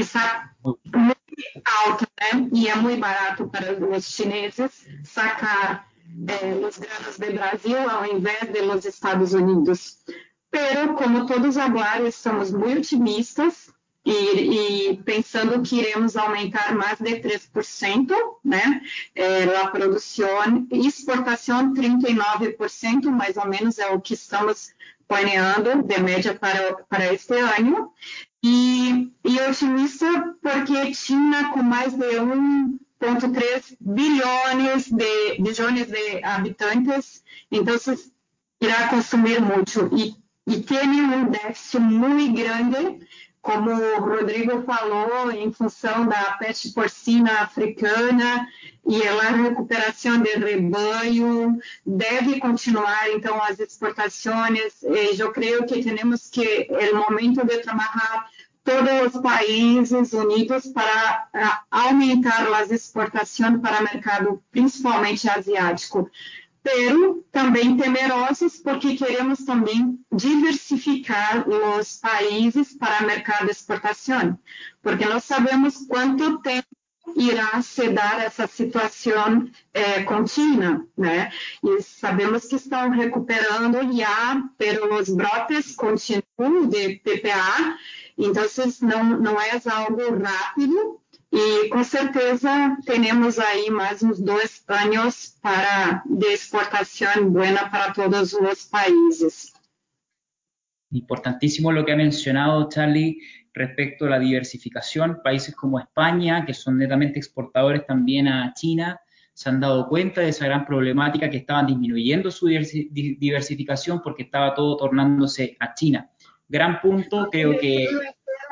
está 0.00 0.50
muito 0.94 1.16
alto, 1.64 2.06
né? 2.20 2.48
E 2.52 2.68
é 2.68 2.74
muito 2.76 3.00
barato 3.00 3.48
para 3.48 3.72
os 3.72 4.04
chineses 4.06 4.86
sacar 5.04 5.88
eh, 6.28 6.54
los 6.54 6.78
granos 6.78 7.18
de 7.18 7.30
Brasil 7.30 7.78
ao 7.90 8.04
invés 8.06 8.52
de 8.52 8.62
los 8.62 8.84
Estados 8.84 9.32
Unidos. 9.32 9.98
Pero, 10.50 10.94
como 10.94 11.26
todos 11.26 11.56
agora 11.56 12.06
estamos 12.06 12.50
muito 12.50 12.78
otimistas, 12.78 13.72
e, 14.04 14.90
e, 14.90 14.96
pensando 15.04 15.62
que 15.62 15.76
iremos 15.76 16.16
aumentar 16.16 16.74
mais 16.74 16.98
de 16.98 17.20
3%, 17.20 18.12
né? 18.44 18.82
É, 19.14 19.56
a 19.56 19.68
produção 19.68 20.66
e 20.72 20.86
exportação 20.86 21.72
39%, 21.72 23.04
mais 23.10 23.36
ou 23.36 23.46
menos 23.46 23.78
é 23.78 23.88
o 23.90 24.00
que 24.00 24.14
estamos 24.14 24.74
planeando 25.06 25.82
de 25.82 25.98
média 26.00 26.34
para, 26.34 26.74
para 26.88 27.12
este 27.12 27.34
ano. 27.38 27.92
E, 28.44 29.12
e 29.24 29.40
otimista 29.40 30.36
porque 30.42 30.92
China, 30.94 31.50
com 31.50 31.62
mais 31.62 31.94
de 31.94 32.16
1,3 32.18 33.76
bilhões 33.80 34.90
de, 34.90 35.38
bilhões 35.40 35.86
de 35.86 36.24
habitantes, 36.24 37.22
então 37.50 37.76
irá 38.60 38.88
consumir 38.88 39.40
muito. 39.40 39.88
E, 39.96 40.16
e 40.46 40.60
tem 40.62 40.88
um 40.88 41.30
déficit 41.30 41.80
muito 41.80 42.34
grande 42.34 43.06
como 43.42 43.70
o 43.72 44.00
Rodrigo 44.00 44.62
falou, 44.62 45.32
em 45.32 45.52
função 45.52 46.06
da 46.06 46.34
peste 46.34 46.70
porcina 46.70 47.40
africana 47.40 48.48
e 48.86 49.02
a 49.02 49.30
recuperação 49.30 50.22
de 50.22 50.30
rebanho, 50.30 51.58
deve 51.84 52.38
continuar, 52.38 53.10
então, 53.10 53.42
as 53.42 53.58
exportações. 53.58 54.82
Eu 55.18 55.32
creio 55.32 55.66
que 55.66 55.82
temos 55.82 56.30
que, 56.30 56.68
é 56.70 56.92
o 56.92 56.96
momento 56.96 57.44
de 57.44 57.58
trabalhar 57.58 58.30
todos 58.64 59.12
os 59.12 59.20
países 59.20 60.12
unidos 60.12 60.68
para 60.68 61.64
aumentar 61.68 62.46
as 62.54 62.70
exportações 62.70 63.60
para 63.60 63.80
o 63.80 63.82
mercado, 63.82 64.42
principalmente 64.52 65.28
asiático 65.28 66.08
pero 66.62 67.24
também 67.32 67.76
temerosos 67.76 68.58
porque 68.58 68.96
queremos 68.96 69.44
também 69.44 69.98
diversificar 70.12 71.48
os 71.48 71.96
países 71.98 72.76
para 72.76 73.02
o 73.02 73.06
mercado 73.06 73.46
de 73.46 73.52
exportação, 73.52 74.38
porque 74.80 75.04
nós 75.04 75.24
sabemos 75.24 75.86
quanto 75.88 76.38
tempo 76.40 76.68
irá 77.16 77.60
se 77.62 77.88
dar 77.90 78.20
essa 78.20 78.46
situação 78.46 79.50
eh, 79.74 80.04
contínua, 80.04 80.86
né? 80.96 81.32
E 81.62 81.82
sabemos 81.82 82.46
que 82.46 82.56
estão 82.56 82.90
recuperando 82.90 83.92
já, 83.96 84.40
pero 84.56 84.94
os 84.94 85.08
brotes 85.08 85.74
continuam 85.74 86.68
de 86.68 86.96
PPA, 87.00 87.76
então 88.16 88.44
não, 88.82 89.04
não 89.20 89.40
é 89.40 89.60
algo 89.66 90.22
rápido, 90.22 91.01
e 91.32 91.68
com 91.70 91.82
certeza 91.82 92.76
temos 92.84 93.38
aí 93.38 93.70
mais 93.70 94.02
uns 94.02 94.20
dois 94.20 94.62
anos 94.68 95.38
para 95.40 96.02
de 96.04 96.26
exportação 96.26 97.30
buena 97.30 97.70
para 97.70 97.92
todos 97.92 98.34
os 98.34 98.64
países. 98.66 99.54
Importantísimo 100.90 101.72
lo 101.72 101.86
que 101.86 101.92
ha 101.92 101.96
mencionado 101.96 102.68
Charlie 102.68 103.16
respecto 103.54 104.04
a 104.04 104.10
la 104.10 104.18
diversificación. 104.18 105.22
Países 105.24 105.54
como 105.54 105.78
España, 105.78 106.44
que 106.44 106.52
son 106.52 106.76
netamente 106.76 107.18
exportadores 107.18 107.86
también 107.86 108.28
a 108.28 108.52
China, 108.52 109.00
se 109.32 109.48
han 109.48 109.58
dado 109.58 109.88
cuenta 109.88 110.20
de 110.20 110.28
esa 110.28 110.44
gran 110.44 110.66
problemática 110.66 111.30
que 111.30 111.38
estaban 111.38 111.66
disminuyendo 111.66 112.30
su 112.30 112.46
diversificación 112.46 114.02
porque 114.02 114.24
estaba 114.24 114.54
todo 114.54 114.76
tornándose 114.76 115.56
a 115.58 115.72
China. 115.72 116.10
Gran 116.46 116.82
punto, 116.82 117.28
creo 117.30 117.58
que 117.58 117.88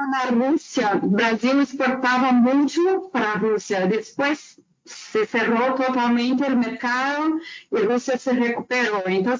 na 0.06 0.24
Rússia, 0.24 0.97
o 1.02 1.09
Brasil 1.09 1.60
exportava 1.60 2.32
muito 2.32 3.10
para 3.12 3.32
a 3.32 3.36
Rússia, 3.36 3.86
depois 3.86 4.59
se 4.85 5.24
cerrou 5.27 5.74
totalmente 5.74 6.43
o 6.43 6.56
mercado 6.56 7.39
e 7.70 7.77
a 7.77 7.86
Rússia 7.86 8.18
se 8.18 8.32
recuperou. 8.32 9.02
Então, 9.06 9.36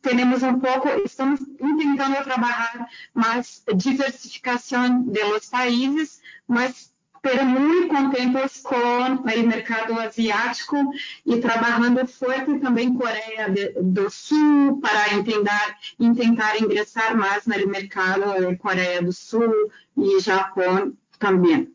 temos 0.00 0.42
um 0.42 0.60
pouco, 0.60 0.88
estamos 1.04 1.40
tentando 1.58 2.22
trabalhar 2.24 2.86
mais 3.14 3.64
diversificação 3.74 5.02
dos 5.02 5.46
países, 5.46 6.20
mas 6.46 6.91
pero 7.22 7.44
muy 7.44 7.88
contentos 7.88 8.60
con 8.62 9.22
el 9.30 9.46
mercado 9.46 9.98
asiático 10.00 10.92
y 11.24 11.40
trabajando 11.40 12.04
fuerte 12.06 12.58
también 12.58 12.94
Corea 12.94 13.48
de, 13.48 13.74
do 13.80 14.10
Sul 14.10 14.80
para 14.82 15.04
intentar 15.14 16.56
ingresar 16.60 17.16
más 17.16 17.46
en 17.46 17.54
el 17.54 17.68
mercado 17.68 18.34
de 18.34 18.58
Corea 18.58 19.00
do 19.00 19.12
Sul 19.12 19.54
y 19.96 20.20
Japón 20.20 20.98
también. 21.18 21.74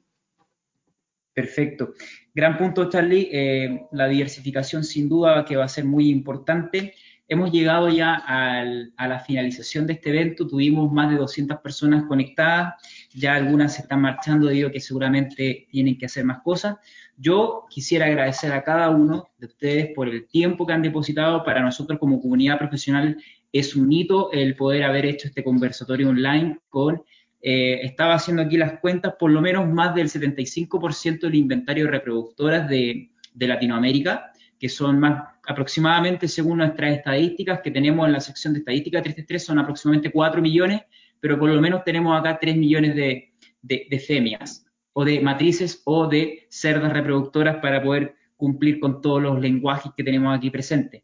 Perfecto. 1.33 1.93
Gran 2.33 2.57
punto, 2.57 2.89
Charlie. 2.89 3.29
Eh, 3.31 3.87
la 3.91 4.07
diversificación 4.07 4.83
sin 4.83 5.07
duda 5.07 5.45
que 5.45 5.55
va 5.55 5.65
a 5.65 5.69
ser 5.69 5.85
muy 5.85 6.09
importante. 6.09 6.93
Hemos 7.29 7.51
llegado 7.51 7.89
ya 7.89 8.15
al, 8.15 8.91
a 8.97 9.07
la 9.07 9.19
finalización 9.19 9.85
de 9.85 9.93
este 9.93 10.09
evento, 10.09 10.47
tuvimos 10.47 10.91
más 10.91 11.09
de 11.09 11.17
200 11.17 11.59
personas 11.59 12.05
conectadas, 12.05 12.75
ya 13.13 13.35
algunas 13.35 13.75
se 13.75 13.81
están 13.81 14.01
marchando 14.01 14.47
debido 14.47 14.69
a 14.69 14.71
que 14.71 14.79
seguramente 14.79 15.67
tienen 15.69 15.97
que 15.97 16.05
hacer 16.05 16.23
más 16.25 16.41
cosas. 16.41 16.77
Yo 17.15 17.65
quisiera 17.69 18.05
agradecer 18.05 18.51
a 18.51 18.63
cada 18.63 18.89
uno 18.89 19.29
de 19.37 19.47
ustedes 19.47 19.89
por 19.95 20.07
el 20.07 20.27
tiempo 20.27 20.65
que 20.65 20.73
han 20.73 20.81
depositado. 20.81 21.43
Para 21.43 21.61
nosotros 21.61 21.99
como 21.99 22.21
comunidad 22.21 22.57
profesional 22.57 23.17
es 23.51 23.75
un 23.75 23.91
hito 23.91 24.31
el 24.31 24.55
poder 24.55 24.83
haber 24.83 25.05
hecho 25.05 25.27
este 25.27 25.43
conversatorio 25.43 26.09
online 26.09 26.59
con, 26.69 27.01
eh, 27.41 27.79
estaba 27.83 28.15
haciendo 28.15 28.43
aquí 28.43 28.57
las 28.57 28.79
cuentas, 28.79 29.13
por 29.17 29.31
lo 29.31 29.41
menos 29.41 29.67
más 29.67 29.95
del 29.95 30.09
75% 30.09 31.21
del 31.21 31.35
inventario 31.35 31.85
de 31.85 31.91
reproductoras 31.91 32.67
de, 32.67 33.11
de 33.33 33.47
Latinoamérica 33.47 34.31
que 34.59 34.69
son 34.69 34.99
más 34.99 35.23
aproximadamente, 35.47 36.27
según 36.27 36.57
nuestras 36.57 36.97
estadísticas 36.97 37.61
que 37.61 37.71
tenemos 37.71 38.05
en 38.05 38.13
la 38.13 38.19
sección 38.19 38.53
de 38.53 38.59
estadística 38.59 39.01
333, 39.01 39.43
son 39.43 39.59
aproximadamente 39.59 40.11
4 40.11 40.41
millones, 40.41 40.81
pero 41.19 41.37
por 41.37 41.49
lo 41.49 41.61
menos 41.61 41.83
tenemos 41.83 42.19
acá 42.19 42.37
3 42.39 42.57
millones 42.57 42.95
de, 42.95 43.33
de, 43.61 43.87
de 43.89 43.99
femias, 43.99 44.65
o 44.93 45.05
de 45.05 45.19
matrices, 45.19 45.81
o 45.85 46.07
de 46.07 46.47
cerdas 46.49 46.93
reproductoras 46.93 47.57
para 47.57 47.81
poder 47.81 48.15
cumplir 48.35 48.79
con 48.79 49.01
todos 49.01 49.21
los 49.21 49.39
lenguajes 49.39 49.91
que 49.95 50.03
tenemos 50.03 50.35
aquí 50.35 50.49
presentes. 50.49 51.03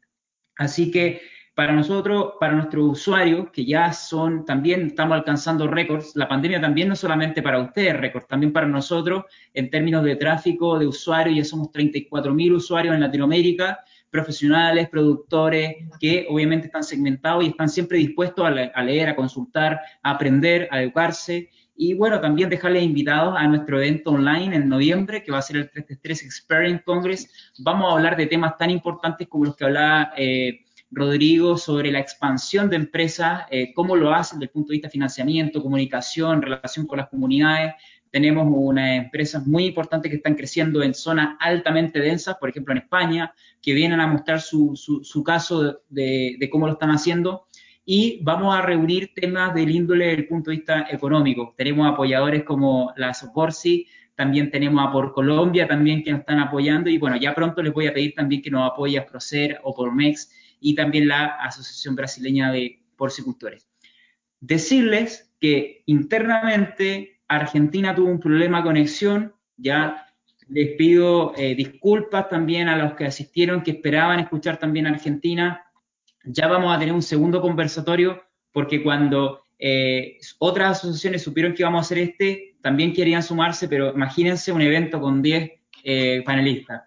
Así 0.55 0.91
que 0.91 1.21
para 1.55 1.73
nosotros, 1.73 2.33
para 2.39 2.53
nuestros 2.53 2.99
usuarios, 2.99 3.51
que 3.51 3.63
ya 3.63 3.93
son, 3.93 4.43
también 4.43 4.87
estamos 4.87 5.15
alcanzando 5.15 5.67
récords, 5.67 6.15
la 6.15 6.27
pandemia 6.27 6.59
también 6.59 6.89
no 6.89 6.95
solamente 6.95 7.43
para 7.43 7.59
ustedes 7.59 7.95
récords, 7.95 8.27
también 8.27 8.51
para 8.51 8.67
nosotros 8.67 9.25
en 9.53 9.69
términos 9.69 10.03
de 10.03 10.15
tráfico 10.15 10.79
de 10.79 10.87
usuarios, 10.87 11.37
ya 11.37 11.45
somos 11.45 11.71
34 11.71 12.33
mil 12.33 12.53
usuarios 12.53 12.95
en 12.95 13.01
Latinoamérica, 13.01 13.83
profesionales, 14.13 14.89
productores, 14.89 15.75
que 15.99 16.27
obviamente 16.29 16.67
están 16.67 16.83
segmentados 16.83 17.43
y 17.43 17.47
están 17.47 17.67
siempre 17.67 17.97
dispuestos 17.97 18.45
a, 18.45 18.83
leer, 18.83 19.09
a 19.09 19.15
consultar, 19.15 19.81
a 20.03 20.11
aprender, 20.11 20.67
a 20.69 20.83
educarse. 20.83 21.49
Y 21.75 21.95
bueno, 21.95 22.21
también 22.21 22.47
dejarles 22.47 22.83
invitados 22.83 23.33
a 23.35 23.47
nuestro 23.47 23.81
evento 23.81 24.11
online 24.11 24.55
en 24.55 24.69
noviembre, 24.69 25.23
que 25.23 25.31
va 25.31 25.39
a 25.39 25.41
ser 25.41 25.57
el 25.57 25.63
333 25.63 26.25
Experience 26.25 26.83
Congress. 26.85 27.51
Vamos 27.57 27.89
a 27.89 27.95
hablar 27.95 28.15
de 28.15 28.27
temas 28.27 28.55
tan 28.55 28.69
importantes 28.69 29.27
como 29.27 29.45
los 29.45 29.55
que 29.55 29.65
hablaba 29.65 30.13
eh, 30.15 30.59
Rodrigo 30.91 31.57
sobre 31.57 31.91
la 31.91 31.99
expansión 31.99 32.69
de 32.69 32.75
empresas, 32.75 33.45
eh, 33.49 33.73
cómo 33.73 33.95
lo 33.95 34.13
hacen 34.13 34.37
desde 34.37 34.49
el 34.49 34.53
punto 34.53 34.67
de 34.67 34.73
vista 34.73 34.89
de 34.89 34.91
financiamiento, 34.91 35.63
comunicación, 35.63 36.39
relación 36.39 36.85
con 36.85 36.99
las 36.99 37.09
comunidades. 37.09 37.73
Tenemos 38.13 38.45
unas 38.47 39.05
empresas 39.05 39.47
muy 39.47 39.65
importantes 39.65 40.11
que 40.11 40.17
están 40.17 40.35
creciendo 40.35 40.83
en 40.83 40.93
zonas 40.93 41.35
altamente 41.39 41.99
densas, 41.99 42.35
por 42.35 42.47
ejemplo 42.47 42.71
en 42.71 42.77
España, 42.77 43.33
que 43.59 43.73
vienen 43.73 43.99
a 43.99 44.05
mostrar 44.05 44.39
su, 44.39 44.75
su, 44.75 45.23
caso 45.23 45.81
de, 45.89 46.35
de, 46.37 46.49
cómo 46.51 46.67
lo 46.67 46.73
están 46.73 46.91
haciendo. 46.91 47.47
Y 47.83 48.19
vamos 48.21 48.55
a 48.55 48.61
reunir 48.61 49.15
temas 49.15 49.55
del 49.55 49.71
índole 49.71 50.05
desde 50.05 50.21
el 50.21 50.27
punto 50.27 50.51
de 50.51 50.57
vista 50.57 50.85
económico. 50.91 51.55
Tenemos 51.57 51.91
apoyadores 51.91 52.43
como 52.43 52.93
la 52.97 53.15
Socorsi, 53.15 53.87
también 54.13 54.51
tenemos 54.51 54.87
a 54.87 54.91
Por 54.91 55.11
Colombia 55.11 55.67
también 55.67 56.03
que 56.03 56.11
nos 56.11 56.19
están 56.19 56.37
apoyando 56.37 56.91
y 56.91 56.99
bueno, 56.99 57.17
ya 57.17 57.33
pronto 57.33 57.63
les 57.63 57.73
voy 57.73 57.87
a 57.87 57.93
pedir 57.95 58.13
también 58.13 58.43
que 58.43 58.51
nos 58.51 58.71
apoye 58.71 58.99
a 58.99 59.07
Procer 59.07 59.59
o 59.63 59.73
por 59.73 59.91
MEX 59.91 60.29
y 60.59 60.75
también 60.75 61.07
la 61.07 61.25
Asociación 61.25 61.95
Brasileña 61.95 62.51
de 62.51 62.79
Porcicultores. 62.95 63.67
Decirles 64.39 65.33
que 65.39 65.81
internamente 65.87 67.12
Argentina 67.35 67.93
tuvo 67.95 68.09
un 68.09 68.19
problema 68.19 68.57
de 68.57 68.63
conexión, 68.63 69.33
ya 69.57 70.07
les 70.49 70.75
pido 70.75 71.33
eh, 71.37 71.55
disculpas 71.55 72.29
también 72.29 72.67
a 72.67 72.77
los 72.77 72.93
que 72.93 73.05
asistieron, 73.05 73.63
que 73.63 73.71
esperaban 73.71 74.19
escuchar 74.19 74.57
también 74.57 74.87
a 74.87 74.91
Argentina. 74.91 75.65
Ya 76.25 76.47
vamos 76.47 76.75
a 76.75 76.79
tener 76.79 76.93
un 76.93 77.01
segundo 77.01 77.41
conversatorio 77.41 78.21
porque 78.51 78.83
cuando 78.83 79.43
eh, 79.57 80.17
otras 80.39 80.79
asociaciones 80.79 81.23
supieron 81.23 81.53
que 81.53 81.63
íbamos 81.63 81.79
a 81.79 81.85
hacer 81.85 81.97
este, 81.99 82.55
también 82.61 82.93
querían 82.93 83.23
sumarse, 83.23 83.67
pero 83.67 83.93
imagínense 83.93 84.51
un 84.51 84.61
evento 84.61 84.99
con 85.01 85.21
10 85.21 85.51
eh, 85.83 86.23
panelistas 86.25 86.83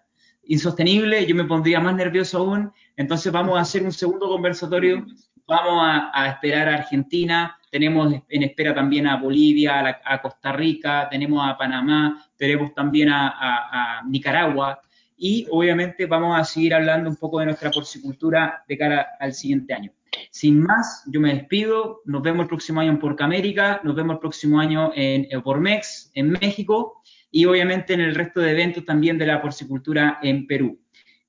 insostenible, 0.47 1.25
yo 1.25 1.35
me 1.35 1.43
pondría 1.45 1.79
más 1.79 1.95
nervioso 1.95 2.39
aún. 2.39 2.71
Entonces 2.95 3.31
vamos 3.31 3.57
a 3.57 3.61
hacer 3.61 3.83
un 3.83 3.91
segundo 3.91 4.27
conversatorio, 4.27 5.05
vamos 5.45 5.83
a, 6.13 6.29
esperar 6.29 6.69
a 6.69 6.75
Argentina, 6.75 7.57
tenemos 7.69 8.13
en 8.29 8.43
espera 8.43 8.73
también 8.73 9.07
a 9.07 9.17
Bolivia, 9.17 10.01
a, 10.03 10.21
Costa 10.21 10.51
Rica, 10.51 11.07
tenemos 11.09 11.47
a 11.47 11.57
Panamá, 11.57 12.25
tenemos 12.35 12.73
también 12.73 13.09
a, 13.11 14.01
Nicaragua. 14.07 14.81
y 15.17 15.47
obviamente 15.49 16.05
vamos 16.05 16.39
a 16.39 16.43
seguir 16.43 16.73
hablando 16.73 17.09
un 17.09 17.15
poco 17.15 17.39
de 17.39 17.45
nuestra 17.45 17.71
porcicultura 17.71 18.63
de 18.67 18.77
cara 18.77 19.07
al 19.19 19.33
siguiente 19.33 19.73
año. 19.73 19.91
Sin 20.31 20.61
más, 20.61 21.03
yo 21.07 21.19
me 21.19 21.33
despido, 21.33 22.01
nos 22.05 22.21
vemos 22.21 22.43
el 22.43 22.47
próximo 22.47 22.81
año 22.81 22.91
en 22.91 22.99
Porcamérica, 22.99 23.81
nos 23.83 23.95
vemos 23.95 24.15
el 24.15 24.19
próximo 24.19 24.59
año 24.59 24.91
en 24.95 25.41
Pormex, 25.41 26.11
en 26.13 26.31
México, 26.31 27.01
y 27.31 27.45
obviamente 27.45 27.93
en 27.93 28.01
el 28.01 28.15
resto 28.15 28.39
de 28.39 28.51
eventos 28.51 28.85
también 28.85 29.17
de 29.17 29.27
la 29.27 29.41
porcicultura 29.41 30.19
en 30.21 30.47
Perú. 30.47 30.79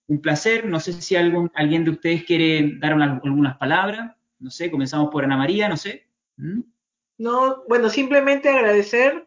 Un 0.06 0.20
placer, 0.22 0.64
no 0.64 0.80
sé 0.80 0.94
si 0.94 1.16
algún, 1.16 1.50
alguien 1.54 1.84
de 1.84 1.90
ustedes 1.90 2.24
quiere 2.24 2.78
dar 2.78 2.92
algunas 2.92 3.56
palabras, 3.58 4.16
no 4.38 4.50
sé, 4.50 4.70
comenzamos 4.70 5.10
por 5.10 5.24
Ana 5.24 5.36
María, 5.36 5.68
no 5.68 5.76
sé. 5.76 6.07
No, 7.16 7.64
bueno, 7.68 7.90
simplemente 7.90 8.48
agradecer, 8.48 9.26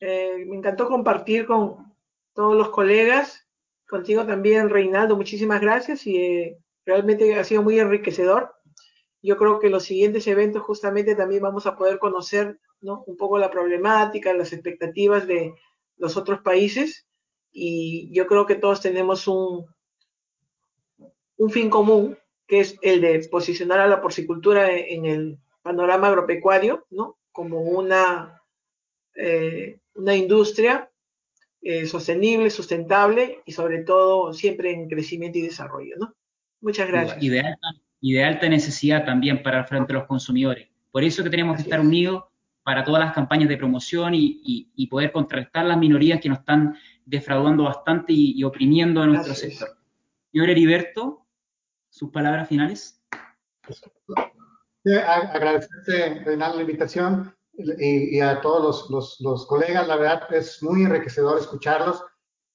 eh, 0.00 0.44
me 0.46 0.56
encantó 0.56 0.86
compartir 0.86 1.46
con 1.46 1.94
todos 2.32 2.56
los 2.56 2.70
colegas, 2.70 3.46
contigo 3.88 4.24
también, 4.24 4.70
Reinaldo, 4.70 5.16
muchísimas 5.16 5.60
gracias 5.60 6.06
y 6.06 6.16
eh, 6.16 6.58
realmente 6.84 7.34
ha 7.36 7.44
sido 7.44 7.62
muy 7.62 7.78
enriquecedor. 7.78 8.54
Yo 9.20 9.36
creo 9.36 9.58
que 9.58 9.70
los 9.70 9.82
siguientes 9.84 10.26
eventos 10.28 10.62
justamente 10.62 11.16
también 11.16 11.42
vamos 11.42 11.66
a 11.66 11.76
poder 11.76 11.98
conocer 11.98 12.60
¿no? 12.80 13.02
un 13.06 13.16
poco 13.16 13.38
la 13.38 13.50
problemática, 13.50 14.32
las 14.32 14.52
expectativas 14.52 15.26
de, 15.26 15.54
los 15.98 16.16
otros 16.16 16.40
países 16.40 17.06
y 17.50 18.10
yo 18.12 18.26
creo 18.26 18.46
que 18.46 18.54
todos 18.54 18.80
tenemos 18.80 19.26
un, 19.28 19.66
un 21.36 21.50
fin 21.50 21.68
común, 21.68 22.16
que 22.46 22.60
es 22.60 22.78
el 22.82 23.00
de 23.00 23.28
posicionar 23.30 23.80
a 23.80 23.88
la 23.88 24.00
porcicultura 24.00 24.70
en 24.70 25.04
el 25.04 25.38
panorama 25.68 26.08
agropecuario, 26.08 26.86
¿no? 26.90 27.18
Como 27.30 27.60
una, 27.60 28.40
eh, 29.14 29.78
una 29.94 30.16
industria 30.16 30.90
eh, 31.60 31.86
sostenible, 31.86 32.48
sustentable 32.50 33.42
y 33.44 33.52
sobre 33.52 33.84
todo 33.84 34.32
siempre 34.32 34.72
en 34.72 34.88
crecimiento 34.88 35.38
y 35.38 35.42
desarrollo, 35.42 35.96
¿no? 35.98 36.14
Muchas 36.62 36.88
gracias. 36.88 37.22
Y 37.22 37.28
de 37.28 37.40
alta, 37.40 37.68
y 38.00 38.14
de 38.14 38.24
alta 38.24 38.48
necesidad 38.48 39.04
también 39.04 39.42
para 39.42 39.64
frente 39.64 39.92
a 39.92 39.96
los 39.96 40.06
consumidores. 40.06 40.68
Por 40.90 41.04
eso 41.04 41.22
que 41.22 41.30
tenemos 41.30 41.56
que 41.56 41.62
estar 41.62 41.80
unidos 41.80 42.24
para 42.62 42.82
todas 42.82 43.00
las 43.04 43.12
campañas 43.12 43.48
de 43.48 43.58
promoción 43.58 44.12
y, 44.14 44.86
poder 44.90 45.12
contrarrestar 45.12 45.66
las 45.66 45.78
minorías 45.78 46.20
que 46.20 46.30
nos 46.30 46.38
están 46.38 46.76
defraudando 47.04 47.64
bastante 47.64 48.12
y, 48.14 48.42
oprimiendo 48.42 49.02
a 49.02 49.06
nuestro 49.06 49.34
sector. 49.34 49.68
Señor 50.32 50.48
Heriberto, 50.48 51.26
sus 51.90 52.10
palabras 52.10 52.48
finales. 52.48 53.02
Agradecerte, 54.96 56.22
Reinaldo, 56.24 56.56
la 56.56 56.62
invitación 56.62 57.34
y, 57.58 58.20
a 58.20 58.40
todos 58.40 58.88
los, 59.20 59.46
colegas. 59.46 59.86
La 59.86 59.96
verdad 59.96 60.32
es 60.32 60.62
muy 60.62 60.82
enriquecedor 60.82 61.38
escucharlos. 61.38 62.04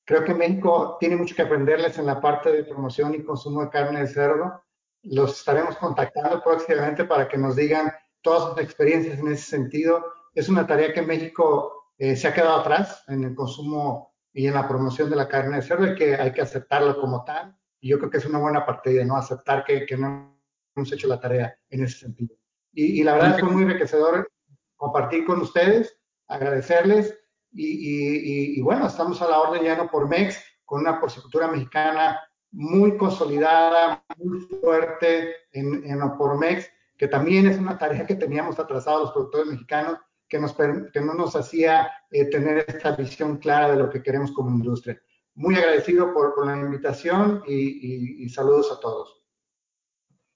Creo 0.06 0.24
que 0.24 0.34
México 0.34 0.98
tiene 1.00 1.16
mucho 1.16 1.36
que 1.36 1.44
aprenderles 1.44 1.98
en 1.98 2.06
la 2.06 2.20
parte 2.20 2.52
de 2.52 2.64
promoción 2.64 3.14
y 3.14 3.24
consumo 3.24 3.62
de 3.62 3.70
carne 3.70 4.02
de 4.02 4.08
cerdo. 4.08 4.62
Los 5.04 5.40
estaremos 5.40 5.78
contactando 5.78 6.42
próximamente 6.42 7.06
para 7.06 7.28
que 7.28 7.38
nos 7.38 7.56
digan 7.56 7.92
todas 8.22 8.50
sus 8.50 8.64
experiencias 8.64 9.20
en 9.20 9.28
ese 9.30 9.44
sentido. 9.44 10.06
Es 10.34 10.50
una 10.50 10.66
tarea 10.66 10.94
que 10.94 11.02
México 11.02 11.92
eh, 11.98 12.16
se 12.16 12.28
ha 12.28 12.34
quedado 12.34 12.60
atrás 12.60 13.04
en 13.08 13.24
el 13.24 13.36
consumo 13.36 14.14
y 14.34 14.48
en 14.48 14.56
la 14.56 14.68
promoción 14.68 15.10
de 15.10 15.16
la 15.16 15.28
carne 15.28 15.58
de 15.58 15.62
cerdo 15.62 15.88
y 15.88 15.96
que 15.96 16.16
hay 16.16 16.32
que 16.32 16.42
aceptarlo 16.42 17.00
como 17.00 17.24
tal. 17.24 17.56
Y 17.80 17.90
yo 17.90 18.00
creo 18.00 18.10
que 18.10 18.18
es 18.18 18.26
una 18.26 18.40
buena 18.40 18.66
partida, 18.66 19.04
¿no? 19.04 19.18
Aceptar 19.18 19.66
que, 19.66 19.86
que 19.86 19.98
no 19.98 20.33
hemos 20.76 20.92
hecho 20.92 21.08
la 21.08 21.20
tarea 21.20 21.58
en 21.70 21.84
ese 21.84 22.00
sentido. 22.00 22.36
Y, 22.74 23.04
la 23.04 23.14
verdad 23.14 23.40
fue 23.40 23.50
muy 23.50 23.64
enriquecedor 23.64 24.32
compartir 24.76 25.26
con 25.26 25.42
ustedes, 25.42 25.96
agradecerles 26.28 27.16
y, 27.52 28.58
y, 28.58 28.62
bueno, 28.62 28.88
estamos 28.88 29.22
a 29.22 29.28
la 29.28 29.40
orden 29.40 29.64
ya 29.64 29.76
no 29.76 29.90
por 29.90 30.10
MEX, 30.10 30.44
con 30.66 30.82
una 30.82 31.00
porcicultura 31.00 31.48
mexicana 31.48 32.20
muy 32.52 32.98
consolidada, 32.98 34.04
muy 34.18 34.40
fuerte 34.62 35.36
en, 35.52 35.84
en 35.86 36.00
MEX 36.40 36.68
que 36.98 37.08
también 37.08 37.48
es 37.48 37.58
una 37.58 37.78
tarea 37.78 38.06
que 38.06 38.16
teníamos 38.16 38.60
atrasado 38.60 39.02
los 39.02 39.12
productores 39.12 39.48
mexicanos, 39.48 40.00
que, 40.28 40.40
nos, 40.40 40.54
que 40.54 41.02
no 41.02 41.14
nos 41.14 41.36
hacía 41.36 41.92
eh, 42.12 42.26
tener 42.30 42.66
esta 42.68 42.96
visión 42.96 43.38
clara 43.38 43.72
de 43.72 43.78
lo 43.78 43.90
que 43.90 44.02
queremos 44.02 44.32
como 44.32 44.52
industria. 44.52 45.02
Muy 45.36 45.56
agradecido 45.56 46.14
por, 46.14 46.36
por 46.36 46.46
la 46.46 46.58
invitación 46.58 47.44
y, 47.48 48.24
y, 48.24 48.30
saludos 48.30 48.72
a 48.72 48.80
todos. 48.80 49.23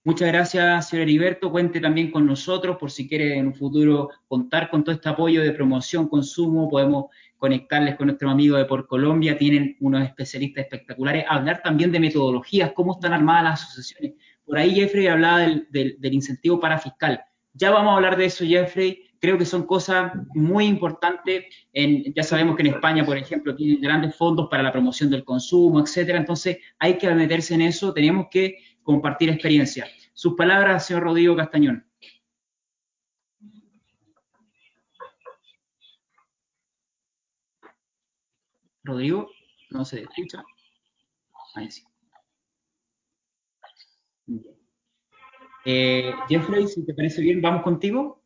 Muchas 0.07 0.29
gracias, 0.29 0.87
señor 0.87 1.03
Heriberto. 1.03 1.51
Cuente 1.51 1.81
también 1.81 2.11
con 2.11 2.25
nosotros 2.25 2.77
por 2.77 2.89
si 2.89 3.09
quiere 3.09 3.37
en 3.37 3.47
un 3.47 3.53
futuro 3.53 4.09
contar 4.25 4.69
con 4.69 4.81
todo 4.81 4.95
este 4.95 5.09
apoyo 5.09 5.41
de 5.41 5.51
promoción, 5.51 6.07
consumo. 6.07 6.69
Podemos 6.69 7.07
conectarles 7.35 7.97
con 7.97 8.07
nuestro 8.07 8.29
amigo 8.29 8.55
de 8.55 8.63
Por 8.63 8.87
Colombia. 8.87 9.37
Tienen 9.37 9.75
unos 9.81 10.05
especialistas 10.05 10.63
espectaculares. 10.63 11.25
Hablar 11.27 11.61
también 11.61 11.91
de 11.91 11.99
metodologías, 11.99 12.71
cómo 12.71 12.93
están 12.93 13.11
armadas 13.11 13.43
las 13.43 13.63
asociaciones. 13.63 14.13
Por 14.45 14.57
ahí 14.57 14.75
Jeffrey 14.75 15.07
hablaba 15.07 15.39
del, 15.39 15.67
del, 15.99 16.13
incentivo 16.13 16.57
para 16.57 16.79
fiscal. 16.79 17.21
Ya 17.51 17.71
vamos 17.71 17.91
a 17.91 17.95
hablar 17.97 18.15
de 18.15 18.27
eso, 18.27 18.45
Jeffrey. 18.45 19.09
Creo 19.19 19.37
que 19.37 19.43
son 19.43 19.63
cosas 19.63 20.13
muy 20.33 20.67
importantes. 20.67 21.47
Ya 22.15 22.23
sabemos 22.23 22.55
que 22.55 22.61
en 22.61 22.75
España, 22.75 23.05
por 23.05 23.17
ejemplo, 23.17 23.53
tienen 23.53 23.81
grandes 23.81 24.15
fondos 24.15 24.47
para 24.49 24.63
la 24.63 24.71
promoción 24.71 25.09
del 25.09 25.25
consumo, 25.25 25.81
etcétera. 25.81 26.17
Entonces, 26.17 26.59
hay 26.79 26.97
que 26.97 27.13
meterse 27.13 27.55
en 27.55 27.61
eso. 27.61 27.91
Tenemos 27.91 28.27
que 28.31 28.55
compartir 28.87 29.29
experiencia. 29.29 29.85
Sus 30.13 30.35
palabras, 30.35 30.85
señor 30.87 31.03
Rodrigo 31.03 31.35
Castañón. 31.35 31.85
Rodrigo, 38.85 39.29
no 39.71 39.83
se 39.83 40.03
escucha. 40.03 40.41
Ahí 41.55 41.69
sí. 41.69 41.83
Eh, 45.65 46.13
Jeffrey, 46.29 46.65
si 46.67 46.85
te 46.85 46.93
parece 46.93 47.21
bien, 47.21 47.41
vamos 47.41 47.63
contigo. 47.63 48.23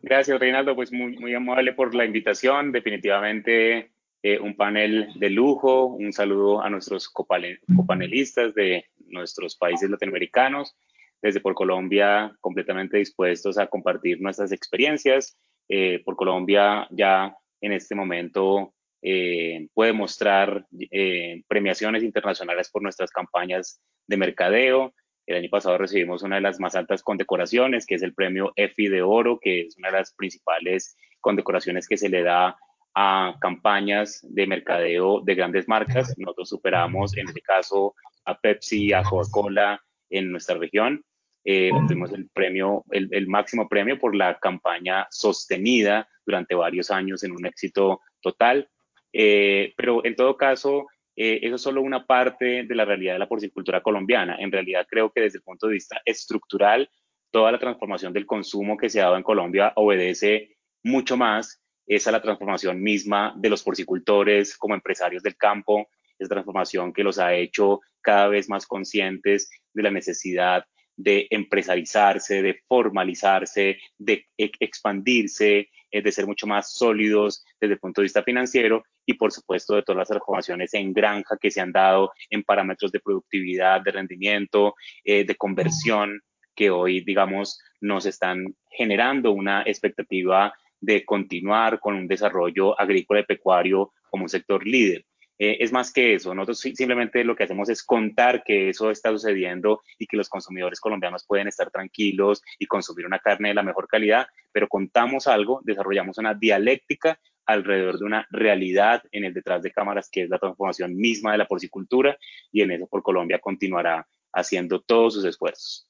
Gracias, 0.00 0.40
Reinaldo. 0.40 0.74
Pues 0.74 0.90
muy, 0.90 1.18
muy 1.18 1.34
amable 1.34 1.74
por 1.74 1.94
la 1.94 2.06
invitación. 2.06 2.72
Definitivamente 2.72 3.92
eh, 4.22 4.38
un 4.38 4.56
panel 4.56 5.12
de 5.16 5.30
lujo. 5.30 5.86
Un 5.86 6.12
saludo 6.12 6.62
a 6.62 6.70
nuestros 6.70 7.08
copanelistas 7.08 8.54
de 8.54 8.86
nuestros 9.08 9.56
países 9.56 9.90
latinoamericanos. 9.90 10.76
Desde 11.20 11.40
por 11.40 11.54
Colombia, 11.54 12.36
completamente 12.40 12.98
dispuestos 12.98 13.56
a 13.56 13.68
compartir 13.68 14.20
nuestras 14.20 14.50
experiencias. 14.50 15.38
Eh, 15.68 16.02
por 16.04 16.16
Colombia 16.16 16.86
ya 16.90 17.34
en 17.60 17.72
este 17.72 17.94
momento 17.94 18.74
eh, 19.00 19.68
puede 19.74 19.92
mostrar 19.92 20.66
eh, 20.90 21.42
premiaciones 21.48 22.02
internacionales 22.02 22.70
por 22.70 22.82
nuestras 22.82 23.10
campañas 23.10 23.80
de 24.06 24.16
mercadeo. 24.16 24.94
El 25.26 25.36
año 25.36 25.48
pasado 25.48 25.78
recibimos 25.78 26.22
una 26.22 26.36
de 26.36 26.42
las 26.42 26.60
más 26.60 26.74
altas 26.74 27.02
condecoraciones, 27.02 27.86
que 27.86 27.94
es 27.94 28.02
el 28.02 28.14
premio 28.14 28.52
EFI 28.56 28.88
de 28.88 29.02
Oro, 29.02 29.38
que 29.40 29.62
es 29.62 29.76
una 29.78 29.88
de 29.88 29.98
las 29.98 30.12
principales 30.14 30.96
condecoraciones 31.20 31.86
que 31.86 31.96
se 31.96 32.08
le 32.08 32.22
da 32.22 32.56
a 32.94 33.36
campañas 33.40 34.20
de 34.28 34.46
mercadeo 34.46 35.20
de 35.20 35.34
grandes 35.34 35.68
marcas. 35.68 36.14
Nosotros 36.18 36.48
superamos, 36.48 37.16
en 37.16 37.28
este 37.28 37.40
caso, 37.40 37.94
a 38.24 38.38
Pepsi, 38.38 38.92
a 38.92 39.02
Coca-Cola 39.02 39.82
en 40.10 40.30
nuestra 40.30 40.56
región. 40.56 41.04
Eh, 41.44 41.70
obtuvimos 41.72 42.12
el 42.12 42.28
premio, 42.28 42.84
el, 42.90 43.08
el, 43.10 43.26
máximo 43.26 43.68
premio 43.68 43.98
por 43.98 44.14
la 44.14 44.38
campaña 44.38 45.08
sostenida 45.10 46.08
durante 46.24 46.54
varios 46.54 46.90
años 46.90 47.24
en 47.24 47.32
un 47.32 47.46
éxito 47.46 48.00
total. 48.20 48.68
Eh, 49.12 49.74
pero 49.76 50.04
en 50.04 50.14
todo 50.14 50.36
caso, 50.36 50.86
eh, 51.16 51.40
eso 51.42 51.56
es 51.56 51.62
solo 51.62 51.82
una 51.82 52.06
parte 52.06 52.64
de 52.64 52.74
la 52.74 52.84
realidad 52.84 53.14
de 53.14 53.18
la 53.18 53.28
porcicultura 53.28 53.82
colombiana. 53.82 54.36
En 54.38 54.52
realidad 54.52 54.86
creo 54.88 55.10
que 55.10 55.20
desde 55.20 55.38
el 55.38 55.44
punto 55.44 55.66
de 55.66 55.74
vista 55.74 56.00
estructural, 56.04 56.88
toda 57.30 57.52
la 57.52 57.58
transformación 57.58 58.12
del 58.12 58.26
consumo 58.26 58.76
que 58.76 58.88
se 58.88 59.00
ha 59.00 59.04
dado 59.04 59.16
en 59.16 59.22
Colombia 59.22 59.72
obedece 59.76 60.56
mucho 60.82 61.16
más 61.16 61.61
es 61.86 62.06
a 62.06 62.12
la 62.12 62.22
transformación 62.22 62.82
misma 62.82 63.34
de 63.36 63.50
los 63.50 63.62
porcicultores 63.62 64.56
como 64.56 64.74
empresarios 64.74 65.22
del 65.22 65.36
campo, 65.36 65.88
esa 66.18 66.28
transformación 66.28 66.92
que 66.92 67.04
los 67.04 67.18
ha 67.18 67.34
hecho 67.34 67.80
cada 68.00 68.28
vez 68.28 68.48
más 68.48 68.66
conscientes 68.66 69.50
de 69.72 69.82
la 69.82 69.90
necesidad 69.90 70.64
de 70.96 71.26
empresarizarse, 71.30 72.42
de 72.42 72.60
formalizarse, 72.68 73.78
de 73.98 74.26
e, 74.36 74.52
expandirse, 74.60 75.70
eh, 75.90 76.02
de 76.02 76.12
ser 76.12 76.26
mucho 76.26 76.46
más 76.46 76.72
sólidos 76.72 77.44
desde 77.60 77.74
el 77.74 77.80
punto 77.80 78.00
de 78.00 78.04
vista 78.04 78.22
financiero 78.22 78.84
y 79.06 79.14
por 79.14 79.32
supuesto 79.32 79.74
de 79.74 79.82
todas 79.82 79.98
las 79.98 80.08
transformaciones 80.08 80.74
en 80.74 80.92
granja 80.92 81.36
que 81.40 81.50
se 81.50 81.60
han 81.60 81.72
dado 81.72 82.12
en 82.30 82.42
parámetros 82.42 82.92
de 82.92 83.00
productividad, 83.00 83.80
de 83.80 83.90
rendimiento, 83.90 84.74
eh, 85.04 85.24
de 85.24 85.34
conversión 85.34 86.20
que 86.54 86.70
hoy, 86.70 87.00
digamos, 87.00 87.58
nos 87.80 88.06
están 88.06 88.54
generando 88.70 89.32
una 89.32 89.62
expectativa 89.62 90.52
de 90.82 91.04
continuar 91.06 91.80
con 91.80 91.94
un 91.94 92.06
desarrollo 92.06 92.78
agrícola 92.78 93.20
y 93.20 93.24
pecuario 93.24 93.92
como 94.10 94.24
un 94.24 94.28
sector 94.28 94.66
líder. 94.66 95.06
Eh, 95.38 95.56
es 95.60 95.72
más 95.72 95.92
que 95.92 96.14
eso, 96.14 96.34
nosotros 96.34 96.60
simplemente 96.60 97.24
lo 97.24 97.34
que 97.34 97.44
hacemos 97.44 97.68
es 97.68 97.82
contar 97.82 98.44
que 98.44 98.68
eso 98.68 98.90
está 98.90 99.10
sucediendo 99.10 99.80
y 99.98 100.06
que 100.06 100.16
los 100.16 100.28
consumidores 100.28 100.78
colombianos 100.78 101.24
pueden 101.26 101.48
estar 101.48 101.70
tranquilos 101.70 102.42
y 102.58 102.66
consumir 102.66 103.06
una 103.06 103.18
carne 103.18 103.48
de 103.48 103.54
la 103.54 103.62
mejor 103.62 103.88
calidad, 103.88 104.26
pero 104.52 104.68
contamos 104.68 105.26
algo, 105.26 105.60
desarrollamos 105.64 106.18
una 106.18 106.34
dialéctica 106.34 107.18
alrededor 107.46 107.98
de 107.98 108.04
una 108.04 108.26
realidad 108.30 109.02
en 109.10 109.24
el 109.24 109.34
detrás 109.34 109.62
de 109.62 109.72
cámaras 109.72 110.08
que 110.10 110.22
es 110.22 110.30
la 110.30 110.38
transformación 110.38 110.94
misma 110.94 111.32
de 111.32 111.38
la 111.38 111.46
porcicultura 111.46 112.16
y 112.52 112.62
en 112.62 112.72
eso 112.72 112.86
por 112.86 113.02
Colombia 113.02 113.40
continuará 113.40 114.06
haciendo 114.32 114.80
todos 114.80 115.14
sus 115.14 115.24
esfuerzos. 115.24 115.88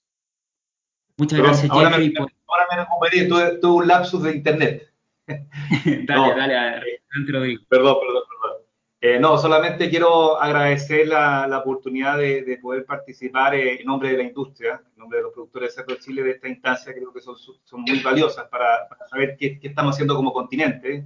Muchas 1.16 1.38
gracias, 1.38 1.70
ahora 1.70 1.90
Me, 1.90 2.12
ahora 2.46 2.66
me 2.70 2.76
recuperé, 2.82 3.24
tuve, 3.26 3.58
tuve, 3.58 3.82
un 3.82 3.88
lapsus 3.88 4.22
de 4.22 4.32
internet. 4.32 4.92
dale, 5.26 6.34
dale, 6.34 6.56
adelante, 6.56 7.32
Rodrigo. 7.32 7.62
Perdón, 7.68 7.96
perdón, 8.00 8.22
perdón. 8.28 8.62
Eh, 9.00 9.18
no, 9.18 9.36
solamente 9.36 9.90
quiero 9.90 10.40
agradecer 10.40 11.08
la, 11.08 11.46
la 11.48 11.58
oportunidad 11.58 12.18
de, 12.18 12.42
de, 12.42 12.56
poder 12.58 12.84
participar 12.84 13.54
eh, 13.54 13.80
en 13.80 13.86
nombre 13.86 14.10
de 14.10 14.16
la 14.16 14.22
industria, 14.22 14.80
en 14.92 14.98
nombre 14.98 15.18
de 15.18 15.24
los 15.24 15.32
productores 15.32 15.70
de 15.70 15.74
cerdo 15.74 15.94
de 15.94 16.00
Chile 16.00 16.22
de 16.22 16.30
esta 16.30 16.48
instancia, 16.48 16.94
creo 16.94 17.12
que 17.12 17.20
son, 17.20 17.36
son 17.36 17.80
muy 17.82 18.00
valiosas 18.00 18.46
para, 18.48 18.88
para 18.88 19.06
saber 19.08 19.36
qué, 19.36 19.58
qué, 19.58 19.68
estamos 19.68 19.96
haciendo 19.96 20.14
como 20.14 20.32
continente. 20.32 21.04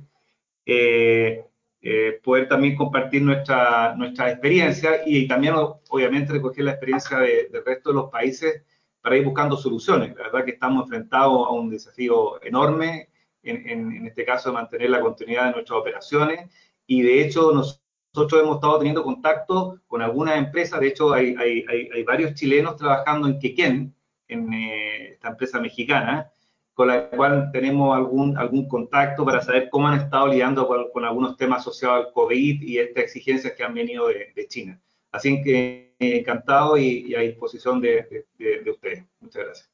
Eh, 0.67 1.43
eh, 1.89 2.21
poder 2.25 2.49
también 2.49 2.75
compartir 2.75 3.23
nuestra, 3.23 3.95
nuestra 3.95 4.31
experiencia 4.31 5.03
y 5.07 5.29
también, 5.29 5.55
obviamente, 5.57 6.33
recoger 6.33 6.65
la 6.65 6.73
experiencia 6.73 7.19
de, 7.19 7.49
del 7.49 7.65
resto 7.65 7.91
de 7.91 7.95
los 7.95 8.11
países 8.11 8.65
para 9.07 9.19
ir 9.19 9.25
buscando 9.25 9.57
soluciones. 9.57 10.17
La 10.17 10.25
verdad 10.25 10.45
que 10.45 10.51
estamos 10.51 10.83
enfrentados 10.83 11.47
a 11.47 11.53
un 11.53 11.71
desafío 11.71 12.43
enorme, 12.43 13.09
en, 13.45 13.71
en, 13.71 13.93
en 13.93 14.07
este 14.09 14.25
caso, 14.25 14.49
de 14.49 14.55
mantener 14.55 14.91
la 14.91 15.01
continuidad 15.01 15.45
de 15.45 15.53
nuestras 15.53 15.79
operaciones 15.79 16.51
y, 16.89 17.03
de 17.03 17.23
hecho, 17.23 17.53
nosotros 17.53 18.43
hemos 18.43 18.57
estado 18.57 18.79
teniendo 18.79 19.05
contacto 19.05 19.79
con 19.87 20.03
algunas 20.03 20.37
empresas, 20.37 20.81
de 20.81 20.89
hecho 20.89 21.13
hay, 21.13 21.37
hay, 21.39 21.65
hay, 21.69 21.89
hay 21.95 22.03
varios 22.03 22.35
chilenos 22.35 22.75
trabajando 22.75 23.29
en 23.29 23.39
Quequén, 23.39 23.95
en 24.27 24.53
eh, 24.53 25.13
esta 25.13 25.29
empresa 25.29 25.61
mexicana, 25.61 26.33
con 26.75 26.89
la 26.89 27.09
cual 27.09 27.51
tenemos 27.53 27.97
algún, 27.97 28.37
algún 28.37 28.67
contacto 28.67 29.25
para 29.25 29.41
saber 29.41 29.69
cómo 29.71 29.87
han 29.87 30.01
estado 30.01 30.27
lidiando 30.27 30.67
con, 30.67 30.91
con 30.91 31.05
algunos 31.05 31.37
temas 31.37 31.61
asociados 31.61 32.07
al 32.07 32.13
COVID 32.13 32.61
y 32.61 32.79
estas 32.79 33.05
exigencias 33.05 33.53
que 33.53 33.63
han 33.63 33.73
venido 33.73 34.09
de, 34.09 34.33
de 34.35 34.49
China. 34.49 34.81
Así 35.13 35.45
que 35.45 35.86
encantado 35.99 36.77
y, 36.77 37.07
y, 37.09 37.15
a 37.15 37.21
disposición 37.21 37.81
de, 37.81 38.25
de, 38.39 38.63
de, 38.63 38.71
ustedes. 38.71 39.05
Muchas 39.21 39.45
gracias. 39.45 39.71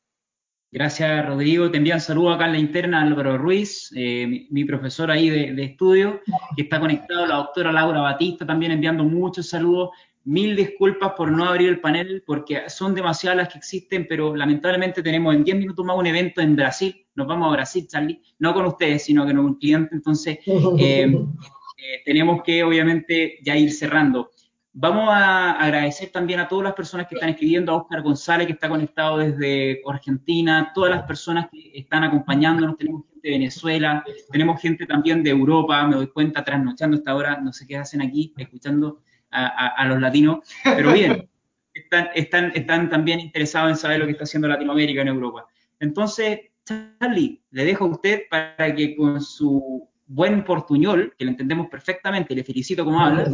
Gracias, 0.71 1.27
Rodrigo. 1.27 1.71
Te 1.71 1.77
envían 1.77 2.01
saludo 2.01 2.31
acá 2.31 2.47
en 2.47 2.53
la 2.53 2.59
interna 2.59 3.03
Álvaro 3.03 3.37
Ruiz, 3.37 3.93
eh, 3.95 4.27
mi, 4.27 4.47
mi, 4.51 4.65
profesor 4.65 5.11
ahí 5.11 5.29
de, 5.29 5.53
de, 5.53 5.65
estudio, 5.65 6.21
que 6.57 6.63
está 6.63 6.81
conectado, 6.81 7.27
la 7.27 7.37
doctora 7.37 7.73
Laura 7.73 8.01
Batista 8.01 8.47
también 8.47 8.73
enviando 8.73 9.05
muchos 9.05 9.49
saludos. 9.49 9.91
Mil 10.25 10.55
disculpas 10.55 11.13
por 11.17 11.33
no 11.33 11.45
abrir 11.45 11.69
el 11.69 11.81
panel 11.81 12.23
porque 12.25 12.71
son 12.71 12.95
demasiadas 12.95 13.37
las 13.37 13.49
que 13.49 13.59
existen, 13.59 14.07
pero 14.09 14.37
lamentablemente 14.37 15.03
tenemos 15.03 15.35
en 15.35 15.43
10 15.43 15.57
minutos 15.57 15.85
más 15.85 15.99
un 15.99 16.07
evento 16.07 16.41
en 16.41 16.55
Brasil. 16.55 17.05
Nos 17.17 17.27
vamos 17.27 17.49
a 17.49 17.53
Brasil, 17.57 17.89
Charlie, 17.89 18.23
no 18.39 18.55
con 18.55 18.67
ustedes, 18.67 19.05
sino 19.05 19.27
con 19.27 19.37
un 19.37 19.55
cliente. 19.57 19.97
Entonces, 19.97 20.39
eh, 20.79 21.13
eh, 21.13 22.03
tenemos 22.05 22.43
que 22.45 22.63
obviamente 22.63 23.39
ya 23.43 23.57
ir 23.57 23.73
cerrando. 23.73 24.31
Vamos 24.75 25.09
a 25.11 25.53
agradecer 25.53 26.11
también 26.11 26.41
a 26.41 26.49
todas 26.49 26.65
las 26.65 26.73
personas 26.73 27.07
que 27.07 27.17
están 27.17 27.29
escribiendo, 27.29 27.73
a 27.73 27.77
Oscar 27.77 28.01
González, 28.01 28.47
que 28.47 28.55
está 28.55 28.71
conectado 28.71 29.19
desde 29.19 29.83
Argentina, 29.87 30.73
todas 30.75 30.91
las 30.91 31.03
personas 31.03 31.49
que 31.53 31.73
están 31.75 32.05
acompañándonos, 32.05 32.79
tenemos 32.79 33.05
gente 33.05 33.29
de 33.29 33.35
Venezuela, 33.35 34.05
tenemos 34.31 34.63
gente 34.63 34.87
también 34.87 35.23
de 35.23 35.29
Europa, 35.29 35.87
me 35.87 35.97
doy 35.97 36.07
cuenta, 36.07 36.43
trasnochando 36.43 36.97
esta 36.97 37.15
hora, 37.15 37.39
no 37.39 37.53
sé 37.53 37.67
qué 37.67 37.77
hacen 37.77 38.01
aquí, 38.01 38.33
escuchando 38.39 39.03
a, 39.31 39.45
a, 39.47 39.67
a 39.83 39.87
los 39.87 40.01
latinos, 40.01 40.39
pero 40.65 40.95
bien, 40.95 41.29
están, 41.75 42.09
están, 42.15 42.53
están 42.55 42.89
también 42.89 43.21
interesados 43.21 43.71
en 43.71 43.77
saber 43.77 43.99
lo 43.99 44.07
que 44.07 44.13
está 44.13 44.25
haciendo 44.25 44.49
Latinoamérica 44.49 45.03
en 45.03 45.09
Europa. 45.09 45.47
Entonces, 45.81 46.41
Charlie, 46.65 47.43
le 47.51 47.65
dejo 47.67 47.85
a 47.85 47.89
usted 47.89 48.23
para 48.31 48.75
que 48.75 48.97
con 48.97 49.21
su 49.21 49.89
buen 50.07 50.45
portuñol, 50.45 51.15
que 51.17 51.25
lo 51.25 51.31
entendemos 51.31 51.69
perfectamente, 51.69 52.35
le 52.35 52.45
felicito 52.45 52.85
como 52.85 53.01
habla, 53.01 53.25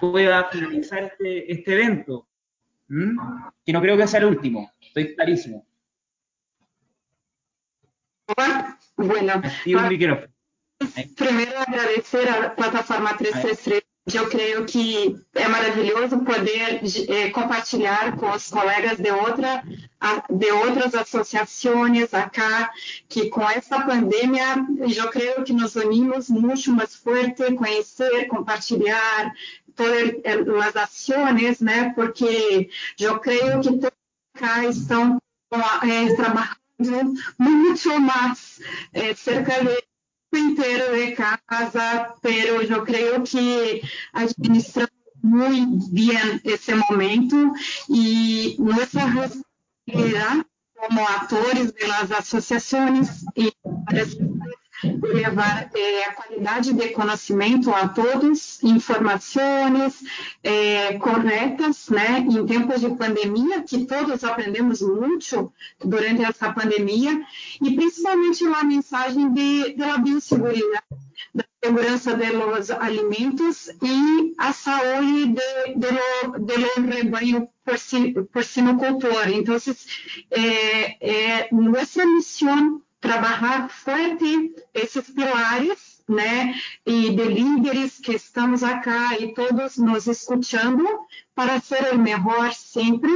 pueda 0.00 0.44
finalizar 0.50 1.04
este, 1.04 1.52
este 1.52 1.72
evento. 1.72 2.26
¿Mm? 2.88 3.18
Que 3.64 3.72
no 3.72 3.80
creo 3.80 3.96
que 3.96 4.06
sea 4.06 4.20
el 4.20 4.26
último, 4.26 4.72
estoy 4.80 5.14
clarísimo. 5.14 5.66
Bueno, 8.96 9.42
primero 11.16 11.58
agradecer 11.58 12.28
a 12.28 12.40
la 12.40 12.54
plataforma 12.54 13.16
333 13.16 13.87
eu 14.16 14.28
creio 14.28 14.64
que 14.64 15.16
é 15.34 15.48
maravilhoso 15.48 16.20
poder 16.20 16.80
é, 17.08 17.30
compartilhar 17.30 18.16
com 18.16 18.30
os 18.30 18.48
colegas 18.48 18.98
de, 18.98 19.10
outra, 19.10 19.62
de 20.30 20.50
outras 20.50 20.94
associações 20.94 22.14
acá, 22.14 22.72
que 23.08 23.28
com 23.28 23.42
essa 23.42 23.80
pandemia, 23.80 24.56
eu 24.96 25.08
creio 25.10 25.44
que 25.44 25.52
nos 25.52 25.76
unimos 25.76 26.28
muito 26.28 26.70
mais 26.72 26.94
forte, 26.94 27.52
conhecer, 27.54 28.26
compartilhar 28.28 29.32
todas 29.74 30.66
as 30.66 30.76
ações, 30.76 31.60
né? 31.60 31.92
Porque 31.94 32.70
eu 32.98 33.18
creio 33.20 33.60
que 33.60 33.78
todos 33.78 33.98
acá 34.34 34.64
estão 34.64 35.20
é, 35.52 36.14
trabalhando 36.14 37.14
muito 37.38 38.00
mais, 38.00 38.60
cerca 39.16 39.64
de 39.64 39.87
inteiro 40.36 40.94
de 40.94 41.12
casa, 41.12 42.14
pero 42.20 42.62
eu 42.62 42.84
creio 42.84 43.22
que 43.22 43.82
administramos 44.12 44.92
muito 45.22 45.90
bem 45.90 46.40
esse 46.44 46.74
momento 46.74 47.52
e 47.88 48.56
nossa 48.58 49.04
responsabilidade 49.04 50.44
como 50.76 51.00
atores 51.00 51.72
das 51.72 52.12
associações 52.12 53.24
e 53.36 53.52
levar 54.84 55.70
é, 55.74 56.04
a 56.04 56.12
qualidade 56.12 56.72
de 56.72 56.88
conhecimento 56.90 57.70
a 57.70 57.88
todos, 57.88 58.62
informações 58.62 60.02
é, 60.42 60.98
corretas, 60.98 61.88
né, 61.88 62.20
em 62.20 62.46
tempos 62.46 62.80
de 62.80 62.90
pandemia, 62.90 63.62
que 63.62 63.86
todos 63.86 64.22
aprendemos 64.24 64.80
muito 64.80 65.52
durante 65.84 66.22
essa 66.22 66.52
pandemia, 66.52 67.20
e 67.62 67.74
principalmente 67.74 68.44
a 68.46 68.64
mensagem 68.64 69.32
de, 69.32 69.74
de 69.74 70.02
biosseguridade, 70.02 70.86
da 71.34 71.44
segurança 71.62 72.14
dos 72.14 72.70
alimentos 72.70 73.68
e 73.82 74.34
a 74.38 74.52
saúde 74.52 75.26
de, 75.26 75.74
de, 75.74 75.88
de, 76.44 76.80
do 76.80 76.88
rebanho 76.88 77.48
porcinocultor. 78.32 79.28
Então, 79.28 79.56
é, 80.30 81.40
é, 81.40 81.48
nossa 81.52 82.06
missão 82.06 82.80
trabalhar 83.00 83.68
forte 83.68 84.54
esses 84.74 85.10
pilares, 85.10 86.02
né, 86.08 86.54
e 86.86 87.10
de 87.10 87.24
líderes 87.24 87.98
que 87.98 88.12
estamos 88.14 88.62
acá 88.62 89.18
e 89.18 89.34
todos 89.34 89.76
nos 89.76 90.06
escutando 90.06 90.86
para 91.34 91.60
ser 91.60 91.92
o 91.92 91.98
melhor 91.98 92.52
sempre 92.54 93.10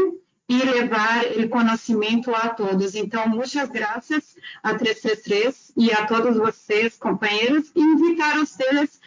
e 0.48 0.62
levar 0.62 1.24
o 1.38 1.48
conhecimento 1.48 2.34
a 2.34 2.50
todos. 2.50 2.94
Então, 2.94 3.26
muitas 3.28 3.70
graças 3.70 4.36
a 4.62 4.74
333 4.74 5.71
e 5.76 5.92
a 5.92 6.06
todos 6.06 6.36
vocês, 6.36 6.96
companheiros, 6.96 7.70
e 7.74 7.80
invitar 7.80 8.38
vocês, 8.38 9.00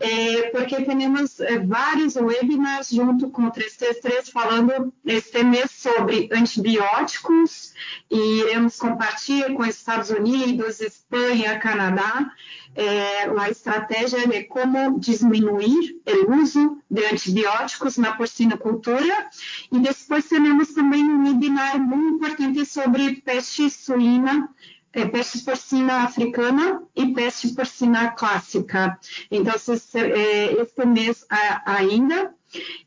eh, 0.00 0.50
porque 0.50 0.82
temos 0.84 1.40
eh, 1.40 1.58
vários 1.58 2.16
webinars 2.16 2.90
junto 2.90 3.30
com 3.30 3.46
o 3.46 3.50
333 3.50 4.30
falando 4.30 4.92
este 5.04 5.42
mês 5.42 5.70
sobre 5.70 6.28
antibióticos 6.32 7.74
e 8.10 8.40
iremos 8.40 8.76
compartilhar 8.76 9.52
com 9.52 9.64
Estados 9.64 10.10
Unidos, 10.10 10.80
Espanha, 10.80 11.58
Canadá, 11.58 12.32
é, 12.74 13.24
a 13.38 13.50
estratégia 13.50 14.26
de 14.26 14.44
como 14.44 14.98
diminuir 14.98 16.00
o 16.06 16.34
uso 16.36 16.78
de 16.90 17.04
antibióticos 17.04 17.98
na 17.98 18.12
porcinocultura. 18.12 19.28
E 19.70 19.78
depois 19.78 20.26
temos 20.28 20.72
também 20.72 21.04
um 21.04 21.24
webinar 21.24 21.78
muito 21.78 22.16
importante 22.16 22.64
sobre 22.64 23.16
peste 23.16 23.68
suína, 23.68 24.48
é, 24.92 25.06
peste 25.06 25.38
porcina 25.40 26.04
africana 26.04 26.82
e 26.94 27.12
peste 27.14 27.48
porcina 27.54 28.10
clássica. 28.10 28.98
Então, 29.30 29.54
é, 29.54 30.52
este 30.60 30.86
mês 30.86 31.26
ainda. 31.64 32.34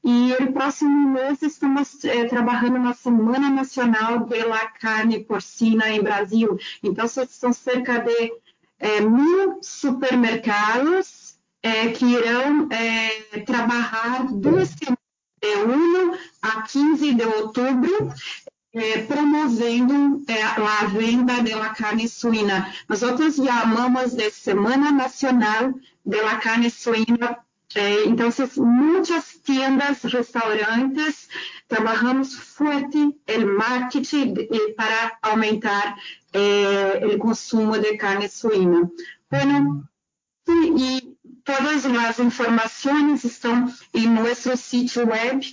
E 0.03 0.35
no 0.39 0.53
próximo 0.53 1.09
mês 1.09 1.41
estamos 1.41 2.05
é, 2.05 2.25
trabalhando 2.25 2.77
na 2.77 2.93
Semana 2.93 3.49
Nacional 3.49 4.25
pela 4.27 4.67
Carne 4.67 5.23
Porcina 5.23 5.89
em 5.89 6.03
Brasil. 6.03 6.57
Então, 6.83 7.07
são 7.07 7.51
cerca 7.51 7.97
de 7.99 8.31
é, 8.77 9.01
mil 9.01 9.59
supermercados 9.63 11.39
é, 11.63 11.89
que 11.89 12.05
irão 12.05 12.69
é, 12.71 13.39
trabalhar 13.41 14.27
duas 14.31 14.69
semanas, 14.69 14.99
de 15.41 15.55
1 15.63 16.17
a 16.41 16.61
15 16.61 17.13
de 17.13 17.23
outubro, 17.23 18.13
é, 18.75 19.01
promovendo 19.03 20.21
é, 20.27 20.43
a 20.43 20.85
venda 20.85 21.41
da 21.41 21.69
carne 21.69 22.07
suína. 22.07 22.71
Nós 22.87 22.99
chamamos 22.99 24.13
de 24.13 24.29
Semana 24.29 24.91
Nacional 24.91 25.73
da 26.05 26.35
Carne 26.37 26.69
Suína 26.69 27.39
eh, 27.73 28.05
então, 28.05 28.29
muitas 28.57 29.39
tiendas, 29.43 30.03
restaurantes, 30.03 31.27
trabalhamos 31.67 32.33
forte 32.33 32.97
o 32.97 33.57
marketing 33.57 34.33
para 34.77 35.17
aumentar 35.21 35.97
eh, 36.31 37.05
o 37.05 37.17
consumo 37.17 37.77
de 37.77 37.97
carne 37.97 38.29
suína. 38.29 38.89
Bueno, 39.29 39.83
e 40.47 41.17
todas 41.43 41.85
as 41.85 42.19
informações 42.19 43.25
estão 43.25 43.67
em 43.93 44.07
nosso 44.07 44.55
sítio 44.55 45.07
web 45.07 45.45